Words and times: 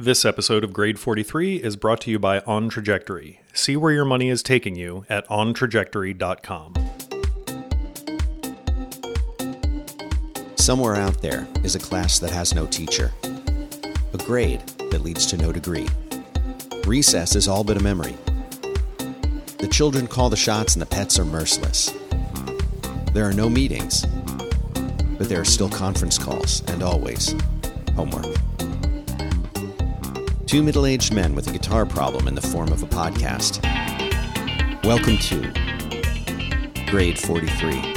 This 0.00 0.24
episode 0.24 0.64
of 0.64 0.72
Grade 0.72 0.98
43 0.98 1.56
is 1.56 1.76
brought 1.76 2.00
to 2.00 2.10
you 2.10 2.18
by 2.18 2.40
On 2.46 2.70
Trajectory. 2.70 3.42
See 3.52 3.76
where 3.76 3.92
your 3.92 4.06
money 4.06 4.30
is 4.30 4.42
taking 4.42 4.74
you 4.74 5.04
at 5.10 5.28
ontrajectory.com. 5.28 6.74
Somewhere 10.56 10.96
out 10.96 11.20
there 11.20 11.46
is 11.62 11.74
a 11.74 11.78
class 11.78 12.18
that 12.18 12.30
has 12.30 12.54
no 12.54 12.64
teacher, 12.64 13.12
a 13.22 14.16
grade 14.24 14.62
that 14.90 15.02
leads 15.02 15.26
to 15.26 15.36
no 15.36 15.52
degree. 15.52 15.86
Recess 16.86 17.36
is 17.36 17.46
all 17.46 17.62
but 17.62 17.76
a 17.76 17.82
memory. 17.82 18.16
The 19.58 19.68
children 19.70 20.06
call 20.06 20.30
the 20.30 20.34
shots 20.36 20.76
and 20.76 20.80
the 20.80 20.86
pets 20.86 21.18
are 21.18 21.26
merciless. 21.26 21.92
There 23.12 23.28
are 23.28 23.34
no 23.34 23.50
meetings, 23.50 24.06
but 25.18 25.28
there 25.28 25.42
are 25.42 25.44
still 25.44 25.68
conference 25.68 26.16
calls 26.16 26.62
and 26.68 26.82
always 26.82 27.34
homework. 27.94 28.34
Two 30.50 30.64
middle 30.64 30.84
aged 30.84 31.14
men 31.14 31.36
with 31.36 31.46
a 31.46 31.52
guitar 31.52 31.86
problem 31.86 32.26
in 32.26 32.34
the 32.34 32.40
form 32.40 32.72
of 32.72 32.82
a 32.82 32.86
podcast. 32.86 33.62
Welcome 34.82 35.16
to 35.18 36.90
Grade 36.90 37.16
43. 37.16 37.94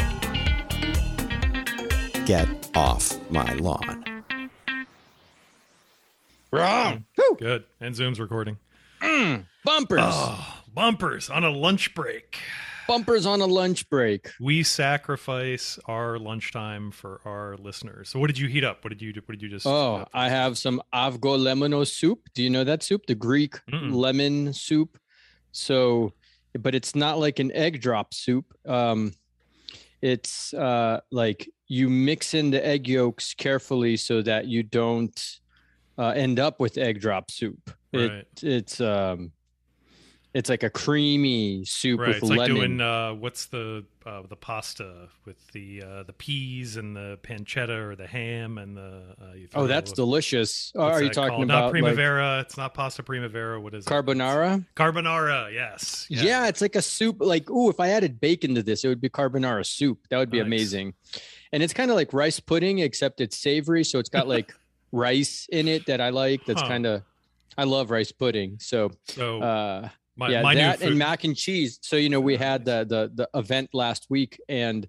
Get 2.25 2.47
off 2.75 3.17
my 3.31 3.51
lawn. 3.55 4.05
Wrong. 6.51 7.05
Good. 7.39 7.63
And 7.81 7.95
Zoom's 7.95 8.19
recording. 8.19 8.59
Mm, 9.01 9.47
bumpers. 9.65 10.01
Oh, 10.03 10.61
bumpers 10.71 11.31
on 11.31 11.43
a 11.43 11.49
lunch 11.49 11.95
break. 11.95 12.37
Bumpers 12.87 13.25
on 13.25 13.41
a 13.41 13.45
lunch 13.45 13.89
break. 13.89 14.31
We 14.39 14.63
sacrifice 14.63 15.79
our 15.85 16.17
lunchtime 16.17 16.91
for 16.91 17.21
our 17.25 17.55
listeners. 17.57 18.09
So 18.09 18.19
what 18.19 18.27
did 18.27 18.37
you 18.37 18.47
heat 18.47 18.63
up? 18.63 18.83
What 18.83 18.89
did 18.89 19.01
you 19.01 19.13
do? 19.13 19.21
What 19.25 19.33
did 19.33 19.41
you 19.41 19.49
just 19.49 19.65
Oh, 19.65 20.05
I 20.13 20.29
have 20.29 20.57
some 20.57 20.81
avgolemono 20.93 21.87
soup. 21.87 22.29
Do 22.33 22.43
you 22.43 22.49
know 22.49 22.63
that 22.63 22.83
soup? 22.83 23.05
The 23.07 23.15
Greek 23.15 23.55
Mm-mm. 23.71 23.93
lemon 23.93 24.53
soup. 24.53 24.97
So, 25.51 26.13
but 26.59 26.75
it's 26.75 26.95
not 26.95 27.19
like 27.19 27.39
an 27.39 27.51
egg 27.51 27.81
drop 27.81 28.13
soup. 28.13 28.45
Um, 28.67 29.13
it's 30.01 30.53
uh, 30.53 30.99
like 31.11 31.49
you 31.67 31.89
mix 31.89 32.33
in 32.33 32.51
the 32.51 32.65
egg 32.65 32.87
yolks 32.87 33.33
carefully 33.33 33.95
so 33.97 34.21
that 34.21 34.47
you 34.47 34.63
don't 34.63 35.39
uh, 35.97 36.09
end 36.09 36.39
up 36.39 36.59
with 36.59 36.77
egg 36.77 36.99
drop 36.99 37.31
soup. 37.31 37.71
It, 37.93 38.11
Right. 38.11 38.25
It's 38.41 38.81
um, 38.81 39.31
it's 40.33 40.49
like 40.49 40.63
a 40.63 40.69
creamy 40.69 41.63
soup 41.65 41.99
right. 41.99 42.07
with 42.09 42.17
It's 42.17 42.29
like 42.29 42.47
doing 42.47 42.81
uh, 42.81 43.13
what's 43.13 43.45
the 43.45 43.85
uh, 44.05 44.23
the 44.27 44.35
pasta 44.35 45.09
with 45.25 45.37
the 45.51 45.83
uh, 45.83 46.03
the 46.03 46.13
peas 46.13 46.75
and 46.75 46.95
the 46.95 47.19
pancetta 47.23 47.69
or 47.69 47.95
the 47.95 48.07
ham 48.07 48.57
and 48.57 48.75
the 48.75 49.15
uh, 49.21 49.33
you 49.35 49.47
oh, 49.53 49.67
that's 49.67 49.91
delicious. 49.91 50.71
Oh, 50.75 50.81
are 50.83 51.03
you 51.03 51.09
talking 51.09 51.29
called? 51.29 51.43
about 51.43 51.53
not 51.55 51.63
like, 51.65 51.71
primavera? 51.73 52.39
it's 52.39 52.57
not 52.57 52.73
pasta 52.73 53.03
primavera. 53.03 53.61
What 53.61 53.75
is 53.75 53.85
it? 53.85 53.89
carbonara? 53.89 54.65
Carbonara. 54.75 55.53
Yes. 55.53 56.07
Yeah. 56.09 56.47
it's 56.47 56.61
like 56.61 56.75
a 56.75 56.81
soup. 56.81 57.17
Like, 57.19 57.49
ooh, 57.51 57.69
if 57.69 57.79
I 57.79 57.89
added 57.89 58.19
bacon 58.19 58.55
to 58.55 58.63
this, 58.63 58.83
it 58.83 58.87
would 58.87 59.01
be 59.01 59.09
carbonara 59.09 59.65
soup. 59.65 59.99
That 60.09 60.17
would 60.17 60.31
be 60.31 60.39
Nice. 60.39 60.47
amazing. 60.47 60.93
And 61.51 61.61
it's 61.61 61.73
kind 61.73 61.91
of 61.91 61.95
like 61.95 62.11
rice 62.11 62.39
pudding, 62.39 62.79
except 62.79 63.21
it's 63.21 63.37
savory. 63.37 63.83
So 63.83 63.99
it's 63.99 64.09
got 64.09 64.27
like 64.27 64.51
rice 64.91 65.47
in 65.51 65.67
it 65.67 65.85
that 65.85 66.01
I 66.01 66.09
like. 66.09 66.45
That's 66.45 66.61
Huh. 66.61 66.67
kind 66.67 66.85
of, 66.87 67.03
I 67.55 67.65
love 67.65 67.91
rice 67.91 68.11
pudding. 68.11 68.57
So, 68.59 68.89
So 69.09 69.41
uh, 69.41 69.89
my, 70.15 70.29
yeah, 70.29 70.41
my 70.41 70.55
that 70.55 70.81
and 70.81 70.97
mac 70.97 71.23
and 71.23 71.35
cheese. 71.35 71.79
So, 71.81 71.95
you 71.95 72.09
know, 72.09 72.19
we 72.21 72.37
had 72.37 72.65
the, 72.65 72.85
the, 72.87 73.11
the 73.13 73.39
event 73.39 73.69
last 73.73 74.07
week 74.09 74.39
and 74.47 74.87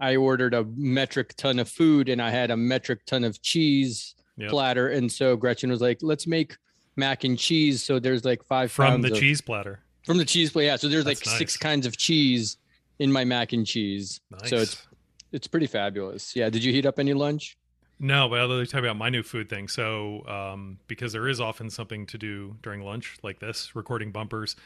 I 0.00 0.16
ordered 0.16 0.54
a 0.54 0.64
metric 0.76 1.34
ton 1.36 1.58
of 1.58 1.68
food 1.68 2.08
and 2.08 2.20
I 2.20 2.30
had 2.30 2.50
a 2.50 2.56
metric 2.56 3.04
ton 3.06 3.24
of 3.24 3.40
cheese 3.42 4.14
Yep. 4.36 4.50
platter. 4.50 4.88
And 4.88 5.12
so 5.12 5.36
Gretchen 5.36 5.70
was 5.70 5.80
like, 5.80 5.98
let's 6.02 6.26
make 6.26 6.56
mac 6.96 7.22
and 7.22 7.38
cheese. 7.38 7.84
So 7.84 8.00
there's 8.00 8.24
like 8.24 8.42
five 8.44 8.72
from 8.72 9.00
the 9.00 9.12
of- 9.12 9.18
cheese 9.20 9.40
platter. 9.40 9.78
from 10.04 10.18
the 10.18 10.24
cheese 10.24 10.50
platter, 10.50 10.66
yeah. 10.66 10.74
So 10.76 10.88
there's 10.88 11.06
like 11.06 11.20
That's 11.20 11.38
six 11.38 11.56
kinds 11.56 11.86
of 11.86 11.96
cheese 11.96 12.56
in 12.98 13.12
my 13.12 13.24
mac 13.24 13.52
and 13.52 13.64
cheese. 13.64 14.20
Nice. 14.32 14.50
So 14.50 14.56
it's 14.56 14.86
it's 15.30 15.46
pretty 15.46 15.68
fabulous. 15.68 16.34
Yeah. 16.34 16.50
Did 16.50 16.64
you 16.64 16.72
heat 16.72 16.84
up 16.84 16.98
any 16.98 17.14
lunch? 17.14 17.56
No, 17.98 18.28
but 18.28 18.40
I'll 18.40 18.66
tell 18.66 18.82
you 18.82 18.88
about 18.88 18.96
my 18.96 19.08
new 19.08 19.22
food 19.22 19.48
thing. 19.48 19.68
So, 19.68 20.26
um, 20.26 20.78
because 20.88 21.12
there 21.12 21.28
is 21.28 21.40
often 21.40 21.70
something 21.70 22.06
to 22.06 22.18
do 22.18 22.56
during 22.62 22.82
lunch, 22.82 23.16
like 23.22 23.38
this, 23.38 23.76
recording 23.76 24.10
bumpers, 24.10 24.56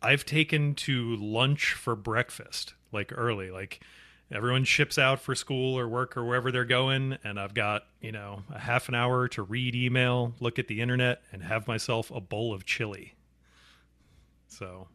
I've 0.00 0.24
taken 0.24 0.74
to 0.76 1.16
lunch 1.16 1.72
for 1.72 1.96
breakfast, 1.96 2.74
like 2.92 3.12
early. 3.14 3.50
Like 3.50 3.80
everyone 4.30 4.64
ships 4.64 4.98
out 4.98 5.20
for 5.20 5.34
school 5.34 5.78
or 5.78 5.88
work 5.88 6.16
or 6.16 6.24
wherever 6.24 6.52
they're 6.52 6.64
going, 6.64 7.18
and 7.24 7.40
I've 7.40 7.54
got 7.54 7.86
you 8.00 8.12
know 8.12 8.42
a 8.54 8.58
half 8.58 8.88
an 8.88 8.94
hour 8.94 9.28
to 9.28 9.42
read 9.42 9.74
email, 9.74 10.34
look 10.40 10.58
at 10.58 10.68
the 10.68 10.80
internet, 10.80 11.22
and 11.32 11.42
have 11.42 11.66
myself 11.66 12.10
a 12.10 12.20
bowl 12.20 12.54
of 12.54 12.64
chili. 12.64 13.14
So 14.48 14.88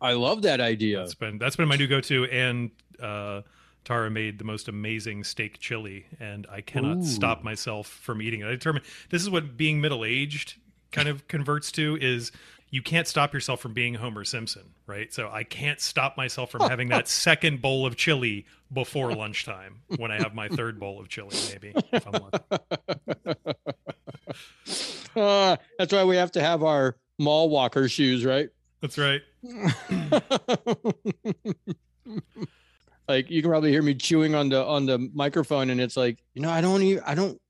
I 0.00 0.12
love 0.12 0.42
that 0.42 0.60
idea. 0.60 0.98
that's 0.98 1.14
been 1.14 1.38
that's 1.38 1.56
been 1.56 1.68
my 1.68 1.76
new 1.76 1.86
go-to, 1.86 2.24
and 2.26 2.70
uh, 3.02 3.42
Tara 3.84 4.10
made 4.10 4.38
the 4.38 4.44
most 4.44 4.68
amazing 4.68 5.24
steak 5.24 5.58
chili, 5.58 6.06
and 6.20 6.46
I 6.50 6.60
cannot 6.60 6.98
Ooh. 6.98 7.04
stop 7.04 7.42
myself 7.42 7.86
from 7.86 8.20
eating 8.20 8.40
it. 8.40 8.46
I 8.46 8.50
determined 8.50 8.84
this 9.10 9.22
is 9.22 9.30
what 9.30 9.56
being 9.56 9.80
middle-aged 9.80 10.54
kind 10.92 11.08
of 11.08 11.26
converts 11.28 11.72
to 11.72 11.98
is 12.00 12.32
you 12.70 12.82
can't 12.82 13.06
stop 13.06 13.32
yourself 13.32 13.60
from 13.60 13.72
being 13.72 13.94
Homer 13.94 14.24
Simpson, 14.24 14.74
right? 14.86 15.12
So 15.12 15.30
I 15.30 15.42
can't 15.42 15.80
stop 15.80 16.16
myself 16.16 16.50
from 16.50 16.68
having 16.68 16.88
that 16.88 17.08
second 17.26 17.62
bowl 17.62 17.86
of 17.86 17.96
chili 17.96 18.46
before 18.72 19.14
lunchtime 19.14 19.80
when 19.96 20.10
I 20.10 20.16
have 20.16 20.34
my 20.34 20.48
third 20.48 20.78
bowl 20.78 21.00
of 21.00 21.08
chili, 21.08 21.34
maybe. 21.50 21.72
If 21.92 22.06
I'm 22.06 22.12
lucky. 22.12 22.44
Uh, 25.16 25.56
that's 25.78 25.92
why 25.92 26.04
we 26.04 26.16
have 26.16 26.32
to 26.32 26.40
have 26.42 26.62
our 26.62 26.96
mall 27.18 27.48
walker 27.48 27.88
shoes, 27.88 28.24
right? 28.24 28.50
That's 28.80 28.98
right. 28.98 29.22
like 33.08 33.30
you 33.30 33.40
can 33.40 33.50
probably 33.50 33.70
hear 33.70 33.82
me 33.82 33.94
chewing 33.94 34.34
on 34.34 34.50
the 34.50 34.62
on 34.64 34.86
the 34.86 34.98
microphone, 35.14 35.70
and 35.70 35.80
it's 35.80 35.96
like, 35.96 36.18
you 36.34 36.42
know, 36.42 36.50
I 36.50 36.60
don't 36.60 36.82
even, 36.82 37.02
I 37.04 37.14
don't, 37.14 37.40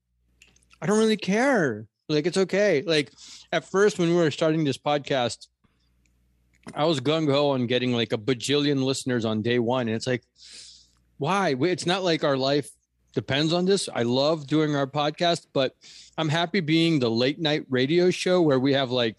I 0.81 0.85
don't 0.85 0.97
really 0.97 1.17
care. 1.17 1.85
Like 2.07 2.25
it's 2.25 2.37
okay. 2.37 2.81
Like 2.81 3.11
at 3.51 3.65
first 3.65 3.99
when 3.99 4.09
we 4.09 4.15
were 4.15 4.31
starting 4.31 4.63
this 4.63 4.77
podcast, 4.77 5.47
I 6.73 6.85
was 6.85 6.99
gung 6.99 7.31
ho 7.31 7.51
on 7.51 7.67
getting 7.67 7.93
like 7.93 8.13
a 8.13 8.17
bajillion 8.17 8.83
listeners 8.83 9.25
on 9.25 9.41
day 9.41 9.59
one, 9.59 9.87
and 9.87 9.95
it's 9.95 10.07
like, 10.07 10.23
why? 11.17 11.55
It's 11.59 11.85
not 11.85 12.03
like 12.03 12.23
our 12.23 12.37
life 12.37 12.69
depends 13.13 13.53
on 13.53 13.65
this. 13.65 13.89
I 13.93 14.03
love 14.03 14.47
doing 14.47 14.75
our 14.75 14.87
podcast, 14.87 15.47
but 15.53 15.75
I'm 16.17 16.29
happy 16.29 16.61
being 16.61 16.99
the 16.99 17.11
late 17.11 17.39
night 17.39 17.65
radio 17.69 18.09
show 18.11 18.41
where 18.41 18.59
we 18.59 18.73
have 18.73 18.91
like 18.91 19.17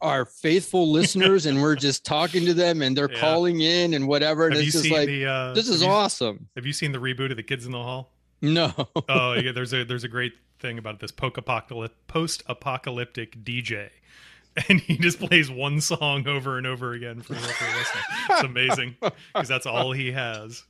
our 0.00 0.24
faithful 0.24 0.90
listeners 0.90 1.46
and 1.46 1.60
we're 1.62 1.76
just 1.76 2.04
talking 2.04 2.44
to 2.46 2.54
them 2.54 2.82
and 2.82 2.96
they're 2.96 3.10
Yeah. 3.12 3.20
calling 3.20 3.60
in 3.60 3.94
and 3.94 4.08
whatever. 4.08 4.46
And 4.46 4.54
Have 4.56 4.62
it's 4.64 4.72
just 4.72 4.90
like, 4.90 5.06
the? 5.06 5.26
Uh, 5.26 5.54
this 5.54 5.68
is 5.68 5.80
have 5.80 5.88
you, 5.88 5.94
awesome. 5.94 6.48
Have 6.56 6.66
you 6.66 6.72
seen 6.72 6.92
the 6.92 6.98
reboot 6.98 7.30
of 7.30 7.36
the 7.36 7.42
Kids 7.42 7.64
in 7.66 7.72
the 7.72 7.82
Hall? 7.82 8.12
No. 8.40 8.72
oh 9.08 9.34
yeah, 9.34 9.52
there's 9.54 9.72
a 9.72 9.84
there's 9.84 10.04
a 10.04 10.08
great 10.08 10.32
thing 10.60 10.78
about 10.78 11.00
this 11.00 11.12
post 11.12 12.42
apocalyptic 12.46 13.44
DJ. 13.44 13.90
And 14.68 14.80
he 14.80 14.98
just 14.98 15.20
plays 15.20 15.48
one 15.48 15.80
song 15.80 16.26
over 16.26 16.58
and 16.58 16.66
over 16.66 16.92
again 16.92 17.20
for 17.20 17.34
listening. 17.34 18.02
It's 18.30 18.42
amazing 18.42 18.96
because 19.32 19.46
that's 19.46 19.66
all 19.66 19.92
he 19.92 20.10
has. 20.10 20.64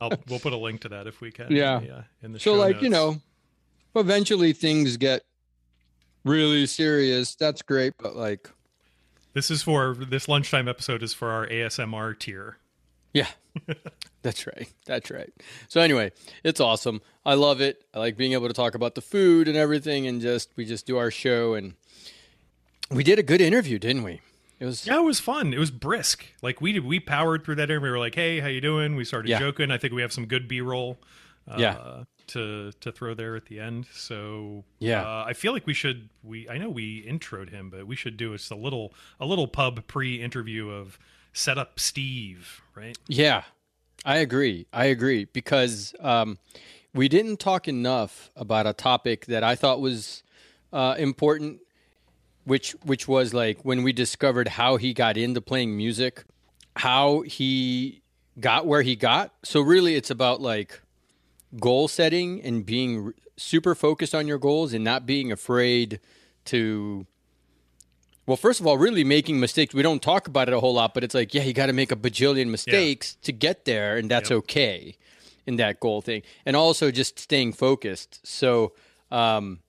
I'll, 0.00 0.10
we'll 0.28 0.40
put 0.40 0.52
a 0.52 0.56
link 0.56 0.80
to 0.80 0.88
that 0.88 1.06
if 1.06 1.20
we 1.20 1.30
can. 1.30 1.52
Yeah. 1.52 1.78
in 1.78 1.84
the, 1.86 1.94
uh, 1.94 2.02
in 2.22 2.32
the 2.32 2.40
so 2.40 2.54
like, 2.54 2.82
you 2.82 2.88
know, 2.88 3.18
eventually 3.94 4.52
things 4.52 4.96
get 4.96 5.22
really 6.24 6.66
serious. 6.66 7.34
That's 7.34 7.62
great. 7.62 7.94
But 7.98 8.16
like, 8.16 8.50
this 9.32 9.50
is 9.50 9.62
for 9.62 9.94
this 9.94 10.28
lunchtime 10.28 10.68
episode 10.68 11.02
is 11.02 11.12
for 11.14 11.30
our 11.30 11.46
ASMR 11.46 12.18
tier. 12.18 12.58
yeah, 13.12 13.28
that's 14.22 14.46
right. 14.46 14.68
That's 14.86 15.10
right. 15.10 15.32
So 15.68 15.80
anyway, 15.80 16.12
it's 16.42 16.60
awesome. 16.60 17.00
I 17.24 17.34
love 17.34 17.60
it. 17.60 17.84
I 17.94 17.98
like 17.98 18.16
being 18.16 18.32
able 18.32 18.48
to 18.48 18.54
talk 18.54 18.74
about 18.74 18.94
the 18.94 19.00
food 19.00 19.48
and 19.48 19.56
everything 19.56 20.06
and 20.06 20.20
just, 20.20 20.50
we 20.56 20.64
just 20.64 20.86
do 20.86 20.96
our 20.98 21.10
show 21.10 21.54
and 21.54 21.74
we 22.90 23.02
did 23.04 23.18
a 23.18 23.22
good 23.22 23.40
interview, 23.40 23.78
didn't 23.78 24.02
we? 24.02 24.20
It 24.60 24.66
was, 24.66 24.86
Yeah, 24.86 24.98
it 24.98 25.04
was 25.04 25.18
fun. 25.20 25.52
It 25.52 25.58
was 25.58 25.70
brisk. 25.70 26.24
Like 26.42 26.60
we 26.60 26.72
did, 26.72 26.84
we 26.84 27.00
powered 27.00 27.44
through 27.44 27.56
that 27.56 27.64
interview. 27.70 27.82
We 27.86 27.90
were 27.90 27.98
like, 27.98 28.14
"Hey, 28.14 28.38
how 28.40 28.46
you 28.46 28.60
doing?" 28.60 28.94
We 28.94 29.04
started 29.04 29.28
Yeah. 29.28 29.40
joking. 29.40 29.70
I 29.72 29.78
think 29.78 29.92
we 29.94 30.02
have 30.02 30.12
some 30.12 30.26
good 30.26 30.46
B 30.48 30.60
roll. 30.60 30.98
Uh, 31.48 31.56
Yeah. 31.58 32.04
To 32.28 32.72
to 32.80 32.90
throw 32.92 33.14
there 33.14 33.36
at 33.36 33.46
the 33.46 33.60
end. 33.60 33.86
So 33.92 34.64
Yeah. 34.78 35.02
uh, 35.02 35.24
I 35.26 35.32
feel 35.34 35.52
like 35.52 35.66
we 35.66 35.74
should. 35.74 36.08
We 36.22 36.48
I 36.48 36.58
know 36.58 36.70
we 36.70 37.04
introed 37.04 37.50
him, 37.50 37.70
but 37.70 37.86
we 37.86 37.96
should 37.96 38.16
do 38.16 38.32
just 38.36 38.50
a 38.50 38.56
little 38.56 38.92
a 39.20 39.26
little 39.26 39.46
pub 39.46 39.86
pre 39.86 40.22
interview 40.22 40.70
of 40.70 40.98
set 41.32 41.58
up 41.58 41.78
Steve. 41.78 42.62
Right. 42.74 42.96
Yeah, 43.08 43.42
I 44.04 44.16
agree. 44.18 44.66
I 44.72 44.86
agree 44.86 45.26
because 45.26 45.94
um, 46.00 46.38
we 46.94 47.08
didn't 47.08 47.38
talk 47.40 47.68
enough 47.68 48.30
about 48.36 48.66
a 48.66 48.72
topic 48.72 49.26
that 49.26 49.42
I 49.44 49.54
thought 49.54 49.80
was 49.80 50.22
uh, 50.72 50.94
important, 50.98 51.60
which 52.44 52.72
which 52.84 53.06
was 53.06 53.34
like 53.34 53.64
when 53.64 53.82
we 53.82 53.92
discovered 53.92 54.48
how 54.48 54.76
he 54.76 54.92
got 54.94 55.16
into 55.16 55.40
playing 55.40 55.76
music, 55.76 56.24
how 56.76 57.20
he 57.22 58.00
got 58.40 58.66
where 58.66 58.82
he 58.82 58.96
got. 58.96 59.32
So 59.44 59.60
really, 59.60 59.94
it's 59.94 60.10
about 60.10 60.40
like 60.40 60.80
goal 61.60 61.88
setting 61.88 62.42
and 62.42 62.64
being 62.64 63.12
super 63.36 63.74
focused 63.74 64.14
on 64.14 64.26
your 64.26 64.38
goals 64.38 64.72
and 64.72 64.84
not 64.84 65.06
being 65.06 65.32
afraid 65.32 66.00
to 66.46 67.06
well, 68.26 68.36
first 68.38 68.58
of 68.58 68.66
all, 68.66 68.78
really 68.78 69.04
making 69.04 69.38
mistakes. 69.38 69.74
We 69.74 69.82
don't 69.82 70.02
talk 70.02 70.28
about 70.28 70.48
it 70.48 70.54
a 70.54 70.60
whole 70.60 70.74
lot, 70.74 70.94
but 70.94 71.04
it's 71.04 71.14
like, 71.14 71.34
yeah, 71.34 71.42
you 71.42 71.52
got 71.52 71.66
to 71.66 71.74
make 71.74 71.92
a 71.92 71.96
bajillion 71.96 72.48
mistakes 72.48 73.16
to 73.22 73.32
get 73.32 73.66
there, 73.66 73.98
and 73.98 74.10
that's 74.10 74.30
Yep. 74.30 74.38
okay 74.38 74.96
in 75.46 75.56
that 75.56 75.78
goal 75.78 76.00
thing. 76.00 76.22
And 76.46 76.56
also 76.56 76.90
just 76.90 77.18
staying 77.18 77.52
focused. 77.52 78.26
So, 78.26 78.72
um, 79.10 79.60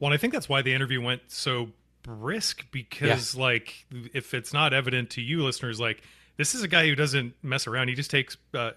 Well, 0.00 0.12
I 0.12 0.16
think 0.16 0.32
that's 0.32 0.48
why 0.48 0.60
the 0.60 0.74
interview 0.74 1.00
went 1.00 1.22
so 1.28 1.68
brisk 2.02 2.66
because, 2.72 3.36
like, 3.36 3.86
if 4.12 4.34
it's 4.34 4.52
not 4.52 4.72
evident 4.74 5.10
to 5.10 5.20
you 5.22 5.44
listeners, 5.44 5.78
like, 5.78 6.02
this 6.40 6.54
is 6.54 6.62
a 6.62 6.68
guy 6.68 6.86
who 6.88 6.94
doesn't 6.94 7.34
mess 7.42 7.66
around. 7.66 7.88
He 7.88 7.94
just 7.94 8.10
takes, 8.10 8.38
uh, 8.54 8.70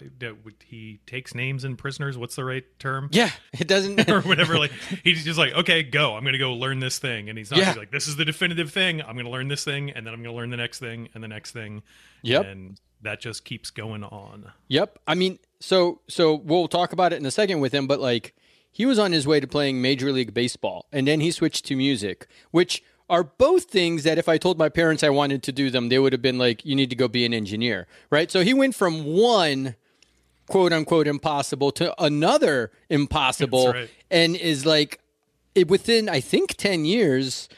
he 0.66 1.00
takes 1.06 1.34
names 1.34 1.64
and 1.64 1.78
prisoners. 1.78 2.18
What's 2.18 2.36
the 2.36 2.44
right 2.44 2.62
term? 2.78 3.08
yeah, 3.10 3.30
it 3.58 3.66
doesn't. 3.66 4.06
or 4.10 4.20
whatever. 4.20 4.58
Like 4.58 4.70
he's 5.02 5.24
just 5.24 5.38
like, 5.38 5.54
okay, 5.54 5.82
go. 5.82 6.14
I'm 6.14 6.24
gonna 6.26 6.36
go 6.36 6.52
learn 6.52 6.80
this 6.80 6.98
thing, 6.98 7.30
and 7.30 7.38
he's 7.38 7.50
not 7.50 7.60
Yeah. 7.60 7.68
he's 7.68 7.78
like, 7.78 7.90
this 7.90 8.06
is 8.06 8.16
the 8.16 8.26
definitive 8.26 8.70
thing. 8.70 9.00
I'm 9.00 9.16
gonna 9.16 9.30
learn 9.30 9.48
this 9.48 9.64
thing, 9.64 9.90
and 9.90 10.06
then 10.06 10.12
I'm 10.12 10.22
gonna 10.22 10.36
learn 10.36 10.50
the 10.50 10.58
next 10.58 10.78
thing, 10.78 11.08
and 11.14 11.24
the 11.24 11.28
next 11.28 11.52
thing. 11.52 11.82
Yep. 12.20 12.44
And 12.44 12.78
that 13.00 13.20
just 13.22 13.46
keeps 13.46 13.70
going 13.70 14.04
on. 14.04 14.52
Yep. 14.68 14.98
I 15.06 15.14
mean, 15.14 15.38
so 15.58 16.02
so 16.06 16.34
we'll 16.34 16.68
talk 16.68 16.92
about 16.92 17.14
it 17.14 17.16
in 17.16 17.24
a 17.24 17.30
second 17.30 17.60
with 17.60 17.72
him, 17.72 17.86
but 17.86 17.98
like 17.98 18.34
he 18.72 18.84
was 18.84 18.98
on 18.98 19.12
his 19.12 19.26
way 19.26 19.40
to 19.40 19.46
playing 19.46 19.80
Major 19.80 20.12
League 20.12 20.34
Baseball, 20.34 20.84
and 20.92 21.08
then 21.08 21.20
he 21.20 21.30
switched 21.30 21.64
to 21.64 21.76
music, 21.76 22.26
which 22.50 22.82
are 23.08 23.24
both 23.24 23.64
things 23.64 24.04
that 24.04 24.18
if 24.18 24.28
I 24.28 24.38
told 24.38 24.58
my 24.58 24.68
parents 24.68 25.02
I 25.02 25.10
wanted 25.10 25.42
to 25.44 25.52
do 25.52 25.70
them, 25.70 25.88
they 25.88 25.98
would 25.98 26.12
have 26.12 26.22
been 26.22 26.38
like, 26.38 26.64
"You 26.64 26.74
need 26.74 26.90
to 26.90 26.96
go 26.96 27.08
be 27.08 27.24
an 27.24 27.34
engineer," 27.34 27.86
right? 28.10 28.30
So 28.30 28.42
he 28.42 28.54
went 28.54 28.74
from 28.74 29.04
one 29.04 29.76
quote 30.46 30.72
unquote 30.72 31.06
impossible 31.06 31.70
to 31.72 32.02
another 32.02 32.70
impossible, 32.88 33.72
right. 33.72 33.90
and 34.10 34.36
is 34.36 34.64
like 34.64 35.00
it, 35.54 35.68
within 35.68 36.08
I 36.08 36.20
think 36.20 36.54
ten 36.56 36.84
years 36.84 37.48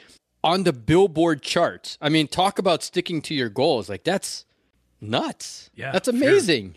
on 0.42 0.64
the 0.64 0.72
Billboard 0.72 1.42
charts. 1.42 1.98
I 2.00 2.08
mean, 2.08 2.28
talk 2.28 2.58
about 2.58 2.82
sticking 2.82 3.22
to 3.22 3.34
your 3.34 3.48
goals. 3.48 3.88
Like 3.88 4.04
that's 4.04 4.44
nuts. 5.00 5.70
Yeah, 5.74 5.92
that's 5.92 6.08
amazing. 6.08 6.76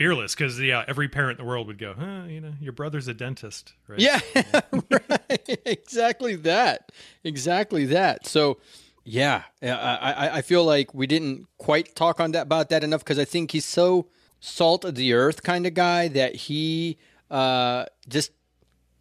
Fearless, 0.00 0.34
because 0.34 0.58
yeah, 0.58 0.82
every 0.88 1.08
parent 1.10 1.38
in 1.38 1.44
the 1.44 1.48
world 1.50 1.66
would 1.66 1.76
go, 1.76 1.92
huh, 1.92 2.22
you 2.26 2.40
know, 2.40 2.54
your 2.58 2.72
brother's 2.72 3.06
a 3.06 3.12
dentist, 3.12 3.74
right? 3.86 4.00
Yeah, 4.00 4.18
right. 4.90 5.60
exactly 5.66 6.36
that. 6.36 6.90
Exactly 7.22 7.84
that. 7.84 8.26
So, 8.26 8.56
yeah, 9.04 9.42
I, 9.60 9.68
I, 9.68 10.36
I 10.38 10.40
feel 10.42 10.64
like 10.64 10.94
we 10.94 11.06
didn't 11.06 11.46
quite 11.58 11.94
talk 11.94 12.18
on 12.18 12.32
that 12.32 12.44
about 12.44 12.70
that 12.70 12.82
enough 12.82 13.00
because 13.04 13.18
I 13.18 13.26
think 13.26 13.50
he's 13.50 13.66
so 13.66 14.06
salt 14.40 14.86
of 14.86 14.94
the 14.94 15.12
earth 15.12 15.42
kind 15.42 15.66
of 15.66 15.74
guy 15.74 16.08
that 16.08 16.34
he 16.34 16.96
uh, 17.30 17.84
just 18.08 18.32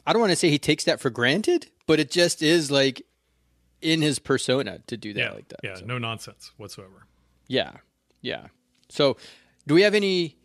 I 0.06 0.12
don't 0.12 0.20
want 0.20 0.32
to 0.34 0.36
say 0.36 0.50
he 0.50 0.60
takes 0.60 0.84
that 0.84 1.00
for 1.00 1.10
granted, 1.10 1.68
but 1.88 2.02
it 2.02 2.12
just 2.12 2.42
is 2.42 2.72
like 2.72 3.04
in 3.82 4.02
his 4.02 4.20
persona 4.20 4.80
to 4.88 4.98
do 4.98 5.14
that 5.14 5.20
yeah, 5.22 5.32
like 5.32 5.48
that. 5.48 5.60
yeah, 5.64 5.76
So, 5.76 5.86
no 5.86 5.98
nonsense 5.98 6.52
whatsoever. 6.58 7.06
yeah, 7.48 7.72
yeah. 8.20 8.48
So, 8.90 9.16
do 9.66 9.74
we 9.76 9.84
have 9.84 9.94
any 9.96 10.36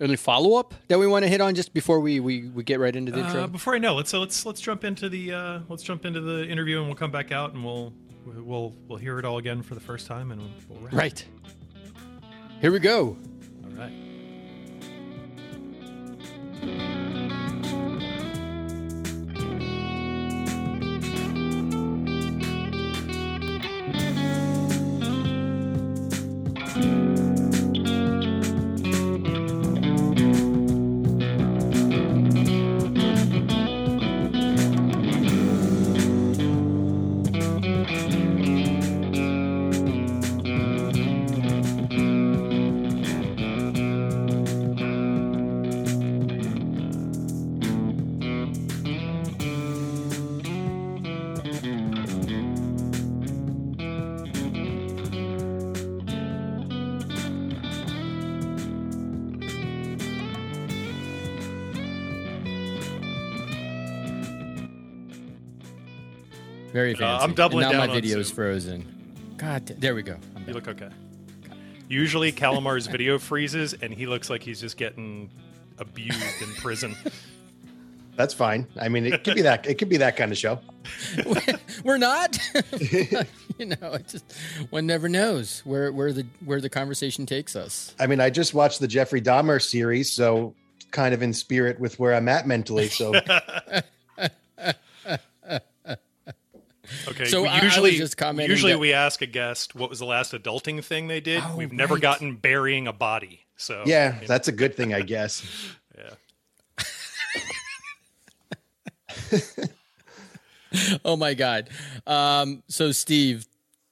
any 0.00 0.16
follow 0.16 0.58
up 0.58 0.74
that 0.88 0.98
we 0.98 1.06
want 1.06 1.24
to 1.24 1.28
hit 1.28 1.40
on 1.40 1.54
just 1.54 1.72
before 1.74 2.00
we 2.00 2.20
we, 2.20 2.48
we 2.48 2.62
get 2.62 2.80
right 2.80 2.94
into 2.94 3.12
the 3.12 3.20
intro? 3.20 3.44
Uh, 3.44 3.46
before 3.46 3.74
I 3.74 3.78
know, 3.78 3.94
let's 3.94 4.12
uh, 4.14 4.18
let's 4.18 4.46
let's 4.46 4.60
jump 4.60 4.84
into 4.84 5.08
the 5.08 5.32
uh, 5.32 5.60
let's 5.68 5.82
jump 5.82 6.04
into 6.04 6.20
the 6.20 6.46
interview, 6.46 6.78
and 6.78 6.86
we'll 6.86 6.96
come 6.96 7.10
back 7.10 7.32
out, 7.32 7.52
and 7.54 7.64
we'll 7.64 7.92
we'll 8.24 8.74
we'll 8.88 8.98
hear 8.98 9.18
it 9.18 9.24
all 9.24 9.38
again 9.38 9.62
for 9.62 9.74
the 9.74 9.80
first 9.80 10.06
time, 10.06 10.32
and 10.32 10.40
we'll 10.68 10.80
wrap. 10.80 10.92
Right. 10.92 11.24
Here 12.60 12.72
we 12.72 12.78
go. 12.78 13.16
All 13.64 13.70
right. 13.76 13.92
Very 66.98 67.10
Uh. 67.10 67.18
I'm 67.18 67.34
doubling 67.34 67.64
and 67.64 67.72
now 67.72 67.78
down 67.80 67.88
my 67.88 67.94
on 67.94 68.00
video's 68.02 68.28
Zoom. 68.28 68.36
frozen. 68.36 69.34
God, 69.36 69.66
there 69.66 69.94
we 69.94 70.02
go. 70.02 70.16
I'm 70.36 70.40
You 70.42 70.46
back. 70.46 70.54
look 70.54 70.68
okay. 70.68 70.88
Usually, 71.88 72.30
Kalimar's 72.42 72.86
video 72.86 73.18
freezes, 73.18 73.72
and 73.74 73.92
he 73.92 74.06
looks 74.06 74.30
like 74.30 74.42
he's 74.42 74.60
just 74.60 74.76
getting 74.76 75.30
abused 75.78 76.42
in 76.42 76.48
prison. 76.54 76.94
That's 78.16 78.34
fine. 78.34 78.66
I 78.78 78.88
mean, 78.90 79.06
it 79.06 79.24
could 79.24 79.34
be 79.34 79.42
that. 79.42 79.66
It 79.66 79.78
could 79.78 79.88
be 79.88 79.96
that 79.96 80.14
kind 80.16 80.30
of 80.30 80.36
show. 80.36 80.58
We're 81.84 81.96
not. 81.96 82.38
you 83.58 83.66
know, 83.66 83.92
it 83.94 84.08
just 84.08 84.30
one 84.68 84.86
never 84.86 85.08
knows 85.08 85.60
where 85.64 85.90
where 85.90 86.12
the 86.12 86.26
where 86.44 86.60
the 86.60 86.68
conversation 86.68 87.24
takes 87.24 87.56
us. 87.56 87.94
I 87.98 88.06
mean, 88.06 88.20
I 88.20 88.28
just 88.28 88.52
watched 88.52 88.80
the 88.80 88.88
Jeffrey 88.88 89.22
Dahmer 89.22 89.62
series, 89.62 90.12
so 90.12 90.54
kind 90.90 91.14
of 91.14 91.22
in 91.22 91.32
spirit 91.32 91.80
with 91.80 91.98
where 91.98 92.14
I'm 92.14 92.28
at 92.28 92.46
mentally. 92.46 92.88
So 92.88 93.14
Okay. 97.08 97.24
So 97.26 97.42
we 97.42 97.48
I- 97.48 97.52
I 97.52 97.54
was 97.56 97.64
usually, 97.64 97.96
just 97.96 98.16
commenting 98.16 98.50
usually 98.50 98.72
that- 98.72 98.78
we 98.78 98.92
ask 98.92 99.22
a 99.22 99.26
guest 99.26 99.74
what 99.74 99.90
was 99.90 99.98
the 99.98 100.04
last 100.06 100.32
adulting 100.32 100.82
thing 100.84 101.08
they 101.08 101.20
did. 101.20 101.42
Oh, 101.44 101.56
We've 101.56 101.72
never 101.72 101.94
right. 101.94 102.02
gotten 102.02 102.36
burying 102.36 102.86
a 102.86 102.92
body. 102.92 103.46
So 103.56 103.82
yeah, 103.86 104.14
you 104.16 104.20
know, 104.22 104.26
that's 104.26 104.48
a 104.48 104.52
good 104.52 104.74
thing, 104.74 104.94
I 104.94 105.00
guess. 105.02 105.44
yeah. 105.98 106.14
Oh 111.04 111.16
my 111.16 111.34
god. 111.34 111.68
Um, 112.06 112.62
so 112.68 112.92
Steve, 112.92 113.44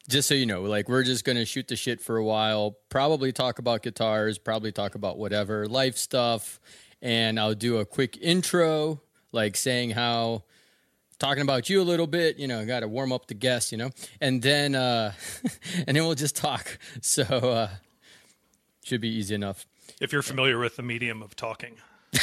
just 0.08 0.28
so 0.28 0.34
you 0.34 0.46
know, 0.46 0.62
like 0.62 0.88
we're 0.88 1.02
just 1.02 1.24
gonna 1.24 1.44
shoot 1.44 1.66
the 1.66 1.74
shit 1.74 2.00
for 2.00 2.16
a 2.18 2.24
while. 2.24 2.76
Probably 2.88 3.32
talk 3.32 3.58
about 3.58 3.82
guitars. 3.82 4.38
Probably 4.38 4.70
talk 4.70 4.94
about 4.94 5.18
whatever 5.18 5.66
life 5.66 5.96
stuff, 5.96 6.60
and 7.02 7.40
I'll 7.40 7.54
do 7.56 7.78
a 7.78 7.84
quick 7.84 8.16
intro, 8.20 9.02
like 9.32 9.56
saying 9.56 9.90
how 9.90 10.44
talking 11.18 11.42
about 11.42 11.68
you 11.68 11.80
a 11.80 11.84
little 11.84 12.06
bit. 12.06 12.38
You 12.38 12.48
know, 12.48 12.64
got 12.66 12.80
to 12.80 12.88
warm 12.88 13.12
up 13.12 13.26
the 13.26 13.34
guests. 13.34 13.72
You 13.72 13.78
know, 13.78 13.90
and 14.20 14.40
then 14.42 14.74
uh, 14.74 15.12
and 15.86 15.96
then 15.96 16.04
we'll 16.04 16.14
just 16.14 16.36
talk. 16.36 16.78
So 17.02 17.22
uh, 17.24 17.68
should 18.84 19.00
be 19.00 19.08
easy 19.08 19.34
enough. 19.34 19.66
If 20.00 20.12
you're 20.12 20.22
familiar 20.22 20.58
with 20.58 20.76
the 20.76 20.82
medium 20.82 21.22
of 21.22 21.34
talking. 21.36 21.76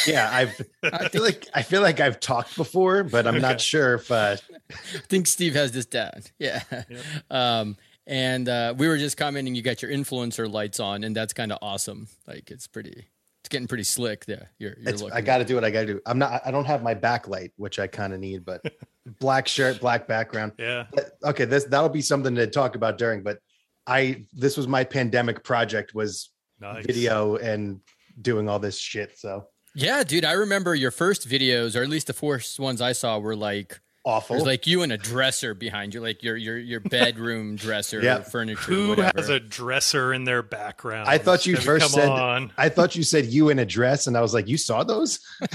Yeah, 0.07 0.29
I've. 0.31 0.59
I 0.83 1.09
feel 1.09 1.21
like 1.21 1.47
I 1.53 1.61
feel 1.61 1.81
like 1.81 1.99
I've 1.99 2.19
talked 2.19 2.55
before, 2.57 3.03
but 3.03 3.27
I'm 3.27 3.35
Okay. 3.35 3.41
not 3.41 3.61
sure 3.61 3.95
if. 3.95 4.11
Uh, 4.11 4.35
I 4.71 4.99
think 5.07 5.27
Steve 5.27 5.53
has 5.53 5.71
this 5.71 5.85
down. 5.85 6.21
Yeah. 6.39 6.63
Um, 7.29 7.77
and 8.07 8.47
uh, 8.49 8.73
we 8.77 8.87
were 8.87 8.97
just 8.97 9.17
commenting 9.17 9.55
you 9.55 9.61
got 9.63 9.81
your 9.81 9.91
influencer 9.91 10.51
lights 10.51 10.79
on, 10.79 11.03
and 11.03 11.15
that's 11.15 11.33
kind 11.33 11.51
of 11.51 11.57
awesome. 11.61 12.07
Like 12.27 12.49
it's 12.51 12.67
pretty, 12.67 13.05
it's 13.45 13.49
getting 13.51 13.67
pretty 13.67 13.83
slick 13.83 14.25
there. 14.25 14.49
You're, 14.57 14.75
you're 14.79 14.89
it's, 14.89 15.01
looking. 15.03 15.15
I 15.15 15.21
got 15.21 15.37
to 15.37 15.45
do 15.45 15.53
what 15.53 15.63
I 15.63 15.69
got 15.69 15.81
to 15.81 15.85
do. 15.85 16.01
I'm 16.07 16.17
not. 16.17 16.41
I 16.43 16.49
don't 16.49 16.65
have 16.65 16.81
my 16.81 16.95
backlight, 16.95 17.51
which 17.57 17.77
I 17.77 17.85
kind 17.85 18.11
of 18.11 18.19
need, 18.19 18.43
but 18.43 18.63
black 19.19 19.47
shirt, 19.47 19.79
black 19.79 20.07
background. 20.07 20.53
Yeah. 20.57 20.85
But- 20.91 21.11
okay 21.23 21.45
this 21.45 21.65
that'll 21.65 21.89
be 21.89 22.01
something 22.01 22.33
to 22.35 22.47
talk 22.47 22.75
about 22.75 22.97
during 22.97 23.23
but 23.23 23.39
i 23.87 24.25
this 24.33 24.57
was 24.57 24.67
my 24.67 24.83
pandemic 24.83 25.43
project 25.43 25.93
was 25.93 26.31
Nice. 26.59 26.85
video 26.85 27.35
and 27.35 27.81
doing 28.21 28.47
all 28.49 28.59
this 28.59 28.79
shit 28.79 29.17
so 29.17 29.47
Yeah, 29.75 30.03
dude. 30.03 30.23
I 30.25 30.31
remember 30.31 30.73
your 30.73 30.91
first 30.91 31.27
videos, 31.27 31.75
or 31.75 31.83
at 31.83 31.89
least 31.89 32.07
the 32.07 32.13
first 32.13 32.59
ones 32.59 32.81
I 32.81 32.93
saw, 32.93 33.19
were 33.19 33.35
like 33.35 33.79
awful 34.05 34.35
there's 34.35 34.45
like 34.45 34.67
you 34.67 34.83
and 34.83 34.91
a 34.91 34.97
dresser 34.97 35.53
behind 35.53 35.93
you, 35.93 36.01
like 36.01 36.21
your 36.24 36.38
your 36.38 36.57
your 36.57 36.79
bedroom 36.79 37.55
dresser, 37.57 38.01
Yeah. 38.01 38.21
furniture, 38.21 38.62
Who 38.62 38.89
whatever. 38.89 39.12
has 39.15 39.29
a 39.29 39.39
dresser 39.39 40.13
in 40.13 40.24
their 40.25 40.43
background? 40.43 41.09
i 41.09 41.17
thought 41.17 41.45
you 41.45 41.55
first 41.57 41.91
said 41.93 42.07
on. 42.09 42.51
i 42.57 42.69
thought 42.69 42.95
you 42.95 43.03
said 43.03 43.25
you 43.25 43.50
in 43.50 43.59
a 43.59 43.65
dress 43.65 44.07
and 44.07 44.15
i 44.17 44.21
was 44.21 44.33
like 44.33 44.47
you 44.47 44.57
saw 44.57 44.83
those 44.83 45.19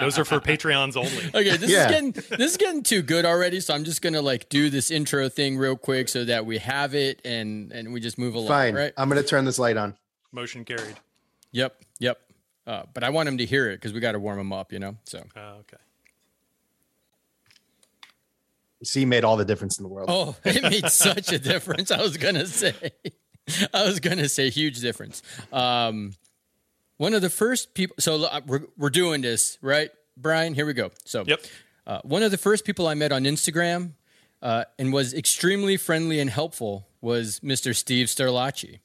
Those 0.00 0.18
are 0.18 0.24
for 0.24 0.40
Patreons 0.40 0.96
only. 0.96 1.10
Okay, 1.34 1.56
this 1.56 1.70
Yeah. 1.70 1.86
is 1.86 1.90
getting 1.90 2.10
this 2.12 2.50
is 2.52 2.56
getting 2.56 2.82
too 2.82 3.02
good 3.02 3.24
already. 3.24 3.60
So 3.60 3.74
I'm 3.74 3.84
just 3.84 4.02
gonna 4.02 4.20
like 4.22 4.48
do 4.48 4.70
this 4.70 4.90
intro 4.90 5.28
thing 5.28 5.56
real 5.56 5.76
quick 5.76 6.08
so 6.08 6.24
that 6.24 6.44
we 6.46 6.58
have 6.58 6.94
it 6.94 7.20
and 7.24 7.72
and 7.72 7.92
we 7.92 8.00
just 8.00 8.18
move 8.18 8.34
along. 8.34 8.48
fine 8.48 8.74
Right? 8.74 8.92
i'm 8.96 9.08
gonna 9.08 9.22
turn 9.22 9.44
this 9.44 9.58
light 9.58 9.76
on 9.76 9.96
Motion 10.32 10.64
carried. 10.64 10.96
Yep. 11.52 11.76
Yep. 12.00 12.18
Uh, 12.66 12.82
but 12.92 13.04
I 13.04 13.10
want 13.10 13.28
him 13.28 13.38
to 13.38 13.46
hear 13.46 13.70
it 13.70 13.76
because 13.76 13.92
we 13.92 14.00
got 14.00 14.12
to 14.12 14.18
warm 14.18 14.38
him 14.38 14.52
up. 14.52 14.72
You 14.72 14.80
know. 14.80 14.96
So 15.04 15.22
Oh, 15.36 15.40
okay. 15.60 15.76
C 18.84 19.04
made 19.04 19.24
all 19.24 19.36
the 19.36 19.44
difference 19.44 19.78
in 19.78 19.82
the 19.82 19.88
world. 19.88 20.08
Oh, 20.10 20.36
it 20.44 20.62
made 20.62 20.88
such 20.90 21.32
a 21.32 21.38
difference. 21.38 21.90
I 21.90 22.00
was 22.02 22.16
gonna 22.16 22.46
say, 22.46 22.72
I 23.74 23.84
was 23.84 24.00
gonna 24.00 24.28
say 24.28 24.50
huge 24.50 24.80
difference. 24.80 25.22
Um, 25.52 26.12
one 26.96 27.14
of 27.14 27.22
the 27.22 27.30
first 27.30 27.74
people. 27.74 27.96
So 27.98 28.24
uh, 28.24 28.40
we're 28.46 28.62
we're 28.76 28.90
doing 28.90 29.20
this 29.20 29.58
right, 29.62 29.90
Brian. 30.16 30.54
Here 30.54 30.66
we 30.66 30.74
go. 30.74 30.90
So 31.04 31.24
Yep. 31.26 31.40
uh, 31.86 32.00
one 32.04 32.22
of 32.22 32.30
the 32.30 32.38
first 32.38 32.64
people 32.64 32.86
I 32.86 32.94
met 32.94 33.12
on 33.12 33.24
Instagram 33.24 33.92
uh, 34.42 34.64
and 34.78 34.92
was 34.92 35.12
extremely 35.14 35.76
friendly 35.76 36.20
and 36.20 36.30
helpful 36.30 36.86
was 37.00 37.40
Mr. 37.40 37.74
Steve 37.74 38.06
Sterlacci. 38.06 38.78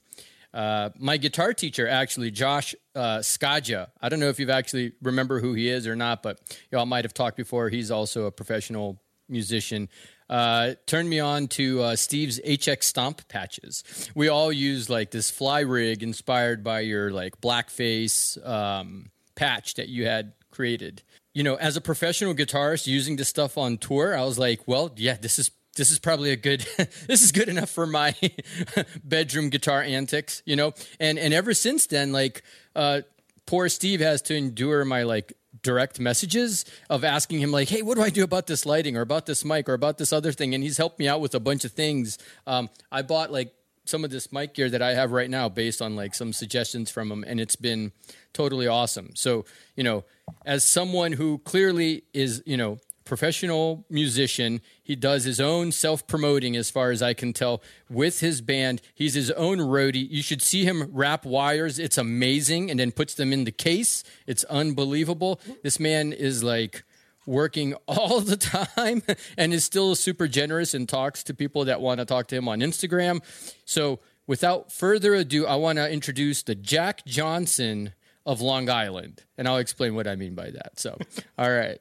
Uh, 0.52 0.90
my 0.98 1.18
guitar 1.18 1.54
teacher, 1.54 1.88
actually, 1.88 2.32
Josh 2.32 2.74
uh, 2.96 3.20
Skaja. 3.20 3.90
I 4.02 4.10
don't 4.10 4.20
know 4.20 4.30
if 4.30 4.40
you've 4.40 4.50
actually 4.50 4.94
remember 5.02 5.40
who 5.40 5.54
he 5.54 5.70
is 5.70 5.86
or 5.86 5.96
not, 5.96 6.24
but 6.24 6.40
y'all 6.72 6.88
might 6.88 7.06
have 7.06 7.14
talked 7.14 7.38
before. 7.38 7.70
He's 7.70 7.92
also 7.92 8.26
a 8.26 8.32
professional 8.32 9.00
musician. 9.30 9.90
Uh, 10.30 10.76
turned 10.86 11.10
me 11.10 11.20
on 11.20 11.48
to 11.48 11.82
uh, 11.82 11.96
Steve's 11.96 12.40
HX 12.42 12.84
Stomp 12.84 13.28
patches. 13.28 13.84
We 14.14 14.28
all 14.28 14.52
use 14.52 14.90
like 14.90 15.10
this 15.10 15.32
fly 15.32 15.62
rig 15.62 16.04
inspired 16.04 16.64
by 16.64 16.82
your 16.82 17.10
like 17.10 17.42
blackface 17.42 18.46
um, 18.48 19.10
patch 19.36 19.74
that 19.76 19.90
you 19.90 20.06
had 20.06 20.34
created. 20.52 21.02
You 21.34 21.44
know, 21.44 21.56
as 21.56 21.78
a 21.78 21.82
professional 21.82 22.36
guitarist 22.36 22.86
using 22.86 23.16
this 23.16 23.30
stuff 23.30 23.58
on 23.58 23.78
tour, 23.78 24.16
I 24.16 24.24
was 24.24 24.38
like, 24.38 24.62
well, 24.68 24.92
yeah, 24.98 25.18
this 25.20 25.40
is 25.40 25.50
this 25.76 25.92
is 25.92 25.98
probably 25.98 26.32
a 26.32 26.36
good 26.36 26.62
this 27.08 27.24
is 27.24 27.32
good 27.32 27.50
enough 27.50 27.70
for 27.70 27.88
my 27.88 28.16
bedroom 29.04 29.50
guitar 29.50 29.82
antics, 29.82 30.44
you 30.46 30.56
know? 30.56 30.74
And 31.00 31.18
and 31.18 31.34
ever 31.34 31.54
since 31.54 31.88
then, 31.88 32.12
like 32.12 32.44
uh 32.76 33.02
poor 33.48 33.68
Steve 33.70 34.00
has 34.00 34.22
to 34.24 34.36
endure 34.36 34.86
my 34.86 35.04
like 35.04 35.34
direct 35.62 36.00
messages 36.00 36.66
of 36.90 37.04
asking 37.04 37.40
him 37.40 37.52
like, 37.52 37.70
"Hey, 37.70 37.82
what 37.82 37.96
do 37.96 38.04
I 38.04 38.10
do 38.10 38.24
about 38.24 38.48
this 38.48 38.66
lighting 38.66 38.98
or 38.98 39.02
about 39.02 39.26
this 39.26 39.44
mic 39.46 39.70
or 39.70 39.74
about 39.74 39.98
this 39.98 40.14
other 40.14 40.32
thing?" 40.32 40.54
And 40.54 40.64
he's 40.64 40.78
helped 40.78 41.00
me 41.00 41.08
out 41.08 41.22
with 41.22 41.36
a 41.36 41.40
bunch 41.40 41.66
of 41.66 41.72
things. 41.72 42.18
Um, 42.48 42.70
I 42.92 43.02
bought 43.02 43.32
like 43.32 43.54
some 43.86 44.04
of 44.04 44.12
this 44.12 44.32
mic 44.32 44.54
gear 44.54 44.70
that 44.70 44.82
I 44.82 44.94
have 44.94 45.12
right 45.12 45.30
now 45.30 45.50
based 45.50 45.82
on 45.82 45.96
like 45.96 46.14
some 46.14 46.32
suggestions 46.34 46.92
from 46.92 47.12
him, 47.12 47.24
and 47.28 47.40
it's 47.40 47.56
been 47.56 47.92
totally 48.34 48.68
awesome. 48.68 49.12
So 49.16 49.46
you 49.76 49.84
know, 49.84 50.06
as 50.46 50.64
someone 50.64 51.14
who 51.14 51.40
clearly 51.40 52.04
is 52.14 52.44
you 52.46 52.58
know 52.58 52.80
professional 53.10 53.84
musician. 53.90 54.62
He 54.82 54.96
does 54.96 55.26
his 55.26 55.42
own 55.42 55.74
self 55.74 56.08
promoting, 56.08 56.56
as 56.56 56.70
far 56.70 56.92
as 56.92 57.02
I 57.02 57.14
can 57.14 57.34
tell, 57.34 57.62
with 57.90 58.22
his 58.22 58.40
band. 58.40 58.82
He's 58.94 59.16
his 59.16 59.32
own 59.32 59.58
roadie. 59.58 60.08
You 60.10 60.22
should 60.22 60.42
see 60.42 60.64
him 60.64 60.90
wrap 60.94 61.26
wires. 61.26 61.80
It's 61.80 61.98
amazing, 61.98 62.70
and 62.72 62.80
then 62.80 62.92
puts 62.92 63.16
them 63.16 63.34
in 63.34 63.44
the 63.44 63.52
case. 63.52 64.04
It's 64.28 64.44
unbelievable. 64.46 65.42
This 65.64 65.80
man 65.80 66.14
is 66.14 66.44
like 66.44 66.84
working 67.26 67.74
all 67.88 68.22
the 68.22 68.38
time 68.38 69.02
and 69.38 69.54
is 69.54 69.66
still 69.66 69.96
super 69.96 70.28
generous 70.28 70.74
and 70.74 70.88
talks 70.88 71.24
to 71.24 71.34
people 71.34 71.66
that 71.66 71.82
want 71.82 72.00
to 72.00 72.06
talk 72.06 72.28
to 72.28 72.36
him 72.36 72.48
on 72.48 72.60
Instagram. 72.60 73.22
So, 73.66 74.00
without 74.28 74.72
further 74.72 75.16
ado, 75.16 75.48
I 75.48 75.56
want 75.56 75.78
to 75.80 75.92
introduce 75.92 76.44
the 76.44 76.56
Jack 76.56 77.06
Johnson 77.06 77.94
of 78.24 78.40
Long 78.40 78.70
Island, 78.70 79.24
and 79.36 79.48
I'll 79.48 79.58
explain 79.58 79.96
what 79.96 80.08
I 80.08 80.16
mean 80.16 80.36
by 80.36 80.52
that. 80.52 80.80
So, 80.80 80.96
all 81.40 81.52
right. 81.52 81.80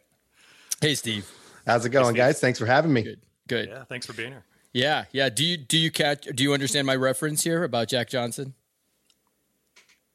Hey, 0.81 0.95
Steve. 0.95 1.31
How's 1.67 1.85
it 1.85 1.91
going, 1.91 2.15
guys? 2.15 2.41
Thanks 2.41 2.59
for 2.59 2.67
having 2.67 2.93
me. 2.93 3.03
Good. 3.03 3.21
Good. 3.49 3.69
Yeah, 3.69 3.85
thanks 3.85 4.07
for 4.07 4.13
being 4.13 4.31
here. 4.31 4.45
Yeah, 4.73 5.05
yeah. 5.13 5.29
Do 5.29 5.45
you 5.45 5.57
do 5.57 5.79
you 5.79 5.91
catch? 5.91 6.27
Do 6.27 6.43
you 6.43 6.53
understand 6.53 6.87
my 6.87 6.95
reference 6.95 7.43
here 7.43 7.65
about 7.65 7.89
Jack 7.89 8.09
Johnson? 8.11 8.55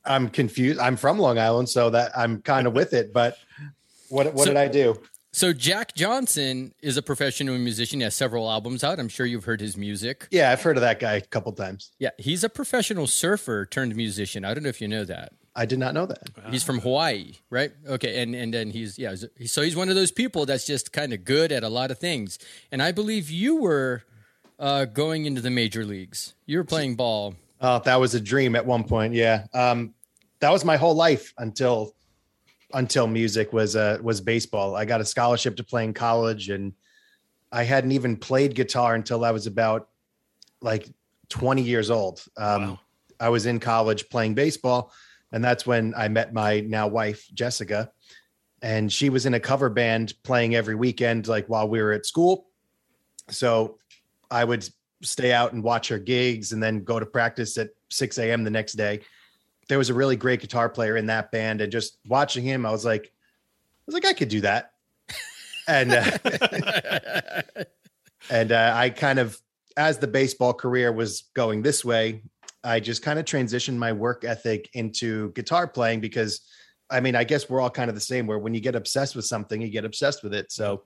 I'm 0.06 0.30
confused. 0.30 0.80
I'm 0.80 0.96
from 0.96 1.18
Long 1.20 1.40
Island, 1.40 1.70
so 1.70 1.90
that 1.90 2.12
I'm 2.18 2.42
kind 2.42 2.68
of 2.68 2.74
with 2.74 2.94
it. 2.94 3.12
But 3.14 3.38
what 4.10 4.34
what 4.34 4.44
So- 4.46 4.52
did 4.52 4.58
I 4.58 4.68
do? 4.68 5.02
So 5.36 5.52
Jack 5.52 5.96
Johnson 5.96 6.76
is 6.84 6.96
a 6.96 7.02
professional 7.02 7.58
musician. 7.58 8.00
He 8.00 8.04
has 8.04 8.14
several 8.14 8.48
albums 8.52 8.84
out. 8.84 9.00
I'm 9.00 9.10
sure 9.10 9.26
you've 9.26 9.46
heard 9.46 9.62
his 9.62 9.76
music. 9.76 10.28
Yeah, 10.30 10.52
I've 10.52 10.62
heard 10.62 10.78
of 10.78 10.82
that 10.82 11.00
guy 11.00 11.14
a 11.16 11.22
couple 11.22 11.52
times. 11.54 11.90
Yeah, 11.98 12.12
he's 12.20 12.44
a 12.44 12.50
professional 12.50 13.08
surfer 13.08 13.66
turned 13.66 13.96
musician. 13.96 14.46
I 14.46 14.54
don't 14.54 14.62
know 14.62 14.70
if 14.70 14.80
you 14.80 14.88
know 14.88 15.04
that. 15.06 15.34
I 15.56 15.66
did 15.66 15.78
not 15.78 15.94
know 15.94 16.06
that. 16.08 16.30
He's 16.50 16.64
from 16.64 16.80
Hawaii, 16.80 17.34
right? 17.50 17.72
Okay, 17.88 18.22
and 18.24 18.36
and 18.36 18.54
then 18.54 18.72
he's 18.72 18.98
yeah, 18.98 19.16
so 19.46 19.62
he's 19.62 19.76
one 19.76 19.90
of 19.90 19.96
those 19.96 20.12
people 20.12 20.46
that's 20.46 20.66
just 20.66 20.92
kind 20.92 21.14
of 21.14 21.24
good 21.26 21.52
at 21.52 21.64
a 21.64 21.70
lot 21.70 21.92
of 21.92 22.00
things. 22.00 22.40
And 22.72 22.82
I 22.82 22.92
believe 22.92 23.30
you 23.30 23.58
were 23.58 24.04
uh, 24.60 24.86
going 24.86 25.26
into 25.26 25.42
the 25.42 25.52
major 25.52 25.86
leagues. 25.86 26.34
You 26.46 26.58
were 26.58 26.64
playing 26.64 26.96
ball. 26.96 27.36
Oh, 27.62 27.80
that 27.80 28.00
was 28.00 28.16
a 28.16 28.20
dream 28.20 28.56
at 28.56 28.66
one 28.66 28.84
point. 28.84 29.14
Yeah, 29.14 29.46
um, 29.54 29.94
that 30.40 30.52
was 30.52 30.66
my 30.66 30.76
whole 30.76 30.96
life 30.96 31.34
until 31.38 31.94
until 32.74 33.06
music 33.06 33.54
was 33.54 33.76
uh, 33.76 34.00
was 34.02 34.22
baseball. 34.22 34.76
I 34.76 34.86
got 34.86 35.02
a 35.02 35.06
scholarship 35.06 35.56
to 35.58 35.64
play 35.64 35.84
in 35.84 35.94
college, 35.94 36.50
and 36.50 36.74
I 37.52 37.64
hadn't 37.64 37.92
even 37.92 38.18
played 38.18 38.56
guitar 38.56 38.96
until 38.96 39.24
I 39.24 39.30
was 39.30 39.46
about 39.46 39.90
like 40.62 40.90
20 41.30 41.62
years 41.62 41.92
old. 41.92 42.24
Um, 42.38 42.62
Wow. 42.62 42.80
I 43.20 43.30
was 43.30 43.46
in 43.46 43.60
college 43.60 44.10
playing 44.10 44.34
baseball, 44.34 44.92
and 45.34 45.44
that's 45.44 45.68
when 45.68 45.94
I 45.98 46.08
met 46.08 46.34
my 46.34 46.62
now 46.62 46.88
wife 46.88 47.28
Jessica, 47.34 47.92
and 48.62 48.92
she 48.92 49.10
was 49.10 49.26
in 49.26 49.34
a 49.34 49.40
cover 49.40 49.70
band 49.70 50.14
playing 50.24 50.56
every 50.56 50.76
weekend, 50.76 51.28
like 51.28 51.48
while 51.48 51.68
we 51.68 51.82
were 51.82 51.92
at 51.92 52.06
school. 52.06 52.48
So 53.30 53.80
I 54.32 54.46
would 54.46 54.68
stay 55.02 55.34
out 55.34 55.52
and 55.52 55.62
watch 55.62 55.90
her 55.90 56.00
gigs, 56.00 56.54
and 56.54 56.64
then 56.64 56.86
go 56.86 56.98
to 56.98 57.06
practice 57.06 57.58
at 57.58 57.72
6 57.90 58.18
a.m. 58.20 58.46
the 58.46 58.50
next 58.50 58.74
day 58.74 59.02
there 59.70 59.78
was 59.78 59.90
a 59.90 59.94
really 59.94 60.16
great 60.16 60.40
guitar 60.40 60.70
player 60.70 60.98
in 60.98 61.08
that 61.08 61.32
band 61.32 61.62
and 61.62 61.72
just 61.72 61.98
watching 62.08 62.44
him 62.44 62.66
i 62.66 62.72
was 62.72 62.86
like 62.86 63.06
i 63.06 63.82
was 63.86 63.94
like 63.94 64.06
i 64.06 64.14
could 64.14 64.30
do 64.30 64.42
that 64.42 64.72
and 65.68 65.92
uh, 65.92 67.42
and 68.30 68.52
uh, 68.52 68.74
i 68.76 68.90
kind 68.90 69.20
of 69.20 69.40
as 69.76 69.98
the 69.98 70.08
baseball 70.08 70.54
career 70.54 70.92
was 70.92 71.24
going 71.34 71.62
this 71.62 71.84
way 71.84 72.22
i 72.64 72.80
just 72.80 73.02
kind 73.02 73.20
of 73.20 73.26
transitioned 73.26 73.78
my 73.78 73.92
work 73.92 74.24
ethic 74.24 74.70
into 74.74 75.32
guitar 75.34 75.68
playing 75.68 76.00
because 76.00 76.42
i 76.90 77.00
mean 77.00 77.16
i 77.16 77.24
guess 77.24 77.50
we're 77.50 77.62
all 77.62 77.70
kind 77.70 77.90
of 77.90 77.96
the 77.96 78.02
same 78.02 78.28
where 78.28 78.40
when 78.40 78.54
you 78.54 78.60
get 78.60 78.76
obsessed 78.76 79.16
with 79.16 79.26
something 79.26 79.62
you 79.62 79.70
get 79.70 79.86
obsessed 79.86 80.24
with 80.24 80.34
it. 80.34 80.52
So 80.52 80.84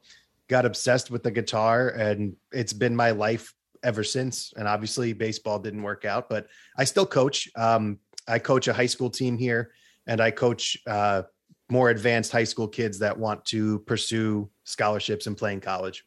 got 0.49 0.65
obsessed 0.65 1.11
with 1.11 1.23
the 1.23 1.31
guitar 1.31 1.89
and 1.89 2.35
it's 2.53 2.73
been 2.73 2.95
my 2.95 3.11
life 3.11 3.53
ever 3.83 4.03
since. 4.03 4.53
And 4.55 4.67
obviously 4.67 5.11
baseball 5.13 5.59
didn't 5.59 5.83
work 5.83 6.05
out 6.05 6.29
but 6.29 6.47
i 6.77 6.83
still 6.83 7.05
coach. 7.05 7.49
Um, 7.55 7.99
I 8.27 8.39
coach 8.39 8.67
a 8.67 8.73
high 8.73 8.87
school 8.87 9.09
team 9.09 9.37
here, 9.37 9.71
and 10.05 10.19
I 10.19 10.31
coach 10.31 10.77
uh, 10.85 11.23
more 11.69 11.89
advanced 11.89 12.31
high 12.31 12.43
school 12.43 12.67
kids 12.67 12.99
that 12.99 13.17
want 13.17 13.45
to 13.45 13.79
pursue 13.79 14.49
scholarships 14.63 15.27
and 15.27 15.37
play 15.37 15.53
in 15.53 15.61
college. 15.61 16.03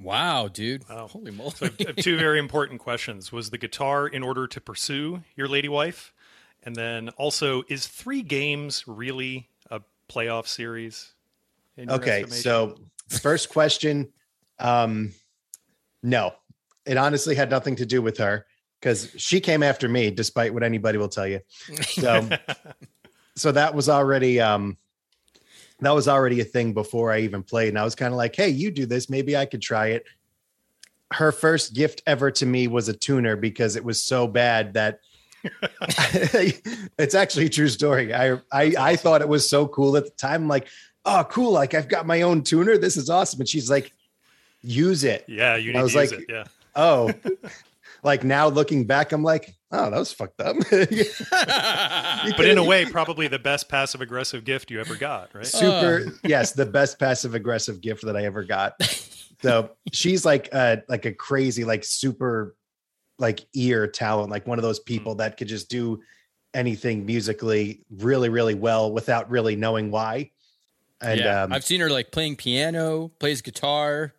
Wow, 0.00 0.48
dude! 0.48 0.88
Wow. 0.88 1.08
Holy 1.08 1.30
moly! 1.30 1.50
So 1.50 1.66
I 1.66 1.84
have 1.86 1.96
two 1.96 2.16
very 2.16 2.38
important 2.46 2.80
questions. 2.80 3.32
Was 3.32 3.50
the 3.50 3.58
guitar 3.58 4.06
in 4.06 4.22
order 4.22 4.46
to 4.46 4.60
pursue 4.60 5.22
your 5.34 5.48
lady 5.48 5.68
wife? 5.68 6.12
And 6.62 6.76
then 6.76 7.08
also, 7.10 7.62
is 7.68 7.86
three 7.86 8.22
games 8.22 8.84
really 8.86 9.48
a 9.70 9.80
playoff 10.08 10.46
series? 10.46 11.12
Okay, 11.78 12.22
estimation? 12.22 12.42
so 12.42 12.76
first 13.08 13.48
question, 13.48 14.12
um, 14.58 15.12
no, 16.02 16.34
it 16.84 16.96
honestly 16.96 17.34
had 17.34 17.50
nothing 17.50 17.76
to 17.76 17.86
do 17.86 18.02
with 18.02 18.18
her 18.18 18.46
because 18.80 19.10
she 19.16 19.40
came 19.40 19.62
after 19.62 19.88
me, 19.88 20.10
despite 20.10 20.54
what 20.54 20.62
anybody 20.62 20.98
will 20.98 21.08
tell 21.08 21.26
you. 21.26 21.40
So, 21.82 22.28
so 23.36 23.52
that 23.52 23.74
was 23.74 23.88
already 23.88 24.40
um, 24.40 24.76
that 25.80 25.94
was 25.94 26.08
already 26.08 26.40
a 26.40 26.44
thing 26.44 26.72
before 26.72 27.12
I 27.12 27.20
even 27.20 27.42
played, 27.42 27.68
and 27.68 27.78
I 27.78 27.84
was 27.84 27.94
kind 27.94 28.12
of 28.12 28.16
like, 28.18 28.34
"Hey, 28.34 28.48
you 28.48 28.70
do 28.70 28.86
this, 28.86 29.08
maybe 29.08 29.36
I 29.36 29.46
could 29.46 29.62
try 29.62 29.88
it." 29.88 30.04
Her 31.12 31.32
first 31.32 31.74
gift 31.74 32.02
ever 32.06 32.30
to 32.32 32.46
me 32.46 32.68
was 32.68 32.88
a 32.88 32.92
tuner 32.92 33.36
because 33.36 33.76
it 33.76 33.84
was 33.84 34.02
so 34.02 34.26
bad 34.26 34.74
that 34.74 35.00
it's 36.98 37.14
actually 37.14 37.46
a 37.46 37.50
true 37.50 37.68
story. 37.68 38.14
I 38.14 38.32
I, 38.52 38.74
I 38.78 38.96
thought 38.96 39.20
it 39.22 39.28
was 39.28 39.48
so 39.48 39.66
cool 39.68 39.96
at 39.96 40.04
the 40.04 40.10
time. 40.10 40.42
I'm 40.42 40.48
like, 40.48 40.68
oh, 41.04 41.24
cool! 41.30 41.52
Like 41.52 41.74
I've 41.74 41.88
got 41.88 42.06
my 42.06 42.22
own 42.22 42.42
tuner. 42.42 42.76
This 42.78 42.96
is 42.96 43.08
awesome. 43.10 43.40
And 43.40 43.48
she's 43.48 43.70
like, 43.70 43.92
use 44.62 45.04
it. 45.04 45.24
yeah, 45.28 45.56
you 45.56 45.72
I 45.78 45.82
was 45.82 45.92
to 45.92 46.00
use 46.00 46.12
like- 46.12 46.20
it. 46.20 46.26
Yeah. 46.28 46.44
Oh, 46.76 47.12
like 48.02 48.24
now 48.24 48.48
looking 48.48 48.86
back, 48.86 49.12
I'm 49.12 49.22
like, 49.22 49.56
oh, 49.72 49.90
that 49.90 49.98
was 49.98 50.12
fucked 50.12 50.40
up. 50.40 50.56
But 52.36 52.46
in 52.46 52.58
a 52.58 52.64
way, 52.64 52.84
probably 52.84 53.28
the 53.28 53.38
best 53.38 53.68
passive 53.68 54.00
aggressive 54.00 54.44
gift 54.44 54.70
you 54.70 54.80
ever 54.80 54.96
got, 54.96 55.34
right? 55.34 55.46
super 55.46 56.06
yes 56.24 56.52
the 56.52 56.66
best 56.66 56.98
passive 56.98 57.34
aggressive 57.34 57.80
gift 57.80 58.04
that 58.04 58.16
i 58.16 58.24
ever 58.24 58.44
got 58.44 58.74
so 59.42 59.70
she's 59.92 60.24
like 60.24 60.48
uh 60.52 60.76
like 60.88 61.04
a 61.04 61.12
crazy 61.12 61.64
like 61.64 61.84
super 61.84 62.56
like 63.18 63.40
ear 63.54 63.86
talent 63.86 64.30
like 64.30 64.46
one 64.46 64.58
of 64.58 64.62
those 64.62 64.80
people 64.80 65.14
that 65.16 65.36
could 65.36 65.48
just 65.48 65.68
do 65.68 66.00
anything 66.54 67.04
musically 67.04 67.84
really 67.90 68.28
really 68.28 68.54
well 68.54 68.92
without 68.92 69.30
really 69.30 69.56
knowing 69.56 69.90
why 69.90 70.30
and 71.00 71.20
yeah, 71.20 71.42
um 71.42 71.52
I've 71.52 71.64
seen 71.64 71.80
her 71.80 71.90
like 71.90 72.10
playing 72.10 72.36
piano, 72.36 73.08
plays 73.18 73.42
guitar, 73.42 74.14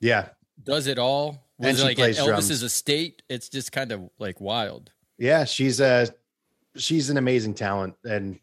yeah 0.00 0.28
does 0.62 0.86
it 0.86 0.98
all. 0.98 1.41
And 1.58 1.68
Was 1.68 1.78
she 1.78 1.84
like 1.84 1.96
plays 1.96 2.18
at 2.18 2.26
drums. 2.26 2.48
Elvis's 2.50 2.62
estate. 2.62 3.22
It's 3.28 3.48
just 3.48 3.72
kind 3.72 3.92
of 3.92 4.08
like 4.18 4.40
wild. 4.40 4.90
yeah 5.18 5.44
she's 5.44 5.78
a 5.80 6.08
she's 6.76 7.10
an 7.10 7.16
amazing 7.18 7.54
talent 7.54 7.94
and 8.04 8.38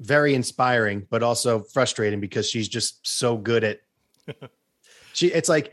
very 0.00 0.34
inspiring 0.34 1.06
but 1.10 1.22
also 1.22 1.60
frustrating 1.62 2.18
because 2.20 2.48
she's 2.50 2.66
just 2.68 3.06
so 3.06 3.36
good 3.36 3.62
at 3.62 3.80
she 5.12 5.28
it's 5.28 5.48
like 5.48 5.72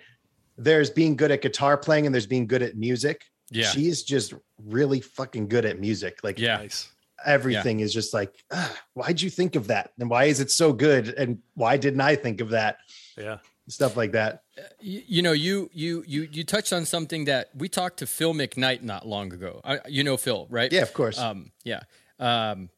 there's 0.58 0.90
being 0.92 1.16
good 1.16 1.32
at 1.32 1.42
guitar 1.42 1.78
playing 1.78 2.06
and 2.06 2.14
there's 2.14 2.28
being 2.28 2.46
good 2.46 2.62
at 2.62 2.76
music. 2.76 3.24
Yeah. 3.50 3.66
She's 3.68 4.04
just 4.04 4.34
really 4.64 5.00
fucking 5.02 5.48
good 5.48 5.66
at 5.66 5.80
music. 5.80 6.20
Like 6.24 6.38
Yeah. 6.38 6.58
Nice. 6.58 6.92
everything 7.26 7.80
is 7.80 7.94
just 7.94 8.14
like, 8.14 8.34
"Ah, 8.52 8.72
why'd 8.94 9.22
you 9.22 9.30
think 9.30 9.56
of 9.56 9.68
that? 9.68 9.92
And 10.00 10.10
why 10.10 10.26
is 10.26 10.40
it 10.40 10.52
so 10.52 10.72
good? 10.74 11.10
And 11.18 11.40
why 11.56 11.78
didn't 11.78 12.02
I 12.02 12.16
think 12.16 12.42
of 12.42 12.50
that? 12.50 12.78
Yeah. 13.18 13.38
Stuff 13.74 13.98
like 13.98 14.12
that. 14.12 14.44
you, 14.80 15.02
you 15.08 15.22
know, 15.22 15.32
you 15.32 15.70
you 15.74 16.04
you 16.08 16.28
you 16.32 16.44
touched 16.44 16.74
on 16.74 16.86
something 16.86 17.26
that 17.26 17.50
we 17.56 17.70
talked 17.70 18.00
to 18.00 18.08
Phil 18.08 18.34
McKnight 18.34 18.82
not 18.84 19.08
long 19.08 19.34
ago. 19.34 19.62
I, 19.64 19.80
you 19.88 20.04
know 20.04 20.18
Phil, 20.18 20.48
right? 20.50 20.72
Yeah, 20.72 20.82
of 20.82 20.94
course. 20.94 21.18
Um, 21.18 21.52
yeah. 21.64 21.82
Um, 22.20 22.70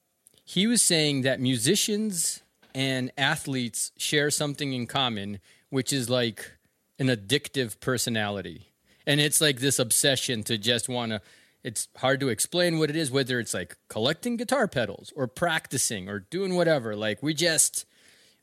he 0.45 0.67
was 0.67 0.81
saying 0.81 1.21
that 1.21 1.39
musicians 1.39 2.41
and 2.75 3.11
athletes 3.17 3.91
share 3.97 4.29
something 4.29 4.73
in 4.73 4.87
common, 4.87 5.39
which 5.69 5.93
is 5.93 6.09
like 6.09 6.51
an 6.99 7.07
addictive 7.07 7.79
personality. 7.79 8.71
And 9.05 9.19
it's 9.19 9.41
like 9.41 9.59
this 9.59 9.79
obsession 9.79 10.43
to 10.43 10.57
just 10.57 10.89
want 10.89 11.11
to, 11.11 11.21
it's 11.63 11.87
hard 11.97 12.19
to 12.21 12.29
explain 12.29 12.79
what 12.79 12.89
it 12.89 12.95
is, 12.95 13.11
whether 13.11 13.39
it's 13.39 13.53
like 13.53 13.77
collecting 13.89 14.37
guitar 14.37 14.67
pedals 14.67 15.13
or 15.15 15.27
practicing 15.27 16.09
or 16.09 16.19
doing 16.19 16.55
whatever. 16.55 16.95
Like 16.95 17.21
we 17.21 17.33
just, 17.33 17.85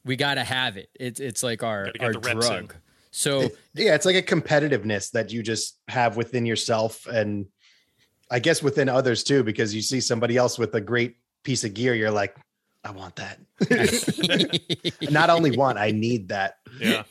we 0.04 0.16
got 0.16 0.34
to 0.34 0.44
have 0.44 0.76
it. 0.76 0.88
It's, 0.98 1.20
it's 1.20 1.42
like 1.42 1.62
our, 1.62 1.90
our 2.00 2.12
the 2.12 2.30
in. 2.30 2.38
drug. 2.38 2.74
So 3.10 3.50
yeah, 3.74 3.94
it's 3.94 4.06
like 4.06 4.16
a 4.16 4.22
competitiveness 4.22 5.10
that 5.12 5.32
you 5.32 5.42
just 5.42 5.78
have 5.88 6.16
within 6.16 6.46
yourself 6.46 7.06
and 7.06 7.46
I 8.30 8.38
guess 8.38 8.62
within 8.62 8.88
others 8.88 9.24
too, 9.24 9.42
because 9.42 9.74
you 9.74 9.82
see 9.82 10.00
somebody 10.00 10.36
else 10.36 10.58
with 10.58 10.74
a 10.74 10.80
great 10.80 11.16
piece 11.42 11.64
of 11.64 11.74
gear, 11.74 11.94
you're 11.94 12.12
like, 12.12 12.36
I 12.84 12.92
want 12.92 13.16
that. 13.16 13.40
Not 15.10 15.28
only 15.28 15.56
want, 15.56 15.78
I 15.78 15.90
need 15.90 16.28
that. 16.28 16.54
Yeah. 16.78 17.02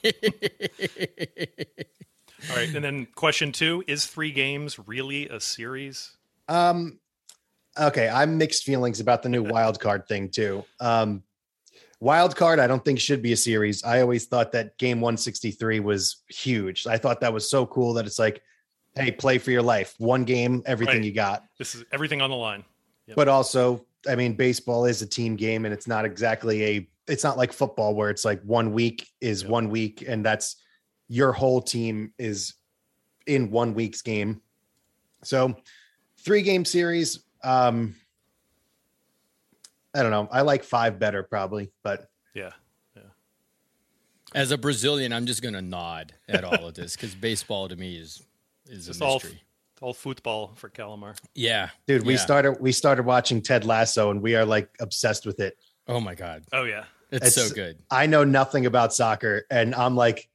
All 2.49 2.55
right. 2.55 2.73
And 2.73 2.83
then 2.83 3.05
question 3.15 3.51
two 3.51 3.83
is 3.87 4.05
three 4.05 4.31
games 4.31 4.79
really 4.87 5.27
a 5.27 5.39
series? 5.39 6.15
Um, 6.47 6.99
okay, 7.77 8.09
I'm 8.09 8.37
mixed 8.37 8.63
feelings 8.63 8.99
about 8.99 9.21
the 9.21 9.29
new 9.29 9.43
wild 9.49 9.79
card 9.79 10.07
thing 10.07 10.29
too. 10.29 10.63
Um, 10.79 11.23
wild 11.99 12.35
card, 12.35 12.59
I 12.59 12.67
don't 12.67 12.83
think 12.83 12.99
should 12.99 13.21
be 13.21 13.33
a 13.33 13.37
series. 13.37 13.83
I 13.83 14.01
always 14.01 14.25
thought 14.25 14.51
that 14.53 14.77
game 14.77 15.01
163 15.01 15.79
was 15.79 16.17
huge. 16.27 16.87
I 16.87 16.97
thought 16.97 17.21
that 17.21 17.33
was 17.33 17.49
so 17.49 17.65
cool 17.65 17.93
that 17.95 18.05
it's 18.05 18.19
like, 18.19 18.41
hey, 18.95 19.11
play 19.11 19.37
for 19.37 19.51
your 19.51 19.61
life, 19.61 19.95
one 19.97 20.23
game, 20.25 20.63
everything 20.65 20.97
Right. 20.97 21.05
you 21.05 21.11
got. 21.11 21.43
This 21.57 21.75
is 21.75 21.83
everything 21.91 22.21
on 22.21 22.29
the 22.29 22.35
line. 22.35 22.63
Yep. 23.07 23.15
But 23.15 23.27
also, 23.27 23.85
I 24.09 24.15
mean, 24.15 24.33
baseball 24.33 24.85
is 24.85 25.01
a 25.01 25.07
team 25.07 25.35
game, 25.35 25.65
and 25.65 25.73
it's 25.73 25.87
not 25.87 26.05
exactly 26.05 26.63
a. 26.63 26.89
It's 27.07 27.23
not 27.23 27.37
like 27.37 27.51
football 27.51 27.95
where 27.95 28.09
it's 28.11 28.23
like 28.23 28.41
one 28.43 28.71
week 28.71 29.07
is 29.19 29.41
Yep. 29.41 29.51
one 29.51 29.69
week, 29.69 30.03
and 30.07 30.23
that's 30.25 30.57
your 31.07 31.31
whole 31.33 31.61
team 31.61 32.13
is 32.19 32.53
in 33.25 33.49
one 33.51 33.73
week's 33.73 34.01
game. 34.03 34.41
So, 35.23 35.55
three 36.19 36.43
game 36.43 36.65
series. 36.65 37.23
Um, 37.43 37.95
I 39.95 40.01
don't 40.03 40.11
know. 40.11 40.27
I 40.31 40.41
like 40.41 40.63
five 40.63 40.99
better 40.99 41.23
probably, 41.23 41.71
but 41.83 42.09
Yeah. 42.33 42.51
Yeah. 42.95 43.01
As 44.35 44.51
a 44.51 44.57
Brazilian, 44.57 45.11
I'm 45.11 45.25
just 45.25 45.41
going 45.41 45.55
to 45.55 45.61
nod 45.61 46.13
at 46.27 46.43
all 46.43 46.67
of 46.67 46.73
this 46.75 46.95
because 46.95 47.15
baseball 47.15 47.67
to 47.69 47.75
me 47.75 47.97
is, 47.97 48.21
is 48.67 48.85
Just 48.87 49.01
a 49.01 49.05
all, 49.05 49.15
mystery. 49.15 49.41
all 49.81 49.93
football 49.93 50.53
for 50.55 50.69
Kalimar. 50.69 51.15
yeah. 51.33 51.69
dude, 51.87 52.05
we 52.05 52.13
Yeah. 52.13 52.19
started 52.19 52.57
we 52.59 52.71
started 52.71 53.05
watching 53.05 53.41
Ted 53.41 53.65
Lasso, 53.65 54.11
and 54.11 54.21
we 54.21 54.35
are 54.35 54.45
like 54.45 54.69
obsessed 54.79 55.25
with 55.25 55.39
it. 55.39 55.57
Oh 55.87 55.99
my 55.99 56.13
God. 56.13 56.43
Oh, 56.53 56.63
yeah. 56.65 56.83
It's, 57.11 57.33
so 57.33 57.49
good. 57.49 57.79
I 57.89 58.05
know 58.05 58.23
nothing 58.23 58.67
about 58.67 58.93
soccer, 58.93 59.45
and 59.49 59.73
I'm 59.73 59.95
like, 59.95 60.29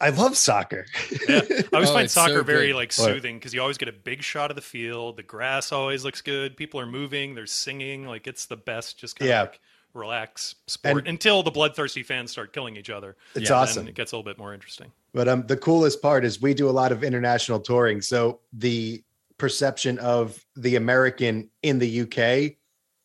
I 0.00 0.10
love 0.10 0.36
soccer. 0.36 0.86
Yeah. 1.28 1.40
I 1.48 1.64
always 1.72 1.90
Oh, 1.90 1.94
find 1.94 2.10
soccer 2.10 2.34
so 2.34 2.42
very 2.42 2.68
good. 2.68 2.76
like 2.76 2.92
soothing 2.92 3.38
because 3.38 3.54
you 3.54 3.60
always 3.60 3.78
get 3.78 3.88
a 3.88 3.92
big 3.92 4.22
shot 4.22 4.50
of 4.50 4.56
the 4.56 4.62
field. 4.62 5.16
The 5.16 5.22
grass 5.22 5.72
always 5.72 6.04
looks 6.04 6.20
good. 6.20 6.56
People 6.56 6.80
are 6.80 6.86
moving. 6.86 7.34
They're 7.34 7.46
singing. 7.46 8.06
Like 8.06 8.26
it's 8.26 8.46
the 8.46 8.56
best. 8.56 8.98
Just 8.98 9.16
kind 9.18 9.28
Yeah. 9.28 9.42
of 9.42 9.48
like 9.50 9.60
relax 9.94 10.56
sport 10.66 10.98
And- 10.98 11.08
until 11.08 11.42
the 11.44 11.50
bloodthirsty 11.52 12.02
fans 12.02 12.32
start 12.32 12.52
killing 12.52 12.76
each 12.76 12.90
other. 12.90 13.16
It's 13.36 13.48
Yeah, 13.50 13.56
awesome. 13.56 13.86
It 13.86 13.94
gets 13.94 14.10
a 14.12 14.16
little 14.16 14.28
bit 14.28 14.38
more 14.38 14.52
interesting. 14.52 14.90
But 15.12 15.28
um, 15.28 15.46
the 15.46 15.56
coolest 15.56 16.02
part 16.02 16.24
is 16.24 16.40
we 16.42 16.54
do 16.54 16.68
a 16.68 16.72
lot 16.72 16.90
of 16.90 17.04
international 17.04 17.60
touring. 17.60 18.00
So 18.02 18.40
the 18.52 19.04
perception 19.38 19.98
of 20.00 20.44
the 20.56 20.74
American 20.76 21.50
in 21.62 21.78
the 21.78 22.00
UK 22.00 22.56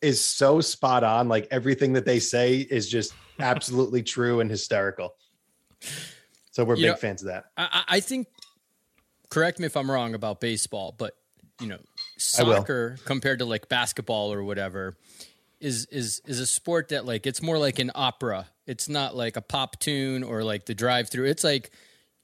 is 0.02 0.20
so 0.20 0.60
spot 0.60 1.04
on. 1.04 1.28
Like 1.28 1.46
everything 1.52 1.92
that 1.92 2.04
they 2.04 2.18
say 2.18 2.56
is 2.58 2.88
just 2.88 3.12
absolutely 3.38 4.02
true 4.02 4.40
and 4.40 4.50
hysterical. 4.50 5.14
So 6.50 6.64
we're 6.64 6.76
You 6.76 6.82
big 6.82 6.90
know- 6.92 6.96
fans 6.96 7.22
of 7.22 7.28
that. 7.28 7.46
I, 7.56 7.68
I 7.88 7.96
I 7.96 8.00
think, 8.00 8.26
correct 9.30 9.58
me 9.58 9.66
if 9.66 9.76
I'm 9.76 9.90
wrong 9.90 10.14
about 10.14 10.40
baseball, 10.40 10.94
but 10.96 11.16
you 11.60 11.66
know, 11.68 11.78
soccer 12.18 12.96
compared 13.04 13.38
to 13.40 13.44
like 13.44 13.68
basketball 13.68 14.32
or 14.32 14.42
whatever 14.42 14.96
is 15.60 15.84
is 15.86 16.22
is 16.26 16.40
a 16.40 16.46
sport 16.46 16.88
that 16.88 17.04
like 17.04 17.26
it's 17.26 17.42
more 17.42 17.58
like 17.58 17.78
an 17.78 17.90
opera. 17.94 18.46
It's 18.66 18.88
not 18.88 19.14
like 19.14 19.36
a 19.36 19.42
pop 19.42 19.78
tune 19.78 20.22
or 20.22 20.42
like 20.42 20.66
the 20.66 20.74
drive 20.74 21.10
through. 21.10 21.26
It's 21.26 21.44
like 21.44 21.70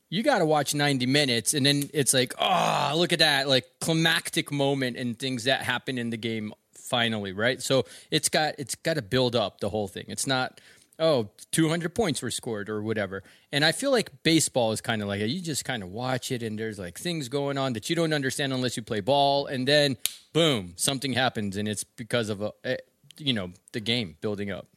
you 0.08 0.22
got 0.22 0.38
to 0.38 0.46
watch 0.46 0.72
90 0.74 1.04
minutes 1.06 1.52
and 1.52 1.66
then 1.66 1.90
it's 1.92 2.14
like, 2.14 2.32
oh, 2.38 2.92
look 2.96 3.12
at 3.12 3.18
that 3.18 3.48
like 3.48 3.66
climactic 3.80 4.50
moment 4.52 4.96
and 4.96 5.18
things 5.18 5.44
that 5.44 5.62
happen 5.62 5.98
in 5.98 6.10
the 6.10 6.16
game 6.16 6.52
finally, 6.72 7.32
right? 7.32 7.60
So 7.60 7.84
it's 8.10 8.28
got 8.28 8.54
it's 8.58 8.74
got 8.76 8.94
to 8.94 9.02
build 9.02 9.36
up 9.36 9.60
the 9.60 9.68
whole 9.68 9.88
thing. 9.88 10.04
It's 10.08 10.26
not 10.26 10.60
oh 10.98 11.30
200 11.52 11.94
points 11.94 12.22
were 12.22 12.30
scored 12.30 12.68
or 12.68 12.82
whatever. 12.82 13.22
And 13.52 13.64
I 13.64 13.72
feel 13.72 13.90
like 13.90 14.22
baseball 14.22 14.72
is 14.72 14.80
kind 14.80 15.02
of 15.02 15.08
like 15.08 15.20
you 15.20 15.40
just 15.40 15.64
kind 15.64 15.82
of 15.82 15.90
watch 15.90 16.32
it 16.32 16.42
and 16.42 16.58
there's 16.58 16.78
like 16.78 16.98
things 16.98 17.28
going 17.28 17.58
on 17.58 17.74
that 17.74 17.90
you 17.90 17.96
don't 17.96 18.12
understand 18.12 18.52
unless 18.52 18.76
you 18.76 18.82
play 18.82 19.00
ball 19.00 19.46
and 19.46 19.66
then 19.66 19.96
boom, 20.32 20.74
something 20.76 21.12
happens 21.12 21.56
and 21.56 21.68
it's 21.68 21.84
because 21.84 22.28
of 22.28 22.42
a, 22.42 22.52
eh, 22.64 22.76
you 23.18 23.32
know, 23.32 23.50
the 23.72 23.80
game 23.80 24.16
building 24.20 24.50
up. 24.50 24.68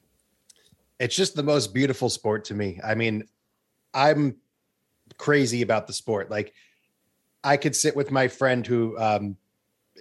It's 0.99 1.15
just 1.15 1.35
the 1.35 1.43
most 1.43 1.73
beautiful 1.73 2.09
sport 2.09 2.45
to 2.45 2.53
me. 2.53 2.79
I 2.83 2.95
mean, 2.95 3.23
I'm 3.93 4.35
crazy 5.17 5.61
about 5.61 5.87
the 5.87 5.93
sport. 5.93 6.29
Like 6.29 6.53
I 7.43 7.57
could 7.57 7.75
sit 7.75 7.95
with 7.95 8.11
my 8.11 8.27
friend 8.27 8.65
who 8.65 8.97
um 8.97 9.37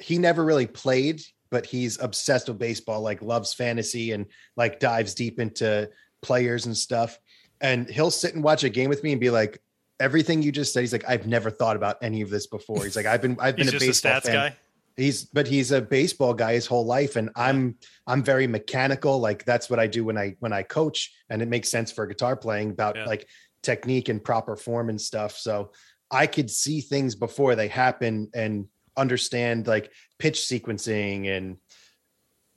he 0.01 0.19
never 0.19 0.45
really 0.45 0.67
played, 0.67 1.23
but 1.51 1.67
he's 1.67 2.01
obsessed 2.01 2.49
with 2.49 2.59
baseball, 2.59 3.01
like 3.01 3.23
loves 3.23 3.53
fantasy 3.53 4.13
and 4.13 4.27
like 4.57 4.81
dives 4.81 5.15
deep 5.15 5.41
into 5.41 5.91
players 6.23 6.67
and 6.67 6.77
stuff. 6.77 7.19
And 7.61 7.89
he'll 7.89 8.11
sit 8.11 8.35
and 8.35 8.45
watch 8.45 8.65
a 8.65 8.69
game 8.69 8.89
with 8.89 9.03
me 9.03 9.13
and 9.13 9.21
be 9.21 9.31
like, 9.31 9.61
everything 10.01 10.43
you 10.43 10.53
just 10.53 10.73
said, 10.73 10.81
he's 10.81 10.93
like, 10.93 11.09
I've 11.09 11.27
never 11.27 11.51
thought 11.51 11.75
about 11.77 11.99
any 12.03 12.21
of 12.23 12.31
this 12.31 12.47
before. 12.47 12.85
He's 12.85 12.95
like, 12.97 13.07
I've 13.07 13.23
been 13.23 13.37
I've 13.41 13.57
been 13.57 13.69
a 13.69 13.77
a 13.77 13.79
baseball 13.79 14.13
stats 14.13 14.23
fan. 14.25 14.33
guy. 14.35 14.57
He's 14.97 15.25
but 15.25 15.47
he's 15.47 15.71
a 15.71 15.81
baseball 15.81 16.35
guy 16.35 16.55
his 16.55 16.67
whole 16.67 16.85
life, 16.85 17.15
and 17.17 17.31
I'm 17.37 17.77
I'm 18.07 18.23
very 18.23 18.47
mechanical. 18.49 19.21
Like 19.21 19.45
that's 19.45 19.71
what 19.71 19.79
I 19.79 19.87
do 19.87 20.05
when 20.05 20.19
I 20.19 20.37
when 20.41 20.53
I 20.53 20.63
coach, 20.63 21.13
and 21.31 21.41
it 21.43 21.47
makes 21.49 21.69
sense 21.69 21.93
for 21.93 22.05
guitar 22.07 22.37
playing 22.37 22.71
about 22.71 22.97
Yeah. 22.97 23.05
like 23.05 23.29
technique 23.63 24.09
and 24.09 24.23
proper 24.23 24.57
form 24.57 24.89
and 24.89 25.01
stuff. 25.01 25.37
So 25.37 25.71
I 26.11 26.27
could 26.27 26.51
see 26.51 26.81
things 26.81 27.15
before 27.15 27.55
they 27.55 27.69
happen 27.69 28.31
and 28.35 28.67
understand 28.97 29.67
like 29.69 29.93
pitch 30.19 30.41
sequencing 30.41 31.29
and 31.29 31.59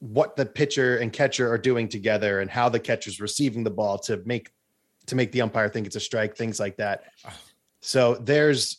what 0.01 0.35
the 0.35 0.45
pitcher 0.45 0.97
and 0.97 1.13
catcher 1.13 1.49
are 1.51 1.57
doing 1.59 1.87
together 1.87 2.39
and 2.41 2.49
how 2.49 2.67
the 2.67 2.79
catcher's 2.79 3.21
receiving 3.21 3.63
the 3.63 3.69
ball 3.69 3.97
to 3.99 4.21
make 4.25 4.51
to 5.05 5.15
make 5.15 5.31
the 5.31 5.41
umpire 5.41 5.69
think 5.69 5.87
it's 5.87 5.95
a 5.95 5.99
strike, 5.99 6.35
things 6.35 6.59
like 6.59 6.77
that. 6.77 7.03
So 7.81 8.15
there's 8.15 8.77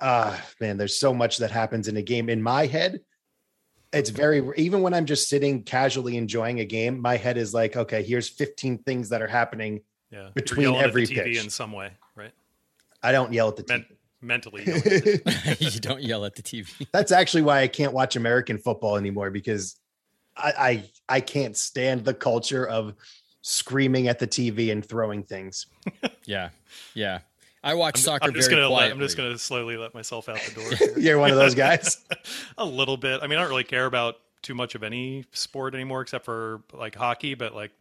uh 0.00 0.36
man, 0.60 0.76
there's 0.76 0.98
so 0.98 1.12
much 1.14 1.36
that 1.38 1.50
happens 1.50 1.86
in 1.86 1.96
a 1.98 2.02
game. 2.02 2.28
In 2.28 2.42
my 2.42 2.66
head, 2.66 3.00
it's 3.92 4.10
very 4.10 4.42
even 4.56 4.80
when 4.82 4.94
I'm 4.94 5.04
just 5.06 5.28
sitting 5.28 5.62
casually 5.62 6.16
enjoying 6.16 6.60
a 6.60 6.64
game, 6.64 6.98
my 7.00 7.16
head 7.18 7.36
is 7.36 7.52
like, 7.54 7.76
okay, 7.76 8.02
here's 8.02 8.28
15 8.28 8.78
things 8.78 9.10
that 9.10 9.20
are 9.22 9.28
happening. 9.28 9.82
Yeah. 10.10 10.22
You're 10.22 10.30
Between 10.32 10.68
at 10.74 10.78
the 10.78 10.84
every 10.84 11.06
TV 11.06 11.24
pitch. 11.24 11.44
in 11.44 11.50
some 11.50 11.72
way, 11.72 11.90
right? 12.16 12.32
I 13.02 13.12
don't 13.12 13.32
yell 13.34 13.48
at 13.48 13.56
the 13.56 13.64
Men- 13.68 13.82
TV. 13.82 13.96
mentally. 14.22 14.62
yelling 14.66 14.78
at 14.78 14.84
the 14.84 15.56
you 15.74 15.80
don't 15.80 16.02
yell 16.02 16.24
at 16.24 16.34
the 16.36 16.42
TV. 16.42 16.86
That's 16.92 17.12
actually 17.12 17.42
why 17.42 17.60
I 17.60 17.68
can't 17.68 17.92
watch 17.92 18.16
American 18.16 18.56
football 18.58 18.96
anymore 18.96 19.30
because 19.30 19.76
I, 20.36 20.52
I 20.58 21.16
I 21.16 21.20
can't 21.20 21.56
stand 21.56 22.04
the 22.04 22.14
culture 22.14 22.66
of 22.66 22.94
screaming 23.42 24.08
at 24.08 24.18
the 24.18 24.26
TV 24.26 24.72
and 24.72 24.84
throwing 24.84 25.22
things. 25.22 25.66
Yeah. 26.26 26.48
Yeah. 26.94 27.18
I 27.62 27.74
watch 27.74 27.98
soccer 27.98 28.28
I'm 28.28 28.34
just 28.34 28.48
very 28.48 28.62
gonna 28.62 28.74
let. 28.74 28.90
I'm 28.90 28.98
just 28.98 29.14
gonna 29.14 29.36
slowly 29.36 29.76
let 29.76 29.92
myself 29.92 30.28
out 30.28 30.38
the 30.40 30.54
door. 30.54 30.96
You're 30.98 31.18
one 31.18 31.30
of 31.30 31.36
those 31.36 31.54
guys. 31.54 32.02
a 32.58 32.64
little 32.64 32.96
bit. 32.96 33.22
I 33.22 33.26
mean, 33.26 33.38
I 33.38 33.42
don't 33.42 33.50
really 33.50 33.64
care 33.64 33.84
about 33.84 34.16
too 34.40 34.54
much 34.54 34.74
of 34.74 34.82
any 34.82 35.26
sport 35.32 35.74
anymore 35.74 36.00
except 36.00 36.24
for 36.24 36.62
like 36.72 36.94
hockey, 36.94 37.34
but 37.34 37.54
like 37.54 37.72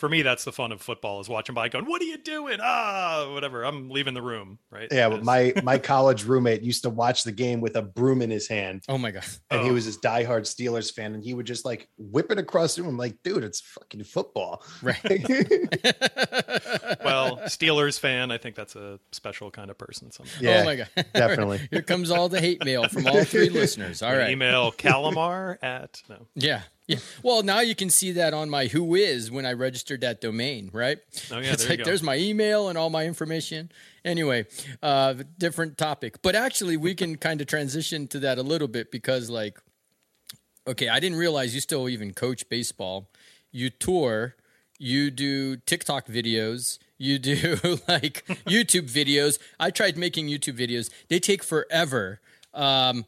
for 0.00 0.08
me, 0.08 0.22
that's 0.22 0.44
the 0.44 0.50
fun 0.52 0.72
of 0.72 0.80
football 0.80 1.20
is 1.20 1.28
watching 1.28 1.54
by 1.54 1.68
going, 1.68 1.84
"What 1.84 2.00
are 2.00 2.06
you 2.06 2.16
doing?" 2.16 2.58
Ah, 2.62 3.30
whatever. 3.34 3.64
I'm 3.64 3.90
leaving 3.90 4.14
the 4.14 4.22
room. 4.22 4.58
Right? 4.70 4.88
Yeah, 4.90 5.10
but 5.10 5.22
my 5.22 5.52
my 5.62 5.76
college 5.78 6.24
roommate 6.24 6.62
used 6.62 6.82
to 6.84 6.90
watch 6.90 7.22
the 7.22 7.32
game 7.32 7.60
with 7.60 7.76
a 7.76 7.82
broom 7.82 8.22
in 8.22 8.30
his 8.30 8.48
hand, 8.48 8.82
Oh 8.88 8.96
my 8.96 9.10
god. 9.10 9.24
and 9.50 9.60
he 9.62 9.68
Oh. 9.68 9.74
was 9.74 9.84
this 9.84 9.98
diehard 9.98 10.42
Steelers 10.42 10.90
fan, 10.92 11.14
and 11.14 11.22
he 11.22 11.34
would 11.34 11.44
just 11.46 11.66
like 11.66 11.86
whip 11.98 12.32
it 12.32 12.38
across 12.38 12.74
the 12.76 12.82
room. 12.82 12.92
I'm 12.92 12.96
like, 12.96 13.16
dude, 13.22 13.44
it's 13.44 13.60
fucking 13.60 14.02
football. 14.04 14.62
Right. 14.82 14.98
well, 17.04 17.36
Steelers 17.44 17.98
fan. 18.00 18.30
I 18.30 18.38
think 18.38 18.56
that's 18.56 18.76
a 18.76 18.98
special 19.12 19.50
kind 19.50 19.70
of 19.70 19.76
person. 19.78 20.10
Somehow. 20.10 20.32
Yeah, 20.40 20.60
oh 20.62 20.64
my 20.64 20.76
god. 20.76 20.88
definitely. 21.14 21.60
Here 21.70 21.82
comes 21.82 22.10
all 22.10 22.28
the 22.28 22.40
hate 22.40 22.64
mail 22.64 22.88
from 22.88 23.06
all 23.06 23.24
three 23.24 23.50
listeners. 23.50 24.02
All 24.02 24.16
right. 24.16 24.30
Email 24.30 24.72
kalimar 24.72 25.58
at 25.62 26.00
no. 26.08 26.26
Yeah. 26.34 26.62
Yeah. 26.90 26.98
Well, 27.22 27.42
now 27.44 27.60
you 27.60 27.76
can 27.76 27.88
see 27.88 28.12
that 28.12 28.34
on 28.34 28.50
my 28.50 28.66
WHOIS 28.66 29.30
when 29.30 29.46
I 29.46 29.52
registered 29.52 30.00
that 30.00 30.20
domain, 30.20 30.70
right? 30.72 30.98
Oh, 31.30 31.38
yeah, 31.38 31.52
it's 31.52 31.62
there 31.62 31.66
you 31.66 31.70
like 31.70 31.78
go. 31.78 31.84
there's 31.84 32.02
my 32.02 32.16
email 32.16 32.68
and 32.68 32.76
all 32.76 32.90
my 32.90 33.06
information. 33.06 33.70
Anyway, 34.04 34.46
uh, 34.82 35.14
different 35.38 35.78
topic, 35.78 36.20
but 36.20 36.34
actually 36.34 36.76
we 36.76 36.94
can 36.96 37.16
kind 37.28 37.40
of 37.40 37.46
transition 37.46 38.08
to 38.08 38.18
that 38.20 38.38
a 38.38 38.42
little 38.42 38.66
bit 38.66 38.90
because, 38.90 39.30
like, 39.30 39.60
okay, 40.66 40.88
I 40.88 40.98
didn't 40.98 41.18
realize 41.18 41.54
you 41.54 41.60
still 41.60 41.88
even 41.88 42.12
coach 42.12 42.48
baseball. 42.48 43.08
You 43.52 43.70
tour, 43.70 44.34
you 44.78 45.12
do 45.12 45.56
TikTok 45.58 46.08
videos, 46.08 46.78
you 46.98 47.20
do 47.20 47.34
like 47.88 48.24
YouTube 48.46 48.90
videos. 48.90 49.38
I 49.60 49.70
tried 49.70 49.96
making 49.96 50.26
YouTube 50.26 50.58
videos; 50.58 50.90
they 51.08 51.20
take 51.20 51.44
forever. 51.44 52.20
Um, 52.52 53.04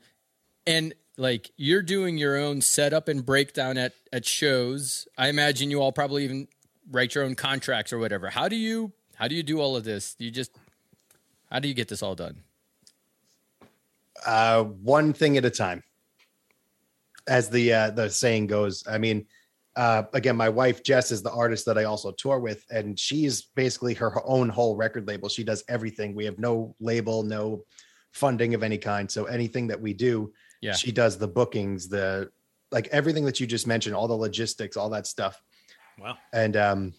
and 0.68 0.94
like 1.16 1.50
you're 1.56 1.82
doing 1.82 2.16
your 2.16 2.36
own 2.36 2.60
setup 2.60 3.08
and 3.08 3.24
breakdown 3.24 3.76
at 3.76 3.92
at 4.12 4.24
shows 4.24 5.06
i 5.18 5.28
imagine 5.28 5.70
you 5.70 5.80
all 5.80 5.92
probably 5.92 6.24
even 6.24 6.48
write 6.90 7.14
your 7.14 7.24
own 7.24 7.34
contracts 7.34 7.92
or 7.92 7.98
whatever 7.98 8.30
how 8.30 8.48
do 8.48 8.56
you 8.56 8.92
how 9.16 9.28
do 9.28 9.34
you 9.34 9.42
do 9.42 9.60
all 9.60 9.76
of 9.76 9.84
this 9.84 10.14
do 10.14 10.24
you 10.24 10.30
just 10.30 10.56
how 11.50 11.58
do 11.58 11.68
you 11.68 11.74
get 11.74 11.88
this 11.88 12.02
all 12.02 12.14
done 12.14 12.42
uh, 14.26 14.64
one 14.64 15.12
thing 15.12 15.36
at 15.36 15.44
a 15.44 15.50
time, 15.50 15.82
as 17.28 17.48
the 17.48 17.72
uh, 17.72 17.90
the 17.90 18.10
saying 18.10 18.46
goes. 18.46 18.84
I 18.88 18.98
mean, 18.98 19.26
uh, 19.76 20.04
again, 20.12 20.36
my 20.36 20.48
wife 20.48 20.82
Jess 20.82 21.10
is 21.10 21.22
the 21.22 21.32
artist 21.32 21.66
that 21.66 21.78
I 21.78 21.84
also 21.84 22.12
tour 22.12 22.38
with, 22.38 22.64
and 22.70 22.98
she's 22.98 23.42
basically 23.54 23.94
her 23.94 24.20
own 24.26 24.48
whole 24.48 24.76
record 24.76 25.06
label. 25.06 25.28
She 25.28 25.44
does 25.44 25.64
everything. 25.68 26.14
We 26.14 26.24
have 26.24 26.38
no 26.38 26.74
label, 26.80 27.22
no 27.22 27.64
funding 28.12 28.54
of 28.54 28.62
any 28.62 28.78
kind. 28.78 29.10
So 29.10 29.24
anything 29.24 29.66
that 29.68 29.80
we 29.80 29.94
do, 29.94 30.32
Yeah. 30.62 30.72
she 30.72 30.92
does 30.92 31.18
the 31.18 31.28
bookings, 31.28 31.88
the 31.88 32.30
like 32.70 32.86
everything 32.88 33.24
that 33.26 33.38
you 33.40 33.46
just 33.46 33.66
mentioned, 33.66 33.94
all 33.94 34.08
the 34.08 34.14
logistics, 34.14 34.76
all 34.78 34.88
that 34.90 35.06
stuff. 35.06 35.42
Wow. 35.98 36.16
And 36.32 36.56
um, 36.56 36.94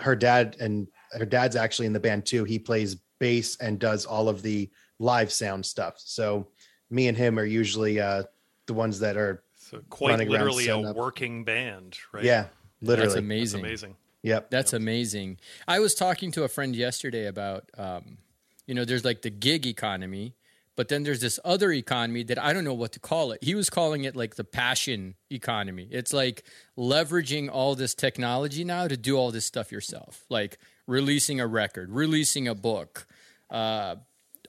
her 0.00 0.16
dad 0.16 0.56
and 0.58 0.88
her 1.12 1.24
dad's 1.26 1.54
actually 1.54 1.86
in 1.86 1.92
the 1.92 2.00
band 2.00 2.26
too. 2.26 2.42
He 2.44 2.58
plays 2.58 2.96
bass 3.20 3.56
and 3.58 3.78
does 3.78 4.04
all 4.04 4.28
of 4.28 4.42
the 4.42 4.68
live 4.98 5.30
sound 5.30 5.64
stuff. 5.64 5.94
So 5.98 6.48
me 6.90 7.06
and 7.06 7.16
him 7.16 7.38
are 7.38 7.44
usually 7.44 8.00
uh, 8.00 8.24
the 8.66 8.74
ones 8.74 8.98
that 9.00 9.16
are 9.16 9.44
So 9.56 9.80
quite 9.90 10.10
Running 10.12 10.28
around 10.28 10.46
literally 10.46 10.68
a 10.68 10.78
up. 10.78 10.96
working 10.96 11.44
band, 11.44 11.98
right? 12.12 12.24
yeah, 12.24 12.46
literally. 12.80 13.06
that's 13.06 13.14
That's 13.14 13.24
amazing 13.24 13.60
amazing. 13.60 13.96
Yep. 14.22 14.50
That's 14.50 14.72
amazing. 14.72 15.38
I 15.68 15.78
was 15.80 15.94
talking 15.94 16.30
to 16.32 16.44
a 16.44 16.48
friend 16.48 16.74
yesterday 16.76 17.26
about, 17.26 17.68
um, 17.76 18.18
you 18.66 18.74
know, 18.74 18.84
there's 18.84 19.04
like 19.04 19.22
the 19.22 19.30
gig 19.30 19.66
economy, 19.66 20.34
but 20.76 20.88
then 20.88 21.02
there's 21.02 21.20
this 21.20 21.38
other 21.44 21.70
economy 21.72 22.22
that 22.24 22.38
I 22.38 22.52
don't 22.52 22.64
know 22.64 22.74
what 22.74 22.92
to 22.92 23.00
call 23.00 23.32
it. 23.32 23.42
He 23.42 23.54
was 23.54 23.68
calling 23.68 24.04
it 24.04 24.16
like 24.16 24.36
the 24.36 24.44
passion 24.44 25.14
economy. 25.30 25.88
It's 25.90 26.12
like 26.12 26.44
leveraging 26.78 27.50
all 27.50 27.74
this 27.74 27.94
technology 27.94 28.64
now 28.64 28.88
to 28.88 28.96
do 28.96 29.16
all 29.16 29.30
this 29.30 29.44
stuff 29.44 29.70
yourself, 29.70 30.24
like 30.30 30.58
releasing 30.86 31.40
a 31.40 31.46
record, 31.46 31.90
releasing 31.90 32.48
a 32.48 32.54
book, 32.54 33.06
uh, 33.50 33.96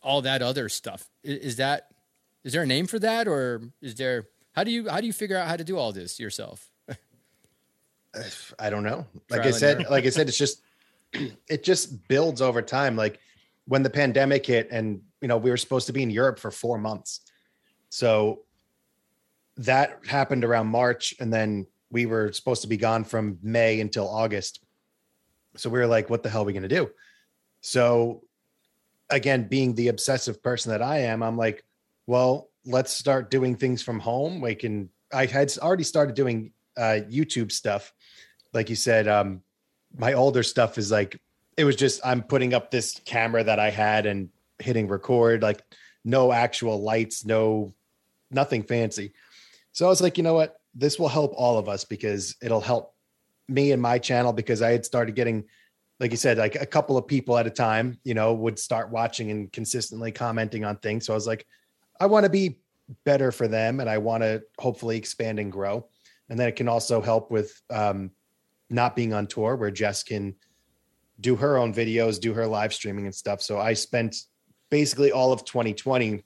all 0.01 0.21
that 0.21 0.41
other 0.41 0.69
stuff. 0.69 1.09
Is 1.23 1.57
that 1.57 1.87
is 2.43 2.53
there 2.53 2.63
a 2.63 2.67
name 2.67 2.87
for 2.87 2.99
that, 2.99 3.27
or 3.27 3.61
is 3.81 3.95
there? 3.95 4.27
How 4.53 4.63
do 4.63 4.71
you 4.71 4.89
how 4.89 5.01
do 5.01 5.07
you 5.07 5.13
figure 5.13 5.37
out 5.37 5.47
how 5.47 5.55
to 5.55 5.63
do 5.63 5.77
all 5.77 5.91
this 5.91 6.19
yourself? 6.19 6.69
I 8.59 8.69
don't 8.69 8.83
know. 8.83 9.07
Like 9.29 9.41
Trial 9.41 9.55
I 9.55 9.57
said, 9.57 9.89
like 9.89 10.05
I 10.05 10.09
said, 10.09 10.27
it's 10.27 10.37
just 10.37 10.61
it 11.47 11.63
just 11.63 12.07
builds 12.07 12.41
over 12.41 12.61
time. 12.61 12.95
Like 12.95 13.19
when 13.65 13.83
the 13.83 13.89
pandemic 13.89 14.45
hit, 14.45 14.69
and 14.71 15.01
you 15.21 15.27
know 15.27 15.37
we 15.37 15.49
were 15.49 15.57
supposed 15.57 15.87
to 15.87 15.93
be 15.93 16.03
in 16.03 16.09
Europe 16.09 16.39
for 16.39 16.51
four 16.51 16.77
months, 16.77 17.21
so 17.89 18.43
that 19.57 19.99
happened 20.07 20.43
around 20.43 20.67
March, 20.67 21.13
and 21.19 21.31
then 21.31 21.67
we 21.91 22.05
were 22.05 22.31
supposed 22.31 22.63
to 22.63 22.67
be 22.67 22.77
gone 22.77 23.03
from 23.03 23.37
May 23.41 23.79
until 23.79 24.09
August. 24.09 24.63
So 25.55 25.69
we 25.69 25.79
were 25.79 25.87
like, 25.87 26.09
"What 26.09 26.23
the 26.23 26.29
hell 26.29 26.41
are 26.41 26.45
we 26.45 26.53
going 26.53 26.63
to 26.63 26.69
do?" 26.69 26.89
So 27.61 28.23
again, 29.09 29.47
being 29.47 29.75
the 29.75 29.89
obsessive 29.89 30.41
person 30.41 30.71
that 30.71 30.81
I 30.81 30.99
am, 30.99 31.21
I'm 31.23 31.37
like, 31.37 31.63
"Well, 32.07 32.49
let's 32.65 32.91
start 32.91 33.31
doing 33.31 33.55
things 33.55 33.81
from 33.81 33.99
home." 33.99 34.41
We 34.41 34.55
can. 34.55 34.89
I 35.13 35.27
had 35.27 35.55
already 35.59 35.83
started 35.83 36.15
doing 36.15 36.51
uh, 36.75 36.99
YouTube 37.07 37.51
stuff 37.51 37.93
like 38.53 38.69
you 38.69 38.75
said, 38.75 39.07
um, 39.07 39.41
my 39.97 40.13
older 40.13 40.43
stuff 40.43 40.77
is 40.77 40.91
like 40.91 41.19
it 41.57 41.63
was 41.65 41.75
just 41.75 42.05
I'm 42.05 42.23
putting 42.23 42.53
up 42.53 42.71
this 42.71 42.99
camera 43.05 43.43
that 43.43 43.59
I 43.59 43.69
had 43.69 44.05
and 44.05 44.29
hitting 44.59 44.87
record, 44.87 45.41
like 45.41 45.61
no 46.03 46.31
actual 46.31 46.81
lights, 46.81 47.25
no 47.25 47.73
nothing 48.31 48.63
fancy. 48.63 49.13
So 49.71 49.85
I 49.85 49.89
was 49.89 50.01
like, 50.01 50.17
you 50.17 50.23
know 50.23 50.33
what? 50.33 50.57
This 50.75 50.99
will 50.99 51.07
help 51.07 51.33
all 51.35 51.57
of 51.57 51.69
us 51.69 51.85
because 51.85 52.35
it'll 52.41 52.61
help 52.61 52.95
me 53.47 53.71
and 53.71 53.81
my 53.81 53.99
channel 53.99 54.33
because 54.33 54.61
I 54.61 54.71
had 54.71 54.85
started 54.85 55.15
getting, 55.15 55.45
like 55.99 56.11
you 56.11 56.17
said, 56.17 56.37
like 56.37 56.55
a 56.55 56.65
couple 56.65 56.97
of 56.97 57.07
people 57.07 57.37
at 57.37 57.47
a 57.47 57.51
time, 57.51 57.99
you 58.03 58.13
know, 58.13 58.33
would 58.33 58.57
start 58.57 58.89
watching 58.89 59.31
and 59.31 59.51
consistently 59.51 60.11
commenting 60.11 60.65
on 60.65 60.77
things. 60.77 61.05
So 61.05 61.13
I 61.13 61.15
was 61.15 61.27
like, 61.27 61.45
I 61.99 62.05
want 62.05 62.25
to 62.25 62.29
be 62.29 62.57
better 63.05 63.31
for 63.31 63.47
them 63.47 63.79
and 63.79 63.89
I 63.89 63.97
want 63.97 64.23
to 64.23 64.43
hopefully 64.59 64.97
expand 64.97 65.39
and 65.39 65.51
grow. 65.51 65.87
And 66.29 66.39
then 66.39 66.47
it 66.47 66.55
can 66.55 66.67
also 66.67 67.01
help 67.01 67.31
with 67.31 67.61
um, 67.69 68.11
not 68.69 68.95
being 68.95 69.13
on 69.13 69.27
tour 69.27 69.55
where 69.55 69.71
Jess 69.71 70.03
can 70.03 70.35
do 71.19 71.35
her 71.35 71.57
own 71.57 71.73
videos, 71.73 72.19
do 72.19 72.33
her 72.33 72.47
live 72.47 72.73
streaming 72.73 73.05
and 73.05 73.15
stuff. 73.15 73.41
So 73.41 73.59
I 73.59 73.73
spent 73.73 74.15
basically 74.69 75.11
all 75.11 75.31
of 75.31 75.45
2020 75.45 76.23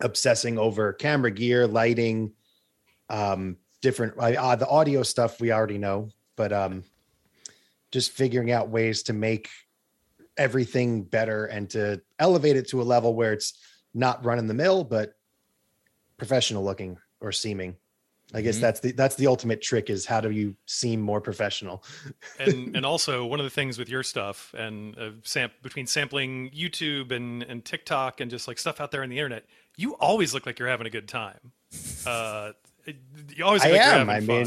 obsessing 0.00 0.58
over 0.58 0.92
camera 0.92 1.30
gear, 1.30 1.66
lighting, 1.66 2.32
um, 3.08 3.56
different 3.80 4.16
uh, 4.18 4.56
the 4.56 4.68
audio 4.68 5.02
stuff 5.02 5.40
we 5.40 5.52
already 5.52 5.78
know, 5.78 6.08
but 6.36 6.52
um, 6.52 6.84
just 7.90 8.12
figuring 8.12 8.50
out 8.50 8.68
ways 8.68 9.04
to 9.04 9.12
make 9.12 9.48
everything 10.36 11.02
better 11.02 11.46
and 11.46 11.68
to 11.70 12.00
elevate 12.18 12.56
it 12.56 12.68
to 12.68 12.80
a 12.80 12.84
level 12.84 13.14
where 13.14 13.32
it's 13.32 13.54
not 13.94 14.24
run 14.24 14.38
in 14.38 14.46
the 14.46 14.54
mill, 14.54 14.84
but 14.84 15.14
professional 16.16 16.64
looking 16.64 16.96
or 17.20 17.32
seeming. 17.32 17.76
I 18.34 18.40
guess 18.40 18.56
Mhm. 18.56 18.60
that's 18.60 18.80
the 18.80 18.92
that's 18.92 19.16
the 19.16 19.26
ultimate 19.26 19.60
trick 19.62 19.90
is 19.90 20.06
how 20.06 20.20
do 20.20 20.30
you 20.30 20.56
seem 20.66 21.00
more 21.00 21.20
professional? 21.20 21.84
and 22.38 22.74
and 22.76 22.86
also 22.86 23.26
one 23.26 23.40
of 23.40 23.44
the 23.44 23.50
things 23.50 23.78
with 23.78 23.88
your 23.88 24.02
stuff 24.02 24.54
and 24.56 24.96
uh, 24.98 25.10
sam- 25.22 25.50
between 25.62 25.86
sampling 25.86 26.50
YouTube 26.50 27.10
and 27.12 27.42
and 27.42 27.64
TikTok 27.64 28.20
and 28.20 28.30
just 28.30 28.48
like 28.48 28.58
stuff 28.58 28.80
out 28.80 28.90
there 28.90 29.02
on 29.02 29.08
the 29.10 29.18
internet, 29.18 29.44
you 29.76 29.94
always 29.96 30.32
look 30.34 30.46
like 30.46 30.58
you're 30.58 30.68
having 30.68 30.86
a 30.86 30.90
good 30.90 31.08
time. 31.08 31.52
Uh, 32.06 32.52
you 33.36 33.44
always 33.44 33.62
I 33.62 33.68
look 33.70 33.78
like 33.78 33.86
you're 33.86 33.94
am. 34.00 34.10
I 34.10 34.18
mean. 34.20 34.46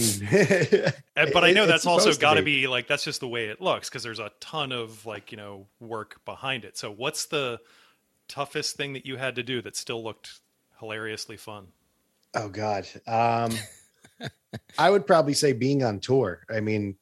And- 1.16 1.32
but 1.34 1.46
I 1.46 1.52
know 1.54 1.66
that's 1.66 1.86
also 1.86 2.14
got 2.16 2.34
to 2.34 2.42
be. 2.44 2.62
be 2.64 2.68
like 2.68 2.86
that's 2.86 3.06
just 3.06 3.22
the 3.22 3.30
way 3.30 3.46
it 3.46 3.62
looks 3.62 3.88
because 3.90 4.04
there's 4.04 4.20
a 4.20 4.30
ton 4.42 4.74
of 4.74 5.06
like 5.06 5.32
you 5.32 5.38
know 5.38 5.68
work 5.80 6.20
behind 6.26 6.66
it. 6.66 6.78
So 6.78 6.92
what's 6.92 7.26
the 7.28 7.62
toughest 8.28 8.76
thing 8.76 8.92
that 8.94 9.06
you 9.06 9.16
had 9.16 9.36
to 9.36 9.44
do 9.44 9.62
that 9.62 9.78
still 9.78 10.04
looked 10.04 10.42
hilariously 10.80 11.38
fun? 11.38 11.68
Oh 12.36 12.50
God. 12.50 12.88
Um 13.08 13.52
I 14.78 14.90
would 14.90 15.06
probably 15.06 15.34
say 15.34 15.54
being 15.54 15.84
on 15.84 16.00
tour. 16.00 16.42
I 16.50 16.60
mean, 16.60 16.96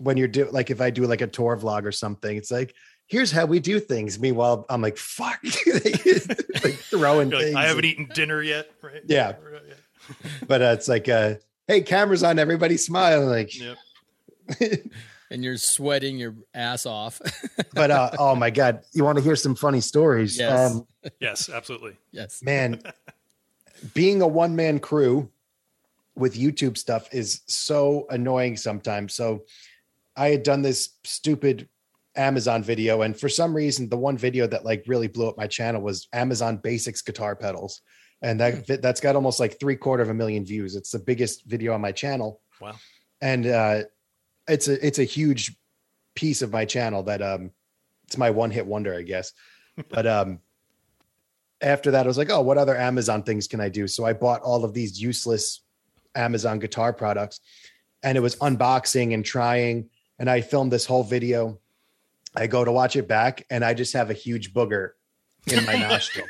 when 0.00 0.16
you're 0.16 0.28
do 0.28 0.48
like 0.50 0.70
if 0.70 0.80
I 0.80 0.90
do 0.90 1.06
like 1.06 1.20
a 1.20 1.26
tour 1.26 1.56
vlog 1.56 1.84
or 1.84 1.92
something, 1.92 2.36
it's 2.36 2.50
like, 2.50 2.74
here's 3.06 3.30
how 3.30 3.46
we 3.46 3.60
do 3.60 3.80
things. 3.80 4.18
Meanwhile, 4.18 4.66
I'm 4.68 4.82
like, 4.82 4.96
fuck, 4.96 5.40
like 5.72 6.74
throwing 6.74 7.30
like, 7.30 7.44
things. 7.44 7.56
I 7.56 7.64
haven't 7.64 7.84
eaten 7.84 8.08
dinner 8.12 8.42
yet, 8.42 8.70
right? 8.82 9.02
Yeah. 9.06 9.34
but 10.46 10.62
uh, 10.62 10.74
it's 10.76 10.88
like, 10.88 11.08
uh, 11.08 11.34
hey, 11.68 11.80
cameras 11.82 12.22
on, 12.22 12.38
everybody 12.38 12.76
smile. 12.76 13.26
Like, 13.26 13.58
Yep. 13.58 13.78
And 15.30 15.42
you're 15.42 15.56
sweating 15.56 16.16
your 16.16 16.36
ass 16.52 16.86
off. 16.86 17.20
but 17.74 17.90
uh, 17.90 18.10
oh 18.18 18.36
my 18.36 18.50
God, 18.50 18.82
you 18.92 19.02
want 19.02 19.18
to 19.18 19.24
hear 19.24 19.34
some 19.34 19.56
funny 19.56 19.80
stories? 19.80 20.38
Yes. 20.38 20.72
Um, 20.72 20.86
Yes, 21.18 21.48
absolutely. 21.48 21.96
yes. 22.12 22.40
man 22.42 22.80
being 23.92 24.22
a 24.22 24.26
one 24.26 24.56
man 24.56 24.78
crew 24.78 25.30
with 26.16 26.36
youtube 26.36 26.78
stuff 26.78 27.08
is 27.12 27.42
so 27.46 28.06
annoying 28.10 28.56
sometimes. 28.56 29.14
So 29.14 29.44
i 30.16 30.28
had 30.28 30.42
done 30.44 30.62
this 30.62 30.90
stupid 31.04 31.68
amazon 32.16 32.62
video 32.62 33.02
and 33.02 33.18
for 33.18 33.28
some 33.28 33.52
reason 33.54 33.88
the 33.88 33.96
one 33.96 34.16
video 34.16 34.46
that 34.46 34.64
like 34.64 34.84
really 34.86 35.08
blew 35.08 35.28
up 35.28 35.36
my 35.36 35.48
channel 35.48 35.82
was 35.82 36.06
amazon 36.12 36.56
basics 36.56 37.02
guitar 37.02 37.34
pedals. 37.34 37.82
And 38.22 38.40
that 38.40 38.80
that's 38.80 39.00
got 39.00 39.16
almost 39.16 39.40
like 39.40 39.58
three 39.58 39.76
quarter 39.76 40.02
of 40.02 40.08
a 40.08 40.14
million 40.14 40.46
views. 40.46 40.76
It's 40.76 40.92
the 40.92 40.98
biggest 40.98 41.44
video 41.44 41.74
on 41.74 41.80
my 41.80 41.92
channel. 41.92 42.40
Wow. 42.60 42.76
and 43.20 43.46
uh 43.46 43.82
it's 44.46 44.68
a 44.68 44.86
it's 44.86 44.98
a 44.98 45.04
huge 45.04 45.56
piece 46.14 46.40
of 46.42 46.52
my 46.52 46.64
channel 46.64 47.02
that 47.02 47.20
um 47.20 47.50
it's 48.06 48.16
my 48.16 48.30
one 48.30 48.50
hit 48.50 48.66
wonder, 48.66 48.94
I 48.94 49.02
guess. 49.02 49.32
But 49.88 50.06
um 50.06 50.38
after 51.64 51.90
that, 51.92 52.04
I 52.04 52.06
was 52.06 52.18
like, 52.18 52.30
oh, 52.30 52.42
what 52.42 52.58
other 52.58 52.76
Amazon 52.76 53.22
things 53.22 53.48
can 53.48 53.60
I 53.60 53.68
do? 53.68 53.88
So 53.88 54.04
I 54.04 54.12
bought 54.12 54.42
all 54.42 54.64
of 54.64 54.74
these 54.74 55.00
useless 55.00 55.62
Amazon 56.14 56.58
guitar 56.58 56.92
products 56.92 57.40
and 58.02 58.16
it 58.16 58.20
was 58.20 58.36
unboxing 58.36 59.14
and 59.14 59.24
trying. 59.24 59.88
And 60.18 60.30
I 60.30 60.42
filmed 60.42 60.70
this 60.70 60.86
whole 60.86 61.02
video. 61.02 61.58
I 62.36 62.46
go 62.46 62.64
to 62.64 62.70
watch 62.70 62.96
it 62.96 63.08
back 63.08 63.46
and 63.50 63.64
I 63.64 63.74
just 63.74 63.94
have 63.94 64.10
a 64.10 64.14
huge 64.14 64.52
booger 64.52 64.90
in 65.50 65.64
my 65.64 65.74
nostril. 65.88 66.26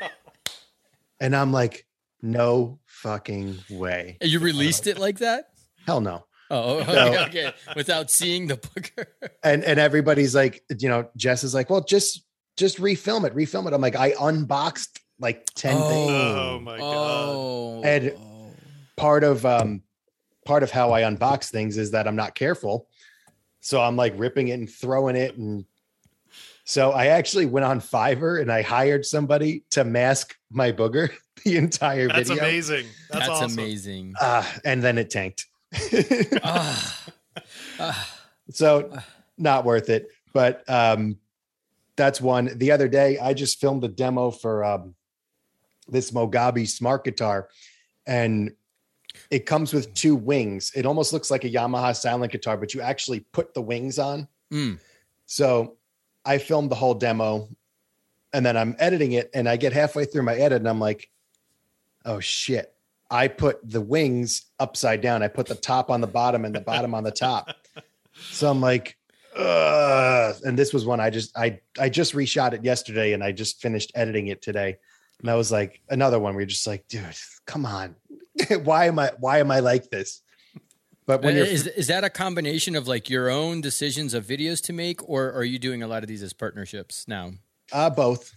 And 1.21 1.35
I'm 1.35 1.53
like, 1.53 1.87
no 2.23 2.79
fucking 2.87 3.59
way. 3.71 4.17
You 4.23 4.39
released 4.39 4.87
it 4.87 4.99
like 4.99 5.19
that? 5.19 5.49
Hell 5.85 6.01
no. 6.01 6.25
Oh, 6.51 6.79
oh 6.79 6.81
okay, 6.81 7.19
okay. 7.25 7.55
Without 7.75 8.11
seeing 8.11 8.47
the 8.47 8.57
booger. 8.57 9.07
And 9.43 9.63
and 9.63 9.79
everybody's 9.79 10.35
like, 10.35 10.63
you 10.79 10.89
know, 10.89 11.11
Jess 11.17 11.45
is 11.45 11.53
like, 11.53 11.69
well, 11.69 11.83
just 11.83 12.25
just 12.57 12.79
refilm 12.79 13.27
it, 13.27 13.35
refilm 13.35 13.67
it. 13.67 13.75
I'm 13.75 13.83
like, 13.83 13.97
I 13.97 14.15
unboxed 14.19 15.01
like 15.25 15.47
10 15.55 15.73
things. 15.75 16.11
Oh 16.13 16.61
my 16.63 16.79
god. 16.79 16.83
Oh. 17.35 17.83
And- 17.83 18.13
Part 18.97 19.25
of 19.25 19.45
um 19.45 19.83
part 20.47 20.63
of 20.63 20.71
how 20.71 20.93
I 20.93 21.03
unbox 21.03 21.51
things 21.51 21.79
is 21.79 21.91
that 21.91 22.07
I'm 22.07 22.15
not 22.15 22.37
careful. 22.37 22.87
So 23.61 23.81
I'm 23.81 23.97
like 23.97 24.15
ripping 24.17 24.49
it 24.49 24.53
and 24.53 24.71
throwing 24.71 25.17
it. 25.17 25.37
And 25.37 25.65
so 26.65 26.93
I 26.93 27.07
actually 27.07 27.47
went 27.47 27.65
on 27.67 27.81
Fiverr 27.81 28.41
and 28.41 28.53
I 28.53 28.63
hired 28.63 29.05
somebody 29.05 29.65
to 29.71 29.83
mask 29.83 30.37
my 30.49 30.71
booger 30.71 31.11
the 31.45 31.57
entire 31.57 32.07
video. 32.07 32.17
That's 32.17 32.29
video. 32.29 32.45
amazing. 32.45 32.87
That's, 33.11 33.27
That's, 33.27 33.41
awesome. 33.43 33.59
amazing. 33.59 34.15
Uh, 34.21 34.45
and 34.65 34.81
then 34.81 34.97
it 34.99 35.11
tanked. 35.11 35.47
Ah. 36.45 37.05
Ah. 37.81 38.15
so 38.51 38.97
not 39.37 39.65
worth 39.65 39.91
it. 39.91 40.07
But 40.33 40.63
um, 40.71 41.17
that's 41.97 42.21
one. 42.21 42.51
The 42.59 42.71
other 42.71 42.87
day, 42.87 43.19
I 43.19 43.35
just 43.35 43.61
filmed 43.61 43.83
a 43.83 43.89
demo 43.89 44.31
for 44.31 44.63
um, 44.65 44.95
this 45.89 46.11
Mogabi 46.11 46.69
smart 46.69 47.05
guitar, 47.05 47.49
and 48.07 48.53
it 49.31 49.47
comes 49.47 49.73
with 49.73 49.95
two 49.95 50.17
wings. 50.17 50.73
It 50.75 50.87
almost 50.87 51.13
looks 51.13 51.31
like 51.31 51.45
a 51.45 51.51
Yamaha 51.51 51.95
silent 51.95 52.33
guitar, 52.33 52.57
but 52.57 52.75
you 52.75 52.81
actually 52.81 53.21
put 53.21 53.55
the 53.55 53.63
wings 53.63 53.99
on. 53.99 54.29
Mm. 54.53 54.79
So 55.27 55.77
I 56.25 56.39
filmed 56.39 56.71
the 56.71 56.77
whole 56.77 56.95
demo, 56.95 57.49
and 58.33 58.45
then 58.45 58.57
I'm 58.57 58.77
editing 58.79 59.13
it, 59.13 59.31
and 59.35 59.49
I 59.49 59.57
get 59.57 59.73
halfway 59.73 60.05
through 60.05 60.23
my 60.23 60.35
edit, 60.35 60.59
and 60.59 60.69
I'm 60.69 60.81
like, 60.81 61.11
"Oh 62.05 62.21
shit." 62.21 62.71
I 63.11 63.29
put 63.29 63.59
the 63.63 63.81
wings 63.81 64.47
upside 64.59 65.01
down. 65.01 65.23
I 65.23 65.29
put 65.29 65.47
the 65.47 65.55
top 65.55 65.91
on 65.91 66.01
the 66.01 66.07
bottom 66.07 66.45
and 66.45 66.55
the 66.55 66.61
bottom 66.61 66.95
on 66.95 67.05
the 67.05 67.13
top. 67.13 67.49
So 68.31 68.49
I'm 68.49 68.61
like, 68.61 68.97
Ugh. 69.37 70.37
and 70.45 70.57
this 70.57 70.73
was 70.73 70.87
one 70.87 71.01
I 71.01 71.11
just 71.11 71.37
I 71.37 71.61
I 71.79 71.89
just 71.89 72.15
reshot 72.15 72.53
it 72.53 72.65
yesterday 72.65 73.13
and 73.13 73.25
I 73.25 73.33
just 73.33 73.61
finished 73.61 73.91
editing 73.95 74.29
it 74.29 74.41
today. 74.41 74.77
And 75.25 75.31
I 75.31 75.37
was 75.37 75.51
like 75.51 75.81
another 75.89 76.19
one 76.19 76.35
where 76.35 76.43
you're 76.43 76.47
just 76.47 76.67
like, 76.67 76.87
dude, 76.87 77.03
come 77.47 77.65
on. 77.65 77.97
why 78.65 78.85
am 78.89 78.99
I 78.99 79.11
why 79.19 79.39
am 79.39 79.51
I 79.51 79.61
like 79.61 79.89
this? 79.89 80.21
But 81.07 81.23
when 81.23 81.35
you're 81.35 81.47
is, 81.47 81.67
is 81.67 81.87
that 81.87 82.05
a 82.05 82.11
combination 82.11 82.77
of 82.77 82.87
like 82.89 83.09
your 83.09 83.31
own 83.31 83.63
decisions 83.63 84.13
of 84.13 84.27
videos 84.27 84.63
to 84.65 84.75
make, 84.75 85.09
or 85.09 85.33
are 85.33 85.43
you 85.43 85.59
doing 85.59 85.83
a 85.83 85.87
lot 85.87 86.03
of 86.03 86.09
these 86.09 86.23
as 86.23 86.35
partnerships 86.35 87.09
now? 87.09 87.31
uh 87.73 87.89
both. 87.89 88.35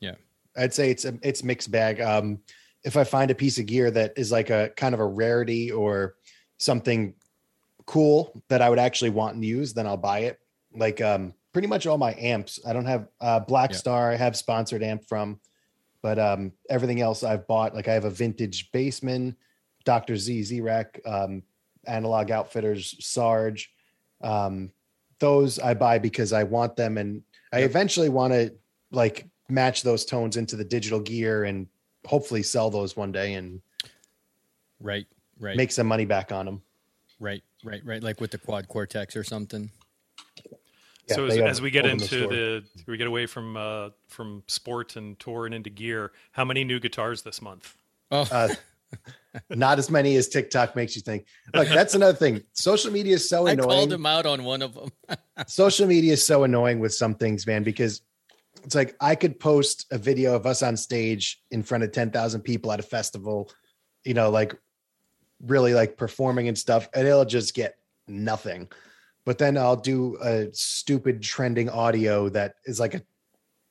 Yeah. 0.00 0.14
I'd 0.56 0.72
say 0.72 0.92
it's 0.92 1.04
a 1.04 1.18
it's 1.24 1.42
mixed 1.42 1.72
bag. 1.72 2.00
Um 2.00 2.38
if 2.84 2.96
I 2.96 3.02
find 3.02 3.32
a 3.32 3.34
piece 3.34 3.58
of 3.58 3.66
gear 3.66 3.90
that 3.90 4.12
is 4.16 4.30
like 4.30 4.50
a 4.50 4.70
kind 4.76 4.94
of 4.94 5.00
a 5.00 5.06
rarity 5.06 5.72
or 5.72 6.14
something 6.58 7.14
cool 7.86 8.40
that 8.50 8.62
I 8.62 8.70
would 8.70 8.78
actually 8.78 9.10
want 9.10 9.34
and 9.34 9.44
use, 9.44 9.74
then 9.74 9.88
I'll 9.88 9.96
buy 9.96 10.20
it. 10.20 10.38
Like 10.72 11.00
um 11.00 11.34
pretty 11.52 11.66
much 11.66 11.88
all 11.88 11.98
my 11.98 12.14
amps. 12.16 12.60
I 12.64 12.72
don't 12.72 12.86
have 12.86 13.08
uh 13.20 13.40
Black 13.40 13.70
Yeah. 13.72 13.78
Star, 13.78 14.12
I 14.12 14.14
have 14.14 14.36
sponsored 14.36 14.84
amp 14.84 15.04
from, 15.08 15.40
but 16.02 16.18
um 16.18 16.52
everything 16.70 17.00
else 17.00 17.22
I've 17.22 17.46
bought. 17.46 17.74
Like 17.74 17.88
I 17.88 17.94
have 17.94 18.04
a 18.04 18.10
vintage 18.10 18.70
bassman, 18.72 19.34
Dr. 19.84 20.16
Z 20.16 20.42
Z-Wreck, 20.42 21.00
um, 21.04 21.42
analog 21.86 22.30
outfitters, 22.30 22.94
Sarge. 23.04 23.72
Um 24.20 24.70
those 25.20 25.58
I 25.58 25.74
buy 25.74 25.98
because 25.98 26.32
I 26.32 26.44
want 26.44 26.76
them 26.76 26.96
and 26.98 27.22
I 27.52 27.60
eventually 27.60 28.08
want 28.08 28.32
to 28.32 28.54
like 28.92 29.26
match 29.48 29.82
those 29.82 30.04
tones 30.04 30.36
into 30.36 30.54
the 30.56 30.64
digital 30.64 31.00
gear 31.00 31.44
and 31.44 31.66
hopefully 32.06 32.42
sell 32.42 32.70
those 32.70 32.96
one 32.96 33.12
day 33.12 33.34
and 33.34 33.60
Right, 34.80 35.06
right, 35.40 35.56
make 35.56 35.72
some 35.72 35.88
money 35.88 36.04
back 36.04 36.30
on 36.30 36.46
them. 36.46 36.62
right, 37.18 37.42
right, 37.64 37.84
right. 37.84 38.00
Like 38.02 38.20
with 38.20 38.30
the 38.30 38.38
quad 38.38 38.68
cortex 38.68 39.16
or 39.16 39.24
something. 39.24 39.70
Yeah, 41.08 41.16
so 41.16 41.26
as, 41.26 41.36
as 41.38 41.62
we 41.62 41.70
get 41.70 41.84
open 41.86 41.98
the 41.98 42.04
into 42.04 42.26
the, 42.28 42.64
we 42.86 42.96
get 42.96 43.06
away 43.06 43.26
from 43.26 43.56
uh, 43.56 43.90
from 44.08 44.42
sport 44.46 44.96
and 44.96 45.18
tour 45.18 45.46
and 45.46 45.54
into 45.54 45.70
gear. 45.70 46.12
How 46.32 46.44
many 46.44 46.64
new 46.64 46.80
guitars 46.80 47.22
this 47.22 47.40
month? 47.40 47.76
Oh, 48.10 48.26
Uh, 48.30 48.48
not 49.50 49.78
as 49.78 49.90
many 49.90 50.16
as 50.16 50.28
TikTok 50.28 50.74
makes 50.74 50.96
you 50.96 51.02
think. 51.02 51.26
Look, 51.54 51.68
that's 51.78 51.94
another 51.94 52.16
thing. 52.16 52.42
Social 52.52 52.90
media 52.90 53.14
is 53.14 53.28
so 53.28 53.46
I 53.46 53.52
annoying. 53.52 53.68
called 53.68 53.92
him 53.92 54.06
out 54.06 54.26
on 54.26 54.44
one 54.44 54.62
of 54.62 54.74
them. 54.74 54.90
Social 55.46 55.86
media 55.86 56.14
is 56.14 56.24
so 56.24 56.44
annoying 56.44 56.80
with 56.80 56.94
some 56.94 57.14
things, 57.14 57.46
man, 57.46 57.62
because 57.62 58.02
it's 58.64 58.74
like 58.74 58.96
I 59.00 59.14
could 59.14 59.38
post 59.38 59.86
a 59.90 59.98
video 59.98 60.34
of 60.34 60.46
us 60.46 60.62
on 60.62 60.76
stage 60.76 61.40
in 61.50 61.62
front 61.62 61.84
of 61.84 61.92
10,000 61.92 62.40
people 62.42 62.72
at 62.72 62.80
a 62.80 62.82
festival, 62.82 63.50
you 64.04 64.14
know, 64.14 64.30
like 64.30 64.54
really 65.46 65.74
like 65.74 65.96
performing 65.96 66.48
and 66.48 66.58
stuff, 66.58 66.88
and 66.94 67.06
it'll 67.06 67.24
just 67.24 67.54
get 67.54 67.76
nothing. 68.08 68.68
But 69.28 69.36
then 69.36 69.58
I'll 69.58 69.76
do 69.76 70.16
a 70.22 70.48
stupid 70.54 71.20
trending 71.22 71.68
audio 71.68 72.30
that 72.30 72.54
is 72.64 72.80
like 72.80 72.94
a 72.94 73.02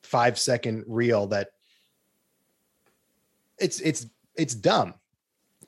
five 0.03 0.37
second 0.37 0.83
reel 0.85 1.25
that 1.29 1.49
it's 3.57 3.79
it's 3.79 4.05
it's 4.35 4.53
dumb 4.53 4.93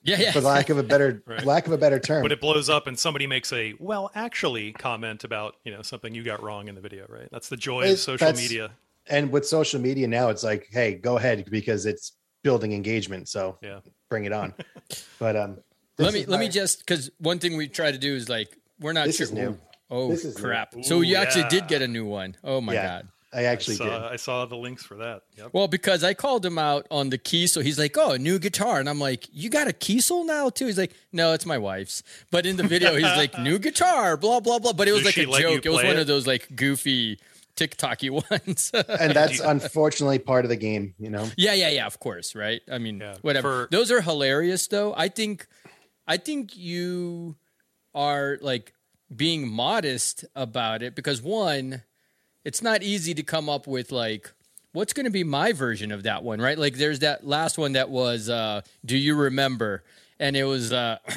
yeah, 0.03 0.19
yeah. 0.19 0.31
for 0.31 0.41
lack 0.41 0.69
of 0.69 0.77
a 0.77 0.83
better 0.83 1.23
Right. 1.25 1.43
lack 1.43 1.65
of 1.65 1.73
a 1.73 1.77
better 1.79 1.97
term. 1.99 2.21
But 2.21 2.31
it 2.31 2.39
blows 2.39 2.69
up 2.69 2.85
and 2.85 2.99
somebody 2.99 3.25
makes 3.25 3.51
a 3.51 3.73
well, 3.79 4.11
actually 4.13 4.73
comment 4.73 5.23
about 5.23 5.55
you 5.63 5.71
know 5.71 5.81
something 5.81 6.13
you 6.13 6.21
got 6.21 6.43
wrong 6.43 6.67
in 6.67 6.75
the 6.75 6.81
video, 6.81 7.07
right? 7.09 7.27
That's 7.31 7.49
the 7.49 7.57
joy 7.57 7.91
of 7.91 7.97
social 7.97 8.31
media. 8.33 8.69
and 9.07 9.31
with 9.31 9.47
social 9.47 9.81
media 9.81 10.07
now, 10.07 10.29
it's 10.29 10.43
like, 10.43 10.67
hey, 10.69 10.93
go 10.93 11.17
ahead 11.17 11.49
because 11.49 11.87
it's 11.87 12.11
building 12.43 12.73
engagement. 12.73 13.27
So 13.27 13.57
Yeah. 13.63 13.79
bring 14.07 14.25
it 14.25 14.33
on. 14.33 14.53
but 15.19 15.35
um, 15.35 15.57
let 15.97 16.13
me 16.13 16.19
is 16.19 16.27
let 16.27 16.39
me 16.39 16.47
just 16.47 16.85
because 16.85 17.09
one 17.17 17.39
thing 17.39 17.57
we 17.57 17.67
try 17.67 17.91
to 17.91 17.97
do 17.97 18.13
is 18.13 18.29
like 18.29 18.55
we're 18.79 18.93
not 18.93 19.07
This 19.07 19.17
sure. 19.17 19.57
Is 19.89 19.95
new. 19.95 19.97
Oh, 19.97 20.09
This 20.09 20.25
is 20.25 20.35
crap! 20.37 20.75
new. 20.75 20.83
so 20.83 21.01
you 21.01 21.15
Ooh, 21.15 21.19
actually 21.19 21.43
yeah. 21.43 21.49
did 21.49 21.67
get 21.67 21.81
a 21.81 21.87
new 21.87 22.05
one. 22.05 22.35
Oh 22.43 22.61
my 22.61 22.73
Yeah. 22.73 22.87
god! 22.87 23.07
I 23.31 23.43
actually 23.43 23.75
I 23.75 23.77
saw, 23.77 23.83
did. 23.85 23.93
I 23.93 24.15
saw 24.15 24.45
the 24.47 24.55
links 24.57 24.83
for 24.83 24.95
that. 24.95 25.21
Yep. 25.37 25.49
Well, 25.53 25.67
because 25.67 26.03
I 26.03 26.15
called 26.15 26.43
him 26.43 26.57
out 26.57 26.87
on 26.89 27.11
the 27.11 27.17
key, 27.19 27.45
so 27.45 27.61
he's 27.61 27.77
like, 27.77 27.95
"Oh, 27.95 28.11
a 28.13 28.17
new 28.17 28.39
guitar," 28.39 28.79
and 28.79 28.89
I'm 28.89 28.99
like, 28.99 29.27
"You 29.31 29.49
got 29.51 29.67
a 29.67 29.71
Kiesel 29.71 30.25
now 30.25 30.49
too?" 30.49 30.65
He's 30.65 30.79
like, 30.79 30.93
"No, 31.11 31.33
it's 31.33 31.45
my 31.45 31.57
wife's." 31.59 32.01
But 32.31 32.47
in 32.47 32.57
the 32.57 32.63
video, 32.63 32.93
he's 32.95 33.03
like, 33.03 33.37
"New 33.39 33.59
guitar," 33.59 34.17
blah 34.17 34.39
blah 34.39 34.57
blah. 34.57 34.73
But 34.73 34.87
it 34.87 34.93
was 34.93 35.03
Does 35.03 35.15
like 35.17 35.27
a 35.27 35.39
joke. 35.41 35.63
It 35.65 35.69
was 35.69 35.83
one 35.83 35.97
it? 35.97 35.99
of 35.99 36.07
those 36.07 36.25
like 36.25 36.47
goofy 36.55 37.19
TikToky 37.55 38.09
ones. 38.31 38.71
And 38.73 39.13
that's 39.13 39.39
unfortunately 39.55 40.17
part 40.17 40.43
of 40.45 40.49
the 40.49 40.55
game, 40.55 40.95
you 40.97 41.11
know. 41.11 41.29
Yeah, 41.37 41.53
yeah, 41.53 41.69
yeah. 41.69 41.85
Of 41.85 41.99
course, 41.99 42.33
right? 42.33 42.61
I 42.71 42.79
mean, 42.79 42.99
Yeah, 42.99 43.17
whatever. 43.21 43.65
for- 43.65 43.69
Those 43.69 43.91
are 43.91 44.01
hilarious, 44.01 44.65
though. 44.67 44.93
I 44.97 45.07
think, 45.09 45.45
I 46.07 46.17
think 46.17 46.57
you 46.57 47.35
are 47.93 48.37
like 48.41 48.73
being 49.15 49.47
modest 49.47 50.25
about 50.35 50.81
it 50.83 50.95
because 50.95 51.21
one, 51.21 51.83
it's 52.45 52.61
not 52.61 52.83
easy 52.83 53.13
to 53.13 53.23
come 53.23 53.49
up 53.49 53.67
with 53.67 53.91
like 53.91 54.31
what's 54.71 54.93
going 54.93 55.05
to 55.05 55.11
be 55.11 55.23
my 55.23 55.51
version 55.51 55.91
of 55.91 56.03
that 56.03 56.23
one, 56.23 56.39
right? 56.39 56.57
Like, 56.57 56.75
there's 56.75 56.99
that 56.99 57.25
last 57.25 57.57
one 57.57 57.73
that 57.73 57.89
was, 57.89 58.29
uh, 58.29 58.61
"Do 58.85 58.97
you 58.97 59.15
remember?" 59.15 59.83
And 60.19 60.35
it 60.37 60.43
was. 60.45 60.71
Uh, 60.71 60.97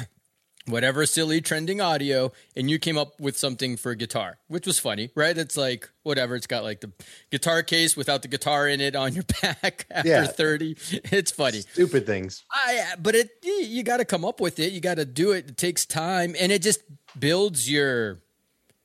Whatever 0.65 1.05
silly 1.05 1.41
trending 1.41 1.81
audio, 1.81 2.31
and 2.55 2.71
you 2.71 2.79
came 2.79 2.97
up 2.97 3.19
with 3.19 3.37
something 3.37 3.75
for 3.75 3.93
guitar, 3.95 4.37
which 4.47 4.65
was 4.65 4.79
funny, 4.79 5.09
right? 5.13 5.37
It's 5.37 5.57
like 5.57 5.89
whatever. 6.03 6.37
It's 6.37 6.47
got 6.47 6.63
like 6.63 6.79
the 6.79 6.93
guitar 7.31 7.63
case 7.63 7.97
without 7.97 8.21
the 8.21 8.29
guitar 8.29 8.69
in 8.69 8.79
it 8.79 8.95
on 8.95 9.13
your 9.13 9.25
back 9.41 9.85
after 9.91 10.07
Yeah. 10.07 10.25
30. 10.25 10.77
It's 11.11 11.31
funny. 11.31 11.59
Stupid 11.59 12.05
things. 12.05 12.45
I 12.49 12.93
but 12.97 13.13
it 13.13 13.31
you, 13.43 13.51
you 13.51 13.83
got 13.83 13.97
to 13.97 14.05
come 14.05 14.23
up 14.23 14.39
with 14.39 14.57
it. 14.57 14.71
You 14.71 14.79
got 14.79 14.95
to 14.95 15.03
do 15.05 15.33
it. 15.33 15.49
It 15.49 15.57
takes 15.57 15.85
time 15.85 16.33
and 16.39 16.49
it 16.49 16.61
just 16.61 16.79
builds 17.17 17.69
your 17.69 18.19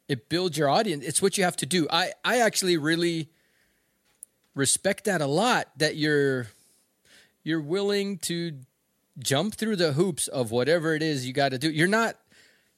it 0.08 0.28
builds 0.28 0.56
your 0.56 0.70
audience. 0.70 1.04
It's 1.04 1.20
what 1.20 1.36
you 1.36 1.44
have 1.44 1.56
to 1.58 1.66
do. 1.66 1.86
I 1.90 2.12
I 2.24 2.38
actually 2.40 2.76
really 2.76 3.28
respect 4.54 5.04
that 5.04 5.20
a 5.20 5.26
lot 5.26 5.68
that 5.76 5.96
you're 5.96 6.48
you're 7.44 7.60
willing 7.60 8.18
to 8.18 8.58
jump 9.18 9.54
through 9.54 9.76
the 9.76 9.92
hoops 9.92 10.28
of 10.28 10.50
whatever 10.50 10.94
it 10.94 11.02
is 11.02 11.26
you 11.26 11.32
got 11.32 11.50
to 11.50 11.58
do. 11.58 11.70
You're 11.70 11.88
not 11.88 12.16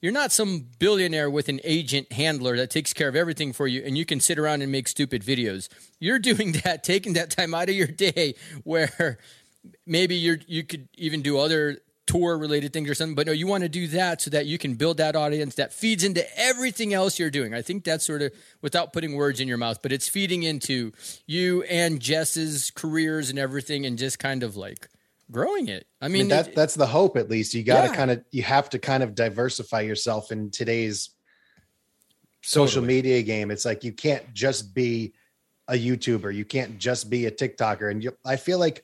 you're 0.01 0.11
not 0.11 0.31
some 0.31 0.67
billionaire 0.79 1.29
with 1.29 1.47
an 1.47 1.59
agent 1.63 2.11
handler 2.11 2.57
that 2.57 2.69
takes 2.69 2.91
care 2.91 3.07
of 3.07 3.15
everything 3.15 3.53
for 3.53 3.67
you 3.67 3.83
and 3.85 3.97
you 3.97 4.05
can 4.05 4.19
sit 4.19 4.39
around 4.39 4.61
and 4.61 4.71
make 4.71 4.87
stupid 4.87 5.23
videos. 5.23 5.69
You're 5.99 6.19
doing 6.31 6.53
that, 6.63 6.83
taking 6.83 7.13
that 7.13 7.29
time 7.29 7.53
out 7.53 7.69
of 7.69 7.75
your 7.75 7.87
day 7.87 8.35
where 8.63 9.17
maybe 9.85 10.15
you're 10.15 10.39
you 10.47 10.63
could 10.63 10.87
even 10.95 11.21
do 11.21 11.37
other 11.37 11.77
tour 12.11 12.37
related 12.37 12.73
things 12.73 12.89
or 12.89 12.93
something. 12.95 13.15
But 13.15 13.27
no, 13.27 13.31
you 13.33 13.47
want 13.47 13.63
to 13.63 13.69
do 13.69 13.87
that 13.87 14.21
so 14.21 14.29
that 14.31 14.45
you 14.45 14.57
can 14.57 14.75
build 14.75 14.97
that 14.97 15.15
audience 15.15 15.55
that 15.55 15.71
feeds 15.73 16.03
into 16.03 16.25
everything 16.39 16.93
else 16.93 17.17
you're 17.19 17.29
doing. 17.31 17.53
I 17.53 17.61
think 17.61 17.83
that's 17.83 18.05
sort 18.05 18.21
of 18.21 18.31
without 18.61 18.91
putting 18.93 19.13
words 19.15 19.39
in 19.39 19.47
your 19.47 19.57
mouth, 19.57 19.81
but 19.81 19.91
it's 19.91 20.09
feeding 20.09 20.43
into 20.43 20.91
you 21.25 21.63
and 21.63 21.99
Jess's 21.99 22.71
careers 22.71 23.29
and 23.29 23.39
everything 23.39 23.85
and 23.85 23.97
just 23.97 24.19
kind 24.19 24.43
of 24.43 24.57
like 24.57 24.89
growing 25.31 25.69
it. 25.69 25.87
I 26.01 26.05
I 26.05 26.07
mean, 26.09 26.23
mean, 26.23 26.27
that 26.29 26.49
it- 26.49 26.55
that's 26.55 26.75
the 26.75 26.87
hope 26.87 27.15
at 27.15 27.29
least. 27.29 27.53
You 27.53 27.63
got 27.63 27.83
to 27.83 27.87
Yeah. 27.89 27.95
kind 27.95 28.11
of 28.11 28.23
you 28.31 28.43
have 28.43 28.69
to 28.71 28.79
kind 28.79 29.03
of 29.03 29.15
diversify 29.15 29.81
yourself 29.81 30.31
in 30.31 30.51
today's 30.51 31.11
social 32.41 32.81
Totally. 32.81 32.87
media 32.95 33.21
game. 33.23 33.51
It's 33.51 33.65
like 33.65 33.83
you 33.83 33.93
can't 33.93 34.33
just 34.33 34.73
be 34.73 35.13
a 35.67 35.73
YouTuber. 35.75 36.33
You 36.33 36.43
can't 36.43 36.79
just 36.79 37.09
be 37.09 37.25
a 37.27 37.31
TikToker. 37.31 37.89
And 37.89 38.03
you, 38.03 38.17
I 38.25 38.35
feel 38.35 38.57
like 38.59 38.83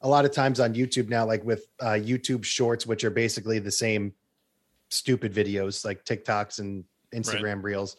a 0.00 0.08
lot 0.08 0.24
of 0.24 0.32
times 0.32 0.60
on 0.60 0.74
YouTube 0.74 1.08
now, 1.08 1.26
like 1.26 1.44
with 1.44 1.66
uh, 1.80 1.92
YouTube 1.98 2.44
Shorts, 2.44 2.86
which 2.86 3.04
are 3.04 3.10
basically 3.10 3.58
the 3.58 3.70
same 3.70 4.12
stupid 4.90 5.34
videos 5.34 5.84
like 5.84 6.04
TikToks 6.04 6.60
and 6.60 6.84
Instagram 7.14 7.62
Reels. 7.62 7.96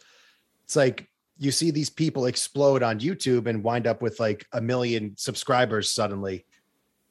It's 0.64 0.76
like 0.76 1.08
you 1.38 1.52
see 1.52 1.72
these 1.72 1.90
people 1.90 2.26
explode 2.26 2.84
on 2.84 3.00
YouTube 3.00 3.48
and 3.48 3.64
wind 3.64 3.88
up 3.88 4.02
with 4.02 4.20
like 4.20 4.46
a 4.54 4.62
million 4.62 5.14
subscribers 5.18 5.92
suddenly. 5.92 6.46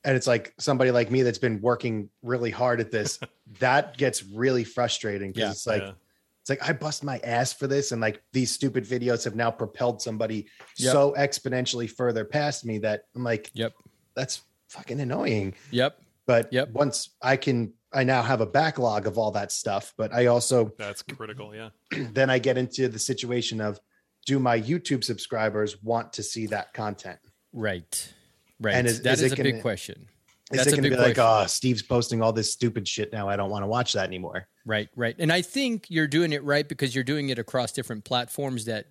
And 0.05 0.17
it's 0.17 0.27
like 0.27 0.55
somebody 0.59 0.91
like 0.91 1.11
me 1.11 1.23
that's 1.23 1.39
been 1.39 1.61
working 1.61 2.09
really 2.23 2.51
hard 2.51 2.81
at 2.81 2.91
this, 2.91 3.19
that 3.59 3.97
gets 3.97 4.23
really 4.25 4.65
frustrating 4.65 5.33
because 5.33 5.41
Yeah, 5.43 5.51
it's 5.51 5.67
like 5.67 5.83
yeah. 5.83 5.93
it's 6.41 6.51
like 6.51 6.69
I 6.69 6.73
bust 6.73 7.03
my 7.05 7.19
ass 7.25 7.53
for 7.53 7.67
this, 7.67 7.93
and 7.93 8.01
like 8.01 8.23
these 8.33 8.51
stupid 8.51 8.85
videos 8.85 9.25
have 9.25 9.35
now 9.35 9.51
propelled 9.51 10.01
somebody 10.01 10.47
Yep. 10.77 10.93
so 10.93 11.15
exponentially 11.19 11.91
further 11.91 12.25
past 12.25 12.65
me 12.65 12.79
that 12.79 13.03
I'm 13.15 13.25
like, 13.25 13.51
Yep. 13.55 13.73
that's 14.15 14.43
fucking 14.69 15.01
annoying. 15.01 15.55
Yep. 15.71 16.01
But 16.27 16.53
Yep. 16.53 16.71
once 16.71 17.11
I 17.23 17.37
can, 17.37 17.73
I 17.93 18.05
now 18.05 18.23
have 18.23 18.41
a 18.41 18.47
backlog 18.47 19.07
of 19.07 19.17
all 19.19 19.31
that 19.33 19.51
stuff. 19.51 19.95
But 19.97 20.13
I 20.13 20.27
also 20.27 20.73
That's 20.79 21.03
critical. 21.03 21.55
Yeah. 21.55 21.71
then 22.13 22.31
I 22.31 22.39
get 22.39 22.59
into 22.59 22.89
the 22.89 22.99
situation 22.99 23.61
of, 23.61 23.81
do 24.27 24.39
my 24.39 24.61
YouTube 24.61 25.05
subscribers 25.05 25.83
want 25.83 26.13
to 26.15 26.23
see 26.23 26.47
that 26.49 26.75
content? 26.75 27.19
Right. 27.53 28.13
Right. 28.61 28.75
And 28.75 28.87
is- 28.87 29.01
That 29.03 29.15
is 29.15 29.23
is, 29.23 29.33
a 29.33 29.37
big 29.37 29.53
gonna- 29.53 29.63
question. 29.63 30.09
Is 30.51 30.57
That's 30.57 30.69
it 30.69 30.71
going 30.73 30.83
to 30.85 30.89
big 30.89 30.99
be 30.99 31.03
like, 31.05 31.19
oh, 31.19 31.45
Steve's 31.47 31.83
posting 31.83 32.23
all 32.23 32.33
this 32.33 32.51
stupid 32.51 32.89
shit 32.89 33.13
now? 33.13 33.29
I 33.29 33.37
don't 33.37 33.51
want 33.51 33.65
to 33.65 33.67
watch 33.67 33.93
that 33.93 34.07
anymore. 34.07 34.49
Right, 34.65 34.89
right. 34.97 35.15
And 35.19 35.31
I 35.31 35.43
think 35.43 35.87
you're 35.91 36.07
doing 36.07 36.33
it 36.33 36.43
right 36.43 36.67
because 36.67 36.95
you're 36.95 37.05
doing 37.05 37.29
it 37.29 37.39
across 37.39 37.71
different 37.73 38.05
platforms 38.07 38.65
that 38.65 38.87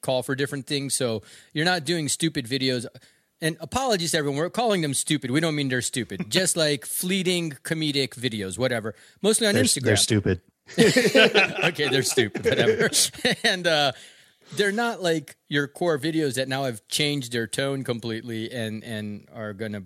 call 0.00 0.22
for 0.22 0.34
different 0.34 0.66
things. 0.66 0.94
So 0.94 1.22
you're 1.52 1.66
not 1.66 1.84
doing 1.84 2.08
stupid 2.08 2.46
videos. 2.46 2.86
And 3.40 3.56
apologies 3.60 4.12
to 4.12 4.18
everyone. 4.18 4.38
We're 4.38 4.48
calling 4.50 4.80
them 4.80 4.94
stupid. 4.94 5.30
We 5.30 5.40
don't 5.40 5.54
mean 5.54 5.68
they're 5.68 5.82
stupid. 5.82 6.26
Just 6.30 6.56
like 6.56 6.86
fleeting 6.86 7.50
comedic 7.62 8.10
videos, 8.10 8.56
whatever. 8.58 8.94
Mostly 9.22 9.46
on 9.46 9.54
They're, 9.54 9.64
Instagram. 9.64 9.82
they're 9.82 9.96
stupid. 9.96 10.40
okay, 10.78 11.88
they're 11.90 12.02
stupid, 12.02 12.44
whatever. 12.44 12.88
and 13.44 13.66
uh, 13.66 13.92
they're 14.56 14.72
not 14.72 15.02
like 15.02 15.36
your 15.48 15.68
core 15.68 15.98
videos 15.98 16.34
that 16.36 16.48
now 16.48 16.64
have 16.64 16.86
changed 16.88 17.32
their 17.32 17.46
tone 17.46 17.84
completely 17.84 18.50
and 18.50 18.82
and 18.82 19.28
are 19.34 19.52
gonna 19.52 19.82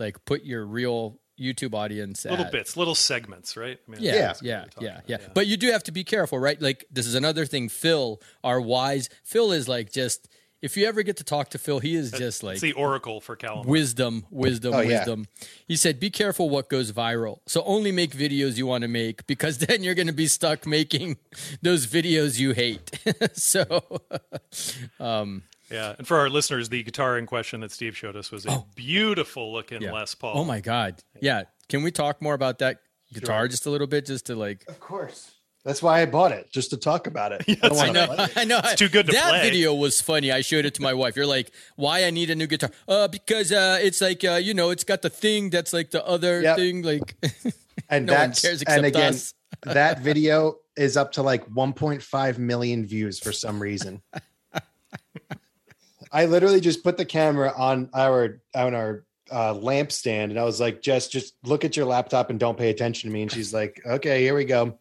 like 0.00 0.24
put 0.24 0.42
your 0.42 0.66
real 0.66 1.20
YouTube 1.40 1.74
audience 1.74 2.24
Little 2.24 2.46
at, 2.46 2.50
bits, 2.52 2.76
little 2.76 2.94
segments, 2.96 3.56
right? 3.56 3.78
I 3.86 3.90
mean, 3.90 4.00
Yeah, 4.02 4.14
Yeah. 4.14 4.34
yeah, 4.42 4.64
yeah, 4.80 5.00
yeah. 5.06 5.16
But 5.34 5.46
you 5.46 5.56
do 5.56 5.70
have 5.70 5.84
to 5.84 5.92
be 5.92 6.02
careful, 6.02 6.38
right? 6.40 6.60
Like 6.60 6.86
this 6.90 7.06
is 7.06 7.14
another 7.14 7.46
thing. 7.46 7.68
Phil, 7.68 8.20
our 8.42 8.60
wise 8.60 9.08
Phil, 9.22 9.52
is 9.52 9.68
like 9.68 9.92
just 9.92 10.28
if 10.66 10.76
you 10.76 10.84
ever 10.86 11.02
get 11.02 11.16
to 11.16 11.24
talk 11.24 11.48
to 11.50 11.58
Phil, 11.58 11.78
he 11.78 11.94
is 11.94 12.10
just 12.10 12.42
like 12.42 12.54
It's 12.54 12.62
the 12.62 12.72
oracle 12.72 13.20
for 13.20 13.36
Kalimar. 13.36 13.64
wisdom, 13.64 14.26
wisdom, 14.30 14.74
Oh, 14.74 14.80
yeah. 14.80 14.98
wisdom. 14.98 15.26
He 15.66 15.76
said, 15.76 15.98
"Be 15.98 16.10
careful 16.10 16.50
what 16.50 16.68
goes 16.68 16.92
viral. 16.92 17.38
So 17.46 17.62
only 17.64 17.92
make 17.92 18.10
videos 18.14 18.58
you 18.58 18.66
want 18.66 18.82
to 18.82 18.88
make 18.88 19.26
because 19.26 19.58
then 19.66 19.82
you're 19.82 19.94
going 19.94 20.08
to 20.08 20.12
be 20.12 20.26
stuck 20.26 20.66
making 20.66 21.16
those 21.62 21.86
videos 21.86 22.38
you 22.38 22.52
hate." 22.52 22.90
so 23.32 24.00
um, 25.00 25.44
Yeah, 25.70 25.94
and 25.96 26.06
for 26.06 26.18
our 26.18 26.28
listeners, 26.28 26.68
the 26.68 26.82
guitar 26.82 27.16
in 27.16 27.26
question 27.26 27.60
that 27.60 27.70
Steve 27.70 27.96
showed 27.96 28.16
us 28.16 28.30
was 28.30 28.44
a 28.44 28.50
oh. 28.50 28.66
beautiful 28.74 29.52
looking 29.52 29.82
yeah. 29.82 29.92
Les 29.92 30.14
Paul. 30.14 30.32
Oh 30.36 30.44
my 30.44 30.60
god. 30.60 31.02
Yeah, 31.22 31.44
can 31.68 31.82
we 31.82 31.90
talk 31.90 32.20
more 32.20 32.34
about 32.34 32.58
that 32.58 32.80
guitar 33.12 33.46
just 33.48 33.66
a 33.66 33.70
little 33.70 33.86
bit 33.86 34.04
just 34.04 34.26
to 34.26 34.34
like 34.34 34.64
Of 34.68 34.80
course. 34.80 35.30
That's 35.66 35.82
why 35.82 36.00
I 36.00 36.06
bought 36.06 36.30
it, 36.30 36.48
just 36.52 36.70
to 36.70 36.76
talk 36.76 37.08
about 37.08 37.32
it. 37.32 37.42
I 37.62 37.68
don't 37.68 37.78
I 37.80 37.90
know. 37.90 38.06
play 38.06 38.24
it. 38.24 38.32
I 38.36 38.44
know. 38.44 38.60
It's 38.62 38.76
too 38.76 38.88
good 38.88 39.06
to 39.06 39.12
that 39.12 39.30
play. 39.30 39.42
video 39.42 39.74
was 39.74 40.00
funny. 40.00 40.30
I 40.30 40.40
showed 40.40 40.64
it 40.64 40.74
to 40.74 40.82
my 40.82 40.94
wife. 40.94 41.16
You're 41.16 41.26
like, 41.26 41.50
why 41.74 42.04
I 42.04 42.10
need 42.10 42.30
a 42.30 42.36
new 42.36 42.46
guitar? 42.46 42.70
Uh, 42.86 43.08
because 43.08 43.50
uh, 43.50 43.80
it's 43.82 44.00
like 44.00 44.22
uh, 44.22 44.34
you 44.34 44.54
know, 44.54 44.70
it's 44.70 44.84
got 44.84 45.02
the 45.02 45.10
thing 45.10 45.50
that's 45.50 45.72
like 45.72 45.90
the 45.90 46.06
other 46.06 46.40
Yep. 46.40 46.56
thing. 46.56 46.82
Like, 46.82 47.16
And 47.90 48.06
No 48.06 48.12
one 48.14 48.28
that's 48.28 48.40
cares 48.42 48.62
and 48.62 48.84
except 48.84 48.84
again, 48.86 49.12
us. 49.14 49.34
that 49.62 50.00
video 50.02 50.58
is 50.76 50.96
up 50.96 51.10
to 51.12 51.22
like 51.22 51.44
1.5 51.50 52.38
million 52.38 52.86
views 52.86 53.18
for 53.18 53.32
some 53.32 53.60
reason. 53.60 54.02
I 56.12 56.26
literally 56.26 56.60
just 56.60 56.84
put 56.84 56.96
the 56.96 57.04
camera 57.04 57.52
on 57.56 57.90
our 57.92 58.40
on 58.54 58.74
our 58.74 59.04
uh, 59.32 59.52
lamp 59.52 59.90
stand, 59.90 60.30
and 60.30 60.40
I 60.40 60.44
was 60.44 60.60
like, 60.60 60.80
"Jess, 60.80 61.08
just 61.08 61.34
look 61.42 61.64
at 61.64 61.76
your 61.76 61.86
laptop 61.86 62.30
and 62.30 62.38
don't 62.38 62.56
pay 62.56 62.70
attention 62.70 63.10
to 63.10 63.12
me." 63.14 63.22
And 63.22 63.32
she's 63.32 63.52
like, 63.52 63.82
"Okay, 63.84 64.22
here 64.22 64.36
we 64.36 64.44
go." 64.44 64.78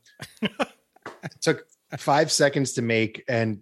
It 1.26 1.42
took 1.42 1.68
five 1.98 2.32
seconds 2.32 2.74
to 2.74 2.82
make, 2.82 3.24
and 3.28 3.62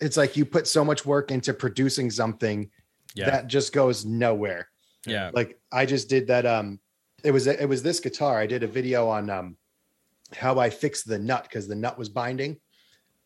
it's 0.00 0.16
like 0.16 0.36
you 0.36 0.44
put 0.44 0.66
so 0.66 0.84
much 0.84 1.04
work 1.04 1.30
into 1.30 1.52
producing 1.52 2.10
something 2.10 2.70
yeah, 3.14 3.30
that 3.30 3.46
just 3.46 3.72
goes 3.72 4.04
nowhere. 4.04 4.68
Yeah, 5.06 5.30
like 5.32 5.58
i 5.72 5.86
just 5.86 6.08
did 6.08 6.26
that 6.26 6.44
um 6.44 6.78
it 7.24 7.30
was 7.30 7.46
it 7.46 7.68
was 7.68 7.82
this 7.82 8.00
guitar. 8.00 8.38
I 8.38 8.46
did 8.46 8.62
a 8.62 8.68
video 8.68 9.08
on 9.08 9.30
um 9.30 9.56
how 10.34 10.58
i 10.60 10.70
fixed 10.70 11.08
the 11.08 11.18
nut 11.18 11.42
because 11.42 11.66
the 11.66 11.74
nut 11.74 11.98
was 11.98 12.08
binding. 12.08 12.58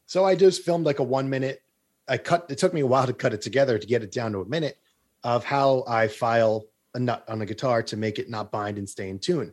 So 0.07 0.25
i 0.25 0.35
just 0.35 0.63
filmed 0.63 0.87
like 0.87 1.01
a 1.01 1.03
one 1.03 1.29
minute 1.29 1.63
i 2.09 2.17
cut 2.19 2.47
it 2.49 2.59
took 2.59 2.75
me 2.75 2.83
a 2.83 2.87
while 2.87 3.07
to 3.07 3.13
cut 3.13 3.35
it 3.35 3.43
together 3.43 3.79
to 3.79 3.87
get 3.87 4.03
it 4.03 4.13
down 4.13 4.33
to 4.33 4.41
a 4.41 4.49
minute 4.49 4.79
of 5.23 5.45
how 5.45 5.85
i 5.89 6.07
file 6.07 6.67
a 6.95 7.01
nut 7.01 7.25
on 7.29 7.43
a 7.43 7.47
guitar 7.47 7.83
to 7.83 7.97
make 7.97 8.19
it 8.19 8.31
not 8.31 8.53
bind 8.53 8.79
and 8.79 8.89
stay 8.89 9.09
in 9.09 9.19
tune. 9.19 9.53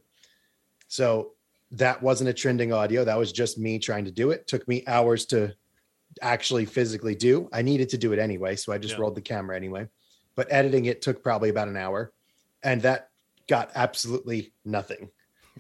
So 0.88 1.34
that 1.72 2.02
wasn't 2.02 2.30
a 2.30 2.34
trending 2.34 2.74
audio 2.74 3.04
that 3.06 3.18
was 3.18 3.32
just 3.32 3.58
me 3.58 3.80
trying 3.80 4.06
to 4.06 4.12
do 4.12 4.32
it 4.32 4.48
took 4.48 4.68
me 4.68 4.84
hours 4.88 5.26
to 5.26 5.54
actually 6.22 6.66
physically 6.66 7.16
do 7.16 7.50
i 7.54 7.62
needed 7.62 7.88
to 7.90 7.98
do 7.98 8.12
it 8.12 8.20
anyway 8.20 8.56
so 8.56 8.74
i 8.74 8.78
just 8.78 8.96
Yeah. 8.96 9.02
rolled 9.02 9.16
the 9.16 9.22
camera 9.22 9.56
anyway 9.56 9.88
but 10.36 10.48
editing 10.52 10.86
it 10.86 11.02
took 11.02 11.24
probably 11.24 11.50
about 11.50 11.68
an 11.70 11.78
hour 11.78 12.12
and 12.64 12.82
that 12.82 13.10
got 13.48 13.72
absolutely 13.76 14.54
nothing 14.66 15.10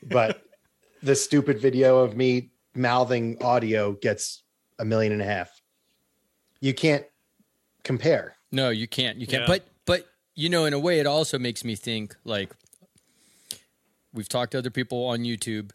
but 0.03 0.41
the 1.03 1.15
stupid 1.15 1.59
video 1.59 1.99
of 1.99 2.15
me 2.17 2.51
mouthing 2.75 3.37
audio 3.41 3.93
gets 3.93 4.43
a 4.79 4.85
million 4.85 5.13
and 5.13 5.21
a 5.21 5.25
half 5.25 5.49
you 6.59 6.73
can't 6.73 7.05
compare 7.83 8.35
No, 8.51 8.69
you 8.69 8.87
can't. 8.87 9.17
You 9.17 9.25
can't. 9.25 9.41
Yeah. 9.43 9.47
But 9.47 9.65
but 9.85 10.05
you 10.35 10.49
know, 10.49 10.65
in 10.65 10.73
a 10.73 10.79
way, 10.79 10.99
it 10.99 11.07
also 11.07 11.39
makes 11.39 11.63
me 11.63 11.75
think 11.75 12.15
like 12.23 12.51
we've 14.13 14.29
talked 14.29 14.51
to 14.51 14.57
other 14.59 14.69
people 14.69 15.05
on 15.05 15.19
YouTube. 15.21 15.71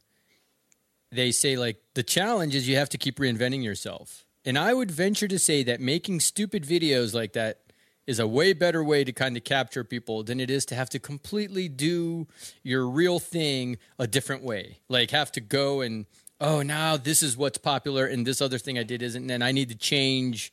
They 1.17 1.33
say 1.33 1.57
like 1.57 1.83
the 1.95 2.03
challenge 2.03 2.55
is 2.55 2.69
you 2.69 2.77
have 2.77 2.91
to 2.91 2.99
keep 2.99 3.19
reinventing 3.19 3.65
yourself. 3.65 4.25
And 4.45 4.57
I 4.57 4.73
would 4.73 4.91
venture 4.91 5.27
to 5.27 5.39
say 5.39 5.65
that 5.65 5.81
making 5.81 6.21
stupid 6.21 6.63
videos 6.63 7.13
like 7.13 7.33
that 7.33 7.63
is 8.07 8.21
a 8.21 8.27
way 8.27 8.53
better 8.53 8.85
way 8.85 9.03
to 9.03 9.13
kind 9.13 9.37
of 9.37 9.45
capture 9.45 9.83
people 9.83 10.23
than 10.23 10.39
it 10.39 10.51
is 10.51 10.65
to 10.67 10.75
have 10.75 10.89
to 10.91 10.99
completely 10.99 11.69
do 11.69 12.29
your 12.63 12.89
real 12.89 13.19
thing 13.19 13.79
a 13.99 14.07
different 14.07 14.43
way. 14.43 14.79
Like 14.89 15.11
have 15.11 15.33
to 15.33 15.41
go 15.41 15.81
and 15.81 16.07
oh 16.41 16.63
now 16.63 16.97
this 16.97 17.23
is 17.23 17.37
what's 17.37 17.59
popular 17.59 18.07
and 18.07 18.27
this 18.27 18.41
other 18.41 18.59
thing 18.59 18.79
I 18.79 18.85
did 18.85 19.03
isn't 19.03 19.29
and 19.29 19.43
I 19.43 19.53
need 19.53 19.71
to 19.71 19.75
change 19.75 20.53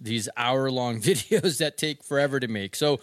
these 0.00 0.28
hour 0.36 0.70
long 0.70 1.00
videos 1.00 1.58
that 1.58 1.76
take 1.76 2.04
forever 2.04 2.38
to 2.38 2.48
make. 2.48 2.76
So 2.76 3.00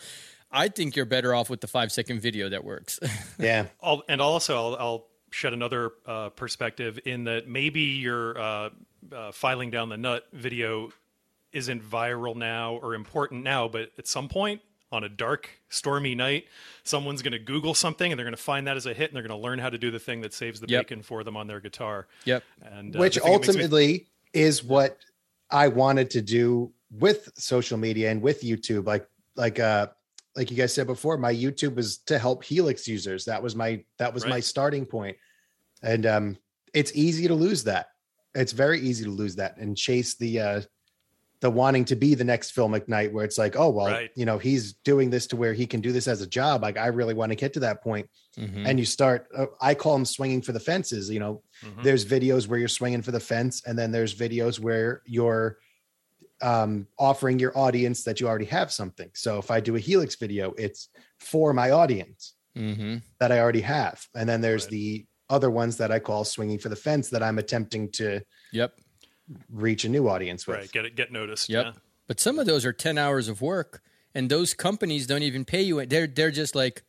I 0.52 0.70
think 0.70 0.96
you're 0.96 1.06
better 1.06 1.36
off 1.36 1.50
with 1.50 1.62
the 1.62 1.68
five 1.68 1.92
second 1.92 2.22
video 2.22 2.50
that 2.50 2.64
works. 2.64 3.00
yeah 3.40 3.66
I'll, 3.84 4.04
and 4.08 4.22
also 4.22 4.56
I'll, 4.56 4.76
I'll 4.80 5.09
shed 5.32 5.54
another 5.54 5.92
uh, 6.06 6.30
perspective 6.30 7.00
in 7.06 7.26
that 7.26 7.48
maybe 7.48 7.82
your 7.82 8.40
uh, 8.40 8.70
uh, 9.14 9.32
filing 9.32 9.70
down 9.72 9.90
the 9.90 9.98
nut 9.98 10.26
video 10.34 10.92
isn't 11.52 11.84
viral 11.84 12.36
now 12.36 12.76
or 12.76 12.94
important 12.94 13.44
now, 13.44 13.68
but 13.68 13.92
at 13.98 14.08
some 14.08 14.28
point 14.30 14.62
on 14.92 15.04
a 15.04 15.10
dark, 15.10 15.50
stormy 15.70 16.16
night, 16.16 16.46
someone's 16.84 17.22
going 17.22 17.32
to 17.32 17.40
Google 17.40 17.74
something 17.74 18.12
and 18.12 18.18
they're 18.18 18.26
going 18.26 18.36
to 18.36 18.42
find 18.42 18.66
that 18.68 18.76
as 18.78 18.86
a 18.86 18.94
hit 18.94 19.10
and 19.10 19.16
they're 19.16 19.28
going 19.28 19.40
to 19.40 19.44
learn 19.44 19.60
how 19.60 19.70
to 19.70 19.78
do 19.78 19.92
the 19.92 20.00
thing 20.00 20.22
that 20.22 20.34
saves 20.34 20.60
the 20.60 20.68
Yep. 20.68 20.88
bacon 20.88 21.02
for 21.04 21.24
them 21.24 21.38
on 21.38 21.48
their 21.48 21.60
guitar. 21.60 22.08
yep. 22.26 22.44
And 22.62 22.96
uh, 22.96 23.00
which 23.00 23.16
the 23.16 23.22
thing 23.22 23.32
that 23.32 23.40
makes 23.40 23.48
me- 23.48 23.54
ultimately 23.54 24.08
is 24.34 24.64
what 24.64 24.98
I 25.52 25.68
wanted 25.68 26.10
to 26.12 26.22
do 26.22 26.72
with 26.92 27.30
social 27.36 27.78
media 27.78 28.10
and 28.12 28.22
with 28.22 28.42
YouTube. 28.42 28.86
Like, 28.88 29.08
like, 29.36 29.60
uh, 29.60 29.88
like 30.36 30.52
you 30.52 30.58
guys 30.58 30.74
said 30.74 30.88
before, 30.88 31.18
my 31.18 31.34
YouTube 31.34 31.76
was 31.76 31.98
to 32.06 32.18
help 32.20 32.44
Helix 32.44 32.88
users. 32.88 33.26
That 33.26 33.42
was 33.44 33.56
my 33.56 33.84
that 33.98 34.14
was 34.14 34.26
my 34.26 34.40
starting 34.40 34.86
point, 34.86 35.18
and 35.82 36.06
um, 36.06 36.38
it's 36.74 36.92
easy 36.96 37.28
to 37.28 37.36
lose 37.36 37.64
that. 37.66 37.88
It's 38.36 38.52
very 38.52 38.80
easy 38.80 39.04
to 39.06 39.12
lose 39.12 39.36
that 39.38 39.58
and 39.58 39.76
chase 39.78 40.16
the 40.16 40.40
uh, 40.40 40.62
the 41.42 41.50
wanting 41.50 41.86
to 41.86 41.96
be 41.96 42.16
the 42.16 42.24
next 42.26 42.52
Phil 42.52 42.68
McKnight, 42.68 43.14
where 43.14 43.24
it's 43.24 43.38
like, 43.38 43.56
oh 43.56 43.70
well, 43.70 43.88
Right. 43.88 44.12
you 44.16 44.26
know, 44.26 44.38
he's 44.38 44.74
doing 44.74 45.10
this 45.10 45.26
to 45.28 45.38
where 45.38 45.54
he 45.54 45.66
can 45.66 45.80
do 45.80 45.94
this 45.94 46.08
as 46.08 46.22
a 46.22 46.28
job. 46.28 46.62
Like 46.62 46.78
I 46.78 46.88
really 46.88 47.14
want 47.14 47.32
to 47.32 47.36
get 47.38 47.54
to 47.54 47.62
that 47.62 47.82
point. 47.82 48.10
Mhm. 48.38 48.68
And 48.68 48.78
you 48.78 48.86
start, 48.86 49.28
uh, 49.36 49.46
I 49.62 49.74
call 49.74 49.94
them 49.94 50.04
swinging 50.06 50.42
for 50.42 50.52
the 50.52 50.60
fences. 50.60 51.10
You 51.10 51.20
know, 51.20 51.44
Mhm. 51.64 51.84
there's 51.84 52.06
videos 52.06 52.48
where 52.48 52.60
you're 52.60 52.68
swinging 52.68 53.02
for 53.02 53.12
the 53.12 53.22
fence, 53.22 53.64
and 53.66 53.80
then 53.80 53.92
there's 53.92 54.14
videos 54.14 54.60
where 54.60 55.02
you're 55.06 55.58
um, 56.42 56.88
offering 56.98 57.38
your 57.38 57.58
audience 57.58 58.04
that 58.04 58.22
you 58.22 58.28
already 58.28 58.46
have 58.46 58.72
something. 58.72 59.10
So 59.14 59.40
if 59.40 59.52
I 59.52 59.60
do 59.60 59.76
a 59.76 59.80
Helix 59.80 60.16
video, 60.16 60.54
it's 60.58 60.88
for 61.20 61.52
my 61.54 61.72
audience 61.72 62.36
Mhm. 62.56 63.02
that 63.20 63.32
I 63.34 63.40
already 63.40 63.60
have. 63.62 64.08
And 64.16 64.30
then 64.30 64.40
there's 64.40 64.64
Right. 64.66 64.72
the 64.72 65.06
other 65.30 65.50
ones 65.50 65.78
that 65.78 65.92
I 65.92 66.00
call 66.00 66.24
swinging 66.26 66.58
for 66.60 66.70
the 66.70 66.76
fence 66.76 67.10
that 67.10 67.22
I'm 67.24 67.38
attempting 67.38 67.90
to 67.94 68.22
Yep. 68.52 68.80
reach 69.52 69.86
a 69.86 69.90
new 69.90 70.08
audience 70.10 70.48
with. 70.48 70.58
right. 70.58 70.72
Get 70.72 70.86
it. 70.86 70.96
Get 70.96 71.12
noticed. 71.12 71.50
Yep. 71.50 71.66
Yeah. 71.66 71.72
But 72.08 72.20
some 72.20 72.40
of 72.40 72.48
those 72.48 72.66
are 72.66 72.74
10 72.74 72.98
hours 72.98 73.28
of 73.28 73.42
work 73.42 73.82
and 74.16 74.30
those 74.30 74.54
companies 74.56 75.06
don't 75.06 75.22
even 75.24 75.46
pay 75.46 75.62
you. 75.62 75.86
They're 75.86 76.08
they're 76.08 76.32
just 76.32 76.56
like, 76.56 76.84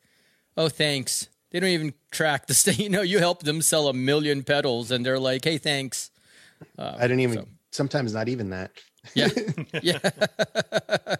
"Oh, 0.56 0.68
thanks." 0.70 1.28
They 1.50 1.60
don't 1.60 1.68
even 1.70 1.92
track 2.10 2.46
the 2.46 2.54
state. 2.62 2.78
You 2.78 2.88
know, 2.88 3.02
you 3.02 3.18
help 3.18 3.42
them 3.42 3.60
sell 3.60 3.88
a 3.88 3.92
million 3.92 4.42
pedals 4.42 4.90
and 4.90 5.04
they're 5.04 5.18
like, 5.18 5.44
"Hey, 5.44 5.58
thanks." 5.58 6.10
I 6.78 7.02
didn't 7.02 7.20
even 7.20 7.38
So- 7.38 7.48
sometimes 7.72 8.14
not 8.14 8.28
even 8.30 8.50
that. 8.50 8.70
Yeah. 9.14 9.28
yeah. 9.82 9.98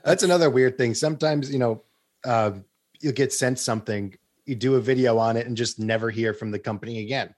That's 0.05 0.23
another 0.23 0.49
weird 0.51 0.79
thing. 0.79 0.95
Sometimes, 0.95 1.53
you 1.53 1.59
know, 1.59 1.83
uh, 2.25 2.53
you'll 3.01 3.13
get 3.13 3.33
sent 3.33 3.59
something, 3.59 4.15
you 4.51 4.57
do 4.57 4.75
a 4.75 4.81
video 4.81 5.17
on 5.17 5.37
it 5.39 5.47
and 5.47 5.57
just 5.57 5.79
never 5.79 6.11
hear 6.11 6.35
from 6.35 6.51
the 6.51 6.59
company 6.59 7.01
again. 7.01 7.35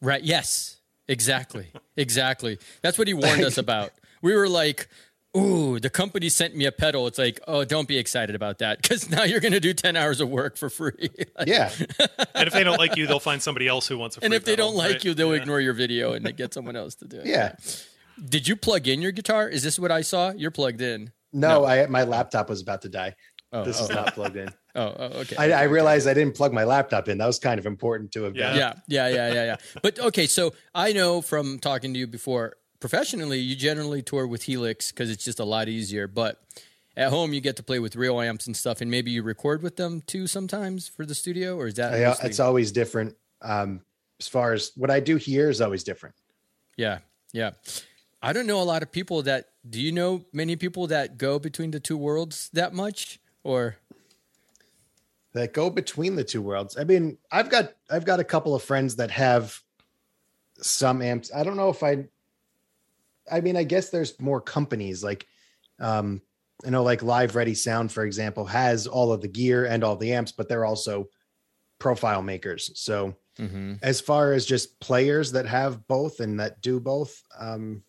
Right. 0.00 0.22
Yes. 0.22 0.76
Exactly. 1.08 1.66
Exactly. 1.96 2.58
That's 2.82 2.96
what 2.96 3.08
he 3.08 3.12
warned 3.14 3.42
us 3.42 3.58
about. 3.58 3.90
We 4.22 4.34
were 4.34 4.48
like, 4.48 4.88
"Ooh, 5.36 5.78
the 5.78 5.90
company 5.90 6.30
sent 6.30 6.56
me 6.56 6.64
a 6.64 6.72
pedal." 6.72 7.06
It's 7.08 7.18
like, 7.18 7.38
"Oh, 7.46 7.62
don't 7.62 7.86
be 7.86 7.98
excited 7.98 8.34
about 8.34 8.58
that 8.60 8.80
because 8.80 9.10
now 9.10 9.24
you're 9.24 9.40
going 9.40 9.52
to 9.52 9.60
do 9.60 9.74
10 9.74 9.96
hours 9.96 10.22
of 10.22 10.30
work 10.30 10.56
for 10.56 10.70
free." 10.70 11.10
Yeah. 11.46 11.70
And 12.34 12.46
if 12.46 12.54
they 12.54 12.64
don't 12.64 12.78
like 12.78 12.96
you, 12.96 13.06
they'll 13.06 13.20
find 13.20 13.42
somebody 13.42 13.68
else 13.68 13.86
who 13.86 13.98
wants 13.98 14.16
a. 14.16 14.24
and 14.24 14.32
if 14.32 14.44
they 14.46 14.52
pedal, 14.52 14.68
don't 14.68 14.76
like 14.78 14.92
right? 14.92 15.04
you, 15.04 15.12
they'll 15.12 15.34
Yeah. 15.34 15.42
ignore 15.42 15.60
your 15.60 15.74
video 15.74 16.12
and 16.14 16.24
they 16.24 16.32
get 16.32 16.54
someone 16.54 16.74
else 16.76 16.94
to 16.96 17.06
do 17.06 17.18
it. 17.18 17.26
Yeah. 17.26 17.56
Did 18.26 18.48
you 18.48 18.56
plug 18.56 18.88
in 18.88 19.02
your 19.02 19.12
guitar? 19.12 19.46
Is 19.48 19.62
this 19.62 19.78
what 19.78 19.90
I 19.90 20.00
saw? 20.00 20.30
You're 20.30 20.50
plugged 20.52 20.80
in. 20.80 21.12
No, 21.34 21.66
I 21.66 21.86
my 21.86 22.04
laptop 22.04 22.48
was 22.48 22.62
about 22.62 22.80
to 22.82 22.88
die. 22.88 23.14
Oh, 23.52 23.64
This 23.64 23.78
oh, 23.80 23.84
is 23.84 23.90
not 23.90 24.14
plugged 24.14 24.36
in. 24.36 24.48
Oh, 24.74 24.94
oh, 24.98 25.04
okay. 25.20 25.36
I, 25.36 25.50
I 25.50 25.62
realized 25.64 26.06
I 26.06 26.14
didn't 26.14 26.34
plug 26.36 26.52
my 26.52 26.64
laptop 26.64 27.08
in. 27.08 27.18
That 27.18 27.26
was 27.26 27.38
kind 27.38 27.58
of 27.58 27.66
important 27.66 28.12
to 28.12 28.24
have 28.24 28.34
done. 28.36 28.56
yeah, 28.56 28.74
yeah, 28.86 29.08
yeah, 29.08 29.32
yeah, 29.32 29.44
yeah. 29.44 29.56
But 29.82 29.98
okay, 29.98 30.26
so 30.26 30.52
I 30.74 30.92
know 30.92 31.22
from 31.22 31.58
talking 31.58 31.92
to 31.94 31.98
you 32.00 32.06
before, 32.06 32.54
professionally, 32.80 33.38
you 33.38 33.56
generally 33.56 34.02
tour 34.02 34.26
with 34.26 34.44
Helix 34.44 34.90
because 34.90 35.10
it's 35.10 35.24
just 35.24 35.40
a 35.40 35.44
lot 35.44 35.68
easier. 35.68 36.06
But 36.06 36.40
at 36.96 37.10
home, 37.10 37.32
you 37.32 37.40
get 37.40 37.56
to 37.56 37.62
play 37.62 37.78
with 37.78 37.96
real 37.96 38.20
amps 38.20 38.46
and 38.46 38.56
stuff, 38.56 38.80
and 38.80 38.90
maybe 38.90 39.10
you 39.10 39.22
record 39.22 39.62
with 39.62 39.76
them 39.76 40.02
too 40.06 40.26
sometimes 40.26 40.88
for 40.88 41.06
the 41.06 41.14
studio, 41.14 41.56
or 41.56 41.66
is 41.66 41.74
that? 41.74 41.98
Yeah, 41.98 42.08
mostly- 42.08 42.28
it's 42.30 42.40
always 42.40 42.72
different. 42.72 43.16
Um, 43.42 43.80
as 44.18 44.28
far 44.28 44.52
as 44.52 44.72
what 44.76 44.90
I 44.90 45.00
do 45.00 45.16
here 45.16 45.48
is 45.48 45.60
always 45.60 45.82
different. 45.84 46.14
yeah, 46.76 46.98
yeah. 47.32 47.52
I 48.22 48.34
don't 48.34 48.46
know 48.46 48.60
a 48.60 48.64
lot 48.64 48.82
of 48.82 48.92
people 48.92 49.22
that. 49.22 49.46
Do 49.68 49.80
you 49.80 49.92
know 49.92 50.24
many 50.32 50.56
people 50.56 50.86
that 50.88 51.16
go 51.18 51.38
between 51.38 51.70
the 51.70 51.80
two 51.80 51.96
worlds 51.96 52.50
that 52.52 52.72
much, 52.74 53.18
or? 53.44 53.76
That 55.32 55.52
go 55.52 55.70
between 55.70 56.16
the 56.16 56.24
two 56.24 56.42
worlds. 56.42 56.76
I 56.76 56.84
mean, 56.84 57.18
I've 57.30 57.50
got 57.50 57.72
I've 57.90 58.04
got 58.04 58.20
a 58.20 58.24
couple 58.24 58.54
of 58.54 58.62
friends 58.62 58.96
that 58.96 59.10
have 59.12 59.58
some 60.58 61.02
amps. 61.02 61.30
I 61.34 61.42
don't 61.44 61.56
know 61.56 61.68
if 61.70 61.82
I 61.82 62.04
I 63.30 63.40
mean, 63.40 63.56
I 63.56 63.62
guess 63.62 63.90
there's 63.90 64.18
more 64.20 64.40
companies 64.40 65.04
like 65.04 65.26
um 65.78 66.20
you 66.64 66.70
know 66.72 66.82
like 66.82 67.02
Live 67.02 67.36
Ready 67.36 67.54
Sound 67.54 67.92
for 67.92 68.04
example 68.04 68.44
has 68.46 68.86
all 68.86 69.12
of 69.12 69.20
the 69.20 69.28
gear 69.28 69.66
and 69.66 69.84
all 69.84 69.96
the 69.96 70.12
amps, 70.12 70.32
but 70.32 70.48
they're 70.48 70.64
also 70.64 71.08
profile 71.78 72.22
makers. 72.22 72.70
So 72.74 73.16
Mm-hmm. 73.38 73.74
as 73.80 74.02
far 74.02 74.34
as 74.34 74.44
just 74.44 74.78
players 74.80 75.32
that 75.32 75.46
have 75.46 75.86
both 75.88 76.20
and 76.20 76.38
that 76.40 76.60
do 76.60 76.78
both, 76.78 77.22
um 77.38 77.82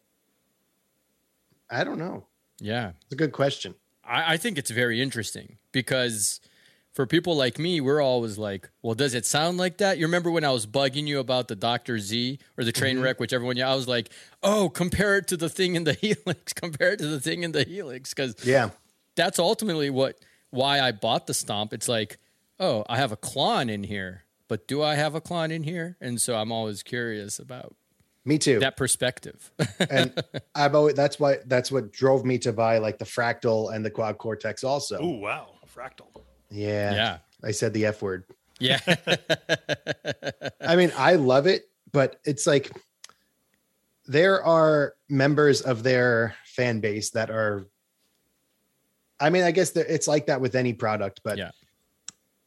I 1.69 1.83
don't 1.83 1.99
know. 1.99 2.27
Yeah, 2.59 2.91
It's 3.03 3.13
a 3.13 3.15
good 3.17 3.31
question. 3.33 3.75
I, 4.03 4.33
I 4.33 4.37
think 4.37 4.57
it's 4.57 4.71
very 4.71 5.01
interesting 5.01 5.57
because 5.71 6.39
for 6.93 7.05
people 7.05 7.35
like 7.35 7.57
me, 7.57 7.79
we're 7.79 8.01
always 8.01 8.37
like, 8.37 8.69
well, 8.81 8.95
does 8.95 9.13
it 9.13 9.25
sound 9.25 9.57
like 9.57 9.77
that? 9.77 9.97
You 9.97 10.05
remember 10.05 10.29
when 10.29 10.43
I 10.43 10.51
was 10.51 10.65
bugging 10.65 11.07
you 11.07 11.19
about 11.19 11.47
the 11.47 11.55
Dr. 11.55 11.99
Z 11.99 12.39
or 12.57 12.63
the 12.63 12.71
train 12.71 12.95
mm-hmm. 12.95 13.03
wreck, 13.03 13.19
whichever 13.19 13.45
one? 13.45 13.55
you, 13.55 13.63
I 13.63 13.75
was 13.75 13.87
like, 13.87 14.09
oh, 14.43 14.69
compare 14.69 15.17
it 15.17 15.27
to 15.29 15.37
the 15.37 15.49
thing 15.49 15.75
in 15.75 15.85
the 15.85 15.93
Helix, 16.01 16.53
compare 16.53 16.91
it 16.93 16.99
to 16.99 17.07
the 17.07 17.19
thing 17.19 17.43
in 17.43 17.53
the 17.53 17.63
Helix, 17.63 18.13
because 18.13 18.35
Yeah. 18.43 18.71
that's 19.15 19.39
ultimately 19.39 19.89
what 19.89 20.19
why 20.49 20.81
I 20.81 20.91
bought 20.91 21.27
the 21.27 21.33
Stomp. 21.33 21.71
It's 21.71 21.87
like, 21.87 22.17
oh, 22.59 22.83
I 22.89 22.97
have 22.97 23.13
a 23.13 23.17
Klon 23.17 23.71
in 23.71 23.83
here, 23.83 24.23
but 24.49 24.67
do 24.67 24.83
I 24.83 24.95
have 24.95 25.15
a 25.15 25.21
Klon 25.21 25.49
in 25.49 25.63
here? 25.63 25.95
And 26.01 26.19
so 26.19 26.35
I'm 26.35 26.51
always 26.51 26.83
curious 26.83 27.39
about 27.39 27.73
Me 28.25 28.37
too. 28.37 28.59
that 28.59 28.75
perspective. 28.75 29.49
and 29.89 30.21
I've 30.55 30.75
always 30.75 30.95
that's 30.95 31.21
why 31.21 31.37
that's 31.45 31.71
what 31.71 31.93
drove 31.93 32.25
me 32.25 32.37
to 32.39 32.51
buy 32.51 32.79
like 32.79 32.99
the 32.99 33.05
fractal 33.05 33.73
and 33.73 33.85
the 33.85 33.89
quad 33.89 34.17
cortex 34.17 34.65
also. 34.65 34.97
Oh, 34.99 35.09
wow, 35.11 35.53
fractal. 35.73 36.21
Yeah. 36.51 36.93
yeah, 36.93 37.17
I 37.43 37.51
said 37.51 37.73
the 37.73 37.85
F 37.85 38.01
word. 38.01 38.25
yeah, 38.59 38.79
I 40.61 40.75
mean, 40.75 40.91
I 40.97 41.15
love 41.15 41.47
it, 41.47 41.63
but 41.91 42.19
it's 42.25 42.45
like 42.45 42.71
there 44.05 44.43
are 44.43 44.95
members 45.09 45.61
of 45.61 45.83
their 45.83 46.35
fan 46.45 46.79
base 46.79 47.11
that 47.11 47.29
are 47.29 47.65
I 49.19 49.29
mean, 49.29 49.43
I 49.43 49.51
guess 49.51 49.75
it's 49.75 50.07
like 50.07 50.25
that 50.27 50.41
with 50.41 50.55
any 50.55 50.73
product, 50.73 51.21
but 51.23 51.37
Yeah. 51.37 51.51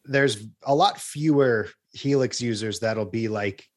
there's 0.04 0.44
a 0.64 0.74
lot 0.74 1.00
fewer 1.00 1.68
Helix 1.92 2.42
users 2.42 2.80
that'll 2.80 3.04
be 3.06 3.28
like 3.28 3.68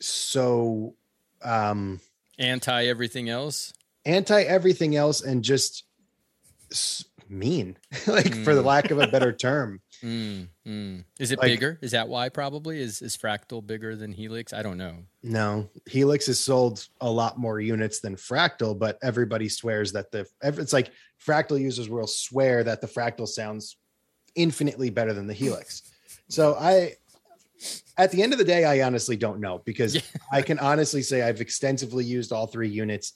so 0.00 0.94
um 1.42 2.00
anti 2.38 2.86
everything 2.86 3.28
else. 3.28 3.72
anti 4.04 4.42
everything 4.42 4.96
else 4.96 5.22
and 5.22 5.44
just 5.44 5.84
mean 7.30 7.76
like 8.06 8.34
for 8.34 8.54
the 8.54 8.62
lack 8.62 8.90
of 8.90 8.98
a 8.98 9.06
better 9.06 9.32
term 9.32 9.80
Mm, 10.02 10.48
mm. 10.66 11.04
Is 11.18 11.30
it 11.30 11.38
Like- 11.38 11.48
bigger? 11.52 11.78
Is 11.82 11.90
that 11.90 12.08
why? 12.08 12.30
Probably 12.30 12.80
is 12.80 13.02
is 13.02 13.18
Fractal 13.18 13.64
bigger 13.66 13.94
than 13.96 14.12
Helix? 14.12 14.54
I 14.54 14.62
don't 14.62 14.78
know. 14.78 14.96
no 15.22 15.68
helix 15.86 16.26
has 16.26 16.40
sold 16.40 16.88
a 17.02 17.10
lot 17.10 17.38
more 17.38 17.60
units 17.60 18.00
than 18.00 18.16
fractal 18.16 18.78
but 18.78 18.98
everybody 19.02 19.46
swears 19.48 19.92
that 19.92 20.10
the 20.10 20.26
it's 20.42 20.72
like 20.72 20.90
fractal 21.24 21.60
users 21.60 21.88
will 21.90 22.06
swear 22.06 22.64
that 22.64 22.80
the 22.80 22.86
fractal 22.86 23.28
sounds 23.28 23.76
infinitely 24.34 24.88
better 24.88 25.12
than 25.12 25.26
the 25.26 25.34
helix 25.34 25.82
so 26.28 26.54
i 26.58 26.94
at 27.98 28.10
the 28.12 28.22
end 28.22 28.32
of 28.32 28.38
the 28.38 28.44
day 28.44 28.64
i 28.64 28.80
honestly 28.86 29.16
don't 29.16 29.38
know 29.40 29.60
because 29.66 30.00
i 30.32 30.40
can 30.40 30.58
honestly 30.60 31.02
say 31.02 31.20
i've 31.20 31.42
extensively 31.42 32.04
used 32.04 32.32
all 32.32 32.46
three 32.46 32.68
units 32.70 33.12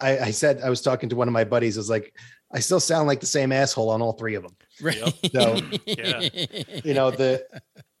I, 0.00 0.18
I 0.18 0.30
said 0.32 0.60
i 0.62 0.70
was 0.70 0.82
talking 0.82 1.08
to 1.10 1.16
one 1.16 1.28
of 1.28 1.32
my 1.34 1.44
buddies 1.44 1.76
I 1.76 1.80
was 1.80 1.90
like 1.90 2.12
i 2.52 2.60
still 2.60 2.80
sound 2.80 3.06
like 3.06 3.20
the 3.20 3.26
same 3.26 3.52
asshole 3.52 3.90
on 3.90 4.02
all 4.02 4.12
three 4.12 4.34
of 4.34 4.42
them 4.42 4.56
Right. 4.80 4.96
So, 5.32 5.60
Yeah. 5.86 6.20
you 6.84 6.94
know 6.94 7.10
the 7.10 7.44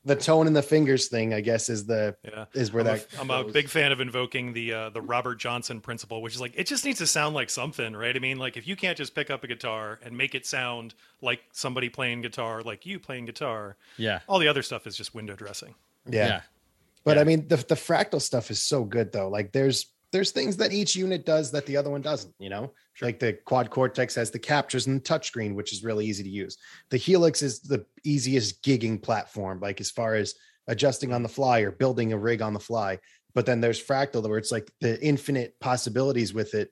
the 0.04 0.16
tone 0.16 0.48
and 0.48 0.56
the 0.56 0.62
fingers 0.62 1.06
thing 1.08 1.32
i 1.32 1.40
guess 1.40 1.68
is 1.68 1.86
the 1.86 2.16
Yeah. 2.24 2.46
is 2.54 2.72
where 2.72 2.80
I'm, 2.80 2.86
that 2.98 3.06
a, 3.16 3.20
I'm 3.20 3.30
a 3.30 3.44
big 3.44 3.68
fan 3.68 3.92
of 3.92 4.00
invoking 4.00 4.52
the 4.52 4.72
uh, 4.72 4.90
the 4.90 5.00
Robert 5.00 5.36
Johnson 5.36 5.80
principle, 5.80 6.22
which 6.22 6.34
is 6.34 6.40
like 6.40 6.54
it 6.56 6.66
just 6.66 6.84
needs 6.84 6.98
to 6.98 7.06
sound 7.06 7.34
like 7.36 7.50
something, 7.50 7.94
right? 7.94 8.16
I 8.16 8.18
mean, 8.18 8.38
like 8.38 8.56
if 8.56 8.66
you 8.66 8.74
can't 8.74 8.96
just 8.96 9.14
pick 9.14 9.30
up 9.30 9.44
a 9.44 9.46
guitar 9.46 10.00
and 10.02 10.16
make 10.16 10.34
it 10.34 10.44
sound 10.44 10.94
like 11.20 11.40
somebody 11.52 11.88
playing 11.88 12.22
guitar, 12.22 12.62
like 12.62 12.84
you 12.84 12.98
playing 12.98 13.26
guitar, 13.26 13.76
yeah. 13.96 14.20
all 14.26 14.40
the 14.40 14.48
other 14.48 14.62
stuff 14.62 14.86
is 14.88 14.96
just 14.96 15.14
window 15.14 15.36
dressing. 15.36 15.74
yeah, 16.10 16.26
Yeah. 16.26 16.40
but 17.04 17.14
Yeah. 17.16 17.20
i 17.20 17.24
mean 17.24 17.46
the, 17.46 17.56
the 17.56 17.76
fractal 17.76 18.20
stuff 18.20 18.50
is 18.50 18.60
so 18.60 18.82
good 18.82 19.12
though 19.12 19.28
like 19.28 19.52
there's 19.52 19.86
there's 20.12 20.30
things 20.30 20.56
that 20.58 20.72
each 20.72 20.94
unit 20.94 21.24
does 21.26 21.50
that 21.50 21.66
the 21.66 21.76
other 21.76 21.90
one 21.90 22.02
doesn't 22.02 22.34
you 22.38 22.50
know? 22.50 22.72
Like 23.00 23.18
the 23.18 23.32
quad 23.32 23.70
cortex 23.70 24.14
has 24.14 24.30
the 24.30 24.38
captures 24.38 24.86
and 24.86 24.96
the 24.98 25.04
touchscreen 25.04 25.54
which 25.54 25.72
is 25.72 25.82
really 25.82 26.06
easy 26.06 26.22
to 26.22 26.28
use. 26.28 26.56
The 26.90 26.96
helix 26.98 27.42
is 27.42 27.60
the 27.60 27.84
easiest 28.04 28.62
gigging 28.62 29.00
platform 29.02 29.60
like 29.60 29.80
as 29.80 29.90
far 29.90 30.14
as 30.14 30.34
adjusting 30.68 31.12
on 31.12 31.22
the 31.22 31.28
fly 31.28 31.60
or 31.60 31.70
building 31.72 32.12
a 32.12 32.18
rig 32.18 32.42
on 32.42 32.52
the 32.54 32.60
fly. 32.60 32.98
But 33.34 33.46
then 33.46 33.60
there's 33.60 33.82
fractal 33.82 34.28
where 34.28 34.38
it's 34.38 34.52
like 34.52 34.70
the 34.80 35.02
infinite 35.02 35.58
possibilities 35.60 36.34
with 36.34 36.54
it. 36.54 36.70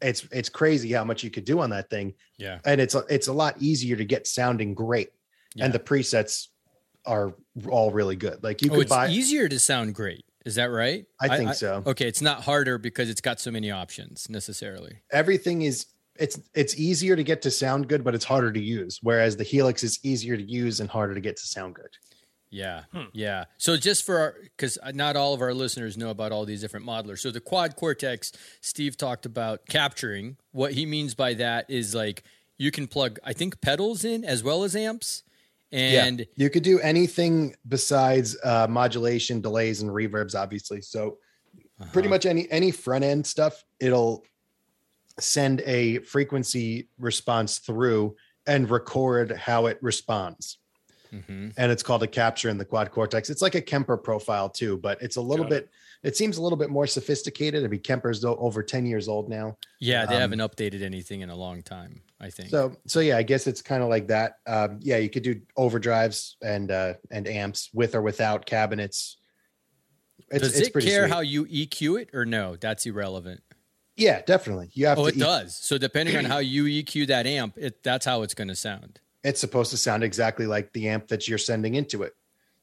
It's 0.00 0.26
it's 0.32 0.48
crazy 0.48 0.92
how 0.92 1.04
much 1.04 1.22
you 1.22 1.30
could 1.30 1.44
do 1.44 1.60
on 1.60 1.70
that 1.70 1.90
thing. 1.90 2.14
Yeah. 2.38 2.58
and 2.64 2.80
it's 2.80 2.94
a, 2.94 3.04
it's 3.10 3.28
a 3.28 3.32
lot 3.32 3.56
easier 3.60 3.96
to 3.96 4.04
get 4.04 4.26
sounding 4.26 4.74
great. 4.74 5.10
Yeah. 5.54 5.64
and 5.66 5.72
the 5.74 5.78
presets 5.78 6.46
are 7.06 7.34
all 7.68 7.90
really 7.90 8.16
good. 8.16 8.42
Like 8.42 8.62
you 8.62 8.70
Oh, 8.70 8.74
could 8.74 8.82
it's 8.82 8.90
buy 8.90 9.08
easier 9.08 9.48
to 9.48 9.58
sound 9.58 9.94
great. 9.94 10.24
Is 10.48 10.56
that 10.56 10.70
right? 10.70 11.04
I 11.20 11.36
think 11.36 11.54
so. 11.54 11.82
Okay, 11.86 12.08
it's 12.08 12.22
not 12.22 12.42
harder 12.42 12.78
because 12.78 13.08
it's 13.08 13.20
got 13.20 13.38
so 13.38 13.50
many 13.50 13.70
options 13.70 14.26
necessarily. 14.28 14.94
everything 15.12 15.62
is 15.62 15.86
it's 16.18 16.40
it's 16.54 16.74
easier 16.76 17.14
to 17.14 17.22
get 17.22 17.42
to 17.42 17.50
sound 17.50 17.88
good 17.88 18.02
but 18.02 18.12
it's 18.16 18.24
harder 18.24 18.50
to 18.50 18.60
use 18.60 18.98
whereas 19.02 19.36
the 19.36 19.44
helix 19.44 19.84
is 19.84 20.00
easier 20.02 20.36
to 20.36 20.42
use 20.42 20.80
and 20.80 20.90
harder 20.90 21.14
to 21.14 21.20
get 21.20 21.36
to 21.36 21.46
sound 21.46 21.74
good 21.76 21.92
Yeah, 22.50 22.84
hmm. 22.92 23.10
yeah. 23.12 23.44
So 23.58 23.76
just 23.76 24.04
for 24.06 24.18
our, 24.18 24.34
because 24.56 24.78
not 24.94 25.16
all 25.16 25.34
of 25.34 25.42
our 25.42 25.52
listeners 25.54 25.96
know 25.96 26.10
about 26.10 26.32
all 26.32 26.44
these 26.46 26.62
different 26.62 26.86
modelers. 26.86 27.18
So 27.18 27.30
the 27.30 27.40
quad 27.40 27.76
cortex, 27.76 28.32
Steve 28.60 28.96
talked 28.96 29.26
about 29.26 29.66
capturing. 29.68 30.38
What 30.52 30.72
he 30.72 30.86
means 30.86 31.14
by 31.14 31.34
that 31.34 31.66
is 31.68 31.94
like 31.94 32.24
you 32.56 32.70
can 32.70 32.86
plug, 32.86 33.18
I 33.22 33.32
think, 33.34 33.60
pedals 33.60 34.04
in 34.04 34.24
as 34.24 34.42
well 34.42 34.64
as 34.64 34.74
amps, 34.74 35.22
and 35.72 36.26
you 36.36 36.48
could 36.50 36.62
do 36.62 36.80
anything 36.80 37.54
besides 37.68 38.36
uh, 38.44 38.66
modulation, 38.68 39.40
delays, 39.40 39.82
and 39.82 39.90
reverbs, 39.90 40.34
obviously. 40.34 40.80
So 40.80 41.18
pretty 41.92 42.08
much 42.08 42.26
any 42.26 42.50
any 42.50 42.70
front 42.70 43.04
end 43.04 43.26
stuff, 43.26 43.64
it'll 43.80 44.24
send 45.20 45.60
a 45.62 45.98
frequency 46.00 46.88
response 46.98 47.58
through 47.58 48.16
and 48.46 48.70
record 48.70 49.32
how 49.32 49.66
it 49.66 49.78
responds. 49.82 50.58
Mhm. 51.12 51.54
And 51.56 51.72
it's 51.72 51.82
called 51.82 52.02
a 52.02 52.06
capture 52.06 52.50
in 52.50 52.58
the 52.58 52.64
quad 52.64 52.90
cortex. 52.90 53.30
It's 53.30 53.40
like 53.42 53.54
a 53.54 53.62
Kemper 53.62 53.96
profile 53.96 54.48
too, 54.50 54.76
but 54.76 55.00
it's 55.02 55.16
a 55.16 55.20
little 55.22 55.44
Got 55.44 55.50
bit. 55.50 55.70
It 56.02 56.16
seems 56.16 56.36
a 56.36 56.42
little 56.42 56.58
bit 56.58 56.70
more 56.70 56.86
sophisticated. 56.86 57.64
I 57.64 57.68
mean, 57.68 57.80
Kemper's 57.80 58.24
over 58.24 58.62
ten 58.62 58.86
years 58.86 59.08
old 59.08 59.28
now. 59.28 59.56
yeah, 59.80 60.04
they 60.06 60.14
Um, 60.16 60.20
haven't 60.20 60.38
updated 60.40 60.82
anything 60.82 61.22
in 61.22 61.30
a 61.30 61.34
long 61.36 61.62
time. 61.62 62.02
I 62.20 62.30
think. 62.30 62.50
So 62.50 62.76
so 62.86 63.00
yeah, 63.00 63.16
I 63.16 63.22
guess 63.22 63.46
it's 63.46 63.62
kind 63.62 63.82
of 63.82 63.88
like 63.88 64.08
that. 64.08 64.36
Um, 64.46 64.80
yeah, 64.82 64.96
you 64.96 65.08
could 65.08 65.22
do 65.22 65.40
overdrives 65.56 66.34
and 66.42 66.70
uh, 66.70 66.94
and 67.10 67.28
amps 67.28 67.70
with 67.72 67.94
or 67.94 68.02
without 68.02 68.44
cabinets. 68.46 69.16
It's, 70.30 70.42
Does 70.42 70.58
it's 70.58 70.68
it 70.68 70.72
pretty 70.72 70.88
care 70.88 71.06
sweet. 71.06 71.14
how 71.14 71.20
you 71.20 71.46
EQ 71.46 72.02
it 72.02 72.10
or 72.12 72.24
no? 72.26 72.56
That's 72.56 72.84
irrelevant. 72.86 73.40
Yeah, 73.96 74.20
definitely. 74.22 74.70
You 74.74 74.86
have 74.86 74.98
Oh, 74.98 75.04
to. 75.04 75.08
it 75.08 75.16
e- 75.16 75.20
does. 75.20 75.56
So 75.56 75.78
depending 75.78 76.16
on 76.16 76.24
how 76.24 76.38
you 76.38 76.64
EQ 76.64 77.06
that 77.08 77.26
amp, 77.26 77.54
it 77.56 77.82
that's 77.82 78.04
how 78.04 78.22
it's 78.22 78.34
going 78.34 78.48
to 78.48 78.54
sound. 78.56 79.00
It's 79.24 79.40
supposed 79.40 79.70
to 79.70 79.76
sound 79.76 80.04
exactly 80.04 80.46
like 80.46 80.72
the 80.72 80.88
amp 80.88 81.08
that 81.08 81.28
you're 81.28 81.38
sending 81.38 81.74
into 81.74 82.02
it. 82.02 82.12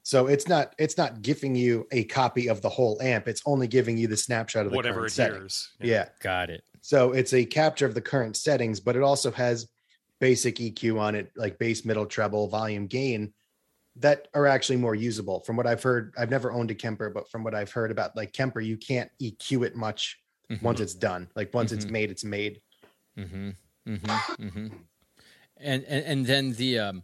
So 0.03 0.28
it's 0.28 0.47
not 0.47 0.76
it's 0.78 0.97
not 0.97 1.22
giving 1.24 1.56
you 1.56 1.88
a 1.91 2.03
copy 2.03 2.47
of 2.47 2.62
the 2.62 2.70
whole 2.70 3.01
amp. 3.01 3.28
It's 3.28 3.41
only 3.45 3.68
giving 3.68 3.97
you 3.97 4.08
the 4.08 4.18
snapshot 4.18 4.66
of 4.66 4.72
the 4.72 4.76
Whatever 4.76 5.06
it 5.08 5.12
setting. 5.12 5.38
hears. 5.39 5.70
Yeah. 5.82 6.10
Got 6.22 6.49
it. 6.51 6.64
So 6.86 7.13
it's 7.13 7.33
a 7.33 7.43
capture 7.43 7.88
of 7.88 7.95
the 7.95 8.01
current 8.01 8.38
settings, 8.38 8.79
but 8.79 8.95
it 8.95 9.01
also 9.01 9.31
has 9.31 9.67
basic 10.19 10.57
EQ 10.57 10.99
on 10.99 11.15
it, 11.15 11.31
like 11.36 11.57
bass, 11.57 11.83
middle, 11.83 12.05
treble, 12.05 12.47
volume, 12.47 12.86
gain, 12.86 13.33
that 13.95 14.27
are 14.36 14.45
actually 14.45 14.75
more 14.75 14.93
usable. 14.93 15.39
From 15.39 15.57
what 15.57 15.65
I've 15.65 15.81
heard, 15.81 16.13
I've 16.15 16.29
never 16.29 16.51
owned 16.51 16.69
a 16.69 16.75
Kemper, 16.75 17.09
but 17.09 17.27
from 17.31 17.43
what 17.43 17.55
I've 17.55 17.71
heard 17.71 17.89
about 17.89 18.15
like 18.15 18.33
Kemper, 18.33 18.61
you 18.61 18.77
can't 18.77 19.09
EQ 19.19 19.65
it 19.65 19.75
much 19.75 20.19
Mhm. 20.51 20.61
once 20.61 20.79
it's 20.79 20.93
done. 20.93 21.27
Like 21.36 21.51
once 21.55 21.71
it's 21.71 21.86
Mhm. 21.86 21.91
made, 21.91 22.11
it's 22.11 22.23
made. 22.23 22.61
Mm-hmm. 23.17 23.49
Mm-hmm. 23.88 24.43
mm-hmm. 24.45 24.67
And, 25.57 25.83
and 25.86 26.05
and 26.05 26.25
then 26.27 26.51
the 26.51 26.77
um, 26.77 27.03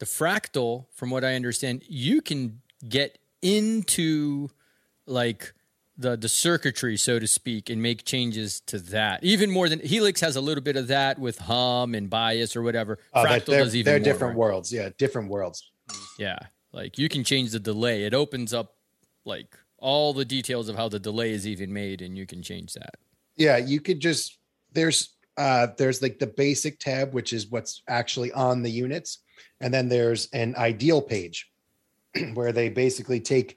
the 0.00 0.06
fractal, 0.06 0.86
from 0.90 1.10
what 1.10 1.24
I 1.24 1.36
understand, 1.36 1.84
you 1.86 2.22
can 2.22 2.60
get 2.88 3.18
into 3.40 4.50
like 5.06 5.54
the 5.98 6.16
the 6.16 6.28
circuitry, 6.28 6.96
so 6.96 7.18
to 7.18 7.26
speak, 7.26 7.70
and 7.70 7.80
make 7.80 8.04
changes 8.04 8.60
to 8.66 8.78
that. 8.78 9.24
Even 9.24 9.50
more 9.50 9.68
than 9.68 9.80
Helix 9.80 10.20
has 10.20 10.36
a 10.36 10.40
little 10.40 10.62
bit 10.62 10.76
of 10.76 10.88
that 10.88 11.18
with 11.18 11.38
hum 11.38 11.94
and 11.94 12.10
bias 12.10 12.56
or 12.56 12.62
whatever. 12.62 12.98
Oh, 13.14 13.24
fractal 13.24 13.46
they're, 13.46 13.64
does 13.64 13.76
even 13.76 13.84
they're 13.90 14.00
more, 14.00 14.04
different 14.04 14.32
right? 14.32 14.38
worlds. 14.38 14.72
Yeah, 14.72 14.90
different 14.98 15.30
worlds. 15.30 15.70
Yeah, 16.18 16.38
like 16.72 16.98
you 16.98 17.08
can 17.08 17.24
change 17.24 17.52
the 17.52 17.60
delay. 17.60 18.04
It 18.04 18.14
opens 18.14 18.52
up 18.52 18.74
like 19.24 19.56
all 19.78 20.12
the 20.12 20.24
details 20.24 20.68
of 20.68 20.76
how 20.76 20.88
the 20.88 20.98
delay 20.98 21.32
is 21.32 21.46
even 21.46 21.72
made, 21.72 22.02
and 22.02 22.16
you 22.16 22.26
can 22.26 22.42
change 22.42 22.74
that. 22.74 22.94
Yeah, 23.36 23.56
you 23.56 23.80
could 23.80 24.00
just 24.00 24.38
there's 24.72 25.14
uh 25.38 25.68
there's 25.78 26.02
like 26.02 26.18
the 26.18 26.26
basic 26.26 26.78
tab, 26.78 27.14
which 27.14 27.32
is 27.32 27.50
what's 27.50 27.82
actually 27.88 28.32
on 28.32 28.62
the 28.62 28.70
units, 28.70 29.20
and 29.60 29.72
then 29.72 29.88
there's 29.88 30.28
an 30.32 30.54
ideal 30.56 31.00
page 31.00 31.50
where 32.34 32.52
they 32.52 32.68
basically 32.68 33.20
take 33.20 33.56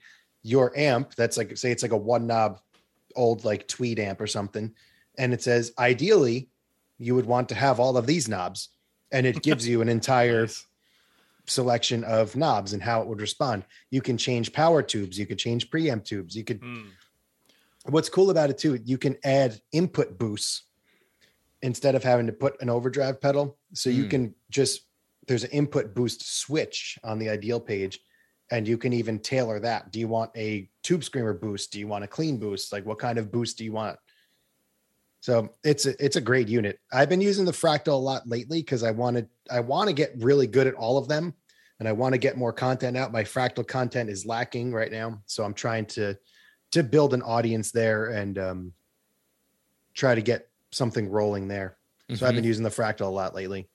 your 0.49 0.75
amp 0.77 1.13
that's 1.15 1.37
like 1.37 1.55
say 1.57 1.71
it's 1.71 1.83
like 1.83 1.91
a 1.91 1.97
one 1.97 2.25
knob 2.27 2.59
old 3.15 3.45
like 3.45 3.67
tweed 3.67 3.99
amp 3.99 4.19
or 4.19 4.27
something, 4.27 4.73
and 5.17 5.33
it 5.33 5.41
says 5.41 5.73
ideally 5.77 6.49
you 6.97 7.15
would 7.15 7.25
want 7.25 7.47
to 7.49 7.55
have 7.55 7.79
all 7.79 7.95
of 7.97 8.07
these 8.07 8.27
knobs, 8.27 8.69
and 9.11 9.25
it 9.25 9.43
gives 9.43 9.67
you 9.67 9.81
an 9.81 9.89
entire 9.99 10.41
Nice. 10.41 10.65
selection 11.47 12.03
of 12.03 12.35
knobs 12.35 12.73
and 12.73 12.81
how 12.83 13.01
it 13.01 13.07
would 13.07 13.21
respond. 13.21 13.63
You 13.91 14.01
can 14.01 14.17
change 14.17 14.51
power 14.53 14.81
tubes, 14.81 15.17
you 15.19 15.25
could 15.25 15.39
change 15.39 15.69
preamp 15.69 16.03
tubes, 16.05 16.35
you 16.35 16.43
could 16.43 16.59
Hmm. 16.61 16.89
what's 17.85 18.09
cool 18.09 18.29
about 18.29 18.49
it 18.49 18.57
too, 18.57 18.79
you 18.83 18.97
can 18.97 19.17
add 19.23 19.61
input 19.71 20.17
boosts 20.17 20.63
instead 21.61 21.95
of 21.95 22.03
having 22.03 22.25
to 22.27 22.33
put 22.33 22.61
an 22.61 22.69
overdrive 22.69 23.19
pedal. 23.21 23.57
So 23.73 23.89
you 23.89 24.05
Mm. 24.05 24.09
can 24.09 24.35
just 24.49 24.81
there's 25.27 25.43
an 25.43 25.51
input 25.51 25.93
boost 25.93 26.21
switch 26.41 26.97
on 27.03 27.19
the 27.19 27.29
ideal 27.29 27.59
page, 27.59 27.99
and 28.51 28.67
you 28.67 28.77
can 28.77 28.93
even 28.93 29.19
tailor 29.19 29.59
that. 29.59 29.91
Do 29.91 29.99
you 29.99 30.07
want 30.07 30.31
a 30.35 30.69
tube 30.83 31.03
screamer 31.03 31.33
boost? 31.33 31.71
Do 31.71 31.79
you 31.79 31.87
want 31.87 32.03
a 32.03 32.07
clean 32.07 32.37
boost? 32.37 32.71
Like 32.71 32.85
what 32.85 32.99
kind 32.99 33.17
of 33.17 33.31
boost 33.31 33.57
do 33.57 33.63
you 33.63 33.71
want? 33.71 33.97
So 35.21 35.53
it's 35.63 35.85
a, 35.85 36.03
it's 36.03 36.15
a 36.15 36.21
great 36.21 36.47
unit. 36.47 36.79
I've 36.91 37.09
been 37.09 37.21
using 37.21 37.45
the 37.45 37.51
fractal 37.51 37.89
a 37.89 37.91
lot 37.91 38.27
lately 38.27 38.61
because 38.61 38.83
I 38.83 38.91
wanted 38.91 39.27
I 39.51 39.59
want 39.59 39.89
to 39.89 39.93
get 39.93 40.13
really 40.17 40.47
good 40.47 40.65
at 40.65 40.75
all 40.75 40.97
of 40.97 41.07
them, 41.07 41.33
and 41.79 41.87
I 41.87 41.91
want 41.91 42.13
to 42.13 42.17
get 42.17 42.37
more 42.37 42.53
content 42.53 42.95
out. 42.95 43.11
My 43.11 43.23
fractal 43.23 43.67
content 43.67 44.09
is 44.09 44.25
lacking 44.25 44.71
right 44.71 44.91
now, 44.91 45.21
so 45.25 45.43
I'm 45.43 45.53
trying 45.53 45.85
to 45.87 46.17
to 46.71 46.83
build 46.83 47.13
an 47.13 47.21
audience 47.21 47.71
there 47.71 48.07
and 48.11 48.37
um, 48.37 48.73
try 49.93 50.15
to 50.15 50.21
get 50.21 50.49
something 50.71 51.09
rolling 51.09 51.47
there. 51.47 51.77
So 52.15 52.25
I've 52.25 52.33
been 52.33 52.43
using 52.43 52.63
the 52.63 52.71
fractal 52.71 53.01
a 53.01 53.05
lot 53.05 53.35
lately. 53.35 53.67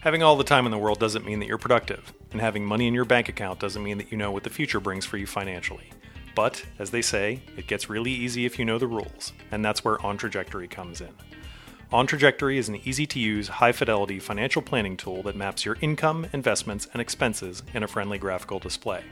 Having 0.00 0.22
all 0.24 0.36
the 0.36 0.44
time 0.44 0.64
in 0.64 0.72
the 0.72 0.78
world 0.78 0.98
doesn't 0.98 1.24
mean 1.24 1.38
that 1.40 1.46
you're 1.46 1.58
productive, 1.58 2.12
and 2.32 2.40
having 2.40 2.64
money 2.64 2.86
in 2.86 2.94
your 2.94 3.04
bank 3.04 3.28
account 3.28 3.60
doesn't 3.60 3.82
mean 3.82 3.98
that 3.98 4.10
you 4.12 4.18
know 4.18 4.30
what 4.30 4.44
the 4.44 4.50
future 4.50 4.80
brings 4.80 5.04
for 5.04 5.16
you 5.16 5.26
financially. 5.26 5.90
But, 6.34 6.64
as 6.78 6.90
they 6.90 7.02
say, 7.02 7.42
it 7.56 7.66
gets 7.66 7.90
really 7.90 8.12
easy 8.12 8.44
if 8.44 8.58
you 8.58 8.64
know 8.64 8.78
the 8.78 8.86
rules, 8.86 9.32
and 9.50 9.64
that's 9.64 9.84
where 9.84 10.04
On 10.04 10.16
Trajectory 10.16 10.68
comes 10.68 11.00
in. 11.00 11.12
On 11.90 12.06
Trajectory 12.06 12.58
is 12.58 12.68
an 12.68 12.80
easy 12.84 13.06
to 13.06 13.18
use, 13.18 13.48
high 13.48 13.72
fidelity 13.72 14.18
financial 14.18 14.62
planning 14.62 14.96
tool 14.96 15.22
that 15.22 15.36
maps 15.36 15.64
your 15.64 15.78
income, 15.80 16.26
investments, 16.32 16.86
and 16.92 17.00
expenses 17.00 17.62
in 17.74 17.82
a 17.82 17.88
friendly 17.88 18.18
graphical 18.18 18.58
display. 18.58 19.02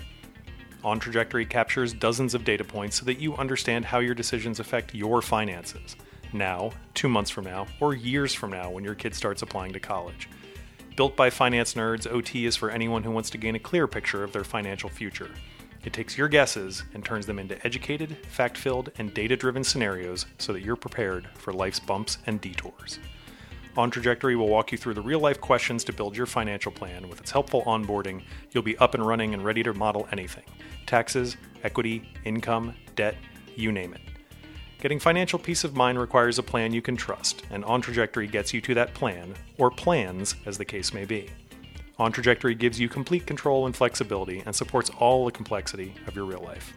On 0.84 1.00
Trajectory 1.00 1.46
captures 1.46 1.92
dozens 1.92 2.34
of 2.34 2.44
data 2.44 2.64
points 2.64 2.96
so 2.96 3.06
that 3.06 3.18
you 3.18 3.34
understand 3.36 3.84
how 3.84 3.98
your 3.98 4.14
decisions 4.14 4.60
affect 4.60 4.94
your 4.94 5.20
finances 5.22 5.96
now, 6.32 6.70
two 6.94 7.08
months 7.08 7.30
from 7.30 7.44
now, 7.44 7.66
or 7.80 7.94
years 7.94 8.34
from 8.34 8.50
now 8.50 8.70
when 8.70 8.84
your 8.84 8.94
kid 8.94 9.14
starts 9.14 9.42
applying 9.42 9.72
to 9.72 9.80
college. 9.80 10.28
Built 10.96 11.14
by 11.14 11.28
finance 11.28 11.74
nerds, 11.74 12.10
OT 12.10 12.46
is 12.46 12.56
for 12.56 12.70
anyone 12.70 13.02
who 13.02 13.10
wants 13.10 13.28
to 13.28 13.38
gain 13.38 13.54
a 13.54 13.58
clear 13.58 13.86
picture 13.86 14.24
of 14.24 14.32
their 14.32 14.44
financial 14.44 14.88
future. 14.88 15.30
It 15.84 15.92
takes 15.92 16.16
your 16.16 16.26
guesses 16.26 16.84
and 16.94 17.04
turns 17.04 17.26
them 17.26 17.38
into 17.38 17.64
educated, 17.66 18.16
fact 18.28 18.56
filled, 18.56 18.90
and 18.96 19.12
data 19.12 19.36
driven 19.36 19.62
scenarios 19.62 20.24
so 20.38 20.54
that 20.54 20.62
you're 20.62 20.74
prepared 20.74 21.28
for 21.34 21.52
life's 21.52 21.80
bumps 21.80 22.16
and 22.26 22.40
detours. 22.40 22.98
On 23.76 23.90
Trajectory 23.90 24.36
will 24.36 24.48
walk 24.48 24.72
you 24.72 24.78
through 24.78 24.94
the 24.94 25.02
real 25.02 25.20
life 25.20 25.38
questions 25.38 25.84
to 25.84 25.92
build 25.92 26.16
your 26.16 26.24
financial 26.24 26.72
plan. 26.72 27.10
With 27.10 27.20
its 27.20 27.30
helpful 27.30 27.62
onboarding, 27.64 28.22
you'll 28.52 28.62
be 28.62 28.78
up 28.78 28.94
and 28.94 29.06
running 29.06 29.34
and 29.34 29.44
ready 29.44 29.62
to 29.64 29.74
model 29.74 30.08
anything 30.12 30.44
taxes, 30.86 31.36
equity, 31.62 32.08
income, 32.24 32.72
debt, 32.94 33.16
you 33.54 33.70
name 33.70 33.92
it. 33.92 34.00
Getting 34.86 35.00
financial 35.00 35.40
peace 35.40 35.64
of 35.64 35.74
mind 35.74 35.98
requires 35.98 36.38
a 36.38 36.44
plan 36.44 36.72
you 36.72 36.80
can 36.80 36.94
trust, 36.94 37.42
and 37.50 37.64
On 37.64 37.80
Trajectory 37.80 38.28
gets 38.28 38.54
you 38.54 38.60
to 38.60 38.74
that 38.74 38.94
plan, 38.94 39.34
or 39.58 39.68
plans, 39.68 40.36
as 40.46 40.58
the 40.58 40.64
case 40.64 40.94
may 40.94 41.04
be. 41.04 41.28
On 41.98 42.12
Trajectory 42.12 42.54
gives 42.54 42.78
you 42.78 42.88
complete 42.88 43.26
control 43.26 43.66
and 43.66 43.74
flexibility 43.74 44.44
and 44.46 44.54
supports 44.54 44.92
all 45.00 45.24
the 45.24 45.32
complexity 45.32 45.92
of 46.06 46.14
your 46.14 46.24
real 46.24 46.40
life. 46.40 46.72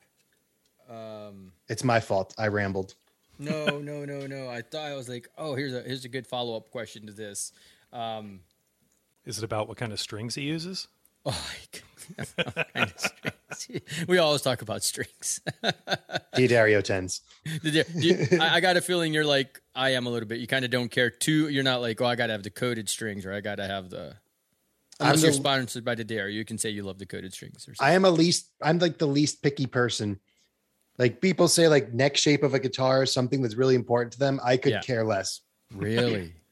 Um 0.89 1.53
It's 1.67 1.83
my 1.83 1.99
fault. 1.99 2.33
I 2.37 2.47
rambled. 2.47 2.95
no, 3.37 3.79
no, 3.79 4.03
no, 4.05 4.27
no. 4.27 4.49
I 4.49 4.61
thought 4.61 4.85
I 4.85 4.95
was 4.95 5.07
like, 5.07 5.29
oh, 5.37 5.55
here's 5.55 5.73
a 5.73 5.81
here's 5.81 6.05
a 6.05 6.09
good 6.09 6.27
follow 6.27 6.57
up 6.57 6.71
question 6.71 7.05
to 7.05 7.13
this. 7.13 7.51
Um 7.93 8.41
Is 9.25 9.37
it 9.37 9.43
about 9.43 9.67
what 9.67 9.77
kind 9.77 9.93
of 9.93 9.99
strings 9.99 10.35
he 10.35 10.41
uses? 10.43 10.87
Oh, 11.25 11.47
what 12.15 12.25
kind 12.75 12.91
of 12.91 12.99
strings? 12.99 14.07
we 14.07 14.17
always 14.17 14.41
talk 14.41 14.61
about 14.61 14.83
strings. 14.83 15.41
D'Addario 16.33 16.81
tens. 16.83 17.21
Did 17.63 17.73
you- 17.75 17.83
do 17.83 18.07
you- 18.07 18.41
I, 18.41 18.55
I 18.55 18.59
got 18.59 18.77
a 18.77 18.81
feeling 18.81 19.13
you're 19.13 19.25
like 19.25 19.61
I 19.75 19.91
am 19.91 20.07
a 20.07 20.09
little 20.09 20.27
bit. 20.27 20.39
You 20.39 20.47
kind 20.47 20.65
of 20.65 20.71
don't 20.71 20.89
care 20.89 21.09
too. 21.09 21.49
You're 21.49 21.63
not 21.63 21.81
like, 21.81 22.01
oh, 22.01 22.05
I 22.05 22.15
got 22.15 22.27
to 22.27 22.33
have 22.33 22.43
the 22.43 22.49
coated 22.49 22.89
strings 22.89 23.25
or 23.25 23.33
I 23.33 23.41
got 23.41 23.55
to 23.55 23.67
have 23.67 23.89
the. 23.89 24.15
Unless 25.01 25.19
I'm 25.19 25.23
you're 25.23 25.33
sponsored 25.33 25.85
by 25.85 25.95
the 25.95 26.03
Dare, 26.03 26.27
you 26.27 26.43
can 26.43 26.57
say 26.57 26.69
you 26.71 26.83
love 26.83 26.97
the 26.99 27.05
coated 27.05 27.31
strings 27.33 27.67
or 27.67 27.73
something. 27.75 27.89
I 27.89 27.95
am 27.95 28.03
a 28.05 28.09
least. 28.09 28.49
I'm 28.61 28.79
like 28.79 28.97
the 28.97 29.07
least 29.07 29.41
picky 29.41 29.65
person. 29.65 30.19
Like 30.97 31.21
people 31.21 31.47
say, 31.47 31.69
like 31.69 31.93
neck 31.93 32.17
shape 32.17 32.43
of 32.43 32.53
a 32.53 32.59
guitar 32.59 33.03
is 33.03 33.13
something 33.13 33.41
that's 33.41 33.55
really 33.55 33.75
important 33.75 34.11
to 34.13 34.19
them. 34.19 34.41
I 34.43 34.57
could 34.57 34.73
Yeah. 34.73 34.81
care 34.81 35.05
less. 35.05 35.41
really? 35.73 36.33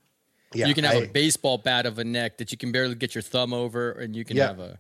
Yeah, 0.54 0.68
you 0.68 0.74
can 0.74 0.84
have 0.86 0.96
I- 0.96 1.06
a 1.06 1.08
baseball 1.08 1.58
bat 1.58 1.86
of 1.86 2.00
a 2.00 2.04
neck 2.04 2.38
that 2.38 2.52
you 2.52 2.58
can 2.58 2.72
barely 2.72 2.96
get 2.96 3.14
your 3.16 3.22
thumb 3.22 3.54
over, 3.54 3.92
and 3.92 4.16
you 4.16 4.24
can 4.26 4.38
Yeah. 4.38 4.48
have 4.48 4.60
a. 4.60 4.80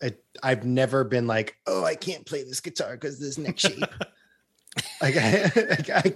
I, 0.00 0.14
I've 0.44 0.64
never 0.64 1.02
been 1.02 1.26
like, 1.26 1.56
oh, 1.66 1.84
I 1.84 1.96
can't 1.96 2.24
play 2.24 2.44
this 2.44 2.60
guitar 2.60 2.92
because 2.92 3.18
this 3.18 3.36
neck 3.36 3.58
shape. 3.58 3.80
like, 5.02 5.16
I, 5.16 5.42
like, 5.56 5.90
I, 5.90 6.12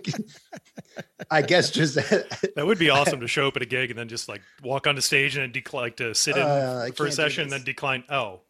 I 1.38 1.42
guess 1.42 1.70
just 1.72 1.94
That 2.54 2.64
would 2.64 2.78
be 2.78 2.90
awesome 2.90 3.18
to 3.20 3.26
show 3.26 3.48
up 3.48 3.56
at 3.56 3.62
a 3.62 3.66
gig 3.66 3.90
and 3.90 3.98
then 3.98 4.08
just 4.08 4.28
like 4.28 4.40
walk 4.62 4.86
on 4.86 4.94
the 4.94 5.02
stage 5.02 5.34
and 5.36 5.42
then 5.42 5.50
decline 5.50 5.82
like 5.86 5.96
to 5.96 6.14
sit 6.14 6.36
in 6.36 6.42
Uh, 6.44 6.88
for 6.94 7.06
a 7.06 7.10
session, 7.12 7.48
this. 7.48 7.58
then 7.58 7.64
decline. 7.64 8.04
Oh, 8.08 8.42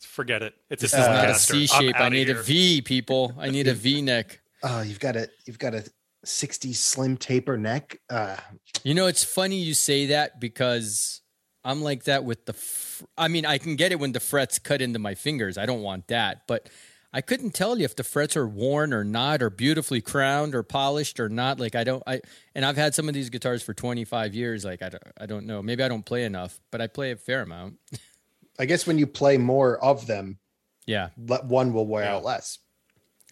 forget 0.00 0.42
it. 0.42 0.54
It's 0.70 0.82
This 0.82 0.94
a 0.94 1.00
is 1.00 1.06
not 1.08 1.24
a 1.24 1.28
Telecaster. 1.32 1.38
C 1.68 1.68
I'm 1.74 1.82
shape. 1.82 1.96
I 2.00 2.08
need 2.08 2.30
a 2.30 2.34
here. 2.34 2.42
V, 2.42 2.82
people. 2.82 3.34
I 3.38 3.50
need 3.50 3.66
a 3.66 3.74
V 3.74 4.00
neck. 4.02 4.38
oh, 4.62 4.82
you've 4.82 5.00
got 5.00 5.16
a 5.16 5.28
you've 5.44 5.58
got 5.58 5.74
a 5.74 5.84
60 6.24 6.72
slim 6.72 7.16
taper 7.16 7.56
neck. 7.56 7.98
Uh, 8.10 8.36
You 8.84 8.94
know, 8.94 9.06
it's 9.06 9.24
funny 9.24 9.56
you 9.56 9.74
say 9.74 10.06
that 10.06 10.40
because 10.40 11.20
I'm 11.64 11.82
like 11.82 12.04
that 12.04 12.24
with 12.24 12.46
the. 12.46 12.52
Fr- 12.52 13.04
I 13.18 13.28
mean, 13.28 13.44
I 13.46 13.58
can 13.58 13.76
get 13.76 13.92
it 13.92 13.98
when 14.00 14.12
the 14.12 14.20
frets 14.20 14.58
cut 14.58 14.80
into 14.82 14.98
my 14.98 15.14
fingers. 15.14 15.58
I 15.58 15.66
don't 15.66 15.82
want 15.82 16.08
that, 16.08 16.42
but 16.46 16.68
I 17.12 17.20
couldn't 17.20 17.52
tell 17.54 17.76
you 17.78 17.84
if 17.84 17.94
the 17.96 18.04
frets 18.04 18.36
are 18.36 18.46
worn 18.48 18.92
or 18.92 19.04
not, 19.04 19.42
or 19.42 19.50
beautifully 19.50 20.00
crowned 20.00 20.54
or 20.54 20.62
polished 20.62 21.20
or 21.20 21.28
not. 21.28 21.60
Like 21.60 21.74
I 21.74 21.84
don't. 21.84 22.02
I 22.06 22.20
and 22.54 22.64
I've 22.64 22.76
had 22.76 22.94
some 22.94 23.08
of 23.08 23.14
these 23.14 23.30
guitars 23.30 23.62
for 23.62 23.74
25 23.74 24.34
years. 24.34 24.64
Like 24.64 24.82
I 24.82 24.88
don't. 24.88 25.02
I 25.20 25.26
don't 25.26 25.46
know. 25.46 25.62
Maybe 25.62 25.82
I 25.82 25.88
don't 25.88 26.04
play 26.06 26.24
enough, 26.24 26.58
but 26.70 26.80
I 26.80 26.86
play 26.86 27.10
a 27.12 27.16
fair 27.16 27.42
amount. 27.42 27.78
I 28.58 28.64
guess 28.66 28.86
when 28.86 28.98
you 28.98 29.06
play 29.06 29.38
more 29.38 29.82
of 29.82 30.06
them, 30.06 30.38
Yeah. 30.86 31.08
one 31.16 31.72
will 31.72 31.86
wear 31.86 32.04
Yeah. 32.04 32.16
out 32.16 32.24
less. 32.24 32.58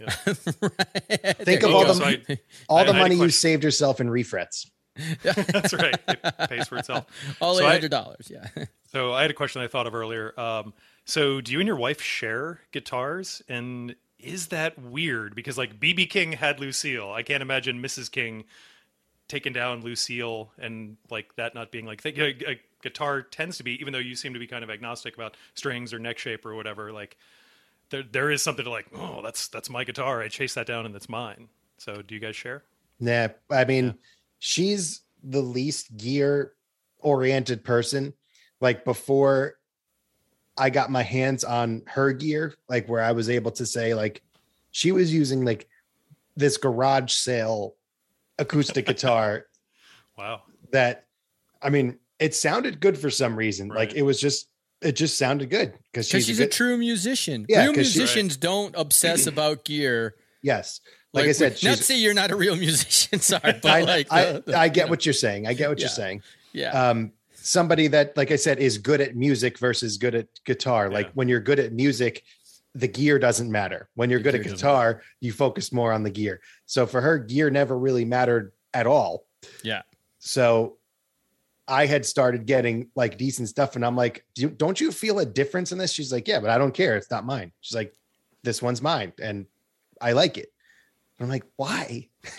Think 0.11 1.37
Think 1.39 1.63
of 1.63 1.75
all 1.75 1.83
go. 1.85 1.95
the 1.95 1.95
So 1.95 2.05
I- 2.05 2.39
all 2.69 2.79
I- 2.79 2.85
the 2.85 2.93
I 2.95 2.99
money 2.99 3.15
you 3.17 3.31
saved 3.31 3.65
yourself 3.65 4.01
in 4.01 4.09
refrets. 4.11 4.71
That's 5.23 5.73
right. 5.73 5.99
It 6.09 6.49
pays 6.49 6.69
for 6.69 6.77
itself. 6.79 7.07
all 7.41 7.55
So 7.55 7.63
eight 7.65 7.67
I- 7.69 7.73
hundred 7.73 7.91
dollars. 7.91 8.31
Yeah. 8.31 8.47
So 8.93 9.13
I 9.13 9.23
had 9.23 9.31
a 9.31 9.35
question 9.35 9.63
I 9.63 9.69
thought 9.69 9.87
of 9.87 9.95
earlier. 9.95 10.39
Um, 10.39 10.75
so 11.05 11.41
do 11.41 11.53
you 11.53 11.61
and 11.61 11.67
your 11.67 11.77
wife 11.77 12.03
share 12.03 12.61
guitars? 12.73 13.41
And 13.49 13.95
is 14.19 14.49
that 14.49 14.79
weird? 14.79 15.35
Because 15.35 15.57
like 15.57 15.79
BB 15.81 16.11
King 16.11 16.33
had 16.33 16.61
Lucille. 16.61 17.13
I 17.13 17.23
can't 17.23 17.43
imagine 17.43 17.81
Mrs. 17.83 18.11
King 18.11 18.45
taking 19.29 19.53
down 19.53 19.81
Lucille 19.83 20.51
and 20.59 20.97
like 21.09 21.35
that 21.37 21.55
not 21.55 21.71
being 21.71 21.87
like 21.87 22.03
think 22.03 22.19
a, 22.19 22.51
a 22.51 22.61
guitar 22.83 23.23
tends 23.23 23.57
to 23.59 23.63
be 23.63 23.75
even 23.81 23.93
though 23.93 24.01
you 24.01 24.17
seem 24.17 24.33
to 24.33 24.41
be 24.41 24.47
kind 24.49 24.65
of 24.65 24.71
agnostic 24.71 25.15
about 25.15 25.37
strings 25.55 25.95
or 25.95 26.01
neck 26.01 26.19
shape 26.19 26.45
or 26.45 26.57
whatever 26.57 26.93
like 26.93 27.17
there 27.91 28.03
there 28.03 28.31
is 28.31 28.43
something 28.43 28.65
to 28.65 28.71
like 28.71 28.87
oh 28.95 29.21
that's 29.23 29.49
that's 29.49 29.71
my 29.71 29.85
guitar. 29.85 30.23
I 30.23 30.29
chase 30.29 30.55
that 30.55 30.67
down 30.67 30.87
and 30.87 30.95
it's 30.95 31.09
mine. 31.09 31.49
So 31.79 32.03
do 32.03 32.15
you 32.15 32.21
guys 32.21 32.37
share? 32.37 32.65
Nah, 32.99 33.29
I 33.51 33.65
mean, 33.65 33.95
she's 34.39 35.01
the 35.23 35.41
least 35.41 35.97
gear 35.97 36.53
oriented 36.99 37.65
person. 37.65 38.13
Like 38.61 38.85
before 38.85 39.55
I 40.61 40.69
got 40.69 40.91
my 40.91 41.03
hands 41.03 41.43
on 41.43 41.83
her 41.87 42.13
gear, 42.13 42.55
like 42.69 42.87
where 42.87 43.03
I 43.03 43.13
was 43.13 43.31
able 43.31 43.51
to 43.53 43.65
say, 43.65 43.95
like, 43.95 44.23
she 44.71 44.93
was 44.93 45.13
using 45.13 45.43
like 45.43 45.67
this 46.37 46.59
garage 46.59 47.13
sale 47.13 47.77
acoustic 48.39 48.85
guitar 48.87 49.47
wow. 50.19 50.43
that, 50.71 51.07
I 51.63 51.71
mean, 51.71 51.99
it 52.19 52.35
sounded 52.35 52.81
good 52.81 52.99
for 52.99 53.09
some 53.09 53.37
reason. 53.37 53.69
Like 53.69 53.95
it 53.95 54.03
was 54.03 54.21
just, 54.21 54.50
it 54.83 54.93
just 54.93 55.19
sounded 55.19 55.51
good 55.51 55.73
because 55.93 56.07
Because 56.07 56.07
she's, 56.09 56.27
she's 56.27 56.41
a 56.41 56.45
a 56.45 56.47
good, 56.47 56.53
true 56.53 56.77
musician. 56.77 57.47
Yeah, 57.49 57.65
real 57.65 57.75
'cause 57.75 57.93
she- 57.93 57.99
musicians 57.99 58.37
don't 58.37 58.75
obsess 58.77 59.27
about 59.27 59.65
gear. 59.65 60.15
yes. 60.43 60.81
Like, 61.13 61.27
I 61.27 61.33
said, 61.33 61.51
not 61.55 61.59
she's, 61.59 61.77
to 61.79 61.83
say 61.83 61.99
you're 61.99 62.15
not 62.15 62.31
a 62.31 62.37
real 62.37 62.55
musician. 62.55 63.19
Sorry, 63.31 63.59
but 63.61 63.65
I, 63.67 63.81
like, 63.83 64.07
I, 64.13 64.33
the- 64.33 64.43
the- 64.47 64.59
I 64.59 64.69
get 64.69 64.89
what 64.89 65.05
you're 65.05 65.13
saying. 65.13 65.47
I 65.49 65.55
get 65.55 65.69
what 65.69 65.79
Yeah. 65.79 65.85
you're 65.87 65.91
saying. 65.91 66.23
yeah, 66.53 66.91
um 66.91 67.13
somebody 67.43 67.87
that 67.89 68.15
like 68.19 68.31
i 68.31 68.37
said 68.37 68.59
is 68.59 68.77
good 68.77 69.01
at 69.01 69.17
music 69.17 69.59
versus 69.59 69.97
good 69.97 70.15
at 70.15 70.27
guitar 70.45 70.91
like 70.91 71.11
when 71.15 71.27
you're 71.27 71.41
good 71.41 71.59
at 71.59 71.73
music 71.73 72.23
the 72.75 72.87
gear 72.87 73.19
doesn't 73.19 73.51
matter 73.51 73.89
when 73.95 74.11
you're 74.11 74.19
The 74.19 74.25
good 74.25 74.35
at 74.35 74.43
gear 74.43 74.53
doesn't 74.53 74.59
guitar 74.59 75.03
you 75.21 75.33
focus 75.33 75.73
more 75.73 75.91
on 75.91 76.03
the 76.03 76.11
gear 76.11 76.43
so 76.67 76.87
for 76.87 77.01
her 77.01 77.19
gear 77.19 77.49
never 77.49 77.79
really 77.79 78.05
mattered 78.05 78.53
at 78.75 78.87
all 78.87 79.25
yeah. 79.63 79.83
so 80.19 80.77
i 81.71 81.87
had 81.87 82.05
started 82.05 82.45
getting 82.47 82.91
like 82.95 83.17
decent 83.17 83.49
stuff 83.49 83.77
and 83.77 83.85
i'm 83.87 83.97
like 83.97 84.25
Do 84.35 84.43
you, 84.43 84.51
don't 84.51 84.81
you 84.81 84.91
feel 84.93 85.19
a 85.21 85.25
difference 85.25 85.73
in 85.73 85.79
this 85.79 85.93
she's 85.93 86.13
like 86.13 86.29
yeah 86.29 86.41
but 86.41 86.51
i 86.51 86.59
don't 86.59 86.75
care 86.75 86.97
it's 86.97 87.11
not 87.11 87.25
mine 87.25 87.53
she's 87.61 87.75
like 87.77 87.95
this 88.43 88.61
one's 88.61 88.83
mine 88.83 89.13
and 89.23 89.47
i 90.01 90.13
like 90.13 90.37
it 90.37 90.53
i'm 91.21 91.29
like 91.29 91.45
why 91.57 92.09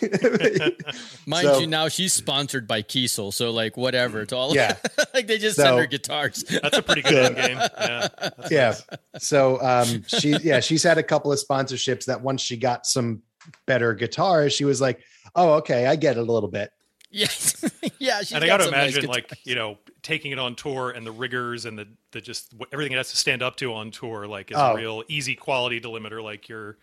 Mind 1.26 1.42
So- 1.46 1.58
you, 1.60 1.66
now 1.66 1.88
she's 1.88 2.12
sponsored 2.12 2.66
by 2.68 2.82
Kiesel, 2.82 3.32
so 3.32 3.50
like 3.50 3.76
whatever. 3.76 4.20
It's 4.22 4.32
all 4.32 4.54
Yeah. 4.54 4.76
like 5.14 5.26
they 5.26 5.38
just 5.38 5.56
So- 5.56 5.64
send 5.64 5.78
her 5.78 5.86
guitars. 5.86 6.44
that's 6.44 6.76
a 6.78 6.82
pretty 6.82 7.02
good 7.02 7.34
game 7.34 7.56
yeah 7.80 8.08
yeah 8.50 8.68
nice. 8.68 8.84
so 9.18 9.60
um 9.62 10.04
she 10.06 10.36
yeah 10.42 10.60
she's 10.60 10.82
had 10.82 10.98
a 10.98 11.02
couple 11.02 11.32
of 11.32 11.38
sponsorships 11.40 12.04
that 12.06 12.20
once 12.20 12.40
she 12.42 12.56
got 12.56 12.86
some 12.86 13.22
better 13.66 13.92
guitars 13.94 14.52
she 14.52 14.64
was 14.64 14.80
like 14.80 15.00
oh 15.34 15.54
okay 15.54 15.86
i 15.86 15.96
get 15.96 16.16
it 16.16 16.20
a 16.20 16.32
little 16.32 16.48
bit 16.48 16.70
yeah, 17.12 17.26
yeah. 17.98 18.18
She's 18.20 18.32
and 18.32 18.42
I 18.42 18.46
got 18.48 18.54
got 18.54 18.56
to 18.58 18.64
some 18.64 18.72
nice 18.72 18.92
imagine, 18.94 19.10
like 19.10 19.38
you 19.44 19.54
know, 19.54 19.78
taking 20.02 20.32
it 20.32 20.38
on 20.38 20.54
tour 20.56 20.90
and 20.90 21.06
the 21.06 21.12
riggers 21.12 21.64
and 21.66 21.78
the 21.78 21.86
the 22.10 22.20
just 22.20 22.52
what- 22.54 22.68
everything 22.72 22.92
it 22.92 22.96
has 22.96 23.10
to 23.10 23.16
stand 23.16 23.42
up 23.42 23.56
to 23.56 23.72
on 23.74 23.90
tour, 23.90 24.26
like 24.26 24.50
is 24.50 24.56
Oh. 24.56 24.72
a 24.72 24.76
real 24.76 25.04
easy 25.08 25.34
quality 25.36 25.80
delimiter. 25.80 26.22
Like 26.22 26.48
your, 26.48 26.78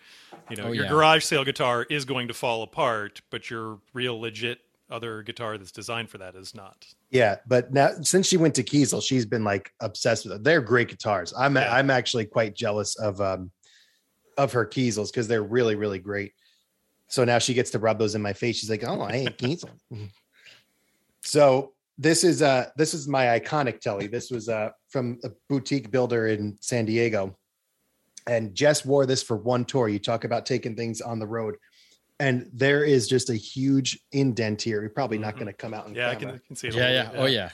you 0.49 0.55
know, 0.55 0.65
Oh, 0.65 0.71
your 0.71 0.85
yeah. 0.85 0.89
garage 0.91 1.23
sale 1.25 1.43
guitar 1.43 1.83
is 1.89 2.05
going 2.05 2.27
to 2.29 2.33
fall 2.33 2.63
apart, 2.63 3.21
but 3.29 3.49
your 3.49 3.79
real 3.93 4.19
legit 4.19 4.59
other 4.91 5.21
guitar 5.21 5.57
that's 5.57 5.71
designed 5.71 6.09
for 6.09 6.17
that 6.17 6.33
is 6.35 6.55
not. 6.55 6.83
yeah 7.11 7.35
but 7.45 7.71
now 7.71 7.91
since 8.01 8.27
she 8.27 8.37
went 8.37 8.55
to 8.55 8.63
kiesel 8.63 9.03
she's 9.03 9.23
been 9.23 9.43
like 9.43 9.71
obsessed 9.81 10.25
with 10.25 10.33
it 10.33 10.43
they're 10.43 10.61
great 10.61 10.87
guitars 10.87 11.31
i'm 11.37 11.55
Yeah. 11.55 11.71
i'm 11.75 11.91
actually 11.91 12.25
quite 12.25 12.55
jealous 12.55 12.95
of 12.95 13.21
um 13.21 13.51
of 14.35 14.51
her 14.51 14.65
kiesels 14.65 15.11
because 15.11 15.27
they're 15.27 15.43
really 15.43 15.75
really 15.75 15.99
great 15.99 16.33
so 17.07 17.23
now 17.23 17.37
she 17.37 17.53
gets 17.53 17.69
to 17.69 17.77
rub 17.77 17.99
those 17.99 18.15
in 18.15 18.21
my 18.23 18.33
face 18.33 18.57
she's 18.57 18.69
like 18.71 18.83
oh 18.83 19.01
i 19.01 19.11
ain't 19.11 19.37
kiesel 19.37 19.69
so 21.29 21.73
this 21.97 22.23
is 22.23 22.41
uh 22.41 22.65
this 22.75 22.93
is 22.93 23.07
my 23.07 23.25
iconic 23.39 23.79
telly 23.79 24.07
this 24.07 24.31
was 24.31 24.49
uh 24.49 24.69
from 24.89 25.19
a 25.23 25.29
boutique 25.49 25.91
builder 25.91 26.27
in 26.27 26.57
san 26.61 26.85
diego 26.85 27.35
and 28.27 28.55
jess 28.55 28.85
wore 28.85 29.05
this 29.05 29.21
for 29.21 29.37
one 29.37 29.63
tour 29.65 29.87
you 29.87 29.99
talk 29.99 30.23
about 30.23 30.45
taking 30.45 30.75
things 30.75 31.01
on 31.01 31.19
the 31.19 31.27
road 31.27 31.55
and 32.19 32.49
there 32.53 32.83
is 32.83 33.07
just 33.07 33.29
a 33.29 33.35
huge 33.35 33.99
indent 34.11 34.61
here 34.61 34.81
you're 34.81 34.89
probably 34.89 35.17
not 35.17 35.35
Mhm. 35.35 35.39
going 35.39 35.47
to 35.47 35.53
come 35.53 35.73
out 35.73 35.87
and 35.87 35.95
Yeah, 35.95 36.09
I 36.09 36.15
camera. 36.15 36.33
can, 36.39 36.41
can 36.47 36.55
see 36.55 36.67
it. 36.69 36.75
a 36.75 36.77
yeah, 36.77 36.89
yeah. 36.91 37.09
bit, 37.11 37.19
Oh 37.19 37.25
yeah. 37.25 37.49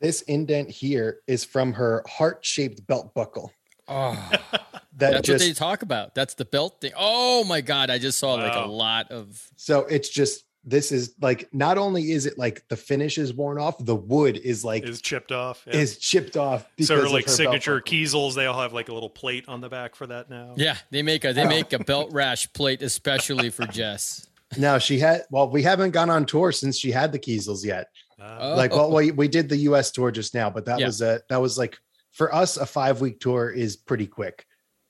this 0.00 0.22
indent 0.22 0.70
here 0.70 1.20
is 1.26 1.44
from 1.44 1.72
her 1.74 2.02
heart-shaped 2.08 2.86
belt 2.86 3.12
buckle 3.14 3.52
Oh, 3.88 4.14
that 4.52 4.72
that's 4.96 5.20
just 5.28 5.28
what 5.44 5.46
they 5.46 5.52
talk 5.52 5.82
about. 5.82 6.12
That's 6.16 6.34
the 6.34 6.44
belt 6.44 6.80
thing. 6.80 6.90
Oh 6.96 7.44
my 7.44 7.60
god, 7.60 7.88
I 7.88 7.98
just 7.98 8.18
saw 8.18 8.34
like 8.34 8.56
a 8.56 8.66
lot 8.66 9.12
of. 9.12 9.40
so 9.54 9.80
it's 9.86 10.08
just 10.08 10.42
this 10.68 10.90
is 10.90 11.14
like 11.20 11.48
not 11.54 11.78
only 11.78 12.10
is 12.10 12.26
it 12.26 12.36
like 12.36 12.66
the 12.68 12.76
finish 12.76 13.18
is 13.18 13.32
worn 13.32 13.56
off 13.58 13.76
the 13.84 13.94
wood 13.94 14.36
is 14.36 14.64
like 14.64 14.82
Is 14.82 15.00
chipped 15.00 15.30
off. 15.32 15.62
yeah. 15.66 15.76
is 15.76 15.96
chipped 15.98 16.36
off 16.36 16.66
because 16.76 16.88
so 16.88 17.00
of 17.06 17.12
like 17.12 17.26
her 17.26 17.30
signature 17.30 17.76
buckle. 17.76 17.92
Kiesels, 17.96 18.34
they 18.34 18.46
all 18.46 18.60
have 18.60 18.72
like 18.72 18.88
a 18.88 18.92
little 18.92 19.08
plate 19.08 19.44
on 19.48 19.60
the 19.60 19.68
back 19.68 19.94
for 19.94 20.06
that 20.08 20.28
now. 20.28 20.54
Yeah, 20.56 20.76
they 20.90 21.02
make 21.02 21.24
a 21.24 21.32
they 21.32 21.46
make 21.46 21.72
a 21.72 21.78
belt 21.78 22.12
rash 22.12 22.52
plate 22.52 22.82
especially 22.82 23.50
for 23.50 23.64
Jess. 23.66 24.26
now 24.58 24.78
she 24.78 24.98
had 24.98 25.22
well 25.30 25.48
we 25.48 25.62
haven't 25.62 25.90
gone 25.92 26.10
on 26.10 26.24
tour 26.26 26.52
since 26.52 26.78
she 26.78 26.90
had 26.90 27.10
the 27.12 27.18
kiesels 27.18 27.64
yet 27.64 27.88
Uh, 28.20 28.38
Oh. 28.40 28.54
like 28.56 28.70
well 28.72 28.92
we, 28.92 29.10
we 29.10 29.28
did 29.28 29.48
the 29.48 29.56
us 29.58 29.90
tour 29.90 30.10
just 30.12 30.34
now 30.34 30.48
but 30.50 30.64
that 30.66 30.78
Yeah. 30.78 30.86
was 30.86 31.00
a 31.02 31.20
that 31.28 31.40
was 31.40 31.58
like 31.58 31.76
for 32.12 32.32
us 32.34 32.56
a 32.56 32.64
five 32.64 33.00
week 33.00 33.18
tour 33.20 33.50
is 33.50 33.76
pretty 33.76 34.06
quick 34.06 34.45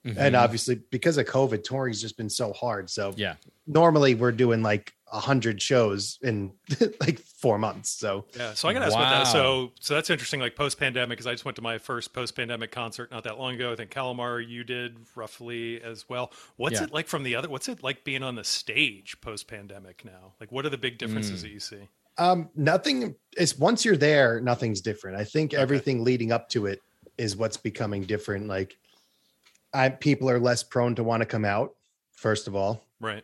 Mhm. 0.07 0.17
and 0.19 0.37
obviously 0.37 0.77
because 0.91 1.19
of 1.19 1.27
covid 1.27 1.65
touring's 1.65 2.01
just 2.01 2.17
been 2.17 2.31
so 2.31 2.53
hard 2.53 2.89
so 2.89 3.13
yeah, 3.17 3.35
normally 3.67 4.15
we're 4.15 4.31
doing 4.33 4.63
like 4.63 4.93
a 5.13 5.19
hundred 5.21 5.61
shows 5.61 6.19
in 6.23 6.53
like 7.01 7.19
four 7.21 7.59
months 7.59 7.91
so 7.91 8.25
Yeah, 8.37 8.55
so 8.55 8.69
I 8.69 8.73
got 8.73 8.81
to 8.81 8.87
ask 8.87 8.95
about 8.95 9.25
that. 9.25 9.31
So, 9.31 9.73
so 9.79 9.95
that's 9.95 10.11
interesting. 10.11 10.41
Like 10.41 10.57
post 10.57 10.79
pandemic, 10.81 11.11
because 11.17 11.29
I 11.29 11.33
just 11.33 11.45
went 11.45 11.55
to 11.57 11.63
my 11.63 11.79
first 11.79 12.13
post 12.13 12.35
pandemic 12.35 12.73
concert 12.73 13.13
not 13.13 13.23
that 13.25 13.39
long 13.39 13.55
ago. 13.55 13.73
I 13.73 13.77
think 13.77 13.91
Kalimar, 13.91 14.45
you 14.47 14.65
did 14.65 14.97
roughly 15.15 15.81
as 15.81 16.09
well. 16.09 16.33
What's 16.57 16.81
Yeah. 16.81 16.85
it 16.85 16.93
like 16.93 17.07
from 17.07 17.23
the 17.23 17.37
other? 17.37 17.49
What's 17.49 17.69
it 17.69 17.85
like 17.85 18.03
being 18.03 18.25
on 18.25 18.35
the 18.35 18.43
stage 18.43 19.21
post 19.21 19.47
pandemic 19.47 20.05
now? 20.05 20.33
Like, 20.41 20.51
what 20.51 20.67
are 20.67 20.71
the 20.71 20.79
big 20.79 20.99
differences 20.99 21.39
Mm. 21.39 21.43
that 21.43 21.51
you 21.51 21.61
see? 21.61 21.89
Um, 22.19 22.51
nothing 22.57 23.15
is 23.37 23.57
once 23.57 23.85
you're 23.85 23.97
there, 23.97 24.41
nothing's 24.41 24.81
different. 24.81 25.17
I 25.19 25.25
think 25.25 25.55
everything 25.55 26.03
leading 26.03 26.33
up 26.33 26.49
to 26.51 26.67
it 26.67 26.83
is 27.17 27.37
what's 27.37 27.57
becoming 27.57 28.03
different. 28.03 28.49
Like, 28.49 28.77
I 29.77 29.89
people 29.91 30.31
are 30.31 30.41
less 30.41 30.63
prone 30.63 30.95
to 30.97 31.05
want 31.05 31.21
to 31.21 31.27
come 31.27 31.45
out. 31.45 31.75
First 32.13 32.49
of 32.49 32.57
all, 32.57 32.83
Right. 33.01 33.23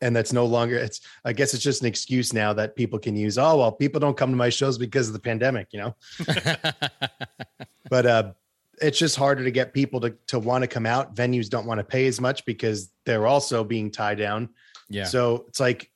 and 0.00 0.14
that's 0.16 0.32
no 0.32 0.44
longer. 0.46 0.76
It's 0.76 1.00
I 1.24 1.32
guess 1.32 1.54
it's 1.54 1.62
just 1.62 1.80
an 1.82 1.86
excuse 1.86 2.32
now 2.32 2.52
that 2.54 2.74
people 2.76 2.98
can 2.98 3.14
use. 3.16 3.38
Oh 3.38 3.56
well, 3.58 3.72
people 3.72 4.00
don't 4.00 4.16
come 4.16 4.30
to 4.30 4.36
my 4.36 4.48
shows 4.50 4.78
because 4.78 5.06
of 5.06 5.12
the 5.12 5.20
pandemic. 5.20 5.68
You 5.72 5.80
know, 5.80 5.96
but 7.90 8.06
uh, 8.06 8.32
it's 8.80 8.98
just 8.98 9.16
harder 9.16 9.44
to 9.44 9.50
get 9.50 9.72
people 9.74 10.00
to 10.00 10.10
to 10.28 10.38
want 10.38 10.62
to 10.62 10.68
come 10.68 10.86
out. 10.86 11.14
Venues 11.14 11.48
don't 11.48 11.66
want 11.66 11.78
to 11.78 11.84
pay 11.84 12.06
as 12.06 12.20
much 12.20 12.44
because 12.44 12.90
they're 13.04 13.26
also 13.26 13.64
being 13.64 13.90
tied 13.90 14.18
down. 14.18 14.48
Yeah. 14.88 15.04
So 15.04 15.44
it's 15.48 15.60
like, 15.60 15.90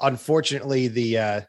unfortunately, 0.00 0.88
the 0.88 1.18
uh, 1.18 1.40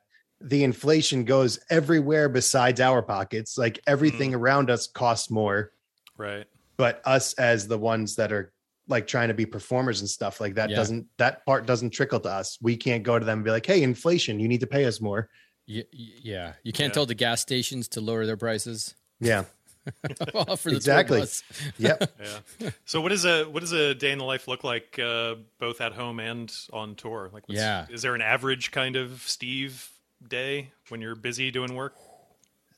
the 0.42 0.64
inflation 0.64 1.26
goes 1.26 1.60
everywhere 1.70 2.30
besides 2.30 2.80
our 2.82 3.02
pockets. 3.02 3.58
Like 3.58 3.80
everything 3.88 4.34
around 4.34 4.70
us 4.70 4.88
costs 4.88 5.30
more, 5.30 5.72
Right. 6.18 6.46
But 6.80 7.02
us 7.06 7.34
as 7.34 7.68
the 7.68 7.78
ones 7.78 8.16
that 8.16 8.32
are 8.32 8.54
like 8.88 9.06
trying 9.06 9.28
to 9.28 9.34
be 9.34 9.46
performers 9.46 10.00
and 10.00 10.10
stuff 10.10 10.40
like 10.40 10.56
that 10.56 10.70
Yeah. 10.70 10.78
doesn't 10.78 11.06
that 11.18 11.46
part 11.46 11.66
doesn't 11.68 11.90
trickle 11.92 12.22
to 12.22 12.30
us. 12.30 12.58
We 12.62 12.78
can't 12.78 13.04
go 13.04 13.20
to 13.20 13.26
them 13.26 13.40
and 13.40 13.46
be 13.46 13.52
like, 13.52 13.66
"Hey, 13.66 13.84
inflation, 13.84 14.40
you 14.40 14.48
need 14.48 14.62
to 14.62 14.68
pay 14.68 14.86
us 14.86 15.00
more." 15.02 15.30
Y- 15.68 15.84
y- 15.94 16.00
yeah. 16.22 16.54
You 16.64 16.72
can't 16.74 16.90
Yeah. 16.92 16.94
tell 16.94 17.06
the 17.06 17.14
gas 17.16 17.42
stations 17.42 17.90
to 17.90 18.02
lower 18.02 18.26
their 18.26 18.38
prices 18.38 18.96
Yeah. 19.20 19.44
for 20.58 20.70
the 20.72 20.76
Exactly. 20.78 21.24
Yep. 21.78 22.12
Yeah. 22.60 22.70
so 22.86 23.02
what 23.02 23.12
is 23.12 23.26
a 23.26 23.44
what 23.44 23.60
does 23.60 23.74
a 23.74 23.94
day 23.94 24.12
in 24.14 24.18
the 24.18 24.24
life 24.24 24.48
look 24.48 24.64
like 24.64 24.98
uh, 24.98 25.36
both 25.60 25.82
at 25.82 25.92
home 25.94 26.20
and 26.22 26.50
on 26.72 26.96
tour? 26.96 27.30
Like, 27.34 27.48
what's, 27.50 27.60
Yeah. 27.60 27.88
is 27.90 28.02
there 28.04 28.16
an 28.16 28.22
average 28.22 28.72
kind 28.72 28.96
of 28.96 29.22
Steve 29.28 29.90
day 30.26 30.72
when 30.88 31.02
you're 31.02 31.16
busy 31.16 31.52
doing 31.52 31.76
work? 31.76 31.94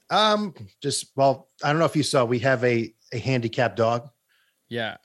Um, 0.09 0.53
just 0.81 1.11
well, 1.15 1.47
I 1.63 1.69
don't 1.69 1.79
know 1.79 1.85
if 1.85 1.95
you 1.95 2.03
saw, 2.03 2.25
we 2.25 2.39
have 2.39 2.63
a 2.65 2.93
a 3.13 3.17
handicapped 3.17 3.75
dog. 3.75 4.09
Yeah. 4.69 4.97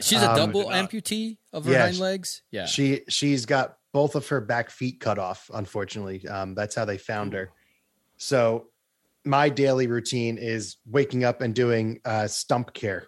She's 0.00 0.22
a 0.22 0.30
Um, 0.30 0.36
double 0.36 0.62
Did 0.62 0.72
amputee 0.72 1.38
of 1.52 1.64
her 1.66 1.72
Yeah, 1.72 1.82
hind 1.82 1.98
legs. 1.98 2.42
Yeah. 2.50 2.66
She 2.66 3.02
she's 3.08 3.46
got 3.46 3.76
both 3.92 4.16
of 4.16 4.26
her 4.28 4.40
back 4.40 4.70
feet 4.70 4.98
cut 5.00 5.18
off. 5.18 5.50
Unfortunately, 5.54 6.26
um, 6.26 6.54
that's 6.54 6.74
how 6.74 6.84
they 6.84 6.98
found 6.98 7.32
her. 7.32 7.52
So 8.16 8.70
my 9.24 9.48
daily 9.48 9.86
routine 9.86 10.36
is 10.36 10.76
waking 10.84 11.24
up 11.24 11.40
and 11.40 11.54
doing 11.54 12.00
uh, 12.04 12.26
stump 12.26 12.72
care. 12.74 13.06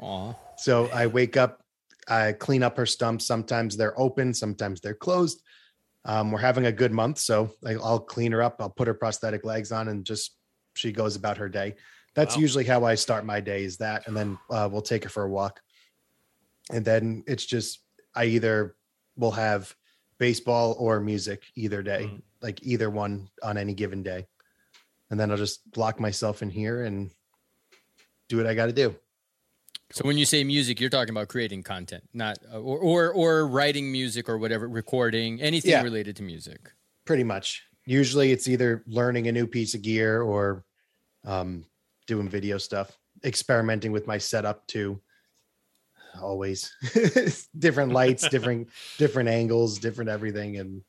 Aw. 0.00 0.34
So 0.56 0.88
I 0.92 1.06
wake 1.08 1.36
up, 1.36 1.62
I 2.08 2.32
clean 2.32 2.62
up 2.62 2.76
her 2.76 2.86
stumps. 2.86 3.26
Sometimes 3.26 3.76
they're 3.76 3.98
open, 4.00 4.32
sometimes 4.32 4.80
they're 4.80 4.94
closed. 4.94 5.42
Um, 6.06 6.30
we're 6.32 6.38
having 6.40 6.66
a 6.66 6.72
good 6.72 6.92
month, 6.92 7.18
so 7.18 7.54
I'll 7.66 8.00
clean 8.00 8.32
her 8.32 8.42
up. 8.42 8.56
I'll 8.60 8.70
put 8.70 8.88
her 8.88 8.94
prosthetic 8.94 9.44
legs 9.44 9.72
on, 9.72 9.88
and 9.88 10.04
just 10.04 10.36
she 10.74 10.92
goes 10.92 11.16
about 11.16 11.38
her 11.38 11.48
day. 11.48 11.76
That's 12.14 12.36
Wow. 12.36 12.40
usually 12.42 12.64
how 12.64 12.84
I 12.84 12.94
start 12.94 13.24
my 13.24 13.40
day. 13.40 13.64
Is 13.64 13.76
that, 13.78 14.06
and 14.06 14.16
then 14.16 14.38
uh, 14.50 14.68
we'll 14.70 14.82
take 14.82 15.04
her 15.04 15.10
for 15.10 15.24
a 15.24 15.28
walk, 15.30 15.60
and 16.70 16.84
then 16.84 17.24
it's 17.26 17.44
just 17.44 17.80
I 18.14 18.26
either 18.26 18.76
will 19.16 19.32
have 19.32 19.74
baseball 20.18 20.76
or 20.78 21.00
music 21.00 21.42
either 21.56 21.82
day, 21.82 22.04
Mhm. 22.04 22.22
like 22.40 22.62
either 22.62 22.88
one 22.88 23.28
on 23.42 23.58
any 23.58 23.74
given 23.74 24.02
day, 24.02 24.26
and 25.10 25.18
then 25.18 25.30
I'll 25.30 25.36
just 25.36 25.76
lock 25.76 25.98
myself 25.98 26.42
in 26.42 26.50
here 26.50 26.84
and 26.84 27.10
do 28.28 28.36
what 28.36 28.46
I 28.46 28.54
got 28.54 28.66
to 28.66 28.72
do. 28.72 28.96
So 29.90 30.04
when 30.04 30.16
you 30.16 30.24
say 30.24 30.42
music, 30.44 30.80
you're 30.80 30.90
talking 30.90 31.10
about 31.14 31.28
creating 31.28 31.62
content, 31.64 32.08
not 32.14 32.38
uh, 32.52 32.60
or 32.60 32.78
or, 32.78 33.12
or 33.12 33.46
writing 33.48 33.90
music 33.92 34.28
or 34.28 34.38
whatever, 34.38 34.68
recording 34.68 35.40
anything 35.42 35.70
Yeah. 35.72 35.82
related 35.82 36.16
to 36.16 36.22
music. 36.22 36.72
pretty 37.06 37.22
much 37.24 37.62
usually 37.84 38.32
it's 38.32 38.48
either 38.48 38.82
learning 38.86 39.28
a 39.28 39.32
new 39.32 39.46
piece 39.46 39.74
of 39.74 39.82
gear 39.82 40.22
or 40.22 40.64
um, 41.24 41.66
doing 42.06 42.28
video 42.28 42.58
stuff 42.58 42.98
experimenting 43.24 43.92
with 43.92 44.06
my 44.06 44.18
setup 44.18 44.66
too 44.66 45.00
always 46.20 46.72
different 47.58 47.92
lights 47.92 48.28
different 48.34 48.68
different 48.98 49.28
angles 49.28 49.78
different 49.78 50.10
everything 50.10 50.56
and 50.58 50.82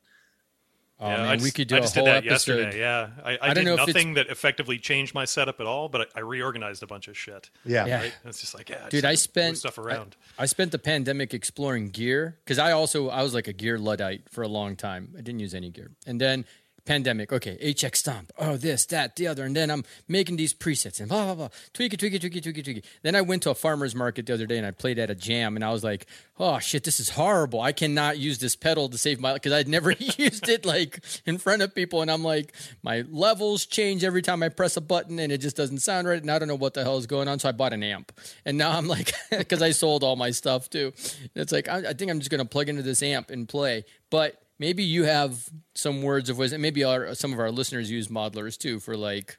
Oh 0.97 1.09
yeah, 1.09 1.17
man, 1.17 1.25
I 1.27 1.33
just, 1.35 1.43
we 1.43 1.51
could 1.51 1.67
do 1.67 1.75
I 1.75 1.79
a 1.79 1.81
just 1.81 1.93
whole 1.95 2.05
did 2.05 2.13
that 2.23 2.25
episode. 2.25 2.57
yesterday. 2.59 2.79
Yeah, 2.79 3.09
I, 3.21 3.31
I, 3.33 3.37
I 3.41 3.45
don't 3.53 3.55
did 3.55 3.65
know 3.65 3.73
if 3.73 3.79
it's- 3.81 3.95
nothing 3.95 4.13
that 4.13 4.27
effectively 4.27 4.77
changed 4.77 5.13
my 5.13 5.25
setup 5.25 5.59
at 5.59 5.65
all, 5.65 5.89
but 5.89 6.07
I, 6.15 6.19
I 6.19 6.21
reorganized 6.21 6.83
a 6.83 6.87
bunch 6.87 7.09
of 7.09 7.17
shit. 7.17 7.49
yeah, 7.65 7.85
Yeah. 7.85 7.99
Right? 7.99 8.15
It's 8.23 8.39
just 8.39 8.55
like, 8.55 8.69
yeah, 8.69 8.87
Dude, 8.87 9.03
I 9.03 9.15
spent 9.15 9.57
stuff 9.57 9.77
I- 9.77 9.81
around. 9.81 10.15
I, 10.39 10.45
spent 10.45 10.71
the 10.71 10.79
pandemic 10.79 11.33
exploring 11.33 11.89
gear 11.89 12.37
because 12.45 12.59
I 12.59 12.71
also 12.71 13.09
I 13.09 13.23
was 13.23 13.33
like 13.33 13.49
a 13.49 13.53
gear 13.53 13.77
luddite 13.77 14.29
for 14.29 14.41
a 14.41 14.47
long 14.47 14.77
time. 14.77 15.09
I 15.17 15.21
didn't 15.21 15.41
use 15.41 15.53
any 15.53 15.69
gear, 15.69 15.91
and 16.07 16.19
then 16.21 16.45
pandemic. 16.85 17.33
Okay, 17.33 17.57
HX 17.61 17.95
Stomp. 17.97 18.31
Oh, 18.37 18.57
this, 18.57 18.85
that, 18.87 19.15
the 19.15 19.27
other, 19.27 19.43
and 19.43 19.55
then 19.55 19.69
I'm 19.69 19.83
making 20.07 20.37
these 20.37 20.53
presets 20.53 20.99
and 20.99 21.09
blah 21.09 21.25
blah 21.25 21.35
blah. 21.35 21.49
Tweak 21.73 21.93
it, 21.93 21.99
tweak 21.99 22.13
it, 22.13 22.19
tweak 22.19 22.35
it, 22.35 22.43
tweak 22.43 22.57
it, 22.57 22.63
tweak 22.63 22.77
it. 22.77 22.85
Then 23.01 23.15
I 23.15 23.21
went 23.21 23.43
to 23.43 23.49
a 23.49 23.55
farmer's 23.55 23.95
market 23.95 24.25
the 24.25 24.33
other 24.33 24.45
day 24.45 24.57
and 24.57 24.65
I 24.65 24.71
played 24.71 24.99
at 24.99 25.09
a 25.09 25.15
jam, 25.15 25.55
and 25.55 25.65
I 25.65 25.71
was 25.71 25.83
like, 25.83 26.07
oh 26.37 26.59
shit, 26.59 26.83
this 26.83 26.99
is 26.99 27.09
horrible. 27.09 27.61
I 27.61 27.71
cannot 27.71 28.17
use 28.17 28.39
this 28.39 28.55
pedal 28.55 28.89
to 28.89 28.97
save 28.97 29.19
my 29.19 29.31
life 29.31 29.41
because 29.41 29.53
I'd 29.53 29.67
never 29.67 29.91
used 30.17 30.49
it 30.49 30.65
like 30.65 30.99
in 31.25 31.37
front 31.37 31.61
of 31.61 31.73
people, 31.73 32.01
and 32.01 32.11
I'm 32.11 32.23
like, 32.23 32.53
my 32.83 33.05
levels 33.09 33.65
change 33.65 34.03
every 34.03 34.21
time 34.21 34.43
I 34.43 34.49
press 34.49 34.77
a 34.77 34.81
button, 34.81 35.19
and 35.19 35.31
it 35.31 35.39
just 35.39 35.55
doesn't 35.55 35.79
sound 35.79 36.07
right, 36.07 36.21
and 36.21 36.31
I 36.31 36.39
don't 36.39 36.47
know 36.47 36.55
what 36.55 36.73
the 36.73 36.83
hell 36.83 36.97
is 36.97 37.07
going 37.07 37.27
on. 37.27 37.39
So 37.39 37.49
I 37.49 37.51
bought 37.51 37.73
an 37.73 37.83
amp, 37.83 38.11
and 38.45 38.57
now 38.57 38.71
I'm 38.77 38.87
like, 38.87 39.13
because 39.29 39.61
I 39.61 39.71
sold 39.71 40.03
all 40.03 40.15
my 40.15 40.31
stuff 40.31 40.69
too. 40.69 40.93
And 41.21 41.29
it's 41.35 41.51
like 41.51 41.67
I, 41.67 41.89
I 41.89 41.93
think 41.93 42.11
I'm 42.11 42.19
just 42.19 42.31
gonna 42.31 42.45
plug 42.45 42.69
into 42.69 42.81
this 42.81 43.01
amp 43.01 43.29
and 43.29 43.47
play, 43.47 43.85
but. 44.09 44.41
Maybe 44.57 44.83
you 44.83 45.03
have 45.03 45.49
some 45.73 46.01
words 46.01 46.29
of 46.29 46.37
wisdom. 46.37 46.61
Maybe 46.61 46.83
our, 46.83 47.13
some 47.13 47.33
of 47.33 47.39
our 47.39 47.51
listeners 47.51 47.91
use 47.91 48.07
modelers 48.07 48.57
too 48.57 48.79
for 48.79 48.95
like, 48.95 49.37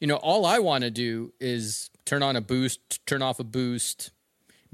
you 0.00 0.06
know, 0.06 0.16
all 0.16 0.44
I 0.44 0.58
want 0.58 0.82
to 0.82 0.90
do 0.90 1.32
is 1.40 1.90
turn 2.04 2.22
on 2.22 2.36
a 2.36 2.40
boost, 2.40 3.06
turn 3.06 3.22
off 3.22 3.38
a 3.38 3.44
boost, 3.44 4.10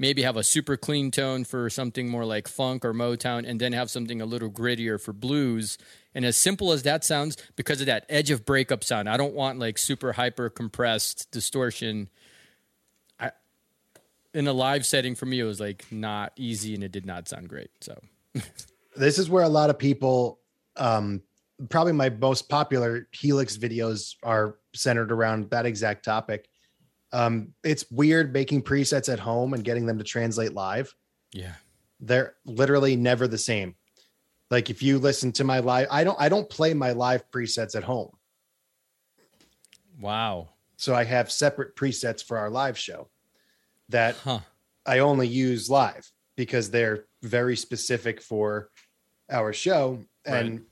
maybe 0.01 0.23
have 0.23 0.35
a 0.35 0.43
super 0.43 0.75
clean 0.75 1.11
tone 1.11 1.43
for 1.43 1.69
something 1.69 2.09
more 2.09 2.25
like 2.25 2.47
funk 2.47 2.83
or 2.83 2.91
Motown, 2.91 3.47
and 3.47 3.61
then 3.61 3.71
have 3.71 3.91
something 3.91 4.19
a 4.19 4.25
little 4.25 4.49
grittier 4.49 4.99
for 4.99 5.13
blues. 5.13 5.77
And 6.15 6.25
as 6.25 6.35
simple 6.35 6.71
as 6.71 6.81
that 6.83 7.05
sounds, 7.05 7.37
because 7.55 7.81
of 7.81 7.85
that 7.85 8.05
edge 8.09 8.31
of 8.31 8.43
breakup 8.43 8.83
sound, 8.83 9.07
I 9.07 9.15
don't 9.15 9.35
want 9.35 9.59
like 9.59 9.77
super 9.77 10.13
hyper 10.13 10.49
compressed 10.49 11.29
distortion. 11.29 12.09
I 13.19 13.31
in 14.33 14.47
a 14.47 14.53
live 14.53 14.87
setting 14.87 15.13
for 15.13 15.27
me, 15.27 15.39
it 15.39 15.43
was 15.43 15.59
like 15.59 15.85
not 15.91 16.33
easy 16.35 16.73
and 16.73 16.83
it 16.83 16.91
did 16.91 17.05
not 17.05 17.27
sound 17.29 17.47
great. 17.47 17.69
So 17.79 18.01
this 18.95 19.17
is 19.17 19.29
where 19.29 19.43
a 19.43 19.49
lot 19.49 19.69
of 19.69 19.77
people 19.79 20.39
um 20.77 21.21
probably 21.69 21.93
my 21.93 22.09
most 22.09 22.49
popular 22.49 23.07
helix 23.11 23.57
videos 23.57 24.15
are 24.23 24.57
centered 24.73 25.11
around 25.11 25.49
that 25.51 25.65
exact 25.65 26.03
topic. 26.05 26.47
Um 27.11 27.53
it's 27.63 27.89
weird 27.91 28.33
making 28.33 28.63
presets 28.63 29.11
at 29.11 29.19
home 29.19 29.53
and 29.53 29.63
getting 29.63 29.85
them 29.85 29.97
to 29.97 30.03
translate 30.03 30.53
live. 30.53 30.93
Yeah, 31.33 31.53
they're 31.99 32.35
literally 32.45 32.95
never 32.95 33.27
the 33.27 33.37
same. 33.37 33.75
Like 34.49 34.69
if 34.69 34.83
you 34.83 34.99
listen 34.99 35.31
to 35.33 35.43
my 35.43 35.59
live 35.59 35.87
i 35.91 36.03
don't 36.03 36.19
i 36.19 36.29
don't 36.29 36.49
play 36.49 36.73
my 36.73 36.91
live 36.91 37.29
presets 37.31 37.75
at 37.75 37.83
home. 37.83 38.11
Wow, 39.99 40.49
so 40.77 40.95
i 40.95 41.03
have 41.03 41.31
separate 41.31 41.75
presets 41.75 42.23
for 42.23 42.37
our 42.37 42.49
live 42.49 42.77
show 42.77 43.09
that 43.89 44.15
huh? 44.23 44.39
I 44.85 44.99
only 44.99 45.27
use 45.27 45.69
live 45.69 46.11
because 46.35 46.71
they're 46.71 47.05
very 47.21 47.55
specific 47.55 48.21
for 48.21 48.69
our 49.31 49.53
show. 49.53 50.03
And 50.25 50.63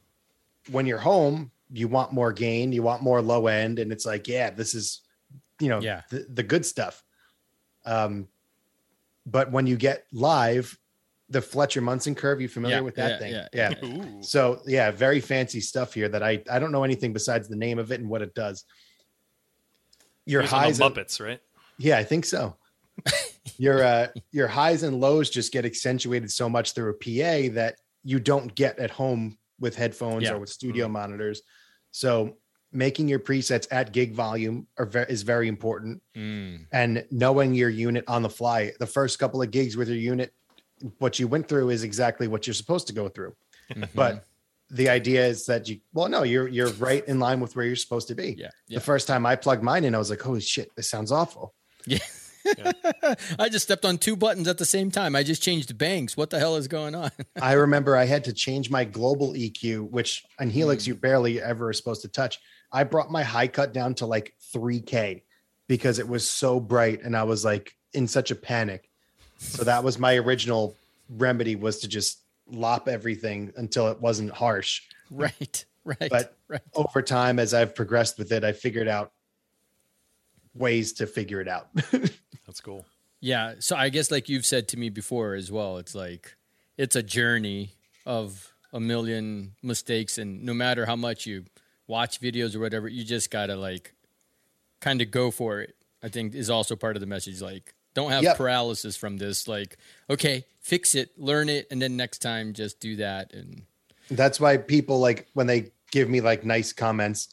when 0.72 0.86
you're 0.86 1.00
home, 1.00 1.52
you 1.72 1.88
want 1.88 2.12
more 2.14 2.32
gain, 2.34 2.72
you 2.72 2.84
want 2.84 3.02
more 3.02 3.22
low 3.22 3.48
end, 3.48 3.80
and 3.80 3.92
it's 3.92 4.06
like, 4.06 4.28
yeah, 4.28 4.50
this 4.50 4.74
is, 4.76 5.02
you 5.60 5.70
know, 5.70 5.82
Yeah. 5.82 6.02
the, 6.10 6.26
the 6.34 6.44
good 6.44 6.66
stuff. 6.66 7.04
Um, 7.86 8.28
but 9.26 9.52
when 9.52 9.68
you 9.68 9.78
get 9.78 10.06
live, 10.12 10.78
the 11.30 11.42
Fletcher 11.42 11.82
Munson 11.82 12.16
curve, 12.16 12.42
you 12.42 12.48
familiar 12.48 12.78
Yeah, 12.78 12.82
with 12.82 12.96
that 12.96 13.12
yeah, 13.12 13.20
thing? 13.20 13.32
yeah, 13.34 13.48
yeah. 13.54 13.74
yeah. 13.82 14.22
So 14.22 14.62
yeah, 14.66 14.90
very 14.90 15.20
fancy 15.20 15.62
stuff 15.62 15.94
here 15.94 16.10
that 16.10 16.24
I 16.24 16.42
I 16.50 16.58
don't 16.58 16.72
know 16.72 16.84
anything 16.84 17.14
besides 17.14 17.48
the 17.48 17.56
name 17.56 17.78
of 17.78 17.92
it 17.92 18.00
and 18.00 18.10
what 18.10 18.24
it 18.24 18.34
does. 18.34 18.66
Your 20.26 20.42
It 20.42 20.46
was 20.46 20.54
on 20.54 20.60
highs 20.60 20.80
and- 20.80 20.96
Muppets, 20.96 21.24
right? 21.24 21.40
yeah, 21.78 22.00
I 22.00 22.04
think 22.04 22.26
so. 22.26 22.56
your 23.58 23.84
uh 23.84 24.08
your 24.32 24.48
highs 24.48 24.82
and 24.82 25.00
lows 25.00 25.30
just 25.30 25.52
get 25.54 25.66
accentuated 25.66 26.32
so 26.32 26.50
much 26.50 26.72
through 26.74 26.90
a 26.90 26.94
PA 26.96 27.54
that 27.54 27.76
you 28.12 28.20
don't 28.20 28.54
get 28.56 28.80
at 28.80 28.92
home 28.92 29.38
with 29.60 29.76
headphones 29.76 30.24
Yeah. 30.24 30.34
or 30.34 30.40
with 30.40 30.50
studio 30.50 30.88
monitors. 30.88 31.42
So 31.92 32.38
making 32.72 33.08
your 33.08 33.20
presets 33.20 33.68
at 33.72 33.92
gig 33.92 34.14
volume 34.14 34.68
are 34.78 34.86
ve- 34.86 35.06
is 35.16 35.22
very 35.24 35.48
important 35.48 36.02
Mm. 36.16 36.66
and 36.72 37.06
knowing 37.12 37.54
your 37.54 37.70
unit 37.70 38.04
on 38.08 38.22
the 38.22 38.30
fly. 38.40 38.72
The 38.80 38.86
first 38.98 39.20
couple 39.20 39.42
of 39.42 39.50
gigs 39.52 39.76
with 39.78 39.88
your 39.90 39.98
unit 40.14 40.34
what 41.00 41.20
you 41.20 41.28
went 41.28 41.46
through 41.50 41.70
is 41.72 41.84
exactly 41.84 42.28
what 42.28 42.48
you're 42.48 42.54
supposed 42.64 42.88
to 42.88 42.94
go 42.94 43.10
through. 43.10 43.34
Mm-hmm. 43.72 43.84
But 43.94 44.24
the 44.70 44.88
idea 44.88 45.26
is 45.28 45.46
that 45.48 45.68
you 45.68 45.76
well 45.94 46.08
no, 46.10 46.24
you're 46.24 46.48
you're 46.48 46.72
right 46.74 47.04
in 47.08 47.20
line 47.20 47.40
with 47.42 47.56
where 47.56 47.66
you're 47.66 47.76
supposed 47.86 48.08
to 48.08 48.16
be. 48.16 48.30
yeah, 48.38 48.50
yeah. 48.68 48.78
The 48.80 48.86
first 48.92 49.06
time 49.08 49.26
I 49.26 49.36
plugged 49.36 49.64
mine 49.64 49.84
in, 49.84 49.94
I 49.94 49.98
was 49.98 50.10
like, 50.10 50.22
holy 50.22 50.42
shit, 50.42 50.70
this 50.76 50.90
sounds 50.90 51.12
awful. 51.12 51.54
Yeah. 51.86 52.00
I 53.40 53.50
just 53.50 53.66
stepped 53.66 53.86
on 53.86 53.98
two 53.98 54.16
buttons 54.16 54.48
at 54.48 54.58
the 54.58 54.66
same 54.66 54.92
time. 54.92 55.16
I 55.16 55.24
just 55.24 55.44
changed 55.44 55.78
banks. 55.78 56.16
What 56.16 56.30
the 56.30 56.40
hell 56.40 56.56
is 56.56 56.68
going 56.68 56.96
on? 56.96 57.12
I 57.42 57.54
remember 57.54 57.96
I 57.96 58.06
had 58.06 58.24
to 58.26 58.34
change 58.34 58.70
my 58.70 58.84
global 58.84 59.34
EQ, 59.34 59.90
which 59.90 60.24
on 60.40 60.50
Helix 60.50 60.84
mm. 60.84 60.88
you 60.88 60.96
barely 60.96 61.42
ever 61.42 61.70
are 61.70 61.74
supposed 61.74 62.02
to 62.04 62.08
touch. 62.08 62.40
I 62.72 62.84
brought 62.84 63.12
my 63.12 63.24
high 63.24 63.48
cut 63.48 63.74
down 63.74 63.96
to 63.96 64.06
like 64.06 64.34
3K 64.54 65.24
because 65.68 66.00
it 66.00 66.08
was 66.08 66.28
so 66.28 66.60
bright 66.60 67.02
and 67.04 67.16
I 67.16 67.24
was 67.24 67.44
like 67.44 67.74
in 67.94 68.08
such 68.08 68.32
a 68.32 68.36
panic. 68.36 68.90
So 69.38 69.64
that 69.64 69.84
was 69.84 69.98
my 69.98 70.16
original 70.16 70.76
remedy 71.10 71.56
was 71.56 71.80
to 71.80 71.88
just 71.88 72.20
lop 72.52 72.88
everything 72.88 73.54
until 73.56 73.88
it 73.88 74.00
wasn't 74.02 74.32
harsh. 74.32 74.82
right, 75.10 75.66
right, 75.84 76.10
But 76.10 76.36
right. 76.48 76.62
over 76.76 77.02
time, 77.02 77.40
as 77.40 77.54
I've 77.54 77.76
progressed 77.76 78.18
with 78.18 78.32
it, 78.32 78.44
I 78.44 78.52
figured 78.52 78.88
out 78.88 79.12
ways 80.56 80.94
to 80.94 81.08
figure 81.08 81.42
it 81.42 81.48
out. 81.48 81.68
That's 82.46 82.62
cool. 82.62 82.86
Yeah. 83.20 83.56
So 83.60 83.76
I 83.76 83.90
guess 83.90 84.12
like 84.12 84.30
you've 84.30 84.46
said 84.46 84.68
to 84.70 84.78
me 84.78 84.90
before 84.90 85.36
as 85.36 85.52
well, 85.52 85.78
it's 85.78 85.94
like 85.96 86.36
it's 86.78 86.96
a 86.96 87.04
journey 87.04 87.72
of 88.06 88.54
a 88.74 88.80
million 88.80 89.54
mistakes 89.64 90.18
and 90.18 90.44
no 90.44 90.54
matter 90.54 90.86
how 90.86 90.96
much 90.96 91.26
you 91.26 91.46
watch 91.88 92.22
videos 92.22 92.56
or 92.56 92.60
whatever, 92.60 92.88
you 92.88 93.04
just 93.04 93.30
gotta 93.32 93.56
like 93.56 93.94
kind 94.80 95.02
of 95.02 95.12
go 95.12 95.32
for 95.32 95.60
it. 95.62 95.76
I 96.02 96.08
think 96.08 96.34
is 96.34 96.50
also 96.50 96.76
part 96.76 96.96
of 96.96 97.02
the 97.02 97.08
message. 97.08 97.42
Like 97.42 97.74
don't 97.94 98.12
have 98.12 98.24
Yep. 98.24 98.38
paralysis 98.38 98.96
from 98.96 99.18
this. 99.18 99.48
Like, 99.48 99.78
okay, 100.10 100.46
fix 100.62 100.96
it, 100.96 101.10
learn 101.20 101.50
it, 101.50 101.68
and 101.72 101.82
then 101.82 101.98
next 101.98 102.20
time 102.20 102.54
just 102.54 102.80
do 102.80 102.96
that 102.98 103.34
and 103.34 103.64
That's 104.10 104.40
why 104.40 104.58
people 104.58 105.00
like 105.00 105.28
when 105.34 105.48
they 105.48 105.72
give 105.92 106.08
me 106.10 106.22
like 106.22 106.46
nice 106.46 106.72
comments, 106.72 107.28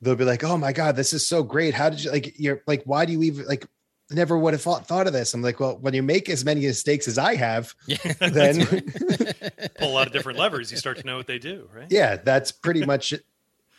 they'll 0.00 0.16
be 0.16 0.24
like, 0.24 0.42
"Oh 0.44 0.56
my 0.56 0.72
god, 0.72 0.96
this 0.96 1.12
is 1.12 1.26
so 1.26 1.42
great! 1.42 1.74
How 1.74 1.90
did 1.90 2.02
you 2.04 2.10
like? 2.10 2.34
You're 2.38 2.62
like, 2.66 2.82
why 2.84 3.04
do 3.04 3.12
you 3.12 3.22
even 3.22 3.46
like?" 3.46 3.66
Never 4.12 4.36
would 4.36 4.54
have 4.54 4.60
thought, 4.62 4.88
thought 4.88 5.06
of 5.06 5.12
this. 5.12 5.34
I'm 5.34 5.40
like, 5.42 5.60
well, 5.60 5.78
when 5.78 5.94
you 5.94 6.02
make 6.02 6.28
as 6.28 6.44
many 6.44 6.62
mistakes 6.62 7.06
as 7.06 7.16
I 7.16 7.36
have, 7.36 7.72
yeah. 7.86 7.96
then 8.18 8.66
Pull 9.78 9.88
a 9.88 9.92
lot 9.92 10.08
of 10.08 10.12
different 10.12 10.36
levers. 10.36 10.72
You 10.72 10.78
start 10.78 10.98
to 10.98 11.06
know 11.06 11.16
what 11.16 11.28
they 11.28 11.38
do, 11.38 11.68
right? 11.72 11.86
yeah, 11.90 12.16
that's 12.16 12.50
pretty 12.50 12.84
much 12.84 13.12
it. 13.12 13.24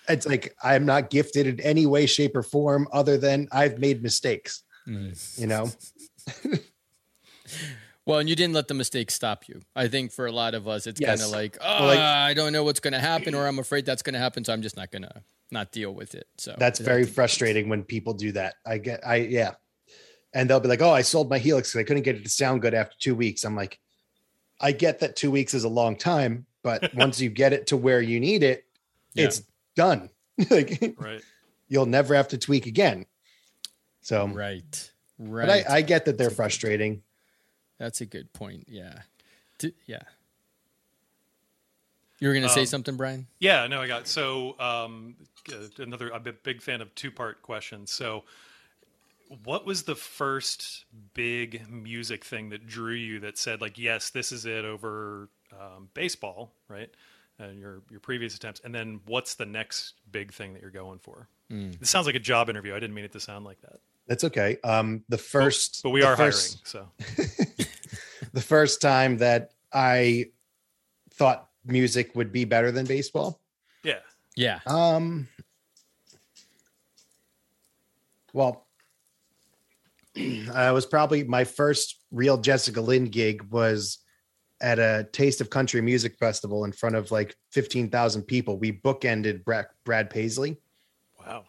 It's 0.08 0.26
like 0.26 0.56
I'm 0.64 0.86
not 0.86 1.10
gifted 1.10 1.48
in 1.48 1.60
any 1.60 1.86
way, 1.86 2.06
shape, 2.06 2.34
or 2.38 2.44
form 2.44 2.88
other 2.94 3.18
than 3.18 3.50
I've 3.52 3.78
made 3.80 4.02
mistakes. 4.02 4.64
You 4.86 5.48
know, 5.48 5.70
Well, 8.06 8.20
and 8.20 8.28
you 8.30 8.36
didn't 8.36 8.54
let 8.54 8.68
the 8.68 8.74
mistake 8.74 9.12
stop 9.12 9.48
you. 9.48 9.62
I 9.76 9.88
think 9.88 10.12
for 10.12 10.26
a 10.26 10.32
lot 10.32 10.56
of 10.56 10.68
us, 10.68 10.88
it's 10.88 11.00
Yes. 11.00 11.10
kind 11.10 11.22
of 11.22 11.30
like, 11.30 11.58
oh, 11.62 11.86
like- 11.86 12.00
ah, 12.00 12.24
I 12.26 12.34
don't 12.34 12.52
know 12.52 12.64
what's 12.64 12.80
going 12.80 12.94
to 12.94 13.00
happen, 13.00 13.36
or 13.36 13.46
I'm 13.48 13.60
afraid 13.60 13.86
that's 13.86 14.02
going 14.02 14.14
to 14.14 14.20
happen, 14.20 14.44
so 14.44 14.54
I'm 14.54 14.62
just 14.62 14.76
not 14.76 14.92
going 14.92 15.04
to 15.04 15.22
not 15.52 15.72
deal 15.72 15.94
with 15.94 16.16
it. 16.16 16.28
So 16.38 16.56
that's 16.58 16.80
very 16.80 17.06
frustrating 17.06 17.70
when 17.70 17.84
people 17.84 18.14
do 18.14 18.32
that. 18.34 18.56
I 18.66 18.78
get, 18.78 19.06
I 19.06 19.16
yeah, 19.18 19.52
and 20.34 20.50
they'll 20.50 20.60
be 20.60 20.68
like, 20.70 20.82
"Oh, 20.82 20.92
I 20.92 21.02
sold 21.02 21.30
my 21.30 21.38
Helix 21.40 21.70
because 21.72 21.80
I 21.82 21.84
couldn't 21.84 22.04
get 22.04 22.16
it 22.16 22.24
to 22.24 22.30
sound 22.30 22.62
good 22.62 22.74
after 22.74 22.96
two 23.00 23.16
weeks." 23.16 23.44
I'm 23.44 23.56
like, 23.56 23.80
I 24.60 24.72
get 24.72 25.00
that 25.00 25.16
two 25.16 25.32
weeks 25.32 25.54
is 25.54 25.64
a 25.64 25.70
long 25.70 25.96
time, 25.96 26.46
but 26.64 26.94
once 26.96 27.20
you 27.20 27.30
get 27.30 27.54
it 27.54 27.68
to 27.68 27.78
where 27.78 28.02
you 28.02 28.20
need 28.20 28.44
it, 28.44 28.66
Yeah. 29.14 29.26
it's 29.26 29.42
done. 29.76 30.10
like 30.50 30.96
Right. 30.98 31.22
you'll 31.68 31.86
never 31.86 32.16
have 32.16 32.30
to 32.30 32.38
tweak 32.38 32.66
again. 32.66 33.06
So, 34.02 34.28
right, 34.28 34.92
right. 35.20 35.48
but 35.48 35.72
I, 35.72 35.78
I 35.78 35.82
get 35.82 36.06
that 36.06 36.18
they're 36.18 36.30
frustrating. 36.32 37.04
that's 37.78 38.02
a 38.02 38.06
good 38.06 38.32
point. 38.34 38.66
Yeah, 38.68 39.00
D- 39.60 39.76
yeah. 39.86 40.02
You 42.22 42.28
were 42.28 42.34
going 42.36 42.44
to 42.44 42.50
say 42.50 42.62
Um, 42.62 42.66
something, 42.68 42.96
Brian? 42.98 43.28
Yeah, 43.40 43.66
no, 43.68 43.82
I 43.82 43.88
got 43.88 44.08
so 44.08 44.58
um, 44.60 45.16
another. 45.80 46.14
I'm 46.14 46.26
a 46.28 46.32
big 46.32 46.62
fan 46.62 46.80
of 46.80 46.94
two 46.94 47.10
part 47.12 47.42
questions. 47.42 47.92
So, 47.92 48.24
what 49.44 49.66
was 49.66 49.84
the 49.84 49.96
first 49.96 50.86
big 51.16 51.68
music 51.70 52.24
thing 52.24 52.50
that 52.50 52.68
drew 52.68 52.94
you 52.94 53.20
that 53.22 53.40
said 53.40 53.60
like, 53.60 53.80
yes, 53.80 54.12
this 54.12 54.32
is 54.32 54.46
it 54.46 54.66
over 54.66 55.30
um, 55.52 55.90
baseball, 55.96 56.54
right? 56.68 56.92
And 57.40 57.58
your 57.58 57.82
your 57.90 58.00
previous 58.00 58.36
attempts, 58.36 58.62
and 58.64 58.74
then 58.74 59.00
what's 59.08 59.34
the 59.34 59.48
next 59.48 59.96
big 60.12 60.32
thing 60.32 60.54
that 60.54 60.62
you're 60.62 60.70
going 60.70 61.00
for? 61.00 61.28
This 61.50 61.90
sounds 61.90 62.06
like 62.06 62.16
a 62.16 62.20
job 62.20 62.50
interview. 62.50 62.74
I 62.76 62.80
didn't 62.80 62.94
mean 62.94 63.04
it 63.04 63.12
to 63.12 63.20
sound 63.20 63.44
like 63.44 63.60
that, 63.62 63.82
That's 64.08 64.24
okay. 64.26 64.58
Um, 64.64 65.04
the 65.10 65.18
first, 65.18 65.82
but 65.84 65.90
we 65.90 66.02
are 66.04 66.16
first, 66.16 66.62
hiring. 66.72 66.88
So, 67.18 67.66
the 68.32 68.42
first 68.42 68.80
time 68.80 69.18
that 69.18 69.52
I 69.74 70.28
thought 71.16 71.50
music 71.66 72.16
would 72.16 72.32
be 72.32 72.46
better 72.46 72.72
than 72.72 72.86
baseball. 72.86 73.40
yeah, 73.84 74.00
Yeah. 74.36 74.60
Um. 74.66 75.28
Well, 78.34 78.66
I 80.54 80.72
was 80.72 80.86
probably 80.86 81.24
my 81.24 81.44
first 81.44 82.00
real 82.12 82.38
Jessica 82.38 82.82
Lynn 82.82 83.06
gig 83.06 83.44
was 83.52 84.00
at 84.62 84.80
a 84.80 85.08
Taste 85.12 85.42
of 85.42 85.50
Country 85.50 85.82
Music 85.82 86.18
Festival 86.18 86.66
in 86.66 86.72
front 86.72 86.96
of 86.96 87.12
like 87.12 87.36
fifteen 87.52 87.90
thousand 87.90 88.24
people. 88.24 88.58
We 88.58 88.72
bookended 88.72 89.44
Brad, 89.44 89.66
Brad 89.84 90.10
Paisley, 90.10 90.58
wow, 91.20 91.46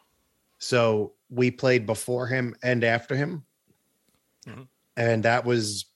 so 0.59 1.13
we 1.31 1.51
played 1.51 1.87
before 1.87 2.27
him 2.27 2.55
and 2.63 2.83
after 2.85 3.15
him, 3.15 3.45
Mhm. 4.47 4.67
and 4.97 5.23
that 5.25 5.45
was 5.45 5.87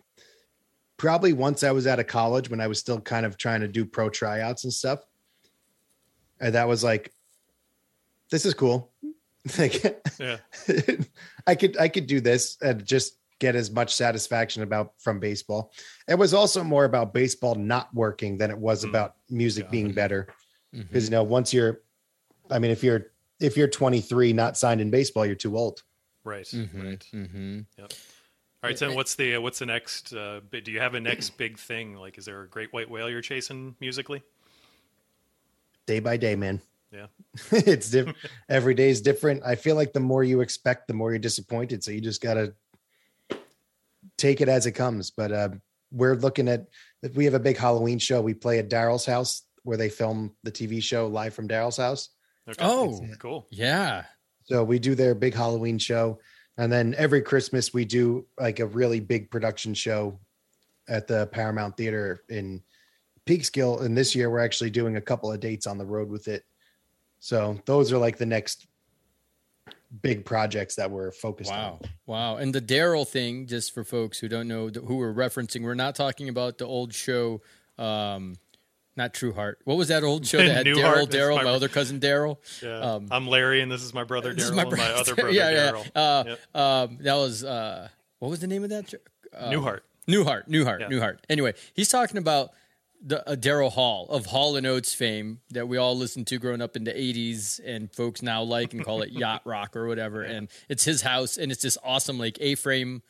probably 0.96 1.32
once 1.32 1.62
I 1.64 1.70
was 1.72 1.86
out 1.86 2.00
of 2.00 2.06
college 2.06 2.48
when 2.50 2.60
I 2.60 2.66
was 2.66 2.78
still 2.78 3.00
kind 3.00 3.26
of 3.26 3.36
trying 3.36 3.60
to 3.60 3.68
do 3.68 3.84
pro 3.84 4.08
tryouts 4.08 4.64
and 4.64 4.72
stuff. 4.72 5.00
And 6.40 6.54
that 6.54 6.68
was 6.68 6.84
like, 6.84 7.12
this 8.30 8.44
is 8.44 8.54
cool. 8.54 8.92
like 9.58 10.02
yeah, 10.18 10.38
I 11.46 11.54
could 11.54 11.76
I 11.78 11.88
could 11.88 12.06
do 12.06 12.20
this 12.20 12.56
and 12.60 12.84
just 12.84 13.18
get 13.38 13.54
as 13.54 13.70
much 13.70 13.94
satisfaction 13.94 14.62
about 14.62 14.94
from 14.98 15.20
baseball. 15.20 15.70
It 16.08 16.16
was 16.18 16.34
also 16.34 16.64
more 16.64 16.84
about 16.84 17.14
baseball 17.14 17.54
not 17.54 17.92
working 17.94 18.38
than 18.38 18.50
it 18.50 18.58
was 18.58 18.84
Mm. 18.84 18.88
about 18.88 19.14
music 19.30 19.64
Got 19.64 19.70
being 19.72 19.92
better. 19.92 20.28
Because 20.72 21.04
you 21.04 21.10
know, 21.10 21.22
once 21.22 21.54
you're 21.54 21.80
I 22.50 22.58
mean, 22.58 22.70
if 22.70 22.82
you're 22.82 23.12
if 23.38 23.56
you're 23.56 23.68
23 23.68 24.32
not 24.32 24.56
signed 24.56 24.80
in 24.80 24.90
baseball, 24.90 25.24
you're 25.26 25.34
too 25.36 25.56
old. 25.56 25.82
right, 26.24 26.44
Mm-hmm. 26.46 26.82
right. 26.86 27.06
mhm. 27.14 27.66
All 28.66 28.70
right, 28.70 28.78
so 28.80 28.92
what's 28.92 29.14
the 29.14 29.38
what's 29.38 29.60
the 29.60 29.66
next? 29.66 30.12
Uh, 30.12 30.40
do 30.50 30.72
you 30.72 30.80
have 30.80 30.94
a 30.94 31.00
next 31.00 31.38
big 31.38 31.56
thing? 31.56 31.94
Like, 31.94 32.18
is 32.18 32.24
there 32.24 32.42
a 32.42 32.48
great 32.48 32.72
white 32.72 32.90
whale 32.90 33.08
you're 33.08 33.20
chasing 33.20 33.76
musically? 33.78 34.24
Day 35.86 36.00
by 36.00 36.16
day, 36.16 36.34
man. 36.34 36.60
Yeah. 36.90 37.06
it's 37.52 37.90
different. 37.90 38.18
Every 38.48 38.74
day 38.74 38.90
is 38.90 39.00
different. 39.00 39.44
I 39.46 39.54
feel 39.54 39.76
like 39.76 39.92
the 39.92 40.00
more 40.00 40.24
you 40.24 40.40
expect, 40.40 40.88
the 40.88 40.94
more 40.94 41.12
you're 41.12 41.20
disappointed. 41.20 41.84
So 41.84 41.92
you 41.92 42.00
just 42.00 42.20
gotta 42.20 42.54
take 44.16 44.40
it 44.40 44.48
as 44.48 44.66
it 44.66 44.72
comes. 44.72 45.12
But 45.12 45.30
uh, 45.30 45.50
we're 45.92 46.16
looking 46.16 46.48
at 46.48 46.66
we 47.14 47.24
have 47.26 47.34
a 47.34 47.38
big 47.38 47.58
Halloween 47.58 48.00
show. 48.00 48.20
We 48.20 48.34
play 48.34 48.58
at 48.58 48.68
Daryl's 48.68 49.06
house 49.06 49.42
where 49.62 49.76
they 49.76 49.90
film 49.90 50.34
the 50.42 50.50
TV 50.50 50.82
show 50.82 51.06
live 51.06 51.34
from 51.34 51.46
Daryl's 51.46 51.76
house. 51.76 52.08
Okay. 52.48 52.64
Oh. 52.64 53.00
cool. 53.20 53.46
Yeah. 53.48 54.06
So 54.46 54.64
we 54.64 54.80
do 54.80 54.96
their 54.96 55.14
big 55.14 55.34
Halloween 55.34 55.78
show. 55.78 56.18
And 56.58 56.72
then 56.72 56.94
every 56.96 57.20
Christmas 57.22 57.74
we 57.74 57.84
do 57.84 58.26
like 58.38 58.60
a 58.60 58.66
really 58.66 59.00
big 59.00 59.30
production 59.30 59.74
show 59.74 60.18
at 60.88 61.06
the 61.06 61.26
Paramount 61.28 61.76
Theater 61.76 62.22
in 62.28 62.62
Peekskill. 63.26 63.82
And 63.84 63.96
this 63.96 64.14
year 64.14 64.30
we're 64.30 64.38
actually 64.40 64.70
doing 64.70 64.96
a 64.96 65.00
couple 65.00 65.30
of 65.30 65.40
dates 65.40 65.66
on 65.66 65.78
the 65.78 65.84
road 65.84 66.08
with 66.08 66.28
it. 66.28 66.44
So 67.18 67.60
those 67.66 67.92
are 67.92 67.98
like 67.98 68.16
the 68.16 68.26
next 68.26 68.66
big 70.02 70.24
projects 70.24 70.74
that 70.76 70.90
we're 70.90 71.10
focused 71.12 71.50
Wow. 71.50 71.78
on. 71.82 71.90
Wow. 72.06 72.34
Wow. 72.34 72.36
And 72.36 72.54
the 72.54 72.60
Daryl 72.60 73.06
thing, 73.06 73.46
just 73.46 73.74
for 73.74 73.84
folks 73.84 74.18
who 74.18 74.28
don't 74.28 74.48
know 74.48 74.68
who 74.68 74.96
we're 74.96 75.14
referencing, 75.14 75.62
we're 75.62 75.74
not 75.74 75.94
talking 75.94 76.28
about 76.28 76.58
the 76.58 76.66
old 76.66 76.94
show, 76.94 77.42
um, 77.78 78.36
not 78.96 79.12
True 79.14 79.32
Heart. 79.32 79.60
What 79.64 79.76
was 79.76 79.88
that 79.88 80.02
old 80.02 80.26
show 80.26 80.38
that 80.46 80.48
had 80.48 80.66
Daryl, 80.66 81.06
Daryl, 81.06 81.36
my- 81.36 81.44
my 81.44 81.50
other 81.50 81.68
cousin 81.68 82.00
Daryl? 82.00 82.38
Yeah. 82.62 82.78
Um, 82.80 83.08
I'm 83.10 83.26
Larry, 83.26 83.60
and 83.60 83.70
this 83.70 83.82
is 83.82 83.92
my 83.94 84.04
brother 84.04 84.34
Daryl, 84.34 84.54
my 84.56 84.64
my 84.64 84.90
other 84.92 85.14
brother 85.16 85.30
yeah, 85.32 85.50
Daryl. 85.72 85.84
yeah. 85.94 86.02
Uh, 86.02 86.24
Yep. 86.26 86.56
um, 86.56 86.98
that 87.02 87.14
was, 87.14 87.44
uh, 87.44 87.88
what 88.18 88.30
was 88.30 88.40
the 88.40 88.46
name 88.46 88.64
of 88.64 88.70
that? 88.70 88.90
show? 88.90 88.98
Uh, 89.36 89.50
Newhart. 89.50 89.80
Newhart, 90.08 90.48
Newhart, 90.48 90.80
Yeah. 90.80 90.88
Newhart. 90.88 91.18
Anyway, 91.28 91.54
he's 91.74 91.88
talking 91.88 92.16
about 92.16 92.50
the 93.04 93.28
uh, 93.28 93.34
Daryl 93.36 93.70
Hall 93.70 94.06
of 94.08 94.26
Hall 94.26 94.56
and 94.56 94.66
Oates 94.66 94.94
fame 94.94 95.40
that 95.50 95.68
we 95.68 95.76
all 95.76 95.96
listened 95.96 96.26
to 96.28 96.38
growing 96.38 96.62
up 96.62 96.76
in 96.76 96.84
the 96.84 96.92
'80s, 96.92 97.60
and 97.64 97.92
folks 97.92 98.22
now 98.22 98.42
like 98.42 98.72
and 98.72 98.82
call 98.84 99.02
it 99.02 99.10
yacht 99.12 99.42
rock 99.44 99.76
or 99.76 99.86
whatever. 99.86 100.22
And 100.22 100.48
it's 100.68 100.84
his 100.84 101.02
house, 101.02 101.36
and 101.36 101.52
it's 101.52 101.62
this 101.62 101.76
awesome 101.84 102.18
like 102.18 102.38
A-frame 102.40 103.02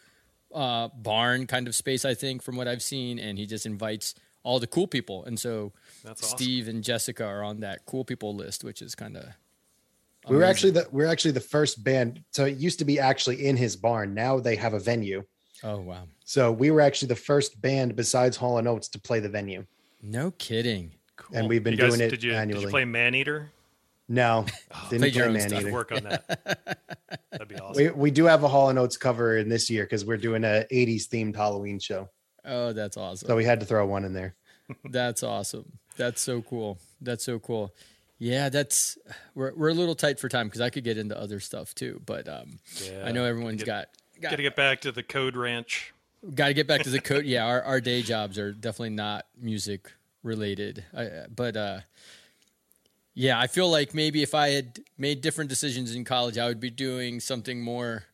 uh, 0.55 0.89
barn 0.89 1.47
kind 1.47 1.69
of 1.69 1.75
space, 1.75 2.05
I 2.05 2.15
think, 2.15 2.43
from 2.43 2.57
what 2.57 2.67
I've 2.67 2.83
seen. 2.83 3.19
And 3.19 3.39
he 3.39 3.47
just 3.47 3.65
invites 3.67 4.15
all 4.47 4.61
the 4.61 4.67
cool 4.69 4.87
people, 4.87 5.25
and 5.25 5.39
so 5.39 5.73
That's 6.05 6.23
awesome. 6.23 6.39
Steve 6.39 6.69
and 6.69 6.83
Jessica 6.85 7.25
are 7.27 7.43
on 7.43 7.61
that 7.61 7.85
cool 7.85 8.05
people 8.05 8.33
list, 8.35 8.63
which 8.63 8.81
is 8.81 8.95
kind 8.95 9.17
of 9.17 9.25
We 10.29 10.37
were 10.37 10.45
actually 10.45 10.71
the 10.71 10.87
we're 10.93 11.07
actually 11.09 11.33
the 11.33 11.41
first 11.41 11.83
band. 11.83 12.23
So 12.31 12.45
it 12.45 12.57
used 12.57 12.79
to 12.79 12.85
be 12.85 13.01
actually 13.01 13.45
in 13.45 13.57
his 13.57 13.75
barn. 13.75 14.15
Now 14.15 14.39
they 14.39 14.55
have 14.55 14.73
a 14.73 14.79
venue. 14.79 15.25
oh 15.65 15.81
wow, 15.81 16.05
So 16.25 16.53
we 16.53 16.71
were 16.71 16.81
actually 16.81 17.09
the 17.09 17.17
first 17.17 17.61
band 17.61 17.97
besides 17.97 18.37
Hall 18.37 18.59
and 18.59 18.69
Oates 18.69 18.89
to 18.91 19.01
play 19.01 19.19
the 19.19 19.29
venue. 19.29 19.67
no 20.01 20.31
kidding. 20.33 20.93
Cool. 21.17 21.39
and 21.39 21.49
we've 21.49 21.65
been 21.65 21.73
You 21.73 21.79
guys- 21.79 21.89
doing 21.97 22.03
it 22.07 22.11
did 22.11 22.23
you, 22.23 22.33
Did 22.33 22.61
you 22.61 22.69
play 22.69 22.85
Maneater? 22.85 23.51
No, 24.09 24.45
oh, 24.73 24.87
didn't 24.91 25.01
Played 25.01 25.17
your 25.17 25.31
play 25.31 25.39
Man. 25.49 25.55
Eater. 25.55 25.73
Work 25.73 25.91
on 25.91 26.05
that. 26.05 26.23
That'd 27.33 27.49
be 27.49 27.57
awesome. 27.57 27.83
We 27.83 27.91
we 27.91 28.11
do 28.13 28.27
have 28.27 28.45
a 28.45 28.49
Hall 28.49 28.69
and 28.69 28.79
Oates 28.79 28.97
cover 28.97 29.37
in 29.39 29.49
this 29.49 29.69
year 29.69 29.83
because 29.85 30.05
we're 30.05 30.19
doing 30.29 30.45
a 30.45 30.65
'80s 30.71 31.09
themed 31.09 31.35
Halloween 31.35 31.81
show. 31.81 32.09
Oh, 32.47 32.73
that's 32.73 32.97
awesome. 32.97 33.27
So 33.29 33.37
we 33.37 33.45
had 33.45 33.61
to 33.61 33.67
throw 33.67 33.85
one 33.87 34.05
in 34.05 34.13
there. 34.13 34.35
That's 34.85 35.23
awesome. 35.23 35.79
That's 35.97 36.21
so 36.21 36.43
cool. 36.43 36.79
That's 37.01 37.25
so 37.25 37.39
cool. 37.39 37.73
Yeah, 38.19 38.49
that's 38.49 38.97
we're 39.35 39.53
we're 39.55 39.69
a 39.69 39.75
little 39.75 39.95
tight 39.95 40.19
for 40.19 40.29
time 40.29 40.47
because 40.47 40.61
I 40.61 40.71
could 40.71 40.85
get 40.85 40.97
into 40.99 41.17
other 41.21 41.39
stuff 41.39 41.75
too, 41.75 42.01
but 42.07 42.27
um, 42.29 42.59
Yeah. 42.83 43.05
I 43.05 43.13
know 43.13 43.25
everyone's 43.25 43.59
Get- 43.63 43.67
got 43.67 43.89
got 44.23 44.31
Got 44.31 44.37
to 44.37 44.43
get 44.43 44.57
back 44.57 44.81
to 44.83 44.93
the 44.93 45.03
Code 45.03 45.37
Ranch. 45.37 45.93
got 46.35 46.49
to 46.49 46.55
get 46.55 46.67
back 46.67 46.83
to 46.83 46.91
the 46.91 47.01
code. 47.01 47.27
Yeah, 47.27 47.45
our 47.47 47.63
our 47.63 47.81
day 47.81 48.03
jobs 48.03 48.39
are 48.39 48.53
definitely 48.53 48.91
not 48.97 49.27
music 49.41 49.93
related, 50.23 50.83
I, 50.97 51.27
but 51.35 51.57
uh, 51.57 51.81
yeah, 53.15 53.39
I 53.39 53.47
feel 53.47 53.71
like 53.71 53.95
maybe 53.95 54.23
if 54.23 54.35
I 54.35 54.49
had 54.51 54.81
made 54.99 55.21
different 55.21 55.49
decisions 55.51 55.95
in 55.95 56.05
college, 56.05 56.39
I 56.39 56.49
would 56.49 56.61
be 56.61 56.71
doing 56.71 57.21
something 57.21 57.63
more 57.63 58.05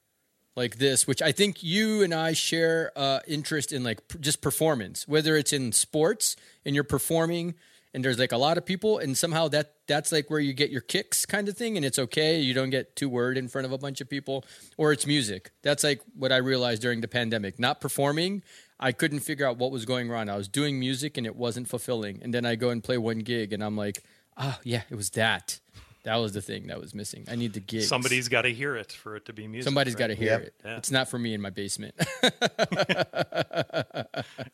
like 0.55 0.76
this, 0.76 1.07
which 1.07 1.22
I 1.22 1.32
think 1.32 1.62
you 1.62 2.03
and 2.03 2.12
I 2.12 2.32
share 2.32 2.92
uh, 2.96 3.20
interest 3.26 3.72
in, 3.72 3.82
like 3.84 4.07
p- 4.09 4.18
just 4.18 4.42
performance, 4.42 5.09
whether 5.09 5.36
it's 5.36 5.53
in 5.53 5.72
sports 5.72 6.36
and 6.64 6.74
you're 6.74 6.84
performing 6.84 7.55
and 7.94 8.05
there's 8.05 8.18
like 8.18 8.32
a 8.32 8.36
lot 8.36 8.59
of 8.59 8.64
people 8.64 8.98
and 8.98 9.16
somehow 9.16 9.48
that 9.48 9.74
that's 9.86 10.12
like 10.12 10.30
where 10.30 10.40
you 10.40 10.53
get 10.53 10.70
your 10.70 10.80
kicks 10.80 11.26
kind 11.26 11.48
of 11.48 11.57
thing 11.57 11.76
and 11.76 11.84
it's 11.84 11.98
okay 11.98 12.40
you 12.40 12.55
don't 12.55 12.70
get 12.70 12.96
too 12.96 13.09
worried 13.09 13.36
in 13.36 13.48
front 13.48 13.66
of 13.66 13.72
a 13.72 13.78
bunch 13.78 14.00
of 14.00 14.09
people 14.09 14.44
or 14.76 14.92
it's 14.92 15.07
music. 15.07 15.50
That's 15.62 15.84
like 15.84 16.00
what 16.16 16.32
i 16.32 16.36
realized 16.36 16.82
during 16.82 17.00
the 17.00 17.09
pandemic 17.09 17.59
not 17.59 17.80
performing 17.80 18.42
i 18.80 18.92
couldn't 18.92 19.20
figure 19.20 19.46
out 19.46 19.59
what 19.59 19.70
was 19.70 19.84
going 19.84 20.09
wrong. 20.09 20.28
I 20.28 20.36
was 20.36 20.48
doing 20.48 20.78
music 20.78 21.16
and 21.16 21.26
it 21.26 21.36
wasn't 21.36 21.68
fulfilling 21.68 22.20
and 22.22 22.32
then 22.32 22.46
i 22.46 22.55
go 22.55 22.70
and 22.70 22.82
play 22.82 22.98
one 22.98 23.20
gig 23.20 23.53
and 23.53 23.62
i'm 23.62 23.76
like 23.76 24.03
oh 24.36 24.59
yeah 24.64 24.82
it 24.88 24.94
was 24.94 25.11
that 25.11 25.61
that 26.05 26.16
was 26.16 26.32
the 26.32 26.42
thing 26.42 26.66
that 26.66 26.80
was 26.80 26.94
missing 26.94 27.24
i 27.30 27.34
need 27.36 27.53
the 27.53 27.61
gig 27.61 27.82
Somebody's 27.82 28.28
got 28.28 28.42
to 28.42 28.53
hear 28.53 28.74
it 28.76 28.92
for 28.92 29.16
it 29.16 29.24
to 29.26 29.32
be 29.32 29.46
music. 29.46 29.64
somebody's 29.64 29.94
right? 29.94 29.98
got 30.00 30.07
to 30.09 30.14
hear 30.14 30.30
Yep. 30.32 30.40
it 30.42 30.55
Yeah. 30.64 30.76
it's 30.78 30.90
not 30.90 31.09
for 31.09 31.18
me 31.18 31.32
in 31.34 31.40
my 31.40 31.50
basement 31.50 31.94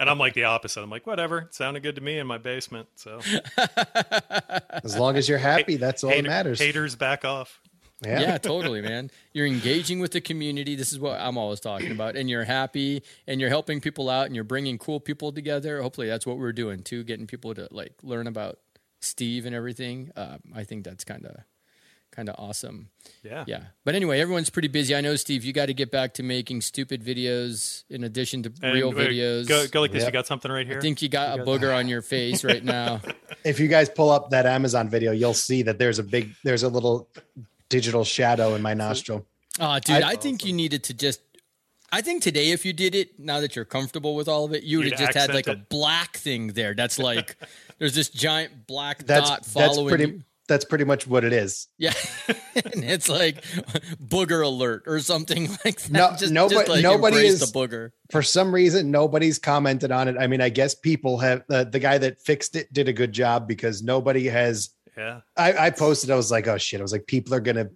And 0.01 0.09
I'm 0.09 0.19
like 0.19 0.35
the 0.35 0.45
opposite. 0.45 0.81
I'm 0.83 0.91
like, 0.91 1.07
whatever. 1.07 1.39
It 1.39 1.55
sounded 1.55 1.83
good 1.83 1.97
to 1.97 2.01
me 2.01 2.19
in 2.19 2.27
my 2.27 2.39
basement. 2.39 2.89
So 2.95 3.21
As 4.85 4.97
long 4.99 5.17
as 5.17 5.29
you're 5.29 5.39
happy, 5.39 5.77
that's 5.77 6.05
all 6.05 6.11
Hater- 6.11 6.23
that 6.23 6.29
matters. 6.29 6.59
Haters 6.61 6.95
back 6.97 7.25
off. 7.25 7.61
Yeah. 8.05 8.21
yeah, 8.21 8.39
totally, 8.43 8.81
man. 8.81 9.11
You're 9.33 9.47
engaging 9.47 9.99
with 9.99 10.13
the 10.13 10.21
community. 10.21 10.77
This 10.77 10.93
is 10.93 11.01
what 11.01 11.21
I'm 11.21 11.37
always 11.37 11.59
talking 11.59 11.91
about. 11.91 12.15
And 12.17 12.31
you're 12.31 12.45
happy 12.45 13.03
and 13.27 13.41
you're 13.41 13.51
helping 13.51 13.81
people 13.81 14.09
out 14.09 14.27
and 14.27 14.35
you're 14.37 14.45
bringing 14.45 14.79
cool 14.79 15.01
people 15.01 15.33
together. 15.33 15.83
Hopefully, 15.83 16.07
that's 16.07 16.25
what 16.25 16.39
we're 16.39 16.53
doing 16.53 16.83
too, 16.85 17.03
getting 17.03 17.27
people 17.27 17.55
to 17.55 17.67
like 17.73 17.95
learn 18.05 18.29
about 18.29 18.61
Steve 19.01 19.47
and 19.47 19.55
everything. 19.55 20.11
Um, 20.17 20.41
I 20.55 20.65
think 20.65 20.85
that's 20.85 21.05
kind 21.05 21.25
of 21.27 21.37
kind 22.11 22.29
of 22.29 22.35
awesome. 22.39 22.89
Yeah. 23.23 23.45
Yeah. 23.47 23.65
But 23.85 23.95
anyway, 23.95 24.19
everyone's 24.21 24.51
pretty 24.51 24.69
busy. 24.69 24.95
I 24.97 25.01
know, 25.01 25.15
Steve, 25.17 25.45
you 25.45 25.53
got 25.53 25.67
to 25.67 25.75
get 25.75 25.91
back 25.91 26.15
to 26.15 26.23
making 26.23 26.63
stupid 26.63 27.05
videos 27.05 27.85
in 27.91 28.03
addition 28.03 28.43
to 28.45 28.53
And 28.63 28.75
real 28.75 28.93
wait, 28.93 29.11
videos. 29.11 29.47
Go, 29.47 29.67
go 29.69 29.83
like 29.83 29.93
this. 29.93 30.03
Yep. 30.03 30.09
You 30.09 30.13
got 30.13 30.27
something 30.27 30.51
right 30.51 30.67
here. 30.67 30.79
I 30.79 30.81
think 30.81 31.03
you 31.03 31.09
got 31.09 31.39
a 31.39 31.43
booger 31.45 31.75
on 31.77 31.87
your 31.87 32.03
face 32.03 32.45
right 32.45 32.65
now. 32.65 33.01
If 33.45 33.61
you 33.61 33.69
guys 33.69 33.89
pull 33.89 34.11
up 34.11 34.31
that 34.31 34.47
Amazon 34.47 34.89
video, 34.89 35.13
you'll 35.13 35.33
see 35.33 35.63
that 35.63 35.79
there's 35.79 36.01
a 36.01 36.03
big, 36.03 36.35
there's 36.43 36.65
a 36.65 36.69
little 36.69 37.09
digital 37.69 38.03
shadow 38.03 38.57
in 38.57 38.63
my 38.63 38.75
nostril. 38.75 39.25
Oh, 39.61 39.79
dude, 39.79 40.03
I, 40.03 40.11
I- 40.11 40.17
think 40.17 40.45
you 40.45 40.53
needed 40.53 40.83
to 40.85 40.95
just. 40.95 41.21
I 41.91 42.03
think 42.03 42.23
today, 42.23 42.51
if 42.51 42.65
you 42.65 42.73
did 42.73 42.95
it, 42.95 43.19
now 43.19 43.41
that 43.41 43.57
you're 43.57 43.65
comfortable 43.65 44.15
with 44.15 44.29
all 44.29 44.45
of 44.45 44.53
it, 44.53 44.63
you 44.63 44.79
would 44.79 44.91
have 44.91 45.01
You'd 45.01 45.07
just 45.07 45.19
had 45.19 45.35
like 45.35 45.47
a 45.47 45.57
black 45.57 46.17
thing 46.17 46.49
there. 46.49 46.75
That's 46.75 46.99
like 47.11 47.37
there's 47.79 47.95
this 47.95 48.09
giant 48.11 48.67
black 48.67 49.05
That's 49.05 49.29
dot 49.29 49.39
that's 49.45 49.53
following 49.53 49.89
pretty. 49.89 50.05
you. 50.13 50.23
That's 50.49 50.65
pretty 50.65 50.85
much 50.85 51.07
what 51.07 51.25
it 51.25 51.33
is. 51.35 51.67
Yeah, 51.77 51.93
and 52.29 52.83
it's 52.83 53.09
like 53.11 53.43
booger 54.03 54.43
alert 54.45 54.85
or 54.87 54.99
something 55.01 55.49
like 55.65 55.81
that. 55.83 55.91
No- 55.91 56.15
just, 56.19 56.33
nobody- 56.33 56.55
just 56.57 56.69
like 56.69 56.83
nobody 56.83 57.17
is- 57.27 57.41
the 57.41 57.47
booger. 57.59 57.91
For 58.11 58.23
some 58.23 58.55
reason, 58.55 58.91
nobody's 58.91 59.39
commented 59.39 59.93
on 59.93 60.09
it. 60.09 60.17
I 60.19 60.27
mean, 60.27 60.41
I 60.41 60.49
guess 60.49 60.75
people 60.75 61.19
have. 61.19 61.43
Uh, 61.51 61.65
the 61.65 61.79
guy 61.79 61.99
that 61.99 62.21
fixed 62.21 62.57
it 62.57 62.73
did 62.73 62.89
a 62.89 62.93
good 62.95 63.13
job 63.13 63.47
because 63.47 63.83
nobody 63.83 64.27
has. 64.27 64.71
yeah. 64.97 65.21
I, 65.37 65.67
I 65.67 65.71
posted. 65.71 66.11
I 66.11 66.17
was 66.17 66.31
like, 66.31 66.47
oh 66.49 66.57
shit. 66.59 66.81
I 66.81 66.83
was 66.83 66.93
like, 66.93 67.07
people 67.07 67.35
are 67.35 67.41
gonna 67.41 67.69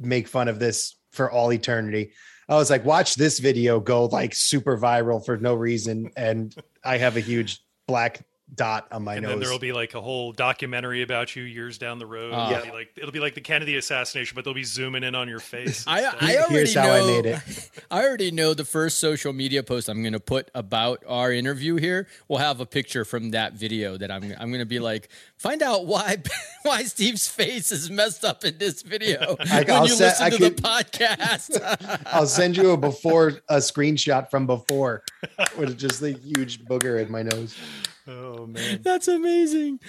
make 0.00 0.26
fun 0.26 0.48
of 0.48 0.58
this 0.58 0.96
for 1.12 1.30
all 1.30 1.52
eternity. 1.52 2.12
I 2.52 2.56
was 2.56 2.68
like, 2.68 2.84
watch 2.84 3.14
this 3.14 3.38
video 3.38 3.80
go 3.80 4.04
like 4.06 4.34
super 4.34 4.76
viral 4.76 5.24
for 5.24 5.38
no 5.38 5.54
reason, 5.54 6.10
and 6.16 6.54
I 6.84 6.98
have 6.98 7.16
a 7.16 7.20
huge 7.20 7.62
black 7.86 8.26
dot 8.54 8.86
on 8.92 9.02
my 9.04 9.14
and 9.14 9.22
nose. 9.22 9.30
then 9.30 9.40
there'll 9.40 9.58
be 9.58 9.72
like 9.72 9.94
a 9.94 10.00
whole 10.00 10.30
documentary 10.32 11.02
about 11.02 11.34
you 11.34 11.42
years 11.42 11.78
down 11.78 11.98
the 11.98 12.06
road. 12.06 12.32
Ah. 12.34 12.50
It'll, 12.50 12.64
be 12.66 12.70
like, 12.72 12.88
it'll 12.96 13.10
be 13.12 13.20
like 13.20 13.34
the 13.34 13.40
Kennedy 13.40 13.76
assassination, 13.76 14.34
but 14.34 14.44
they'll 14.44 14.52
be 14.52 14.64
zooming 14.64 15.04
in 15.04 15.14
on 15.14 15.28
your 15.28 15.38
face. 15.40 15.84
I. 15.88 16.02
I 16.02 16.36
already 16.36 16.54
Here's 16.54 16.74
how 16.74 16.84
know. 16.84 16.94
I 16.94 17.06
made 17.22 17.26
it. 17.26 17.70
I 17.90 18.02
already 18.04 18.30
know 18.30 18.52
the 18.54 18.64
first 18.64 18.98
social 18.98 19.32
media 19.32 19.62
post 19.62 19.88
I'm 19.88 20.02
going 20.02 20.12
to 20.12 20.20
put 20.20 20.50
about 20.54 21.02
our 21.08 21.32
interview 21.32 21.76
here 21.76 22.08
will 22.28 22.38
have 22.38 22.60
a 22.60 22.66
picture 22.66 23.04
from 23.04 23.30
that 23.30 23.54
video 23.54 23.96
that 23.96 24.10
I'm 24.10 24.24
I'm 24.38 24.48
going 24.50 24.58
to 24.60 24.66
be 24.66 24.80
like, 24.80 25.08
find 25.36 25.62
out 25.62 25.86
why 25.86 26.18
why 26.62 26.82
Steve's 26.84 27.28
face 27.28 27.72
is 27.72 27.90
messed 27.90 28.24
up 28.24 28.44
in 28.44 28.58
this 28.58 28.82
video 28.82 29.36
I- 29.50 29.60
when 29.62 29.70
I'll 29.70 29.86
you 29.88 29.94
se- 29.94 30.04
listen 30.04 30.26
I 30.26 30.30
to 30.30 30.36
could- 30.38 30.56
the 30.58 30.62
podcast. 30.62 32.02
I'll 32.06 32.26
send 32.26 32.56
you 32.56 32.72
a 32.72 32.76
before 32.76 33.40
a 33.48 33.56
screenshot 33.56 34.30
from 34.30 34.46
before 34.46 35.04
with 35.56 35.78
just 35.78 36.00
the 36.00 36.12
huge 36.12 36.64
booger 36.64 37.02
in 37.04 37.10
my 37.10 37.22
nose. 37.22 37.56
Oh 38.06 38.46
man. 38.46 38.80
That's 38.82 39.08
amazing. 39.08 39.80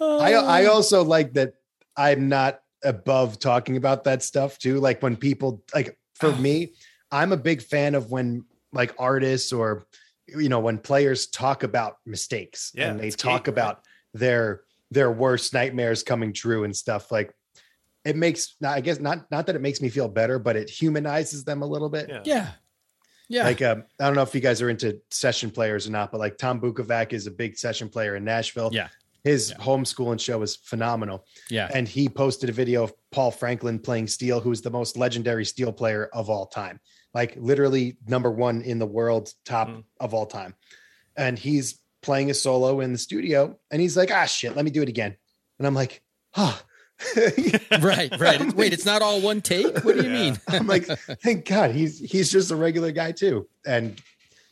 Oh. 0.00 0.20
I 0.20 0.32
I 0.32 0.64
oh. 0.66 0.72
also 0.72 1.04
like 1.04 1.34
that 1.34 1.54
I'm 1.96 2.28
not 2.28 2.60
above 2.84 3.38
talking 3.38 3.76
about 3.76 4.04
that 4.04 4.22
stuff 4.22 4.58
too. 4.58 4.80
Like 4.80 5.02
when 5.02 5.16
people 5.16 5.62
like 5.74 5.98
for 6.14 6.30
ah. 6.30 6.36
me, 6.36 6.74
I'm 7.10 7.32
a 7.32 7.36
big 7.36 7.62
fan 7.62 7.94
of 7.94 8.10
when 8.10 8.44
like 8.72 8.94
artists 8.98 9.52
or 9.52 9.86
you 10.28 10.48
know 10.48 10.60
when 10.60 10.78
players 10.78 11.26
talk 11.26 11.62
about 11.62 11.96
mistakes 12.06 12.72
Yeah, 12.74 12.90
and 12.90 13.00
they 13.00 13.08
it's 13.08 13.16
key, 13.16 13.28
talk 13.28 13.46
right? 13.46 13.48
about 13.48 13.82
their 14.14 14.62
their 14.90 15.10
worst 15.10 15.54
nightmares 15.54 16.02
coming 16.02 16.32
true 16.32 16.64
and 16.64 16.76
stuff 16.76 17.10
like 17.10 17.34
it 18.04 18.16
makes 18.16 18.56
I 18.64 18.80
guess 18.80 18.98
not 18.98 19.30
not 19.30 19.46
that 19.46 19.56
it 19.56 19.62
makes 19.62 19.80
me 19.80 19.88
feel 19.88 20.08
better, 20.08 20.38
but 20.38 20.56
it 20.56 20.68
humanizes 20.68 21.44
them 21.44 21.62
a 21.62 21.66
little 21.66 21.88
bit. 21.88 22.08
Yeah. 22.08 22.22
yeah. 22.24 22.48
Yeah. 23.32 23.44
Like 23.44 23.62
um, 23.62 23.84
I 23.98 24.04
don't 24.04 24.14
know 24.14 24.22
if 24.22 24.34
you 24.34 24.42
guys 24.42 24.60
are 24.60 24.68
into 24.68 25.00
session 25.10 25.50
players 25.50 25.86
or 25.86 25.90
not, 25.90 26.12
but 26.12 26.18
like 26.20 26.36
Tom 26.36 26.60
Bukovac 26.60 27.14
is 27.14 27.26
a 27.26 27.30
big 27.30 27.56
session 27.56 27.88
player 27.88 28.14
in 28.16 28.24
Nashville. 28.24 28.68
Yeah. 28.72 28.88
His 29.24 29.50
Yeah. 29.50 29.64
homeschool 29.64 30.10
and 30.12 30.20
show 30.20 30.42
is 30.42 30.56
phenomenal. 30.56 31.24
yeah. 31.48 31.70
And 31.72 31.88
he 31.88 32.08
posted 32.10 32.50
a 32.50 32.52
video 32.52 32.82
of 32.84 32.92
Paul 33.10 33.30
Franklin 33.30 33.78
playing 33.78 34.08
steel, 34.08 34.40
who's 34.40 34.60
the 34.60 34.70
most 34.70 34.98
legendary 34.98 35.46
steel 35.46 35.72
player 35.72 36.10
of 36.12 36.28
all 36.28 36.44
time. 36.46 36.78
Like 37.14 37.34
literally 37.36 37.96
number 38.06 38.30
one 38.30 38.60
in 38.62 38.78
the 38.78 38.86
world, 38.86 39.32
top 39.46 39.68
Mhm. 39.68 39.84
of 40.00 40.12
all 40.12 40.26
time. 40.26 40.54
And 41.16 41.38
he's 41.38 41.78
playing 42.02 42.30
a 42.30 42.34
solo 42.34 42.80
in 42.80 42.92
the 42.92 42.98
studio 42.98 43.58
and 43.70 43.80
he's 43.80 43.96
like, 43.96 44.10
ah 44.10 44.26
shit, 44.26 44.54
let 44.56 44.64
me 44.66 44.70
do 44.70 44.82
it 44.82 44.88
again. 44.90 45.16
And 45.58 45.66
I'm 45.66 45.74
like, 45.74 46.02
oh 46.36 46.60
right, 47.80 48.12
right. 48.18 48.52
Wait, 48.54 48.72
it's 48.72 48.86
not 48.86 49.02
all 49.02 49.20
one 49.20 49.40
take? 49.40 49.84
What 49.84 49.96
do 49.96 50.02
you 50.04 50.10
mean? 50.10 50.38
I'm 50.48 50.66
like, 50.66 50.86
thank 50.86 51.46
God 51.46 51.72
he's 51.72 51.98
he's 51.98 52.30
just 52.30 52.50
a 52.50 52.56
regular 52.56 52.92
guy 52.92 53.12
too. 53.12 53.48
And 53.66 54.00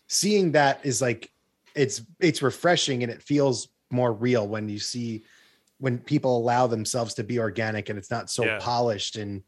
seeing 0.08 0.52
that 0.52 0.80
is 0.84 1.00
like 1.00 1.30
it's 1.74 2.02
it's 2.18 2.42
refreshing 2.42 3.02
and 3.02 3.12
it 3.12 3.22
feels 3.22 3.68
more 3.90 4.12
real 4.12 4.46
when 4.48 4.68
you 4.68 4.78
see 4.78 5.22
when 5.78 5.98
people 5.98 6.36
allow 6.36 6.66
themselves 6.66 7.14
to 7.14 7.24
be 7.24 7.38
organic 7.38 7.88
and 7.88 7.98
it's 7.98 8.10
not 8.10 8.30
so 8.30 8.44
Yeah. 8.44 8.58
polished 8.60 9.16
and 9.16 9.42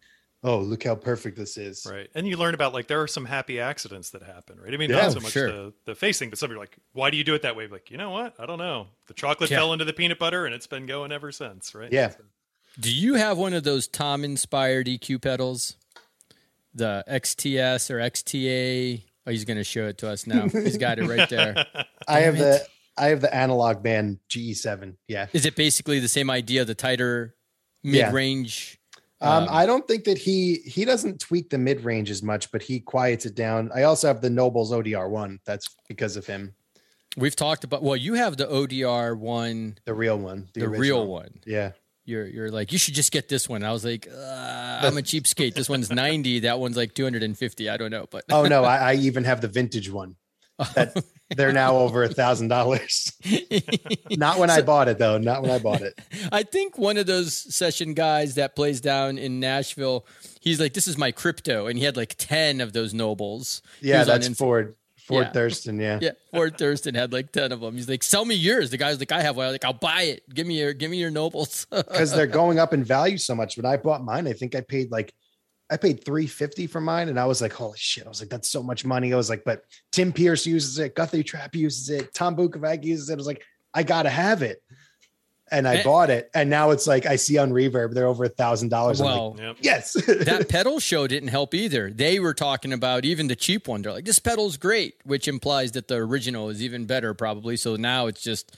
oh 0.44 0.58
look 0.60 0.84
how 0.84 0.94
perfect 0.94 1.36
this 1.36 1.56
is. 1.56 1.86
Right. 1.90 2.08
And 2.14 2.26
you 2.26 2.36
learn 2.36 2.54
about 2.54 2.72
like 2.72 2.86
there 2.86 3.00
are 3.02 3.08
some 3.08 3.24
happy 3.24 3.60
accidents 3.60 4.10
that 4.10 4.22
happen, 4.22 4.58
right? 4.60 4.72
I 4.72 4.76
mean, 4.76 4.90
Yeah, 4.90 5.02
not 5.02 5.12
so 5.12 5.20
much 5.20 5.32
sure. 5.32 5.46
the, 5.48 5.72
the 5.84 5.94
facing 5.94 6.30
but 6.30 6.38
some 6.38 6.48
people 6.48 6.60
are 6.60 6.64
like, 6.64 6.76
why 6.92 7.10
do 7.10 7.16
you 7.16 7.24
do 7.24 7.34
it 7.34 7.42
that 7.42 7.54
way? 7.56 7.66
Like, 7.66 7.90
you 7.90 7.96
know 7.98 8.10
what? 8.10 8.34
I 8.38 8.46
don't 8.46 8.58
know. 8.58 8.86
The 9.08 9.14
chocolate 9.14 9.50
Yeah. 9.50 9.58
fell 9.58 9.72
into 9.72 9.84
the 9.84 9.92
peanut 9.92 10.18
butter 10.18 10.46
and 10.46 10.54
it's 10.54 10.66
been 10.66 10.86
going 10.86 11.12
ever 11.12 11.32
since, 11.32 11.74
right? 11.74 11.92
Yeah. 11.92 12.12
Do 12.80 12.92
you 12.92 13.14
have 13.14 13.38
one 13.38 13.52
of 13.52 13.64
those 13.64 13.86
Tom 13.86 14.24
inspired 14.24 14.86
EQ 14.86 15.22
pedals? 15.22 15.76
The 16.74 17.04
XTS 17.08 17.90
or 17.90 17.98
XTA? 17.98 19.02
Oh, 19.26 19.30
he's 19.30 19.44
going 19.44 19.58
to 19.58 19.64
show 19.64 19.86
it 19.86 19.98
to 19.98 20.08
us 20.08 20.26
now. 20.26 20.48
He's 20.48 20.78
got 20.78 20.98
it 20.98 21.06
right 21.06 21.28
there. 21.28 21.66
I 22.08 22.20
have 22.20 22.34
Damn 22.34 22.42
the 22.42 22.66
I 22.96 23.06
have 23.06 23.20
the 23.20 23.34
Analog 23.34 23.82
Man 23.84 24.18
GE7. 24.28 24.96
Yeah. 25.08 25.26
Is 25.32 25.46
it 25.46 25.56
basically 25.56 25.98
the 25.98 26.08
same 26.08 26.30
idea, 26.30 26.64
the 26.64 26.74
tighter 26.74 27.34
mid 27.82 28.12
range? 28.12 28.78
Um, 29.20 29.44
Um, 29.44 29.48
I 29.50 29.66
don't 29.66 29.86
think 29.86 30.04
that 30.04 30.18
he 30.18 30.56
he 30.64 30.84
doesn't 30.84 31.20
tweak 31.20 31.50
the 31.50 31.58
mid 31.58 31.84
range 31.84 32.10
as 32.10 32.22
much, 32.22 32.50
but 32.50 32.62
he 32.62 32.80
quiets 32.80 33.24
it 33.24 33.34
down. 33.34 33.70
I 33.74 33.84
also 33.84 34.08
have 34.08 34.20
the 34.20 34.30
Nobels 34.30 34.72
ODR 34.72 35.08
one. 35.08 35.38
That's 35.44 35.68
because 35.88 36.16
of 36.16 36.26
him, 36.26 36.54
We've 37.16 37.36
talked 37.36 37.64
about, 37.64 37.82
well, 37.82 37.96
you 37.96 38.14
have 38.14 38.38
the 38.38 38.46
ODR 38.46 39.16
one, 39.16 39.76
the 39.84 39.92
real 39.92 40.18
one, 40.18 40.48
the, 40.54 40.66
real 40.68 41.06
one. 41.06 41.40
Yeah. 41.44 41.72
You're, 42.04 42.26
you're 42.26 42.50
like, 42.50 42.72
you 42.72 42.78
should 42.78 42.94
just 42.94 43.12
get 43.12 43.28
this 43.28 43.48
one. 43.48 43.62
I 43.62 43.72
was 43.72 43.84
like, 43.84 44.08
uh, 44.10 44.80
I'm 44.82 44.98
a 44.98 45.02
cheapskate. 45.02 45.54
This 45.54 45.68
one's 45.68 45.90
90. 45.90 46.40
That 46.40 46.58
one's 46.58 46.76
like 46.76 46.94
250. 46.94 47.68
I 47.70 47.76
don't 47.76 47.90
know. 47.90 48.06
But 48.10 48.24
Oh 48.30 48.46
no, 48.46 48.64
I, 48.64 48.76
I 48.90 48.94
even 48.94 49.24
have 49.24 49.40
the 49.40 49.48
vintage 49.48 49.90
one. 49.90 50.16
That 50.74 51.02
they're 51.36 51.52
now 51.52 51.76
over 51.76 52.04
a 52.04 52.08
thousand 52.08 52.48
dollars. 52.48 53.12
Not 54.10 54.38
when 54.38 54.50
I 54.50 54.60
bought 54.60 54.86
it 54.88 54.98
though. 54.98 55.18
Not 55.18 55.42
when 55.42 55.50
I 55.50 55.58
bought 55.58 55.80
it. 55.80 55.98
I 56.30 56.42
think 56.42 56.78
one 56.78 56.98
of 56.98 57.06
those 57.06 57.34
session 57.34 57.94
guys 57.94 58.34
that 58.36 58.54
plays 58.54 58.80
down 58.80 59.18
in 59.18 59.40
Nashville, 59.40 60.06
he's 60.40 60.60
like, 60.60 60.74
"This 60.74 60.86
is 60.86 60.98
my 60.98 61.10
crypto," 61.10 61.66
and 61.66 61.78
he 61.78 61.84
had 61.84 61.96
like 61.96 62.14
ten 62.18 62.60
of 62.60 62.74
those 62.74 62.92
Nobels. 62.94 63.62
Yeah, 63.80 64.04
that's 64.04 64.26
Inst- 64.26 64.38
Ford. 64.38 64.76
Ford 65.06 65.26
Yeah. 65.26 65.32
Thurston. 65.32 65.80
Yeah. 65.80 65.98
Yeah, 66.00 66.10
Ford 66.32 66.56
Thurston 66.56 66.94
had 66.94 67.12
like 67.12 67.32
ten 67.32 67.52
of 67.52 67.60
them. 67.60 67.74
He's 67.74 67.88
like, 67.88 68.02
"Sell 68.02 68.24
me 68.24 68.34
yours." 68.34 68.70
The 68.70 68.76
guy's 68.76 68.98
like, 68.98 69.12
"I 69.12 69.22
have 69.22 69.36
one." 69.36 69.46
I'm 69.46 69.52
like, 69.52 69.64
"I'll 69.64 69.72
buy 69.72 70.02
it. 70.02 70.28
Give 70.32 70.46
me 70.46 70.58
your, 70.60 70.72
give 70.72 70.90
me 70.90 70.98
your 70.98 71.10
Nobels." 71.10 71.66
Because 71.92 72.12
they're 72.12 72.26
going 72.26 72.58
up 72.58 72.72
in 72.72 72.84
value 72.84 73.18
so 73.18 73.34
much. 73.34 73.56
When 73.56 73.66
I 73.66 73.76
bought 73.76 74.04
mine, 74.04 74.26
I 74.26 74.32
think 74.32 74.54
I 74.54 74.60
paid 74.60 74.90
like 74.90 75.12
I 75.70 75.76
paid 75.78 76.04
350 76.04 76.66
for 76.66 76.80
mine. 76.80 77.08
And 77.08 77.18
I 77.18 77.24
was 77.24 77.40
like, 77.40 77.52
holy 77.52 77.78
shit. 77.78 78.04
I 78.04 78.08
was 78.08 78.20
like, 78.20 78.28
that's 78.28 78.48
so 78.48 78.62
much 78.62 78.84
money. 78.84 79.12
I 79.12 79.16
was 79.16 79.30
like, 79.30 79.42
but 79.44 79.62
Tim 79.90 80.12
Pierce 80.12 80.46
uses 80.46 80.78
it, 80.78 80.94
Guthrie 80.94 81.24
Trapp 81.24 81.54
uses 81.56 81.88
it, 81.88 82.12
Tom 82.12 82.36
Bukovac 82.36 82.84
uses 82.84 83.08
it. 83.08 83.14
I 83.14 83.16
was 83.16 83.26
like, 83.26 83.42
I 83.72 83.82
gotta 83.82 84.10
have 84.10 84.42
it. 84.42 84.62
And 85.52 85.68
I 85.68 85.76
Eh. 85.76 85.82
bought 85.84 86.10
it, 86.10 86.28
and 86.34 86.50
now 86.50 86.70
it's 86.70 86.86
like 86.88 87.06
I 87.06 87.14
see 87.16 87.38
on 87.38 87.52
Reverb 87.52 87.94
they're 87.94 88.06
over 88.06 88.24
a 88.24 88.28
thousand 88.28 88.70
dollars. 88.70 89.00
I'm 89.00 89.06
like, 89.06 89.14
Well, 89.16 89.36
Yep. 89.38 89.56
yes, 89.60 89.92
that 90.06 90.48
pedal 90.48 90.80
show 90.80 91.06
didn't 91.06 91.28
help 91.28 91.54
either. 91.54 91.90
They 91.90 92.18
were 92.18 92.34
talking 92.34 92.72
about 92.72 93.04
even 93.04 93.28
the 93.28 93.36
cheap 93.36 93.68
one. 93.68 93.82
They're 93.82 93.92
like, 93.92 94.04
this 94.06 94.18
pedal's 94.18 94.56
great, 94.56 94.94
which 95.04 95.28
implies 95.28 95.72
that 95.72 95.86
the 95.86 95.96
original 95.96 96.48
is 96.48 96.60
even 96.62 96.86
better, 96.86 97.14
probably. 97.14 97.56
So 97.56 97.76
now 97.76 98.06
it's 98.08 98.22
just, 98.22 98.56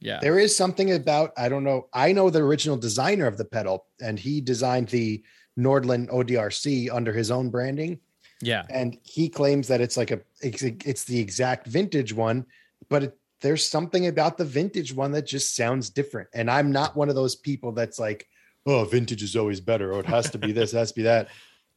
yeah. 0.00 0.18
there 0.20 0.38
is 0.38 0.56
something 0.56 0.92
about 0.92 1.32
I 1.36 1.48
don't 1.48 1.64
know. 1.64 1.88
I 1.92 2.12
know 2.12 2.30
the 2.30 2.40
original 2.42 2.76
designer 2.76 3.26
of 3.26 3.36
the 3.38 3.44
pedal, 3.44 3.86
and 4.00 4.18
he 4.18 4.40
designed 4.40 4.88
the 4.88 5.22
Nordland 5.58 6.08
ODRC 6.10 6.88
under 6.92 7.12
his 7.12 7.30
own 7.30 7.50
branding. 7.50 7.98
Yeah. 8.42 8.66
and 8.68 8.98
he 9.02 9.30
claims 9.30 9.66
that 9.68 9.80
it's 9.80 9.96
like 9.96 10.10
a 10.10 10.20
it's, 10.42 10.62
it's 10.62 11.04
the 11.04 11.18
exact 11.18 11.66
vintage 11.68 12.12
one 12.12 12.44
but 12.90 13.04
it, 13.04 13.18
there's 13.46 13.64
something 13.66 14.08
about 14.08 14.36
the 14.36 14.44
vintage 14.44 14.92
one 14.92 15.12
that 15.12 15.26
just 15.26 15.54
sounds 15.54 15.88
different 15.90 16.28
and 16.34 16.50
i'm 16.50 16.72
not 16.72 16.96
one 16.96 17.08
of 17.08 17.14
those 17.14 17.36
people 17.36 17.70
that's 17.72 17.98
like 17.98 18.26
oh 18.66 18.84
vintage 18.84 19.22
is 19.22 19.36
always 19.36 19.60
better 19.60 19.92
or 19.92 20.00
it 20.00 20.06
has 20.06 20.28
to 20.30 20.38
be 20.38 20.50
this 20.52 20.74
it 20.74 20.78
has 20.78 20.90
to 20.90 20.96
be 20.96 21.02
that 21.02 21.28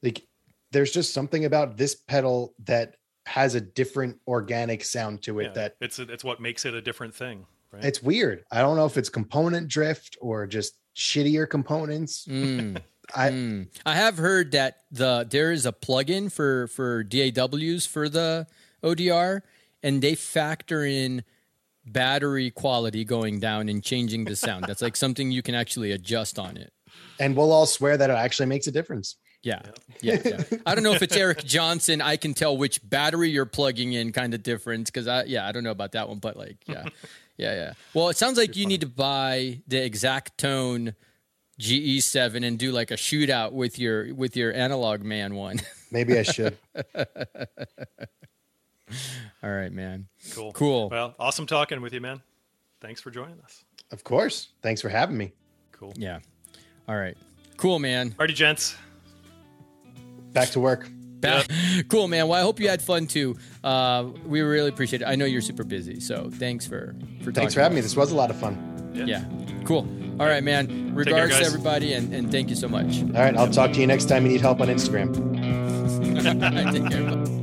like 0.01 0.23
there's 0.71 0.91
just 0.91 1.13
something 1.13 1.45
about 1.45 1.77
this 1.77 1.93
pedal 1.95 2.53
that 2.65 2.95
has 3.25 3.53
a 3.53 3.61
different 3.61 4.17
organic 4.27 4.83
sound 4.83 5.21
to 5.21 5.39
it 5.39 5.43
Yeah. 5.43 5.53
that 5.53 5.75
it's 5.81 5.99
it's 5.99 6.23
what 6.23 6.39
makes 6.41 6.65
it 6.65 6.73
a 6.73 6.81
different 6.81 7.13
thing. 7.13 7.45
Right. 7.71 7.83
it's 7.85 8.01
weird 8.01 8.43
i 8.51 8.61
don't 8.61 8.75
know 8.77 8.87
if 8.87 8.97
it's 8.97 9.09
component 9.09 9.67
drift 9.67 10.17
or 10.21 10.47
just 10.47 10.73
shittier 10.95 11.47
components 11.47 12.25
Mm, 12.29 12.81
I- 13.15 13.29
mm. 13.29 13.67
I 13.85 13.95
have 13.95 14.17
heard 14.17 14.51
that 14.53 14.77
the 14.91 15.27
there 15.29 15.51
is 15.51 15.65
a 15.67 15.71
plugin 15.71 16.31
for 16.31 16.67
for 16.67 17.03
DAWs 17.03 17.85
for 17.85 18.07
the 18.09 18.47
ODR, 18.83 19.41
and 19.83 20.01
they 20.01 20.15
factor 20.15 20.85
in 20.85 21.23
battery 21.91 22.51
quality 22.51 23.03
going 23.05 23.39
down 23.39 23.69
and 23.69 23.83
changing 23.83 24.25
the 24.25 24.35
sound. 24.35 24.65
That's 24.67 24.81
like 24.81 24.95
something 24.95 25.31
you 25.31 25.41
can 25.41 25.55
actually 25.55 25.91
adjust 25.91 26.37
on 26.39 26.57
it. 26.57 26.71
and 27.19 27.35
we'll 27.35 27.51
all 27.51 27.65
swear 27.65 27.97
that 27.97 28.09
it 28.09 28.13
actually 28.13 28.45
makes 28.47 28.67
a 28.67 28.71
difference 28.71 29.15
Yeah. 29.43 29.61
Yeah. 30.01 30.17
yeah. 30.25 30.43
I 30.65 30.75
don't 30.75 30.83
know 30.83 30.93
if 30.93 31.01
it's 31.01 31.15
Eric 31.15 31.43
Johnson. 31.45 32.01
I 32.01 32.17
can 32.17 32.33
tell 32.33 32.57
which 32.57 32.81
battery 32.87 33.29
you're 33.29 33.45
plugging 33.45 33.93
in 33.93 34.11
kind 34.11 34.33
of 34.33 34.43
difference 34.43 34.89
because 34.89 35.07
I, 35.07 35.23
yeah, 35.23 35.47
I 35.47 35.51
don't 35.53 35.63
know 35.63 35.71
about 35.71 35.93
that 35.93 36.09
one, 36.09 36.19
but 36.19 36.35
like, 36.37 36.57
yeah. 36.67 36.85
Yeah. 37.37 37.53
Yeah. 37.55 37.73
Well, 37.93 38.09
it 38.09 38.17
sounds 38.17 38.37
like 38.37 38.57
you 38.57 38.65
need 38.65 38.81
to 38.81 38.87
buy 38.87 39.61
the 39.65 39.81
exact 39.81 40.37
tone 40.37 40.93
GE7 41.57 42.45
and 42.45 42.59
do 42.59 42.73
like 42.73 42.91
a 42.91 42.95
shootout 42.95 43.53
with 43.53 43.79
your, 43.79 44.13
with 44.13 44.35
your 44.35 44.51
analog 44.53 45.03
man 45.03 45.35
one. 45.35 45.61
maybe 45.91 46.19
i 46.19 46.23
should 46.23 46.57
All 49.43 49.51
right, 49.51 49.71
man. 49.71 50.07
cool. 50.33 50.51
Cool. 50.53 50.89
Well, 50.89 51.15
awesome 51.19 51.45
talking 51.45 51.81
with 51.81 51.93
you, 51.93 52.01
man. 52.01 52.21
Thanks 52.81 53.01
for 53.01 53.11
joining 53.11 53.39
us. 53.41 53.63
of 53.91 54.03
course 54.03 54.49
thanks 54.61 54.81
for 54.81 54.89
having 54.89 55.17
me 55.17 55.33
Cool. 55.71 55.93
Yeah. 55.95 56.19
All 56.87 56.95
right. 56.95 57.17
Cool, 57.57 57.79
man. 57.79 58.11
Alrighty, 58.11 58.35
gents. 58.35 58.75
back 60.33 60.49
to 60.49 60.59
work 60.59 60.87
Ba- 61.21 61.43
Cool, 61.89 62.07
man. 62.07 62.27
Well, 62.27 62.39
I 62.39 62.41
hope 62.43 62.59
you 62.59 62.69
had 62.69 62.81
fun 62.81 63.07
too. 63.07 63.37
Uh, 63.63 64.05
we 64.25 64.41
really 64.41 64.69
appreciate 64.69 65.01
it. 65.01 65.05
I 65.05 65.15
know 65.15 65.25
you're 65.25 65.41
super 65.41 65.63
busy, 65.63 65.99
so 65.99 66.29
thanks 66.31 66.65
for 66.65 66.95
for 67.23 67.31
thanks 67.31 67.53
for 67.53 67.61
having 67.61 67.75
me 67.75 67.81
this 67.81 67.95
was 67.95 68.11
a 68.11 68.15
lot 68.15 68.29
of 68.29 68.37
fun 68.37 68.91
Yeah. 68.93 69.23
Cool. 69.65 69.87
All 70.19 70.27
right, 70.27 70.43
man. 70.43 70.67
care, 70.67 70.95
Regards 70.95 71.37
to 71.37 71.45
everybody, 71.45 71.93
and, 71.93 72.13
and 72.13 72.29
thank 72.31 72.49
you 72.49 72.55
so 72.55 72.67
much. 72.67 73.01
All 73.03 73.21
right, 73.21 73.35
I'll 73.37 73.49
talk 73.49 73.71
to 73.73 73.79
you 73.79 73.87
next 73.87 74.05
time 74.05 74.25
you 74.25 74.31
need 74.33 74.41
help 74.41 74.59
on 74.59 74.67
Instagram. 74.67 75.13
Take 76.73 76.89
care. 76.89 77.15
Bye. 77.15 77.38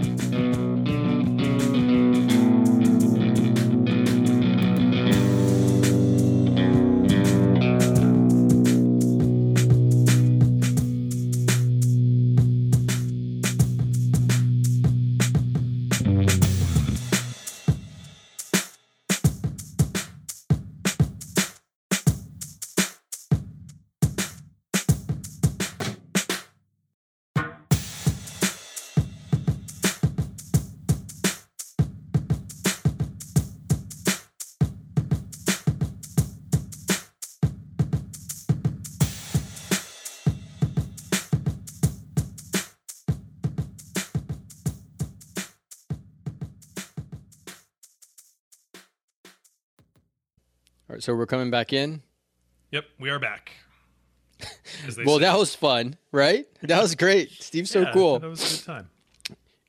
Right, 50.97 51.03
so 51.03 51.15
we're 51.15 51.27
coming 51.27 51.51
back 51.51 51.73
in. 51.73 52.03
Yep, 52.73 52.85
we 52.99 53.11
are 53.11 53.19
back. 53.19 53.53
Well, 55.05 55.17
say. 55.17 55.23
that 55.23 55.39
was 55.39 55.55
fun, 55.55 55.97
right? 56.13 56.47
That 56.63 56.83
was 56.83 56.95
great. 56.95 57.31
Steve's 57.33 57.71
so 57.71 57.81
Yeah, 57.81 57.93
cool. 57.93 58.19
That 58.19 58.29
was 58.29 58.43
a 58.43 58.57
good 58.57 58.67
time. 58.67 58.91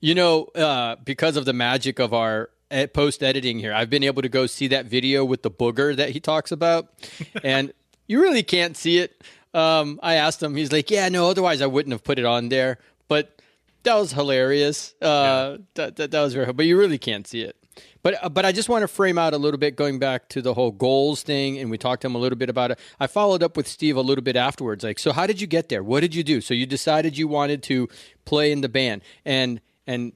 You 0.01 0.13
know, 0.13 0.43
uh, 0.55 0.97
because 1.03 1.37
of 1.37 1.45
the 1.45 1.53
magic 1.53 1.99
of 1.99 2.13
our 2.13 2.49
post 2.93 3.23
editing 3.23 3.59
here, 3.59 3.73
I've 3.73 3.89
been 3.89 4.03
able 4.03 4.21
to 4.21 4.29
go 4.29 4.45
see 4.45 4.67
that 4.67 4.85
video 4.85 5.23
with 5.23 5.41
the 5.41 5.49
booger 5.49 5.95
that 5.95 6.09
he 6.09 6.19
talks 6.19 6.51
about, 6.51 6.89
and 7.43 7.73
you 8.07 8.21
really 8.21 8.43
can't 8.43 8.75
see 8.75 8.97
it. 8.97 9.23
Um, 9.53 9.99
I 10.03 10.15
asked 10.15 10.43
him, 10.43 10.55
he's 10.55 10.71
like, 10.73 10.91
"Yeah, 10.91 11.07
no, 11.09 11.29
otherwise 11.29 11.61
I 11.61 11.67
wouldn't 11.67 11.93
have 11.93 12.03
put 12.03 12.19
it 12.19 12.25
on 12.25 12.49
there." 12.49 12.77
But 13.07 13.41
that 13.83 13.95
was 13.95 14.11
hilarious. 14.11 14.93
Uh, 15.01 15.59
that, 15.75 15.95
that 15.95 16.11
that 16.11 16.21
was 16.21 16.33
very, 16.33 16.51
but 16.51 16.65
you 16.65 16.77
really 16.77 16.97
can't 16.97 17.25
see 17.25 17.41
it. 17.41 17.55
But 18.03 18.23
uh, 18.23 18.29
but 18.29 18.45
I 18.45 18.51
just 18.51 18.69
want 18.69 18.83
to 18.83 18.87
frame 18.87 19.17
out 19.17 19.33
a 19.33 19.37
little 19.37 19.57
bit, 19.57 19.75
going 19.75 19.99
back 19.99 20.29
to 20.29 20.41
the 20.41 20.53
whole 20.53 20.71
goals 20.71 21.23
thing, 21.23 21.57
and 21.57 21.69
we 21.69 21.77
talked 21.77 22.01
to 22.01 22.07
him 22.07 22.15
a 22.15 22.19
little 22.19 22.37
bit 22.37 22.49
about 22.49 22.71
it. 22.71 22.79
I 22.99 23.07
followed 23.07 23.43
up 23.43 23.57
with 23.57 23.67
Steve 23.67 23.97
a 23.97 24.01
little 24.01 24.23
bit 24.23 24.35
afterwards, 24.35 24.83
like, 24.83 24.99
so 24.99 25.11
how 25.11 25.27
did 25.27 25.41
you 25.41 25.47
get 25.47 25.69
there? 25.69 25.83
What 25.83 26.01
did 26.01 26.15
you 26.15 26.23
do? 26.23 26.41
So 26.41 26.53
you 26.53 26.65
decided 26.65 27.17
you 27.17 27.27
wanted 27.27 27.63
to 27.63 27.87
play 28.25 28.51
in 28.51 28.61
the 28.61 28.69
band, 28.69 29.01
and 29.25 29.61
and 29.85 30.13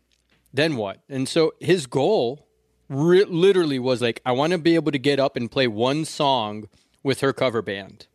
then 0.53 0.75
what? 0.75 0.99
And 1.09 1.27
so 1.27 1.53
his 1.59 1.87
goal 1.87 2.47
re- 2.89 3.23
literally 3.23 3.79
was 3.79 4.01
like, 4.01 4.21
I 4.25 4.33
want 4.33 4.51
to 4.51 4.57
be 4.57 4.75
able 4.75 4.91
to 4.91 4.99
get 4.99 5.19
up 5.19 5.35
and 5.35 5.49
play 5.49 5.67
one 5.67 6.05
song 6.05 6.67
with 7.03 7.21
her 7.21 7.33
cover 7.33 7.61
band. 7.61 8.07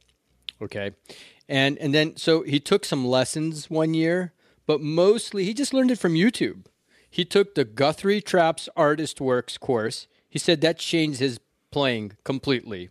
Okay. 0.60 0.92
And 1.48 1.78
and 1.78 1.94
then 1.94 2.16
so 2.16 2.42
he 2.42 2.60
took 2.60 2.84
some 2.84 3.06
lessons 3.06 3.70
one 3.70 3.94
year, 3.94 4.32
but 4.66 4.80
mostly 4.80 5.44
he 5.44 5.54
just 5.54 5.72
learned 5.72 5.90
it 5.90 5.98
from 5.98 6.14
YouTube. 6.14 6.66
He 7.16 7.24
took 7.24 7.54
the 7.54 7.64
Guthrie 7.64 8.20
Trapp's 8.20 8.68
Artist 8.76 9.22
Works 9.22 9.56
course. 9.56 10.06
He 10.28 10.38
said 10.38 10.60
that 10.60 10.78
changed 10.78 11.18
his 11.18 11.40
playing 11.72 12.12
completely. 12.24 12.90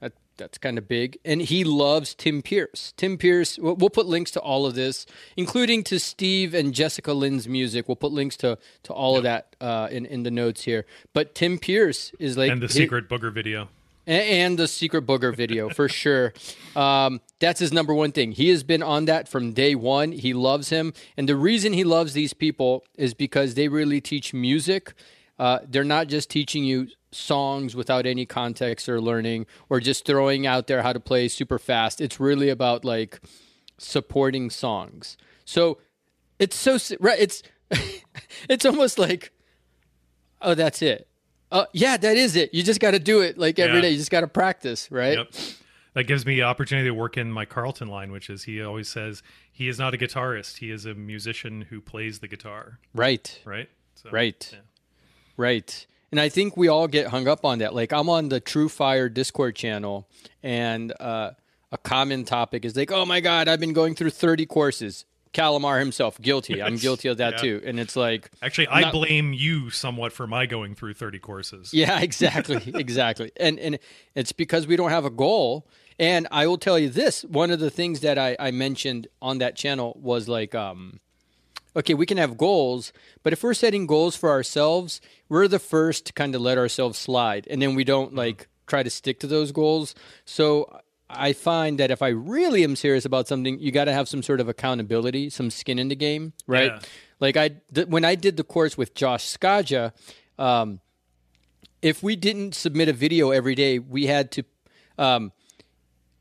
That, 0.00 0.12
that's 0.36 0.58
kind 0.58 0.76
of 0.76 0.86
big. 0.86 1.16
And 1.24 1.40
he 1.40 1.64
loves 1.64 2.14
Tim 2.14 2.42
Pierce. 2.42 2.92
Tim 2.98 3.16
Pierce, 3.16 3.58
we'll, 3.58 3.76
we'll 3.76 3.88
put 3.88 4.04
links 4.04 4.30
to 4.32 4.40
all 4.40 4.66
of 4.66 4.74
this, 4.74 5.06
including 5.34 5.82
to 5.84 5.98
Steve 5.98 6.52
and 6.52 6.74
Jessica 6.74 7.14
Lynn's 7.14 7.48
music. 7.48 7.88
We'll 7.88 7.96
put 7.96 8.12
links 8.12 8.36
to, 8.36 8.58
to 8.82 8.92
all 8.92 9.16
of 9.16 9.22
that 9.22 9.56
uh, 9.62 9.88
in, 9.90 10.04
in 10.04 10.22
the 10.22 10.30
notes 10.30 10.64
here. 10.64 10.84
But 11.14 11.34
Tim 11.34 11.58
Pierce 11.58 12.12
is 12.18 12.36
like. 12.36 12.52
And 12.52 12.60
the 12.60 12.66
he- 12.66 12.80
secret 12.80 13.08
booger 13.08 13.32
video. 13.32 13.70
And, 14.06 14.58
the 14.58 14.68
secret 14.68 15.06
booger 15.06 15.34
video 15.34 15.68
for 15.68 15.88
sure. 16.02 16.32
Um, 16.74 17.20
that's 17.40 17.60
his 17.60 17.72
number 17.72 17.94
one 17.94 18.12
thing. 18.12 18.32
He 18.32 18.48
has 18.50 18.62
been 18.62 18.82
on 18.82 19.06
that 19.06 19.28
from 19.28 19.52
day 19.52 19.74
one. 19.74 20.12
He 20.12 20.32
loves 20.32 20.70
him, 20.70 20.92
and 21.16 21.28
the 21.28 21.36
reason 21.36 21.72
he 21.72 21.84
loves 21.84 22.12
these 22.12 22.32
people 22.32 22.84
is 22.96 23.14
because 23.14 23.54
they 23.54 23.68
really 23.68 24.00
teach 24.00 24.32
music. 24.32 24.94
Uh, 25.38 25.58
they're 25.68 25.84
not 25.84 26.06
just 26.08 26.30
teaching 26.30 26.64
you 26.64 26.88
songs 27.10 27.74
without 27.74 28.06
any 28.06 28.26
context 28.26 28.88
or 28.88 29.00
learning, 29.00 29.46
or 29.68 29.80
just 29.80 30.04
throwing 30.04 30.46
out 30.46 30.66
there 30.66 30.82
how 30.82 30.92
to 30.92 31.00
play 31.00 31.28
super 31.28 31.58
fast. 31.58 32.00
It's 32.00 32.20
really 32.20 32.48
about 32.48 32.84
like 32.84 33.20
supporting 33.78 34.50
songs. 34.50 35.16
So 35.44 35.78
it's 36.38 36.56
so 36.56 36.78
right. 37.00 37.18
It's 37.18 37.42
it's 38.48 38.64
almost 38.64 38.98
like 38.98 39.32
oh, 40.40 40.54
that's 40.54 40.82
it. 40.82 41.08
Uh, 41.56 41.66
yeah, 41.72 41.96
that 41.96 42.16
is 42.16 42.36
it. 42.36 42.52
You 42.54 42.62
just 42.62 42.80
got 42.80 42.90
to 42.92 42.98
do 42.98 43.20
it 43.20 43.38
like 43.38 43.58
every 43.58 43.76
Yeah. 43.76 43.82
day. 43.82 43.90
You 43.90 43.96
just 43.98 44.10
got 44.10 44.20
to 44.22 44.28
practice, 44.28 44.90
right? 44.90 45.18
Yep. 45.18 45.32
That 45.94 46.04
gives 46.04 46.26
me 46.26 46.34
the 46.36 46.42
opportunity 46.42 46.88
to 46.88 46.94
work 46.94 47.16
in 47.16 47.32
my 47.32 47.44
Carlton 47.46 47.88
line, 47.88 48.12
which 48.12 48.28
is 48.28 48.44
he 48.44 48.62
always 48.62 48.88
says 48.88 49.22
he 49.50 49.66
is 49.68 49.78
not 49.78 49.94
a 49.94 49.96
guitarist. 49.96 50.58
He 50.58 50.70
is 50.70 50.84
a 50.84 50.92
musician 50.94 51.62
who 51.62 51.80
plays 51.80 52.18
the 52.18 52.28
guitar. 52.28 52.78
Right. 52.94 53.40
Right. 53.44 53.70
So, 53.94 54.10
Right. 54.10 54.50
yeah. 54.52 54.58
Right. 55.38 55.86
And 56.12 56.20
I 56.20 56.28
think 56.28 56.56
we 56.56 56.68
all 56.68 56.86
get 56.86 57.08
hung 57.08 57.26
up 57.28 57.44
on 57.44 57.58
that. 57.58 57.74
Like 57.74 57.92
I'm 57.92 58.08
on 58.08 58.28
the 58.28 58.40
TrueFire 58.40 59.12
Discord 59.12 59.56
channel, 59.56 60.06
and 60.42 60.92
uh, 61.00 61.30
a 61.72 61.78
common 61.78 62.24
topic 62.24 62.64
is 62.64 62.76
like, 62.76 62.92
"Oh 62.92 63.04
my 63.04 63.20
God, 63.20 63.48
I've 63.48 63.58
been 63.60 63.72
going 63.72 63.94
through 63.94 64.10
30 64.10 64.46
courses. 64.46 65.04
Kalimar 65.36 65.78
himself, 65.78 66.20
guilty. 66.20 66.62
I'm 66.62 66.76
guilty 66.76 67.08
of 67.08 67.18
that 67.18 67.34
Yeah. 67.34 67.38
too. 67.38 67.62
And 67.64 67.78
it's 67.78 67.94
like, 67.96 68.30
Actually, 68.42 68.68
I 68.68 68.80
Not- 68.80 68.92
blame 68.92 69.32
you 69.32 69.70
somewhat 69.70 70.12
for 70.12 70.26
my 70.26 70.46
going 70.46 70.74
through 70.74 70.94
30 70.94 71.18
courses. 71.18 71.74
yeah, 71.74 72.00
exactly, 72.08 72.62
exactly. 72.74 73.30
And 73.38 73.58
and 73.58 73.78
it's 74.14 74.32
because 74.32 74.66
we 74.66 74.76
don't 74.76 74.90
have 74.90 75.04
a 75.04 75.10
goal. 75.10 75.66
And 75.98 76.26
I 76.30 76.46
will 76.46 76.58
tell 76.58 76.78
you 76.78 76.88
this: 76.90 77.22
one 77.24 77.50
of 77.50 77.58
the 77.60 77.70
things 77.70 78.00
that 78.00 78.18
I, 78.18 78.36
I 78.38 78.50
mentioned 78.50 79.08
on 79.22 79.38
that 79.38 79.56
channel 79.56 79.98
was 80.00 80.28
like, 80.28 80.54
um, 80.54 81.00
okay, 81.74 81.94
we 81.94 82.06
can 82.06 82.18
have 82.18 82.36
goals, 82.36 82.92
but 83.22 83.32
if 83.32 83.42
we're 83.42 83.54
setting 83.54 83.86
goals 83.86 84.14
for 84.16 84.30
ourselves, 84.30 85.00
we're 85.28 85.48
the 85.48 85.58
first 85.58 86.06
to 86.06 86.12
kind 86.12 86.34
of 86.34 86.40
let 86.42 86.58
ourselves 86.58 86.98
slide, 86.98 87.46
and 87.50 87.60
then 87.62 87.74
we 87.74 87.84
don't 87.84 88.14
like 88.14 88.48
try 88.66 88.82
to 88.82 88.90
stick 88.90 89.20
to 89.20 89.26
those 89.26 89.52
goals. 89.52 89.94
So 90.24 90.80
I 91.08 91.32
find 91.32 91.78
that 91.78 91.90
if 91.90 92.02
I 92.02 92.08
really 92.08 92.64
am 92.64 92.74
serious 92.76 93.04
about 93.04 93.28
something, 93.28 93.58
you 93.60 93.70
got 93.70 93.84
to 93.84 93.92
have 93.92 94.08
some 94.08 94.22
sort 94.22 94.40
of 94.40 94.48
accountability, 94.48 95.30
some 95.30 95.50
skin 95.50 95.78
in 95.78 95.88
the 95.88 95.94
game, 95.96 96.32
right? 96.46 96.72
Yeah. 96.72 96.80
Like 97.20 97.36
I 97.36 97.50
th- 97.72 97.86
when 97.88 98.04
I 98.04 98.14
did 98.16 98.36
the 98.36 98.44
course 98.44 98.76
with 98.76 98.94
Josh 98.94 99.24
Skaja, 99.24 99.92
um, 100.38 100.80
if 101.80 102.02
we 102.02 102.16
didn't 102.16 102.54
submit 102.54 102.88
a 102.88 102.92
video 102.92 103.30
every 103.30 103.54
day, 103.54 103.78
we 103.78 104.06
had 104.06 104.32
to. 104.32 104.42
Um, 104.98 105.32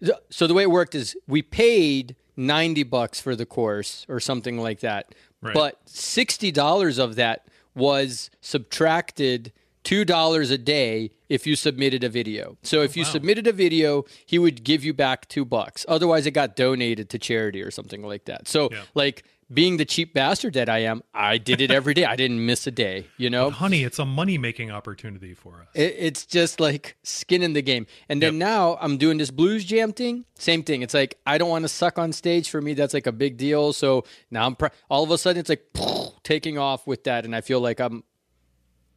th- 0.02 0.18
so 0.30 0.45
the 0.48 0.53
way 0.53 0.64
it 0.64 0.72
worked 0.72 0.94
is 0.95 1.16
we 1.28 1.41
paid 1.41 2.16
ninety 2.38 2.84
bucks 2.84 3.20
for 3.20 3.36
the 3.36 3.45
course 3.45 4.06
or 4.07 4.20
something 4.20 4.60
like 4.60 4.82
that, 4.82 5.16
Right. 5.41 5.53
but 5.53 5.80
sixty 5.86 6.52
dollars 6.52 6.98
of 6.99 7.16
that 7.16 7.48
was 7.74 8.30
subtracted 8.41 9.52
two 9.86 10.03
dollars 10.03 10.52
a 10.52 10.57
day 10.57 11.12
if 11.30 11.48
you 11.48 11.56
submitted 11.56 12.03
a 12.03 12.10
video. 12.10 12.57
So 12.64 12.82
if 12.82 12.91
oh, 12.91 12.99
you 12.99 13.06
submitted 13.06 13.48
a 13.48 13.53
video, 13.53 14.03
he 14.26 14.38
would 14.38 14.66
give 14.66 14.84
you 14.84 14.94
back 14.94 15.30
two 15.30 15.45
bucks. 15.45 15.86
Otherwise, 15.88 16.26
it 16.26 16.32
got 16.32 16.57
donated 16.57 17.10
to 17.12 17.18
charity 17.20 17.62
or 17.62 17.72
something 17.72 18.03
like 18.03 18.26
that. 18.26 18.49
So 18.49 18.68
Yeah. 18.72 18.82
like. 18.94 19.24
Being 19.53 19.78
the 19.78 19.86
cheap 19.86 20.12
bastard 20.16 20.56
that 20.56 20.70
I 20.70 20.80
am, 20.80 21.03
I 21.14 21.38
did 21.38 21.62
it 21.62 21.70
every 21.70 21.94
day. 21.94 22.03
I 22.03 22.16
didn't 22.16 22.44
miss 22.44 22.66
a 22.66 22.72
day, 22.72 23.06
you 23.16 23.30
know? 23.30 23.52
Honey, 23.52 23.84
it's 23.84 23.99
a 23.99 24.06
money 24.06 24.40
making 24.40 24.72
opportunity 24.72 25.36
for 25.36 25.62
us. 25.62 25.68
It, 25.76 25.95
it's 25.99 26.26
just 26.26 26.60
like 26.60 26.98
skin 27.03 27.44
in 27.44 27.53
the 27.53 27.62
game. 27.62 27.86
And 28.10 28.24
then 28.24 28.34
Yep. 28.34 28.40
now 28.40 28.78
I'm 28.82 28.98
doing 28.98 29.20
this 29.20 29.30
blues 29.30 29.64
jam 29.64 29.94
thing. 29.94 30.26
Same 30.34 30.64
thing. 30.64 30.82
It's 30.82 30.95
like 30.95 31.20
I 31.28 31.38
don't 31.38 31.49
want 31.49 31.62
to 31.62 31.70
suck 31.70 31.99
on 31.99 32.12
stage. 32.12 32.49
For 32.49 32.60
me, 32.60 32.74
that's 32.74 32.95
like 32.95 33.06
a 33.06 33.12
big 33.12 33.38
deal. 33.38 33.72
So 33.72 34.03
now 34.32 34.48
I'm 34.48 34.56
pr- 34.56 34.74
all 34.90 35.03
of 35.03 35.12
a 35.12 35.18
sudden 35.20 35.41
it's 35.41 35.49
like 35.49 35.64
taking 36.24 36.57
off 36.57 36.88
with 36.88 37.03
that, 37.03 37.24
and 37.24 37.36
I 37.36 37.41
feel 37.41 37.60
like 37.60 37.80
I'm. 37.80 38.03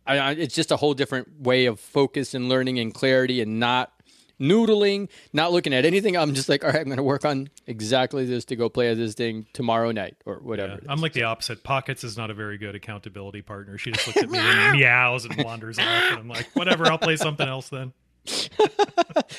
I, 0.09 0.19
I, 0.19 0.31
it's 0.33 0.55
just 0.55 0.73
a 0.73 0.77
whole 0.77 0.95
different 0.95 1.41
way 1.41 1.67
of 1.67 1.79
focus 1.79 2.35
and 2.35 2.49
learning 2.49 2.79
and 2.79 2.93
clarity, 2.93 3.41
and 3.41 3.61
not 3.61 3.93
noodling, 4.41 5.09
not 5.33 5.53
looking 5.53 5.75
at 5.75 5.85
anything. 5.85 6.17
I'm 6.17 6.35
just 6.35 6.49
like, 6.49 6.65
all 6.65 6.71
right, 6.71 6.81
I'm 6.81 6.87
going 6.87 6.97
to 6.97 7.03
work 7.03 7.25
on 7.25 7.49
exactly 7.67 8.25
this 8.25 8.45
to 8.47 8.57
go 8.57 8.69
play 8.69 8.93
this 8.95 9.15
thing 9.15 9.47
tomorrow 9.53 9.91
night 9.91 10.17
or 10.25 10.37
whatever. 10.37 10.79
is. 10.79 10.87
I'm 10.89 11.01
like 11.01 11.13
the 11.13 11.25
opposite. 11.25 11.63
Pockets 11.63 12.05
is 12.05 12.17
not 12.17 12.31
a 12.31 12.35
very 12.35 12.59
good 12.59 12.75
accountability 12.75 13.43
partner. 13.43 13.79
She 13.79 13.91
just 13.91 14.07
looks 14.07 14.23
at 14.23 14.31
me 14.31 14.39
and 14.39 14.79
meows 14.79 15.25
and 15.25 15.45
wanders 15.45 15.79
off, 15.79 15.87
and 15.87 16.19
I'm 16.19 16.29
like, 16.29 16.49
whatever. 16.55 16.87
I'll 16.87 16.99
play 16.99 17.17
something 17.17 17.49
else 17.49 17.69
then. 17.69 17.93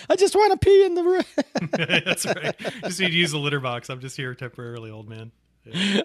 I 0.10 0.16
just 0.16 0.36
want 0.36 0.60
to 0.60 0.66
pee 0.66 0.84
in 0.86 0.96
the 0.96 1.04
room. 1.04 1.24
That's 2.06 2.26
right. 2.26 2.56
Just 2.84 3.00
need 3.00 3.10
to 3.10 3.18
use 3.18 3.32
the 3.32 3.38
litter 3.38 3.60
box. 3.60 3.90
I'm 3.90 4.00
just 4.00 4.18
here 4.18 4.34
temporarily, 4.34 4.90
old 4.90 5.08
man. 5.08 5.32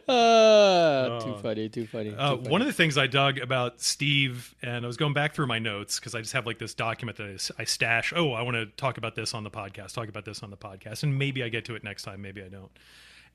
Uh, 0.08 1.20
too 1.24 1.34
funny, 1.42 1.68
too 1.68 1.86
funny. 1.86 2.10
too 2.10 2.16
Uh, 2.16 2.36
funny. 2.36 2.48
one 2.48 2.60
of 2.60 2.66
the 2.66 2.72
things 2.72 2.96
I 2.98 3.06
dug 3.06 3.38
about 3.38 3.80
Steve, 3.80 4.54
and 4.62 4.84
I 4.84 4.86
was 4.86 4.96
going 4.96 5.12
back 5.14 5.34
through 5.34 5.46
my 5.46 5.58
notes 5.58 5.98
because 5.98 6.14
I 6.14 6.20
just 6.20 6.32
have 6.32 6.46
like 6.46 6.58
this 6.58 6.74
document 6.74 7.18
that 7.18 7.50
I 7.58 7.64
stash. 7.64 8.12
Oh, 8.14 8.32
I 8.32 8.42
want 8.42 8.56
to 8.56 8.66
talk 8.66 8.98
about 8.98 9.14
this 9.14 9.34
on 9.34 9.44
the 9.44 9.50
podcast, 9.50 9.94
talk 9.94 10.08
about 10.08 10.24
this 10.24 10.42
on 10.42 10.50
the 10.50 10.56
podcast, 10.56 11.02
and 11.02 11.18
maybe 11.18 11.42
I 11.42 11.48
get 11.48 11.64
to 11.66 11.74
it 11.74 11.84
next 11.84 12.02
time, 12.02 12.22
maybe 12.22 12.42
I 12.42 12.48
don't. 12.48 12.70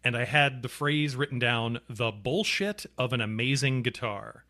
And 0.03 0.15
I 0.15 0.25
had 0.25 0.61
the 0.61 0.69
phrase 0.69 1.15
written 1.15 1.39
down 1.39 1.79
the 1.89 2.11
bullshit 2.11 2.85
of 2.97 3.11
an 3.13 3.21
amazing 3.21 3.81
guitar. 3.83 4.45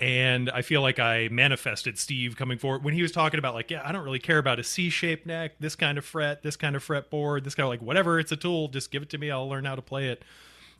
And 0.00 0.48
I 0.50 0.62
feel 0.62 0.80
like 0.80 1.00
I 1.00 1.26
manifested 1.32 1.98
Steve 1.98 2.36
coming 2.36 2.56
forward 2.56 2.84
when 2.84 2.94
he 2.94 3.02
was 3.02 3.10
talking 3.10 3.38
about 3.40 3.54
like, 3.54 3.68
yeah, 3.72 3.82
I 3.84 3.90
don't 3.90 4.04
really 4.04 4.20
care 4.20 4.38
about 4.38 4.60
a 4.60 4.62
C-shaped 4.62 5.26
neck, 5.26 5.54
this 5.58 5.74
kind 5.74 5.98
of 5.98 6.04
fret, 6.04 6.44
this 6.44 6.54
kind 6.54 6.76
of 6.76 6.86
fretboard, 6.86 7.42
this 7.42 7.56
kind 7.56 7.64
of 7.64 7.70
like 7.70 7.82
whatever. 7.82 8.20
It's 8.20 8.30
a 8.30 8.36
tool. 8.36 8.68
Just 8.68 8.92
give 8.92 9.02
it 9.02 9.10
to 9.10 9.18
me. 9.18 9.32
I'll 9.32 9.48
learn 9.48 9.64
how 9.64 9.74
to 9.74 9.82
play 9.82 10.06
it. 10.10 10.22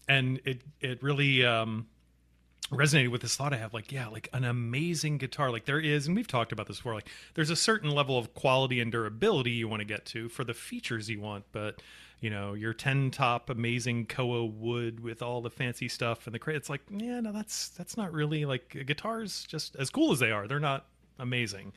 And 0.08 0.40
it 0.44 0.62
it 0.80 1.02
really 1.02 1.44
um, 1.44 1.86
resonated 2.70 3.10
with 3.10 3.22
this 3.22 3.36
thought 3.36 3.52
I 3.52 3.56
have. 3.56 3.74
Like, 3.74 3.92
yeah, 3.92 4.08
like 4.08 4.28
an 4.32 4.44
amazing 4.44 5.18
guitar. 5.18 5.50
Like 5.50 5.64
there 5.66 5.80
is, 5.80 6.06
and 6.06 6.16
we've 6.16 6.26
talked 6.26 6.52
about 6.52 6.66
this 6.66 6.78
before. 6.78 6.94
Like 6.94 7.08
there's 7.34 7.50
a 7.50 7.56
certain 7.56 7.90
level 7.90 8.18
of 8.18 8.34
quality 8.34 8.80
and 8.80 8.90
durability 8.92 9.50
you 9.52 9.68
want 9.68 9.80
to 9.80 9.86
get 9.86 10.04
to 10.06 10.28
for 10.28 10.44
the 10.44 10.54
features 10.54 11.08
you 11.10 11.20
want, 11.20 11.44
but 11.52 11.82
you 12.20 12.30
know 12.30 12.54
your 12.54 12.74
10 12.74 13.12
top 13.12 13.48
amazing 13.48 14.04
koa 14.04 14.44
wood 14.44 14.98
with 14.98 15.22
all 15.22 15.40
the 15.40 15.50
fancy 15.50 15.86
stuff 15.86 16.26
and 16.26 16.34
the 16.34 16.38
crate 16.40 16.56
it's 16.56 16.68
like 16.68 16.80
yeah 16.90 17.20
no 17.20 17.30
that's 17.30 17.68
that's 17.68 17.96
not 17.96 18.12
really 18.12 18.44
like 18.44 18.76
guitars 18.86 19.44
just 19.44 19.76
as 19.76 19.88
cool 19.88 20.10
as 20.10 20.18
they 20.18 20.32
are 20.32 20.48
they're 20.48 20.58
not 20.58 20.86
amazing 21.20 21.72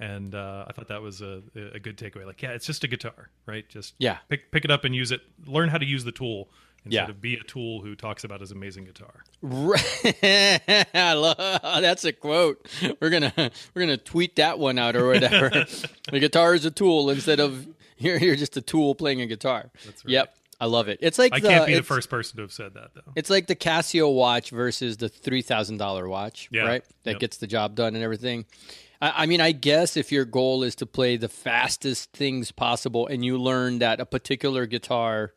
and 0.00 0.34
uh, 0.34 0.64
i 0.66 0.72
thought 0.72 0.88
that 0.88 1.00
was 1.00 1.22
a, 1.22 1.42
a 1.74 1.78
good 1.78 1.96
takeaway 1.96 2.26
like 2.26 2.42
yeah 2.42 2.50
it's 2.50 2.66
just 2.66 2.82
a 2.82 2.88
guitar 2.88 3.30
right 3.46 3.68
just 3.68 3.94
Yeah. 4.00 4.18
pick, 4.28 4.50
pick 4.50 4.64
it 4.64 4.70
up 4.72 4.82
and 4.82 4.96
use 4.96 5.12
it 5.12 5.20
learn 5.46 5.68
how 5.68 5.78
to 5.78 5.86
use 5.86 6.02
the 6.02 6.10
tool 6.10 6.48
instead 6.84 6.92
Yeah. 7.04 7.10
of 7.10 7.20
be 7.20 7.34
a 7.34 7.42
tool 7.42 7.80
who 7.82 7.94
talks 7.96 8.24
about 8.24 8.40
his 8.40 8.50
amazing 8.52 8.84
guitar 8.84 9.24
I 9.42 11.12
love, 11.14 11.36
that's 11.82 12.04
a 12.04 12.12
quote. 12.12 12.66
We're 13.00 13.10
gonna 13.10 13.32
we're 13.74 13.82
gonna 13.82 13.96
tweet 13.96 14.36
that 14.36 14.58
one 14.58 14.78
out 14.78 14.96
or 14.96 15.06
whatever. 15.06 15.50
the 16.10 16.20
guitar 16.20 16.54
is 16.54 16.64
a 16.64 16.70
tool 16.70 17.10
instead 17.10 17.40
of 17.40 17.66
you're 17.98 18.16
you're 18.18 18.36
just 18.36 18.56
a 18.56 18.60
tool 18.62 18.94
playing 18.94 19.20
a 19.20 19.26
guitar. 19.26 19.70
That's 19.84 20.04
right. 20.04 20.12
Yep, 20.12 20.34
I 20.60 20.66
love 20.66 20.88
it. 20.88 20.98
It's 21.02 21.18
like 21.18 21.32
i 21.34 21.40
the, 21.40 21.48
can't 21.48 21.66
be 21.66 21.74
the 21.74 21.82
first 21.82 22.08
person 22.10 22.36
to 22.36 22.42
have 22.42 22.52
said 22.52 22.74
that 22.74 22.90
though 22.94 23.12
It's 23.16 23.30
like 23.30 23.46
the 23.46 23.56
Casio 23.56 24.14
watch 24.14 24.50
versus 24.50 24.96
the 24.96 25.08
three 25.08 25.42
thousand 25.42 25.78
dollar 25.78 26.08
watch, 26.08 26.48
Yeah. 26.50 26.62
right? 26.62 26.84
That 27.04 27.12
Yep. 27.12 27.20
gets 27.20 27.36
the 27.38 27.46
job 27.46 27.74
done 27.74 27.94
and 27.94 28.02
everything. 28.04 28.46
I, 29.02 29.24
I 29.24 29.26
mean, 29.26 29.40
I 29.40 29.52
guess 29.52 29.96
if 29.96 30.10
your 30.12 30.24
goal 30.24 30.62
is 30.62 30.74
to 30.76 30.86
play 30.86 31.16
the 31.16 31.28
fastest 31.28 32.12
things 32.12 32.50
possible, 32.52 33.06
and 33.06 33.24
you 33.24 33.36
learn 33.38 33.80
that 33.80 34.00
a 34.00 34.06
particular 34.06 34.66
guitar 34.66 35.32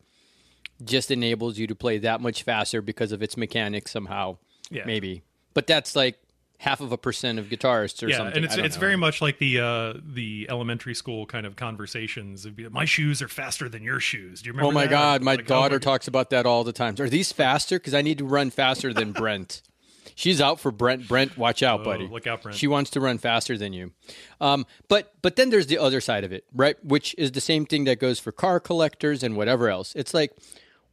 just 0.84 1.10
enables 1.10 1.58
you 1.58 1.66
to 1.66 1.74
play 1.74 1.98
that 1.98 2.20
much 2.20 2.42
faster 2.42 2.80
because 2.82 3.12
of 3.12 3.22
its 3.22 3.36
mechanics 3.36 3.90
somehow, 3.90 4.38
Yeah. 4.70 4.84
maybe. 4.86 5.22
But 5.54 5.66
that's 5.66 5.96
like 5.96 6.18
half 6.58 6.80
of 6.80 6.90
a 6.92 6.98
percent 6.98 7.38
of 7.38 7.46
guitarists 7.46 8.02
or 8.02 8.08
yeah, 8.08 8.16
something. 8.16 8.36
and 8.36 8.44
it's 8.44 8.56
it's 8.56 8.76
know. 8.76 8.80
very 8.80 8.96
much 8.96 9.20
like 9.22 9.38
the 9.38 9.60
uh, 9.60 9.94
the 10.04 10.46
elementary 10.50 10.94
school 10.94 11.24
kind 11.26 11.46
of 11.46 11.56
conversations. 11.56 12.46
My 12.70 12.84
shoes 12.84 13.22
are 13.22 13.28
faster 13.28 13.68
than 13.68 13.82
your 13.82 14.00
shoes. 14.00 14.42
Do 14.42 14.48
you 14.48 14.52
remember? 14.52 14.68
Oh 14.68 14.72
my 14.72 14.84
that? 14.86 14.90
God, 14.90 15.22
my 15.22 15.32
Like, 15.32 15.40
oh 15.40 15.44
daughter 15.44 15.74
my- 15.76 15.80
talks 15.80 16.08
about 16.08 16.30
that 16.30 16.46
all 16.46 16.64
the 16.64 16.72
time. 16.72 16.94
Are 17.00 17.08
these 17.08 17.32
faster? 17.32 17.78
Because 17.78 17.94
I 17.94 18.02
need 18.02 18.18
to 18.18 18.24
run 18.24 18.50
faster 18.50 18.92
than 18.92 19.12
Brent. 19.12 19.62
She's 20.14 20.40
out 20.40 20.58
for 20.58 20.72
Brent. 20.72 21.06
Brent, 21.06 21.38
watch 21.38 21.62
out, 21.62 21.80
Oh, 21.80 21.84
buddy. 21.84 22.08
look 22.08 22.26
out, 22.26 22.42
Brent. 22.42 22.58
She 22.58 22.66
wants 22.66 22.90
to 22.90 23.00
run 23.00 23.18
faster 23.18 23.56
than 23.56 23.72
you. 23.72 23.92
Um, 24.40 24.66
but 24.88 25.12
but 25.22 25.36
then 25.36 25.50
there's 25.50 25.68
the 25.68 25.78
other 25.78 26.00
side 26.00 26.24
of 26.24 26.32
it, 26.32 26.44
right? 26.52 26.76
Which 26.84 27.14
is 27.18 27.30
the 27.32 27.40
same 27.40 27.66
thing 27.66 27.84
that 27.84 28.00
goes 28.00 28.18
for 28.18 28.32
car 28.32 28.58
collectors 28.58 29.22
and 29.22 29.36
whatever 29.36 29.68
else. 29.68 29.92
It's 29.94 30.12
like, 30.14 30.32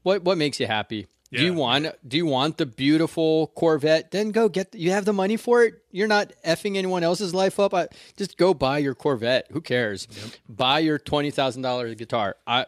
what 0.06 0.24
what 0.24 0.38
makes 0.38 0.60
you 0.60 0.68
happy? 0.68 1.08
Do 1.32 1.44
you 1.44 1.54
want 1.54 1.88
do 2.08 2.16
you 2.16 2.26
want 2.26 2.58
the 2.58 2.66
beautiful 2.66 3.48
Corvette? 3.56 4.12
Then 4.12 4.32
go 4.32 4.48
get. 4.48 4.74
You 4.74 4.92
have 4.92 5.04
the 5.04 5.12
money 5.12 5.36
for 5.36 5.64
it. 5.64 5.74
You're 5.92 6.08
not 6.08 6.32
effing 6.46 6.78
anyone 6.78 7.04
else's 7.04 7.34
life 7.34 7.60
up. 7.60 7.74
I, 7.74 7.88
just 8.16 8.38
go 8.38 8.54
buy 8.54 8.78
your 8.78 8.96
Corvette. 8.96 9.48
Who 9.52 9.60
cares? 9.60 10.08
Buy 10.48 10.80
your 10.80 10.98
twenty 10.98 11.32
thousand 11.32 11.64
dollars 11.64 11.96
guitar. 11.96 12.38
I. 12.48 12.68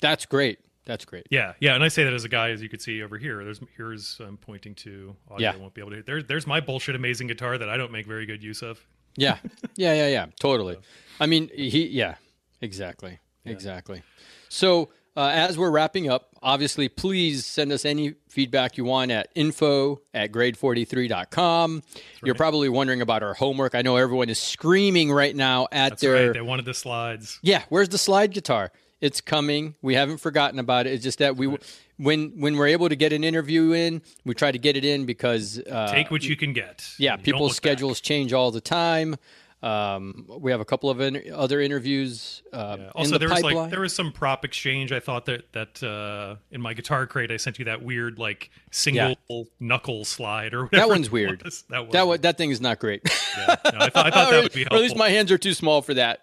That's 0.00 0.26
great. 0.26 0.58
That's 0.84 1.04
great. 1.04 1.26
Yeah, 1.30 1.52
yeah, 1.60 1.74
and 1.74 1.84
I 1.84 1.88
say 1.88 2.04
that 2.04 2.12
as 2.14 2.24
a 2.24 2.28
guy, 2.28 2.50
as 2.50 2.62
you 2.62 2.68
could 2.68 2.80
see 2.82 3.02
over 3.02 3.16
here. 3.18 3.44
There's 3.44 3.60
here's 3.76 4.20
I'm 4.20 4.36
pointing 4.36 4.74
to. 4.76 5.14
Audio 5.30 5.50
Yeah. 5.52 5.56
won't 5.56 5.74
be 5.74 5.80
able 5.80 5.92
to. 5.92 6.02
There, 6.02 6.22
there's 6.22 6.46
my 6.46 6.60
bullshit 6.60 6.96
amazing 6.96 7.28
guitar 7.28 7.56
that 7.56 7.68
I 7.68 7.76
don't 7.76 7.92
make 7.92 8.06
very 8.06 8.26
good 8.26 8.42
use 8.42 8.62
of. 8.62 8.84
Yeah, 9.16 9.38
yeah, 9.76 9.94
yeah, 9.94 10.08
yeah. 10.08 10.26
Totally. 10.40 10.76
I 11.20 11.26
mean, 11.26 11.50
he. 11.54 11.86
Yeah, 11.86 12.16
exactly, 12.60 13.20
exactly. 13.44 14.02
So 14.48 14.90
uh, 15.18 15.30
as 15.34 15.58
we're 15.58 15.70
wrapping 15.70 16.08
up, 16.08 16.28
obviously, 16.42 16.88
please 16.88 17.44
send 17.44 17.72
us 17.72 17.84
any 17.84 18.14
feedback 18.28 18.76
you 18.78 18.84
want 18.84 19.10
at 19.10 19.28
info 19.34 20.00
at 20.14 20.30
grade43.com. 20.30 21.82
You're 22.24 22.34
probably 22.36 22.68
wondering 22.68 23.00
about 23.02 23.22
our 23.24 23.34
homework. 23.34 23.74
I 23.74 23.82
know 23.82 23.96
everyone 23.96 24.28
is 24.28 24.38
screaming 24.38 25.10
right 25.10 25.34
now 25.34 25.66
at 25.72 25.90
That's 25.90 26.02
their. 26.02 26.26
right. 26.26 26.34
They 26.34 26.40
wanted 26.40 26.66
the 26.66 26.74
slides. 26.74 27.40
Yeah, 27.42 27.62
where's 27.68 27.88
the 27.88 27.98
slide 27.98 28.32
guitar? 28.32 28.70
It's 29.00 29.20
coming. 29.20 29.74
We 29.82 29.94
haven't 29.94 30.18
forgotten 30.18 30.58
about 30.58 30.86
it. 30.86 30.92
It's 30.92 31.04
just 31.04 31.18
that 31.18 31.36
we, 31.36 31.56
when 31.98 32.40
when 32.40 32.56
we're 32.56 32.68
able 32.68 32.88
to 32.88 32.96
get 32.96 33.12
an 33.12 33.22
interview 33.24 33.72
in, 33.72 34.02
we 34.24 34.34
try 34.34 34.50
to 34.52 34.58
get 34.58 34.76
it 34.76 34.84
in 34.84 35.04
because 35.06 35.60
uh, 35.60 35.92
Take 35.92 36.10
what 36.10 36.22
you 36.24 36.36
can 36.36 36.52
get. 36.52 36.88
yeah, 36.98 37.14
and 37.14 37.20
you 37.26 37.32
don't 37.32 37.38
people's 37.38 37.56
schedules 37.56 38.00
change 38.00 38.32
all 38.32 38.50
the 38.50 38.60
time. 38.60 39.16
Um, 39.60 40.26
we 40.38 40.52
have 40.52 40.60
a 40.60 40.64
couple 40.64 40.88
of 40.88 41.00
in- 41.00 41.32
other 41.34 41.60
interviews. 41.60 42.42
Uh, 42.52 42.76
in 42.78 42.86
Also, 42.94 43.12
the 43.12 43.18
there 43.18 43.28
was 43.28 43.36
pipeline. 43.42 43.54
like 43.56 43.70
there 43.72 43.80
was 43.80 43.92
some 43.92 44.12
prop 44.12 44.44
exchange. 44.44 44.92
I 44.92 45.00
thought 45.00 45.26
that 45.26 45.52
that 45.52 45.82
uh, 45.82 46.36
in 46.52 46.60
my 46.60 46.74
guitar 46.74 47.06
crate, 47.08 47.32
I 47.32 47.38
sent 47.38 47.58
you 47.58 47.64
that 47.64 47.82
weird 47.82 48.18
like 48.20 48.50
single 48.70 49.16
knuckle 49.58 50.04
slide 50.04 50.54
or 50.54 50.64
whatever. 50.64 50.80
that 50.86 50.88
one's 50.88 51.10
weird. 51.10 51.42
was. 51.42 51.64
That 51.70 51.88
was 51.88 51.92
that 51.92 52.22
that 52.22 52.38
thing 52.38 52.50
is 52.50 52.60
not 52.60 52.78
great. 52.78 53.02
yeah. 53.36 53.56
No, 53.64 53.78
I 53.80 53.88
thought, 53.90 54.06
I 54.06 54.10
thought 54.10 54.30
that 54.30 54.42
would 54.44 54.52
be 54.52 54.64
or 54.64 54.74
at 54.76 54.80
least 54.80 54.96
my 54.96 55.08
hands 55.08 55.32
are 55.32 55.38
too 55.38 55.54
small 55.54 55.82
for 55.82 55.94
that. 55.94 56.22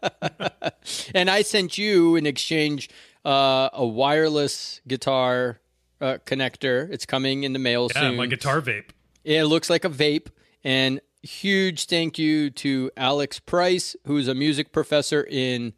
and 1.14 1.30
I 1.30 1.42
sent 1.42 1.76
you 1.78 2.16
in 2.16 2.26
exchange 2.26 2.88
uh, 3.24 3.68
a 3.72 3.86
wireless 3.86 4.80
guitar 4.88 5.60
uh, 6.00 6.18
connector. 6.24 6.90
It's 6.90 7.06
coming 7.06 7.44
in 7.44 7.52
the 7.52 7.58
mail 7.58 7.88
Yeah, 7.94 8.00
soon. 8.00 8.16
my 8.16 8.26
guitar 8.26 8.60
vape. 8.60 8.90
It 9.24 9.44
looks 9.44 9.68
like 9.68 9.84
a 9.84 9.90
vape. 9.90 10.28
And 10.64 11.00
huge 11.22 11.86
thank 11.86 12.18
you 12.18 12.50
to 12.50 12.90
Alex 12.96 13.38
Price, 13.38 13.96
who's 14.06 14.28
a 14.28 14.34
music 14.34 14.72
professor 14.72 15.26
in 15.28 15.74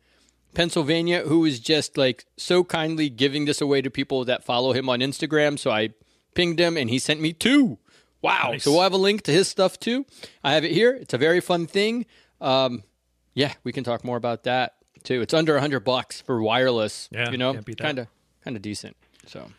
Pennsylvania, 0.54 1.22
who 1.22 1.44
is 1.44 1.60
just 1.60 1.96
like 1.96 2.26
so 2.36 2.64
kindly 2.64 3.08
giving 3.08 3.44
this 3.44 3.60
away 3.60 3.82
to 3.82 3.90
people 3.90 4.24
that 4.24 4.44
follow 4.44 4.72
him 4.72 4.88
on 4.88 5.00
Instagram. 5.00 5.58
So 5.58 5.70
I 5.70 5.90
pinged 6.34 6.60
him 6.60 6.76
and 6.76 6.90
he 6.90 6.98
sent 6.98 7.20
me 7.20 7.32
two. 7.32 7.78
Wow. 8.20 8.50
Nice. 8.52 8.64
So 8.64 8.72
we'll 8.72 8.82
have 8.82 8.92
a 8.92 8.98
link 8.98 9.22
to 9.22 9.32
his 9.32 9.48
stuff 9.48 9.80
too. 9.80 10.06
I 10.44 10.54
have 10.54 10.64
it 10.64 10.72
here. 10.72 10.92
It's 10.92 11.14
a 11.14 11.18
very 11.18 11.40
fun 11.40 11.66
thing. 11.66 12.06
Um, 12.40 12.84
yeah, 13.34 13.54
we 13.64 13.72
can 13.72 13.82
talk 13.84 14.04
more 14.04 14.16
about 14.16 14.44
that 14.44 14.74
too. 15.02 15.22
It's 15.22 15.34
under 15.34 15.56
a 15.56 15.60
hundred 15.60 15.80
bucks 15.80 16.20
for 16.20 16.42
wireless. 16.42 17.08
Yeah, 17.10 17.30
you 17.30 17.38
know, 17.38 17.54
can't 17.54 17.64
beat 17.66 17.78
that. 17.78 17.84
kind 17.84 17.98
of, 17.98 18.06
kind 18.44 18.56
of 18.56 18.62
decent. 18.62 18.96
So 19.26 19.50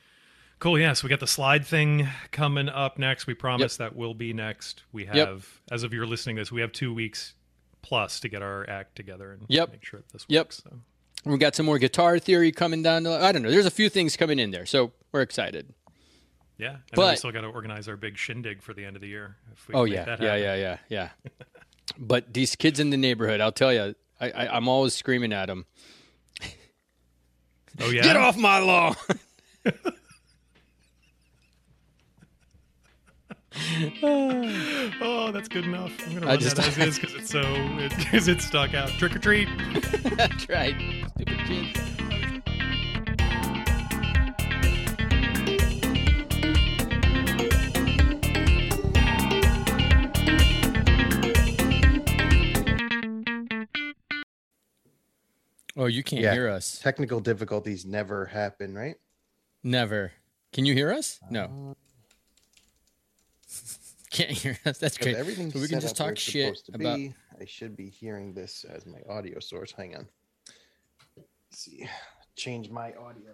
Cool. 0.63 0.79
Yeah. 0.79 0.93
So 0.93 1.03
we 1.03 1.09
got 1.09 1.19
the 1.19 1.27
slide 1.27 1.65
thing 1.65 2.07
coming 2.31 2.69
up 2.69 2.97
next. 2.97 3.27
We 3.27 3.33
promise 3.33 3.75
that 3.75 3.97
will 3.97 4.13
be 4.13 4.31
next. 4.31 4.83
We 4.93 5.03
have, 5.07 5.15
Yep. 5.17 5.39
as 5.73 5.83
of 5.83 5.93
you're 5.93 6.05
listening 6.07 6.37
to 6.37 6.41
this, 6.43 6.53
we 6.53 6.61
have 6.61 6.71
two 6.71 6.93
weeks 6.93 7.33
plus 7.81 8.21
to 8.21 8.29
get 8.29 8.41
our 8.41 8.65
act 8.69 8.95
together 8.95 9.33
and 9.33 9.45
Yep. 9.49 9.71
make 9.73 9.83
sure 9.83 9.99
that 9.99 10.09
this 10.13 10.25
Yep. 10.29 10.45
works. 10.45 10.61
So. 10.63 10.79
we 11.25 11.37
got 11.37 11.53
some 11.55 11.65
more 11.65 11.77
guitar 11.79 12.17
theory 12.17 12.53
coming 12.53 12.81
down. 12.81 13.03
The, 13.03 13.11
I 13.11 13.33
don't 13.33 13.41
know. 13.41 13.51
There's 13.51 13.65
a 13.65 13.69
few 13.71 13.89
things 13.89 14.15
coming 14.15 14.39
in 14.39 14.51
there, 14.51 14.65
so 14.65 14.93
we're 15.11 15.19
excited. 15.21 15.73
Yeah. 16.57 16.67
And 16.69 16.77
then 16.77 16.81
we 16.93 16.95
But- 17.11 17.17
still 17.17 17.31
got 17.33 17.41
to 17.41 17.47
organize 17.47 17.89
our 17.89 17.97
big 17.97 18.17
shindig 18.17 18.61
for 18.61 18.73
the 18.73 18.85
end 18.85 18.95
of 18.95 19.01
the 19.01 19.09
year. 19.09 19.35
If 19.51 19.67
we 19.67 19.75
Oh 19.75 19.83
yeah, 19.83 20.15
yeah, 20.21 20.35
yeah, 20.37 20.55
yeah, 20.55 20.77
yeah. 20.87 21.09
but 21.97 22.33
these 22.33 22.55
kids 22.55 22.79
in 22.79 22.89
the 22.89 22.95
neighborhood, 22.95 23.41
I'll 23.41 23.51
tell 23.51 23.73
you, 23.73 23.95
I, 24.21 24.31
I, 24.31 24.47
I'm 24.55 24.69
always 24.69 24.93
screaming 24.93 25.33
at 25.33 25.47
them. 25.47 25.65
Oh 27.81 27.89
yeah. 27.89 28.01
Get 28.03 28.15
off 28.15 28.37
my 28.37 28.59
lawn! 28.59 28.95
Oh, 35.01 35.31
that's 35.31 35.47
good 35.47 35.65
enough. 35.65 35.91
I'm 36.07 36.13
gonna 36.15 36.25
I 36.27 36.29
run 36.31 36.39
just- 36.39 36.55
that 36.55 36.67
as 36.67 36.77
is 36.77 36.99
because 36.99 37.15
it's 37.15 37.29
so 37.29 37.41
because 37.97 38.27
it's 38.27 38.45
stuck 38.45 38.73
out. 38.73 38.89
Trick 38.89 39.15
or 39.15 39.19
treat. 39.19 39.47
That's 40.17 40.47
right, 40.49 40.75
stupid 41.15 41.39
kids. 41.45 41.79
Oh, 55.75 55.85
you 55.85 56.03
can't 56.03 56.21
Yeah. 56.21 56.33
hear 56.33 56.49
us. 56.49 56.79
Technical 56.79 57.19
difficulties 57.19 57.85
never 57.85 58.27
happen, 58.27 58.75
right? 58.75 58.97
Never. 59.63 60.11
Can 60.51 60.65
you 60.65 60.73
hear 60.73 60.91
us? 60.91 61.19
Uh, 61.23 61.27
No. 61.31 61.75
Can't 64.13 64.29
hear 64.29 64.57
us. 64.65 64.77
That's 64.77 64.97
great. 64.97 65.15
everything's 65.15 65.53
So 65.53 65.59
we 65.59 65.67
can 65.67 65.79
just 65.79 65.97
talk 65.97 66.17
shit 66.17 66.61
about. 66.71 66.97
be. 66.97 67.15
I 67.41 67.45
should 67.45 67.75
be 67.75 67.89
hearing 67.89 68.33
this 68.33 68.63
as 68.63 68.85
my 68.85 68.99
audio 69.09 69.39
source. 69.39 69.71
Hang 69.71 69.95
on. 69.95 70.07
Let's 71.17 71.27
see. 71.51 71.89
Change 72.35 72.69
my 72.69 72.93
audio 72.93 73.31